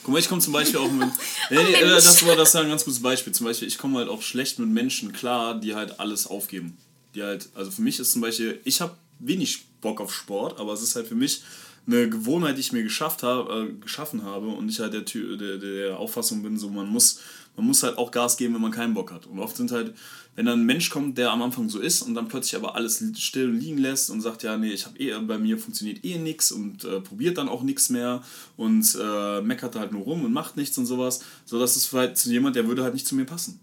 Guck 0.02 0.12
mal, 0.12 0.18
ich 0.18 0.28
komme 0.28 0.40
zum 0.40 0.52
Beispiel 0.52 0.78
auch 0.78 0.90
mit. 0.90 1.08
Nee, 1.50 1.56
äh, 1.56 1.88
das 1.88 2.24
war 2.26 2.36
das 2.36 2.54
war 2.54 2.62
ein 2.62 2.68
ganz 2.68 2.84
gutes 2.84 3.00
Beispiel. 3.00 3.32
Zum 3.32 3.46
Beispiel, 3.46 3.68
ich 3.68 3.78
komme 3.78 3.98
halt 3.98 4.08
auch 4.08 4.22
schlecht 4.22 4.58
mit 4.58 4.68
Menschen 4.68 5.12
klar, 5.12 5.58
die 5.58 5.74
halt 5.74 6.00
alles 6.00 6.26
aufgeben. 6.26 6.76
Die 7.14 7.22
halt, 7.22 7.48
also 7.54 7.70
für 7.70 7.82
mich 7.82 7.98
ist 7.98 8.12
zum 8.12 8.22
Beispiel, 8.22 8.60
ich 8.64 8.80
habe 8.80 8.96
wenig 9.18 9.64
Bock 9.80 10.00
auf 10.00 10.12
Sport, 10.14 10.58
aber 10.58 10.72
es 10.72 10.82
ist 10.82 10.96
halt 10.96 11.06
für 11.06 11.14
mich 11.14 11.42
eine 11.86 12.08
Gewohnheit, 12.08 12.56
die 12.56 12.60
ich 12.60 12.72
mir 12.72 12.82
geschafft 12.82 13.22
habe, 13.22 13.68
äh, 13.68 13.82
geschaffen 13.82 14.24
habe 14.24 14.48
und 14.48 14.68
ich 14.68 14.80
halt 14.80 14.94
der, 14.94 15.02
der, 15.02 15.58
der 15.58 15.98
Auffassung 15.98 16.42
bin, 16.42 16.58
so 16.58 16.70
man 16.70 16.88
muss, 16.88 17.20
man 17.56 17.66
muss 17.66 17.82
halt 17.82 17.98
auch 17.98 18.10
Gas 18.10 18.36
geben, 18.36 18.54
wenn 18.54 18.60
man 18.60 18.72
keinen 18.72 18.94
Bock 18.94 19.12
hat. 19.12 19.26
Und 19.26 19.38
oft 19.38 19.56
sind 19.56 19.70
halt, 19.70 19.94
wenn 20.34 20.46
dann 20.46 20.60
ein 20.60 20.66
Mensch 20.66 20.90
kommt, 20.90 21.18
der 21.18 21.30
am 21.30 21.42
Anfang 21.42 21.68
so 21.68 21.78
ist 21.78 22.02
und 22.02 22.14
dann 22.14 22.28
plötzlich 22.28 22.56
aber 22.56 22.74
alles 22.74 23.02
still 23.16 23.50
liegen 23.50 23.78
lässt 23.78 24.10
und 24.10 24.20
sagt, 24.20 24.42
ja, 24.42 24.56
nee, 24.56 24.72
ich 24.72 24.86
habe 24.86 24.98
eh, 24.98 25.16
bei 25.20 25.38
mir 25.38 25.58
funktioniert 25.58 26.04
eh 26.04 26.18
nichts 26.18 26.50
und 26.50 26.84
äh, 26.84 27.00
probiert 27.00 27.38
dann 27.38 27.48
auch 27.48 27.62
nichts 27.62 27.90
mehr 27.90 28.22
und 28.56 28.98
äh, 29.00 29.40
meckert 29.42 29.76
halt 29.76 29.92
nur 29.92 30.02
rum 30.02 30.24
und 30.24 30.32
macht 30.32 30.56
nichts 30.56 30.76
und 30.78 30.86
sowas, 30.86 31.20
so 31.44 31.58
dass 31.60 31.76
es 31.76 31.92
halt 31.92 32.18
zu 32.18 32.30
jemand, 32.30 32.56
der 32.56 32.66
würde 32.66 32.82
halt 32.82 32.94
nicht 32.94 33.06
zu 33.06 33.14
mir 33.14 33.24
passen. 33.24 33.60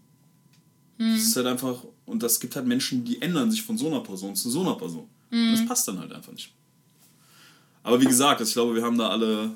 Das 0.98 1.22
ist 1.22 1.36
halt 1.36 1.46
einfach, 1.46 1.84
und 2.06 2.22
das 2.22 2.38
gibt 2.38 2.54
halt 2.54 2.66
Menschen, 2.66 3.04
die 3.04 3.20
ändern 3.20 3.50
sich 3.50 3.62
von 3.62 3.76
so 3.76 3.88
einer 3.88 4.00
Person 4.00 4.36
zu 4.36 4.50
so 4.50 4.60
einer 4.60 4.76
Person. 4.76 5.08
Und 5.30 5.52
das 5.52 5.66
passt 5.66 5.88
dann 5.88 5.98
halt 5.98 6.12
einfach 6.12 6.32
nicht. 6.32 6.52
Aber 7.82 8.00
wie 8.00 8.04
gesagt, 8.04 8.40
ich 8.40 8.52
glaube, 8.52 8.74
wir 8.74 8.82
haben 8.82 8.96
da 8.96 9.08
alle, 9.08 9.50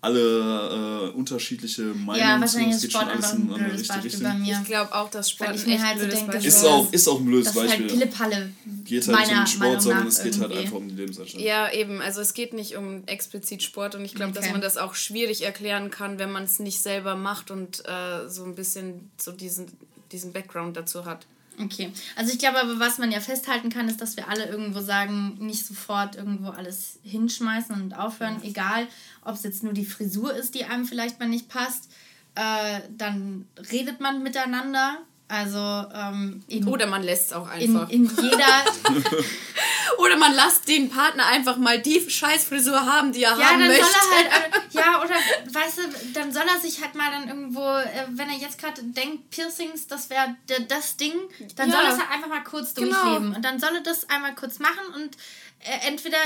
alle 0.00 1.10
äh, 1.12 1.16
unterschiedliche 1.16 1.82
Meinungen. 1.82 2.18
Ja, 2.20 2.34
zu. 2.36 2.40
wahrscheinlich 2.40 2.76
ist 2.76 2.90
Sport 2.90 3.02
schon 3.04 3.10
alles 3.10 3.24
einfach 3.24 3.38
in 3.38 3.52
ein 3.52 3.64
blödes 3.64 3.88
Beispiel 3.88 4.10
bei 4.10 4.28
Richtung. 4.28 4.40
mir. 4.42 4.58
ich 4.62 4.66
glaube 4.68 4.94
auch, 4.94 5.10
dass 5.10 5.30
Sport 5.30 5.54
ich 5.56 5.62
ein 5.62 5.68
mir 5.68 5.74
echt 5.74 5.84
halt 5.84 6.00
so 6.00 6.06
denke, 6.06 6.26
Beispiel 6.32 6.48
Ist 6.48 6.64
auch, 6.64 6.92
ist 6.92 7.08
auch 7.08 7.18
ein 7.18 7.24
blödes 7.26 7.44
Das 7.46 7.54
ist 7.54 7.60
halt 7.60 7.68
Beispiel. 7.70 7.86
Pillepalle. 7.88 8.50
geht 8.84 9.08
halt 9.08 9.18
nicht 9.28 9.38
um 9.38 9.46
Sport, 9.46 9.82
sondern 9.82 10.06
es 10.06 10.22
geht 10.22 10.40
halt 10.40 10.52
einfach 10.52 10.76
um 10.76 10.88
die 10.88 10.94
Lebenseinstellung. 10.94 11.46
Ja, 11.46 11.72
eben. 11.72 12.00
Also 12.00 12.20
es 12.20 12.32
geht 12.34 12.52
nicht 12.52 12.76
um 12.76 13.02
explizit 13.06 13.62
Sport 13.62 13.94
und 13.96 14.04
ich 14.04 14.14
glaube, 14.14 14.32
dass 14.32 14.44
Okay. 14.44 14.52
man 14.52 14.60
das 14.60 14.76
auch 14.76 14.94
schwierig 14.94 15.42
erklären 15.44 15.90
kann, 15.90 16.18
wenn 16.18 16.30
man 16.30 16.44
es 16.44 16.58
nicht 16.60 16.80
selber 16.80 17.16
macht 17.16 17.50
und 17.50 17.82
äh, 17.86 18.28
so 18.28 18.44
ein 18.44 18.54
bisschen 18.54 19.10
so 19.20 19.32
diesen, 19.32 19.66
diesen 20.12 20.32
Background 20.32 20.76
dazu 20.76 21.04
hat. 21.06 21.26
Okay, 21.60 21.92
also 22.14 22.32
ich 22.32 22.38
glaube 22.38 22.60
aber, 22.60 22.78
was 22.78 22.98
man 22.98 23.10
ja 23.10 23.20
festhalten 23.20 23.68
kann, 23.68 23.88
ist, 23.88 24.00
dass 24.00 24.16
wir 24.16 24.28
alle 24.28 24.46
irgendwo 24.46 24.80
sagen, 24.80 25.36
nicht 25.40 25.66
sofort 25.66 26.16
irgendwo 26.16 26.50
alles 26.50 27.00
hinschmeißen 27.02 27.74
und 27.74 27.94
aufhören, 27.94 28.40
egal 28.42 28.86
ob 29.24 29.34
es 29.34 29.42
jetzt 29.42 29.62
nur 29.62 29.72
die 29.72 29.84
Frisur 29.84 30.32
ist, 30.34 30.54
die 30.54 30.64
einem 30.64 30.84
vielleicht 30.84 31.18
mal 31.18 31.28
nicht 31.28 31.48
passt, 31.48 31.90
äh, 32.36 32.80
dann 32.96 33.46
redet 33.72 34.00
man 34.00 34.22
miteinander, 34.22 34.98
also 35.28 35.58
ähm, 35.94 36.42
in, 36.48 36.66
Oder 36.66 36.86
man 36.86 37.02
lässt 37.02 37.26
es 37.26 37.32
auch 37.34 37.46
in, 37.54 37.76
einfach. 37.76 37.90
in 37.90 38.04
jeder, 38.04 38.64
Oder 39.98 40.16
man 40.16 40.34
lässt 40.34 40.68
den 40.68 40.88
Partner 40.90 41.26
einfach 41.26 41.56
mal 41.56 41.80
die 41.80 42.08
Scheißfrisur 42.08 42.80
haben, 42.86 43.12
die 43.12 43.24
er 43.24 43.36
ja, 43.38 43.50
haben 43.50 43.58
dann 43.60 43.68
möchte. 43.68 43.84
soll 43.84 44.24
er 44.24 44.32
halt, 44.42 44.54
ja, 44.72 45.02
oder, 45.02 45.14
weißt 45.52 45.78
du, 45.78 45.82
dann 46.14 46.32
soll 46.32 46.44
er 46.48 46.60
sich 46.60 46.80
halt 46.82 46.94
mal 46.94 47.10
dann 47.10 47.28
irgendwo, 47.28 47.60
äh, 47.66 48.06
wenn 48.10 48.28
er 48.30 48.36
jetzt 48.36 48.58
gerade 48.58 48.82
denkt, 48.82 49.30
Piercings, 49.30 49.86
das 49.86 50.08
wäre 50.08 50.36
das 50.68 50.96
Ding, 50.96 51.14
dann 51.56 51.68
Ja. 51.70 51.76
soll 51.76 51.84
er 51.86 51.92
es 51.94 51.98
halt 52.00 52.10
einfach 52.12 52.28
mal 52.28 52.44
kurz 52.44 52.74
Genau. 52.74 52.90
durchleben. 53.02 53.34
Und 53.34 53.42
dann 53.44 53.58
soll 53.58 53.74
er 53.74 53.82
das 53.82 54.08
einmal 54.08 54.34
kurz 54.34 54.58
machen 54.60 54.94
und 54.94 55.16
äh, 55.60 55.86
entweder 55.88 56.18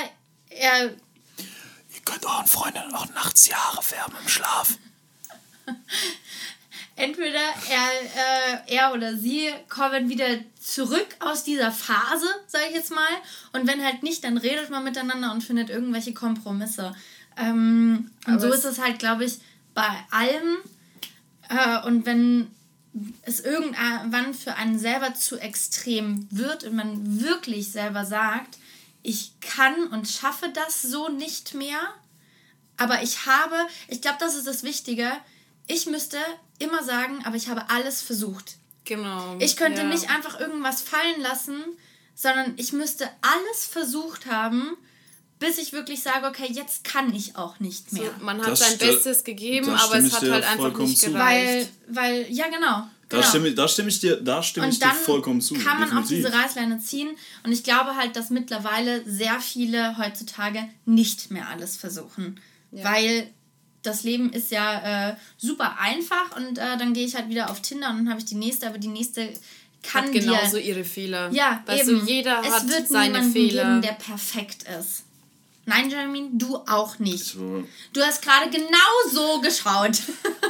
er, 0.51 0.85
Ihr 1.95 2.01
könnt 2.05 2.25
euren 2.25 2.47
Freunden 2.47 2.95
auch 2.95 3.07
nachts 3.15 3.43
die 3.45 3.55
Haare 3.55 3.83
färben 3.83 4.15
im 4.23 4.29
Schlaf. 4.29 4.77
Entweder 6.97 7.41
er, 7.71 8.67
äh, 8.67 8.75
er 8.75 8.93
oder 8.93 9.17
sie 9.17 9.51
kommen 9.69 10.09
wieder 10.09 10.27
zurück 10.61 11.09
aus 11.21 11.45
dieser 11.45 11.73
Phase, 11.73 12.27
sage 12.47 12.65
ich 12.71 12.77
jetzt 12.77 12.91
mal. 12.91 13.09
Und 13.53 13.67
wenn 13.67 13.85
halt 13.85 14.03
nicht, 14.03 14.25
dann 14.25 14.37
redet 14.37 14.71
man 14.71 14.85
miteinander 14.85 15.33
und 15.33 15.43
findet 15.43 15.71
irgendwelche 15.71 16.15
Kompromisse. 16.15 16.95
Ähm, 17.37 18.11
und 18.27 18.41
so 18.41 18.53
ist 18.53 18.65
es 18.65 18.79
halt, 18.79 18.99
glaube 18.99 19.25
ich, 19.25 19.39
bei 19.75 19.89
allem. 20.11 20.59
Äh, 21.49 21.87
und 21.87 22.07
wenn 22.07 22.51
es 23.23 23.41
irgendwann 23.41 24.35
für 24.35 24.55
einen 24.55 24.79
selber 24.79 25.15
zu 25.15 25.39
extrem 25.39 26.29
wird 26.31 26.65
und 26.65 26.75
man 26.75 27.23
wirklich 27.23 27.73
selber 27.73 28.05
sagt, 28.05 28.59
ich 29.03 29.33
kann 29.41 29.89
und 29.89 30.09
schaffe 30.09 30.51
das 30.51 30.83
so 30.83 31.09
nicht 31.09 31.55
mehr, 31.55 31.81
aber 32.77 33.03
ich 33.03 33.27
habe, 33.27 33.57
ich 33.89 34.03
glaube, 34.03 34.19
das 34.21 34.35
ist 34.35 34.47
das 34.47 34.63
Wichtige, 34.63 35.11
ich 35.67 35.87
müsste 35.87 36.19
immer 36.59 36.83
sagen, 36.83 37.25
aber 37.25 37.37
ich 37.37 37.49
habe 37.49 37.69
alles 37.71 38.03
versucht. 38.03 38.57
Genau. 38.85 39.37
Ich 39.39 39.57
könnte 39.57 39.83
ja. 39.83 39.87
nicht 39.89 40.11
einfach 40.11 40.39
irgendwas 40.41 40.83
fallen 40.83 41.21
lassen, 41.21 41.57
sondern 42.15 42.55
ich 42.57 42.73
müsste 42.73 43.09
alles 43.23 43.67
versucht 43.67 44.27
haben, 44.27 44.77
bis 45.39 45.59
ich 45.59 45.73
wirklich 45.73 46.03
sage, 46.03 46.27
okay, 46.27 46.47
jetzt 46.51 46.85
kann 46.85 47.13
ich 47.15 47.37
auch 47.37 47.59
nicht 47.59 47.91
So, 47.91 48.01
mehr. 48.01 48.11
man 48.21 48.41
hat 48.41 48.49
Das 48.53 48.61
sein 48.61 48.79
Bestes 48.79 49.25
gegeben, 49.25 49.69
aber 49.71 49.97
es 49.99 50.07
ich 50.07 50.13
hat 50.15 50.23
dir 50.23 50.33
halt 50.33 50.45
einfach 50.45 50.77
nicht 50.79 50.99
zu. 50.99 51.11
gereicht. 51.13 51.69
Weil, 51.89 52.23
weil, 52.25 52.33
ja 52.33 52.47
genau. 52.49 52.87
Da, 53.09 53.19
genau. 53.19 53.29
stimme, 53.29 53.53
da 53.53 53.69
stimme 53.69 53.89
ich 53.89 54.01
dir, 54.01 54.17
da 54.21 54.43
stimme 54.43 54.69
ich 54.69 54.75
Und 54.75 54.83
dir 54.83 54.89
dann 54.89 54.97
vollkommen 54.97 55.41
zu. 55.41 55.55
kann 55.55 55.81
man 55.81 55.91
auch 55.91 56.03
definitiv. 56.03 56.27
diese 56.27 56.33
Reißleine 56.33 56.79
ziehen. 56.79 57.11
Und 57.45 57.53
ich 57.53 57.63
glaube 57.65 57.97
halt, 57.97 58.15
dass 58.17 58.31
mittlerweile 58.31 59.03
sehr 59.05 59.39
viele 59.41 59.99
heutzutage 59.99 60.69
nicht 60.87 61.31
mehr 61.31 61.49
alles 61.49 61.77
versuchen. 61.77 62.41
Weil 62.71 63.29
das 63.83 64.05
Leben 64.05 64.33
ist 64.33 64.51
ja 64.51 65.11
äh, 65.11 65.17
super 65.39 65.77
einfach 65.79 66.37
und 66.37 66.59
äh, 66.59 66.77
dann 66.79 66.95
gehe 66.95 67.05
ich 67.07 67.15
halt 67.15 67.29
wieder 67.29 67.51
auf 67.51 67.61
Tinder 67.61 67.91
und 67.91 67.99
dann 67.99 68.11
habe 68.11 68.21
ich 68.21 68.27
die 68.27 68.37
nächste, 68.37 68.67
aber 68.67 68.79
die 68.79 68.89
nächste 68.89 69.29
kann 69.83 70.07
Hat 70.07 70.13
genauso 70.13 70.57
dir... 70.57 70.63
ihre 70.65 70.85
Fehler. 70.85 71.31
Ja, 71.33 71.63
weißt 71.67 71.89
eben. 71.89 72.01
du, 72.01 72.13
jeder 72.13 72.41
es 72.45 72.53
hat 72.53 72.69
wird 72.69 72.89
seine 72.89 73.09
niemanden 73.09 73.33
Fehler. 73.33 73.65
geben, 73.65 73.83
der 73.83 73.93
perfekt 73.93 74.65
ist. 74.79 75.05
Nein, 75.65 75.91
Jeremy, 75.91 76.31
du 76.33 76.57
auch 76.57 76.99
nicht. 76.99 77.35
Du 77.35 78.01
hast 78.01 78.23
gerade 78.23 78.51
genau 78.51 78.69
so 79.13 79.41
geschaut. 79.41 80.01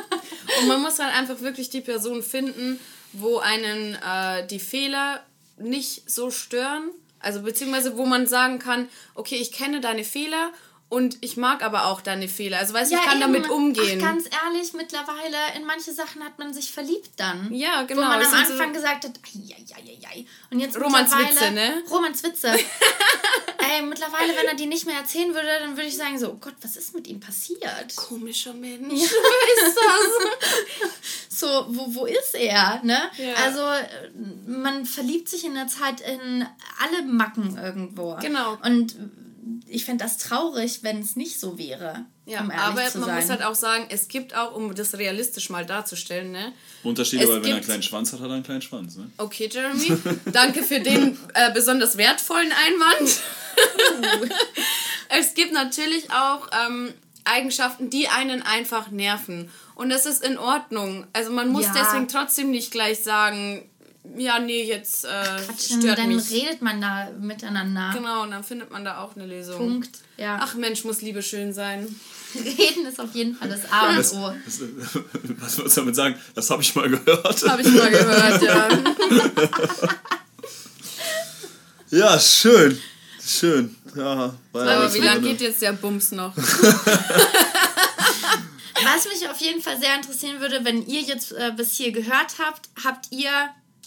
Und 0.60 0.68
man 0.68 0.80
muss 0.80 0.98
halt 0.98 1.14
einfach 1.14 1.40
wirklich 1.40 1.68
die 1.68 1.82
Person 1.82 2.22
finden, 2.22 2.78
wo 3.12 3.38
einen 3.38 3.94
äh, 3.94 4.46
die 4.46 4.58
Fehler 4.58 5.22
nicht 5.58 6.10
so 6.10 6.30
stören. 6.30 6.90
Also 7.20 7.42
beziehungsweise 7.42 7.96
wo 7.96 8.06
man 8.06 8.26
sagen 8.26 8.58
kann, 8.58 8.88
okay, 9.14 9.36
ich 9.36 9.52
kenne 9.52 9.80
deine 9.80 10.02
Fehler 10.02 10.50
und 10.92 11.16
ich 11.22 11.38
mag 11.38 11.62
aber 11.62 11.86
auch 11.86 12.02
deine 12.02 12.28
Fehler. 12.28 12.58
Also 12.58 12.74
weißt 12.74 12.92
du, 12.92 12.96
ich 12.96 13.02
kann 13.02 13.12
eben. 13.22 13.32
damit 13.32 13.48
umgehen. 13.48 13.98
Ach, 14.02 14.08
ganz 14.08 14.24
ehrlich, 14.44 14.74
mittlerweile 14.74 15.38
in 15.56 15.64
manche 15.64 15.90
Sachen 15.90 16.22
hat 16.22 16.38
man 16.38 16.52
sich 16.52 16.70
verliebt 16.70 17.12
dann. 17.16 17.50
Ja, 17.50 17.84
genau. 17.84 18.02
Wo 18.02 18.06
man 18.08 18.20
Das 18.20 18.30
am 18.30 18.36
sind 18.36 18.46
so- 18.48 18.52
Anfang 18.52 18.72
gesagt 18.74 19.04
hat, 19.06 19.12
ai, 19.24 20.26
Und 20.50 20.60
jetzt 20.60 20.78
Romans 20.78 21.10
Witze, 21.16 21.50
ne? 21.52 21.82
Romans 21.90 22.22
Witze. 22.22 22.48
Ey, 23.72 23.80
mittlerweile, 23.80 24.36
wenn 24.36 24.48
er 24.48 24.54
die 24.54 24.66
nicht 24.66 24.84
mehr 24.84 24.96
erzählen 24.96 25.32
würde, 25.32 25.48
dann 25.60 25.76
würde 25.78 25.88
ich 25.88 25.96
sagen 25.96 26.18
so, 26.18 26.28
oh 26.32 26.38
Gott, 26.38 26.56
was 26.60 26.76
ist 26.76 26.94
mit 26.94 27.06
ihm 27.06 27.20
passiert? 27.20 27.96
Komischer 27.96 28.52
Mensch. 28.52 29.00
Ja. 29.00 29.06
Ist 29.66 29.76
das? 29.76 30.90
So, 31.30 31.46
wo, 31.68 31.94
wo 31.94 32.04
ist 32.06 32.34
er, 32.34 32.80
ne? 32.82 32.98
Ja. 33.16 33.34
Also, 33.44 33.60
äh, 33.60 34.10
man 34.46 34.84
verliebt 34.84 35.28
sich 35.30 35.44
in 35.46 35.54
der 35.54 35.68
Zeit 35.68 36.02
in 36.02 36.46
alle 36.82 37.02
Macken 37.04 37.56
irgendwo. 37.56 38.18
Genau. 38.20 38.58
Und 38.62 38.94
ich 39.66 39.84
fände 39.84 40.04
das 40.04 40.18
traurig, 40.18 40.82
wenn 40.82 41.00
es 41.00 41.16
nicht 41.16 41.40
so 41.40 41.58
wäre. 41.58 42.04
Ja, 42.26 42.42
um 42.42 42.50
aber 42.50 42.86
zu 42.88 42.98
man 42.98 43.08
sein. 43.08 43.20
muss 43.20 43.30
halt 43.30 43.42
auch 43.42 43.54
sagen, 43.54 43.86
es 43.88 44.06
gibt 44.06 44.36
auch, 44.36 44.54
um 44.54 44.74
das 44.74 44.94
realistisch 44.96 45.50
mal 45.50 45.66
darzustellen, 45.66 46.30
ne? 46.30 46.52
Unterschied 46.84 47.20
Es 47.20 47.28
aber, 47.28 47.42
wenn 47.42 47.50
er 47.50 47.56
einen 47.56 47.64
kleinen 47.64 47.82
Schwanz 47.82 48.12
hat, 48.12 48.20
hat 48.20 48.28
er 48.28 48.34
einen 48.34 48.44
kleinen 48.44 48.62
Schwanz. 48.62 48.96
Ne? 48.96 49.10
Okay, 49.18 49.48
Jeremy, 49.52 49.96
danke 50.26 50.62
für 50.62 50.78
den 50.80 51.18
äh, 51.34 51.52
besonders 51.52 51.96
wertvollen 51.96 52.52
Einwand. 52.52 53.20
es 55.08 55.34
gibt 55.34 55.52
natürlich 55.52 56.10
auch 56.10 56.48
ähm, 56.66 56.92
Eigenschaften, 57.24 57.90
die 57.90 58.08
einen 58.08 58.42
einfach 58.42 58.90
nerven. 58.90 59.50
Und 59.74 59.90
das 59.90 60.06
ist 60.06 60.24
in 60.24 60.38
Ordnung. 60.38 61.06
Also 61.12 61.32
man 61.32 61.48
muss 61.48 61.64
Ja. 61.66 61.72
deswegen 61.76 62.08
trotzdem 62.08 62.50
nicht 62.50 62.70
gleich 62.70 63.02
sagen, 63.02 63.68
ja, 64.16 64.38
nee, 64.40 64.64
jetzt 64.64 65.04
äh, 65.04 65.08
Quatschen, 65.46 65.80
stört 65.80 65.98
dann 65.98 66.08
mich. 66.14 66.30
redet 66.30 66.60
man 66.60 66.80
da 66.80 67.08
miteinander. 67.20 67.92
Genau, 67.94 68.22
und 68.24 68.32
dann 68.32 68.42
findet 68.44 68.70
man 68.70 68.84
da 68.84 68.98
auch 69.02 69.14
eine 69.16 69.26
Lösung. 69.26 69.56
Punkt. 69.58 69.90
Ja. 70.16 70.40
Ach 70.42 70.54
Mensch, 70.54 70.84
muss 70.84 71.02
Liebe 71.02 71.22
schön 71.22 71.52
sein. 71.52 71.94
Reden 72.34 72.86
ist 72.86 72.98
auf 73.00 73.14
jeden 73.14 73.34
Fall 73.36 73.48
das 73.48 73.70
A 73.70 73.90
und 73.90 73.96
Das, 73.98 74.14
O. 74.14 74.32
das, 74.44 74.60
was 75.38 75.58
willst 75.58 75.76
du 75.76 75.80
damit 75.82 75.94
sagen? 75.96 76.16
Das 76.34 76.50
habe 76.50 76.62
ich 76.62 76.74
mal 76.74 76.88
gehört. 76.88 77.48
Habe 77.48 77.62
ich 77.62 77.68
mal 77.68 77.90
gehört, 77.90 78.42
ja. 78.42 78.68
Ja, 81.90 82.18
schön. 82.18 82.80
Schön. 83.24 83.76
Ja, 83.94 84.34
Aber 84.54 84.94
wie 84.94 84.98
lange 85.00 85.20
geht 85.20 85.42
jetzt 85.42 85.60
der 85.60 85.74
Bums 85.74 86.10
noch? 86.12 86.34
Was 86.36 86.64
mich 89.12 89.28
auf 89.30 89.38
jeden 89.40 89.60
Fall 89.62 89.78
sehr 89.78 89.94
interessieren 89.94 90.40
würde, 90.40 90.64
wenn 90.64 90.86
ihr 90.86 91.02
jetzt 91.02 91.32
äh, 91.32 91.52
bis 91.54 91.74
hier 91.76 91.92
gehört 91.92 92.36
habt, 92.38 92.70
habt 92.82 93.12
ihr 93.12 93.30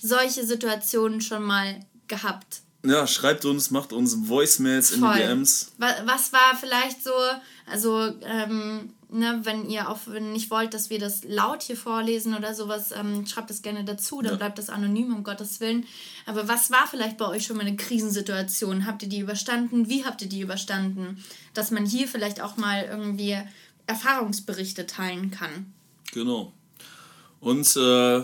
solche 0.07 0.45
Situationen 0.45 1.21
schon 1.21 1.43
mal 1.43 1.79
gehabt? 2.07 2.61
Ja, 2.85 3.07
schreibt 3.07 3.45
uns, 3.45 3.71
macht 3.71 3.93
uns 3.93 4.27
Voicemails 4.29 4.91
in 4.91 5.01
die 5.01 5.07
Voll. 5.07 5.17
DMs. 5.17 5.71
Wa- 5.79 5.95
Was 6.05 6.31
war 6.33 6.55
vielleicht 6.59 7.03
so, 7.03 7.09
also 7.65 8.13
ähm, 8.21 8.93
ne, 9.09 9.39
wenn 9.41 9.67
ihr 9.71 9.89
auch 9.89 9.97
wenn 10.05 10.33
nicht 10.33 10.51
wollt, 10.51 10.75
dass 10.75 10.91
wir 10.91 10.99
das 10.99 11.23
laut 11.23 11.63
hier 11.63 11.77
vorlesen 11.77 12.35
oder 12.35 12.53
sowas, 12.53 12.91
ähm, 12.91 13.25
schreibt 13.25 13.49
das 13.49 13.63
gerne 13.63 13.83
dazu, 13.85 14.21
dann 14.21 14.33
Ja. 14.33 14.37
bleibt 14.37 14.59
das 14.59 14.69
anonym, 14.69 15.15
um 15.15 15.23
Gottes 15.23 15.59
Willen. 15.61 15.87
Aber 16.27 16.47
was 16.47 16.69
war 16.69 16.85
vielleicht 16.85 17.17
bei 17.17 17.27
euch 17.27 17.45
schon 17.47 17.57
mal 17.57 17.65
eine 17.65 17.75
Krisensituation? 17.75 18.85
Habt 18.85 19.01
ihr 19.01 19.09
die 19.09 19.19
überstanden? 19.19 19.89
Wie 19.89 20.05
habt 20.05 20.21
ihr 20.21 20.29
die 20.29 20.41
überstanden? 20.41 21.23
Dass 21.55 21.71
man 21.71 21.87
hier 21.87 22.07
vielleicht 22.07 22.39
auch 22.39 22.55
mal 22.57 22.83
irgendwie 22.87 23.35
Erfahrungsberichte 23.87 24.85
teilen 24.85 25.31
kann. 25.31 25.73
Genau. 26.13 26.53
Und 27.39 27.75
äh, 27.75 28.23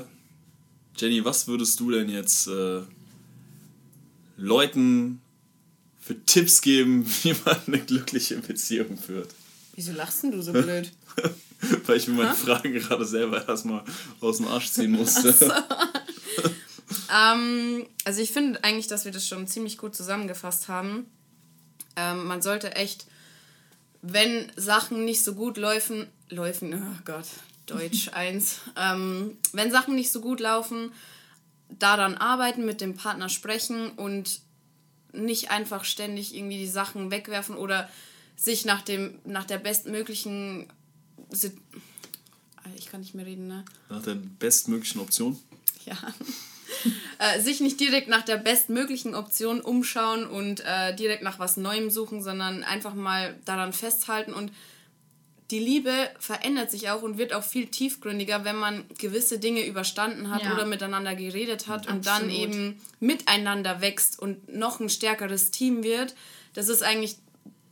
Jenny, 1.01 1.25
was 1.25 1.47
würdest 1.47 1.79
du 1.79 1.89
denn 1.89 2.09
jetzt 2.09 2.45
äh, 2.45 2.81
Leuten 4.37 5.19
für 5.99 6.23
Tipps 6.25 6.61
geben, 6.61 7.07
wie 7.23 7.35
man 7.43 7.57
eine 7.65 7.79
glückliche 7.79 8.37
Beziehung 8.37 8.97
führt? 8.97 9.33
Wieso 9.75 9.93
lachst 9.93 10.21
denn 10.21 10.31
du 10.31 10.43
so 10.43 10.51
blöd? 10.51 10.91
Weil 11.87 11.97
ich 11.97 12.07
mir 12.07 12.15
meine 12.15 12.35
Fragen 12.35 12.71
gerade 12.73 13.05
selber 13.05 13.47
erstmal 13.47 13.83
aus 14.19 14.37
dem 14.37 14.47
Arsch 14.47 14.69
ziehen 14.69 14.91
musste. 14.91 15.33
Ähm, 17.13 17.87
also 18.05 18.21
ich 18.21 18.31
finde 18.31 18.63
eigentlich, 18.63 18.87
dass 18.87 19.03
wir 19.03 19.11
das 19.11 19.27
schon 19.27 19.45
ziemlich 19.45 19.77
gut 19.77 19.95
zusammengefasst 19.95 20.69
haben. 20.69 21.07
Ähm, 21.97 22.25
man 22.25 22.41
sollte 22.41 22.75
echt, 22.75 23.05
wenn 24.01 24.49
Sachen 24.55 25.03
nicht 25.03 25.21
so 25.23 25.33
gut 25.33 25.57
laufen, 25.57 26.07
laufen, 26.29 26.73
oh 26.73 27.01
Gott, 27.03 27.25
Deutsch 27.65 28.09
1, 28.13 28.59
ähm, 28.77 29.37
wenn 29.53 29.71
Sachen 29.71 29.95
nicht 29.95 30.11
so 30.11 30.21
gut 30.21 30.39
laufen, 30.39 30.91
daran 31.69 32.15
arbeiten, 32.15 32.65
mit 32.65 32.81
dem 32.81 32.95
Partner 32.95 33.29
sprechen 33.29 33.91
und 33.91 34.41
nicht 35.13 35.51
einfach 35.51 35.83
ständig 35.83 36.35
irgendwie 36.35 36.57
die 36.57 36.67
Sachen 36.67 37.11
wegwerfen 37.11 37.55
oder 37.55 37.89
sich 38.35 38.65
nach 38.65 38.81
dem 38.81 39.19
nach 39.25 39.45
der 39.45 39.57
bestmöglichen 39.57 40.67
Sit 41.29 41.53
ich 42.75 42.87
kann 42.87 43.01
nicht 43.01 43.15
mehr 43.15 43.25
reden, 43.25 43.47
ne? 43.47 43.65
Nach 43.89 44.01
der 44.01 44.15
bestmöglichen 44.15 45.01
Option. 45.01 45.39
Ja. 45.85 45.97
äh, 47.19 47.41
sich 47.41 47.59
nicht 47.59 47.79
direkt 47.79 48.07
nach 48.07 48.23
der 48.23 48.37
bestmöglichen 48.37 49.15
Option 49.15 49.61
umschauen 49.61 50.25
und 50.25 50.61
äh, 50.61 50.95
direkt 50.95 51.23
nach 51.23 51.39
was 51.39 51.57
Neuem 51.57 51.89
suchen, 51.89 52.21
sondern 52.21 52.63
einfach 52.63 52.93
mal 52.93 53.37
daran 53.45 53.73
festhalten. 53.73 54.33
Und 54.33 54.51
die 55.51 55.59
Liebe 55.59 56.09
verändert 56.19 56.71
sich 56.71 56.89
auch 56.89 57.01
und 57.01 57.17
wird 57.17 57.33
auch 57.33 57.43
viel 57.43 57.67
tiefgründiger, 57.67 58.45
wenn 58.45 58.55
man 58.55 58.85
gewisse 58.97 59.37
Dinge 59.37 59.65
überstanden 59.67 60.29
hat 60.31 60.43
Ja. 60.43 60.53
oder 60.53 60.65
miteinander 60.65 61.13
geredet 61.15 61.67
hat 61.67 61.87
und 61.87 62.05
dann 62.05 62.23
Absolut. 62.23 62.37
eben 62.37 62.81
miteinander 62.99 63.81
wächst 63.81 64.17
und 64.17 64.47
noch 64.53 64.79
ein 64.79 64.89
stärkeres 64.89 65.51
Team 65.51 65.83
wird. 65.83 66.15
Das 66.53 66.69
ist 66.69 66.81
eigentlich 66.83 67.17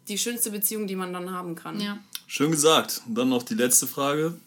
die 0.09 0.17
schönste 0.17 0.51
Beziehung, 0.51 0.87
die 0.87 0.95
man 0.95 1.13
dann 1.13 1.31
haben 1.31 1.55
kann. 1.55 1.79
Ja. 1.79 1.97
Schön 2.27 2.51
gesagt. 2.51 3.01
Und 3.07 3.15
dann 3.15 3.29
noch 3.29 3.43
die 3.43 3.55
letzte 3.55 3.87
Frage. 3.87 4.37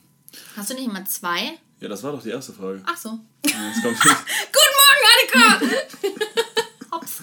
Hast 0.56 0.70
du 0.70 0.74
nicht 0.74 0.86
immer 0.86 1.04
zwei? 1.04 1.58
Ja, 1.80 1.88
das 1.88 2.02
war 2.02 2.12
doch 2.12 2.22
die 2.22 2.30
erste 2.30 2.52
Frage. 2.52 2.82
Ach 2.86 2.96
so. 2.96 3.18
Ja, 3.46 3.68
Jetzt 3.68 3.82
kommt 3.82 3.98
Guten 4.00 4.74
Morgen, 4.78 5.60
Annika! 5.60 5.60
Hops. 6.96 7.20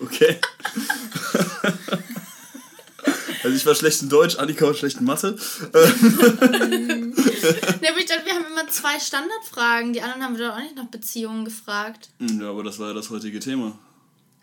Okay. 0.00 0.38
Also 3.42 3.56
ich 3.56 3.66
war 3.66 3.74
schlecht 3.74 4.02
in 4.02 4.08
Deutsch, 4.08 4.36
Annika 4.36 4.66
war 4.66 4.74
schlecht 4.74 4.98
in 4.98 5.04
Mathe. 5.06 5.36
Ja, 7.82 7.90
aber 7.90 7.98
ich 7.98 8.06
dachte, 8.06 8.24
wir 8.24 8.34
haben 8.34 8.44
immer 8.52 8.68
zwei 8.68 9.00
Standardfragen. 9.00 9.92
Die 9.92 10.00
anderen 10.00 10.22
haben 10.22 10.38
wir 10.38 10.46
doch 10.48 10.54
auch 10.56 10.60
nicht 10.62 10.76
nach 10.76 10.86
Beziehungen 10.86 11.44
gefragt. 11.44 12.10
Ja, 12.20 12.50
aber 12.50 12.62
das 12.62 12.78
war 12.78 12.88
ja 12.88 12.94
das 12.94 13.10
heutige 13.10 13.40
Thema. 13.40 13.76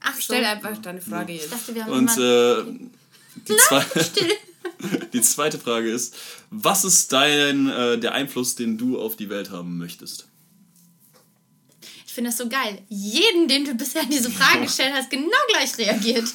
Ach 0.02 0.14
so. 0.16 0.22
Stell 0.22 0.43
einfach 0.43 0.78
deine 0.80 1.00
Frage 1.02 1.34
Ich 1.34 1.41
jetzt. 1.43 1.54
dachte, 1.54 1.76
wir 1.76 1.86
haben 1.86 1.93
Und 1.93 2.18
immer... 2.18 2.58
äh, 2.60 2.64
die, 3.47 3.56
zwei 3.56 3.86
die 5.14 5.22
zweite 5.22 5.58
Frage 5.60 5.89
ist, 5.89 6.16
was 6.52 6.84
ist 6.84 7.14
dein, 7.14 7.70
äh, 7.70 7.97
der 7.97 8.14
Einfluss, 8.14 8.56
den 8.56 8.78
du 8.78 9.00
auf 9.00 9.16
die 9.16 9.30
Welt 9.30 9.50
haben 9.50 9.78
möchtest? 9.78 10.28
Ich 12.20 12.22
finde 12.22 12.32
das 12.32 12.38
so 12.38 12.49
geil. 12.49 12.82
Jeden, 12.89 13.47
den 13.47 13.63
du 13.63 13.76
bisher 13.76 14.03
diese 14.03 14.30
Frage 14.30 14.63
gestellt 14.63 14.91
hast, 14.93 15.09
genau 15.09 15.30
gleich 15.47 15.78
reagiert. 15.78 16.26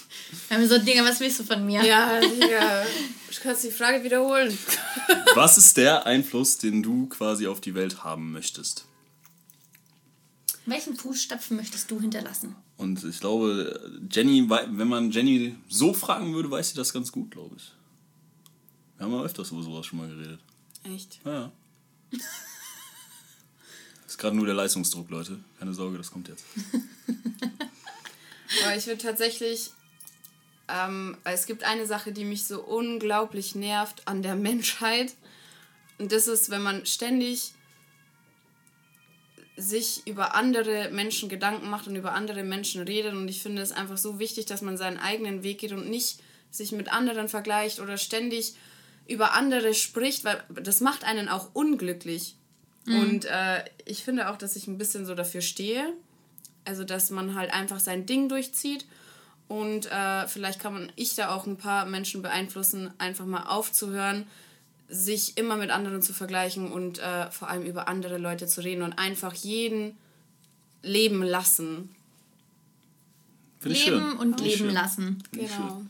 Wir 0.48 0.56
haben 0.56 0.66
so 0.66 0.78
Dinge, 0.78 1.04
was 1.04 1.20
willst 1.20 1.40
du 1.40 1.44
von 1.44 1.66
mir? 1.66 1.84
Ja, 1.84 2.20
Digga. 2.22 2.84
Du 2.84 3.40
kannst 3.42 3.64
die 3.64 3.70
Frage 3.70 4.02
wiederholen. 4.02 4.56
Was 5.34 5.58
ist 5.58 5.76
der 5.76 6.06
Einfluss, 6.06 6.56
den 6.56 6.82
du 6.82 7.06
quasi 7.08 7.46
auf 7.46 7.60
die 7.60 7.74
Welt 7.74 8.02
haben 8.02 8.32
möchtest? 8.32 8.86
Welchen 10.64 10.96
Fußstapfen 10.96 11.54
möchtest 11.54 11.90
du 11.90 12.00
hinterlassen? 12.00 12.56
Und 12.78 13.04
ich 13.04 13.20
glaube, 13.20 13.78
Jenny, 14.10 14.48
wenn 14.48 14.88
man 14.88 15.10
Jenny 15.10 15.54
so 15.68 15.92
fragen 15.92 16.32
würde, 16.32 16.50
weiß 16.50 16.70
sie 16.70 16.76
das 16.76 16.94
ganz 16.94 17.12
gut, 17.12 17.30
glaube 17.30 17.56
ich. 17.58 17.72
Wir 18.96 19.04
haben 19.04 19.12
ja 19.12 19.22
öfters 19.22 19.50
über 19.50 19.62
sowas 19.62 19.84
schon 19.84 19.98
mal 19.98 20.08
geredet. 20.08 20.40
Echt? 20.82 21.20
Ja, 21.26 21.32
ja. 21.34 21.52
ist 24.14 24.18
gerade 24.18 24.36
nur 24.36 24.46
der 24.46 24.54
Leistungsdruck, 24.54 25.10
Leute. 25.10 25.40
Keine 25.58 25.74
Sorge, 25.74 25.98
das 25.98 26.12
kommt 26.12 26.28
jetzt. 26.28 26.44
Aber 28.64 28.76
ich 28.76 28.86
würde 28.86 29.02
tatsächlich. 29.02 29.70
Ähm, 30.68 31.16
es 31.24 31.46
gibt 31.46 31.64
eine 31.64 31.84
Sache, 31.84 32.12
die 32.12 32.24
mich 32.24 32.44
so 32.44 32.62
unglaublich 32.62 33.56
nervt 33.56 34.06
an 34.06 34.22
der 34.22 34.36
Menschheit. 34.36 35.14
Und 35.98 36.12
das 36.12 36.28
ist, 36.28 36.48
wenn 36.50 36.62
man 36.62 36.86
ständig 36.86 37.54
sich 39.56 40.06
über 40.06 40.36
andere 40.36 40.90
Menschen 40.90 41.28
Gedanken 41.28 41.68
macht 41.68 41.88
und 41.88 41.96
über 41.96 42.12
andere 42.12 42.44
Menschen 42.44 42.82
redet. 42.82 43.14
Und 43.14 43.26
ich 43.26 43.42
finde 43.42 43.62
es 43.62 43.72
einfach 43.72 43.98
so 43.98 44.20
wichtig, 44.20 44.46
dass 44.46 44.62
man 44.62 44.76
seinen 44.76 44.98
eigenen 44.98 45.42
Weg 45.42 45.58
geht 45.58 45.72
und 45.72 45.90
nicht 45.90 46.20
sich 46.52 46.70
mit 46.70 46.92
anderen 46.92 47.28
vergleicht 47.28 47.80
oder 47.80 47.98
ständig 47.98 48.54
über 49.08 49.32
andere 49.32 49.74
spricht, 49.74 50.24
weil 50.24 50.40
das 50.50 50.80
macht 50.80 51.02
einen 51.02 51.28
auch 51.28 51.52
unglücklich. 51.52 52.36
Und 52.86 53.24
äh, 53.24 53.64
ich 53.84 54.04
finde 54.04 54.30
auch, 54.30 54.36
dass 54.36 54.56
ich 54.56 54.66
ein 54.66 54.78
bisschen 54.78 55.06
so 55.06 55.14
dafür 55.14 55.40
stehe. 55.40 55.92
Also, 56.64 56.84
dass 56.84 57.10
man 57.10 57.34
halt 57.34 57.52
einfach 57.52 57.80
sein 57.80 58.06
Ding 58.06 58.28
durchzieht. 58.28 58.86
Und 59.48 59.90
äh, 59.90 60.26
vielleicht 60.26 60.60
kann 60.60 60.72
man 60.72 60.92
ich 60.96 61.14
da 61.14 61.34
auch 61.34 61.46
ein 61.46 61.56
paar 61.56 61.84
Menschen 61.86 62.22
beeinflussen, 62.22 62.90
einfach 62.98 63.26
mal 63.26 63.44
aufzuhören, 63.44 64.26
sich 64.88 65.36
immer 65.36 65.56
mit 65.56 65.70
anderen 65.70 66.02
zu 66.02 66.12
vergleichen 66.12 66.70
und 66.72 66.98
äh, 66.98 67.30
vor 67.30 67.48
allem 67.48 67.62
über 67.62 67.88
andere 67.88 68.18
Leute 68.18 68.46
zu 68.46 68.62
reden 68.62 68.82
und 68.82 68.94
einfach 68.94 69.34
jeden 69.34 69.96
leben 70.82 71.22
lassen. 71.22 71.94
Finde 73.60 73.76
ich 73.78 73.86
Leben 73.86 74.10
schön. 74.10 74.18
und 74.18 74.40
ich 74.40 74.46
leben 74.46 74.64
schön. 74.66 74.74
lassen. 74.74 75.22
Genau. 75.32 75.82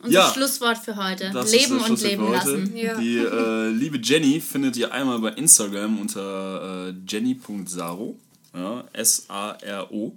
Unser 0.00 0.12
Ja. 0.12 0.32
Schlusswort 0.32 0.78
für 0.78 0.96
heute. 0.96 1.30
Das 1.32 1.52
leben 1.52 1.78
und 1.80 2.00
leben 2.00 2.30
lassen. 2.30 2.76
Ja. 2.76 2.98
Die 2.98 3.16
äh, 3.18 3.68
liebe 3.70 3.98
Jenny 3.98 4.40
findet 4.40 4.76
ihr 4.76 4.92
einmal 4.92 5.18
bei 5.18 5.30
Instagram 5.30 5.98
unter 5.98 6.88
äh, 6.88 6.94
jenny.saro. 7.06 8.16
Ja, 8.54 8.84
S-A-R-O. 8.92 10.16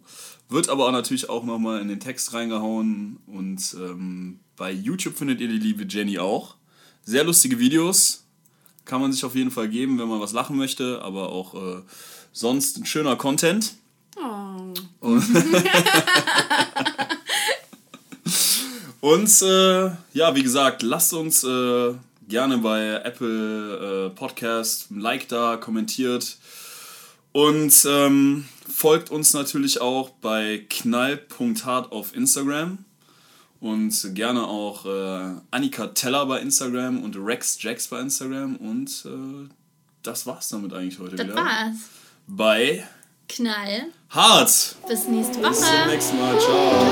Wird 0.50 0.70
aber 0.70 0.88
auch 0.88 0.92
natürlich 0.92 1.30
auch 1.30 1.44
nochmal 1.44 1.82
in 1.82 1.88
den 1.88 2.00
Text 2.00 2.34
reingehauen. 2.34 3.18
Und 3.26 3.76
ähm, 3.80 4.40
bei 4.56 4.72
YouTube 4.72 5.18
findet 5.18 5.42
ihr 5.42 5.48
die 5.48 5.58
liebe 5.58 5.86
Jenny 5.88 6.20
auch. 6.20 6.56
Sehr 7.04 7.24
lustige 7.24 7.58
Videos. 7.58 8.24
Kann 8.86 9.02
man 9.02 9.12
sich 9.12 9.24
auf 9.26 9.36
jeden 9.36 9.52
Fall 9.52 9.70
geben, 9.70 9.98
wenn 10.00 10.08
man 10.08 10.20
was 10.20 10.34
lachen 10.34 10.58
möchte. 10.58 11.02
Aber 11.02 11.30
auch 11.30 11.56
äh, 11.56 11.82
sonst 12.32 12.78
ein 12.78 12.86
schöner 12.86 13.16
Content. 13.16 13.74
Oh. 14.18 14.74
Und 19.02 19.42
äh, 19.42 19.86
ja, 20.14 20.36
wie 20.36 20.44
gesagt, 20.44 20.84
lasst 20.84 21.14
uns 21.14 21.44
äh, 21.44 21.94
gerne 22.28 22.58
bei 22.60 23.02
Apple 23.04 24.08
äh, 24.08 24.10
Podcast 24.16 24.92
ein 24.92 25.00
Like 25.00 25.28
da, 25.28 25.58
kommentiert 25.58 26.38
und 27.34 27.74
ähm, 27.88 28.46
folgt 28.70 29.10
uns 29.10 29.34
natürlich 29.34 29.82
auch 29.82 30.10
bei 30.22 30.66
knall.hart 30.70 31.92
auf 31.92 32.16
Instagram 32.16 32.86
und 33.60 34.16
gerne 34.16 34.46
auch 34.48 34.86
äh, 34.86 35.32
Annika 35.50 35.88
Teller 35.88 36.26
bei 36.28 36.40
Instagram 36.40 37.02
und 37.04 37.16
Rex 37.18 37.58
Jax 37.62 37.88
bei 37.88 38.00
Instagram 38.00 38.56
und 38.58 39.04
äh, 39.06 39.50
das 40.04 40.26
war's 40.28 40.50
damit 40.50 40.74
eigentlich 40.74 41.00
heute 41.00 41.16
Das 41.16 41.26
wieder. 41.26 41.36
war's. 41.38 41.76
Bei 42.28 42.88
Knall. 43.28 43.86
Hart. 44.10 44.76
Bis 44.88 45.08
nächste 45.08 45.40
Bis 45.40 45.58
zum 45.60 45.68
Woche. 45.68 45.88
nächsten 45.90 46.20
Mal. 46.20 46.40
Ciao. 46.40 46.86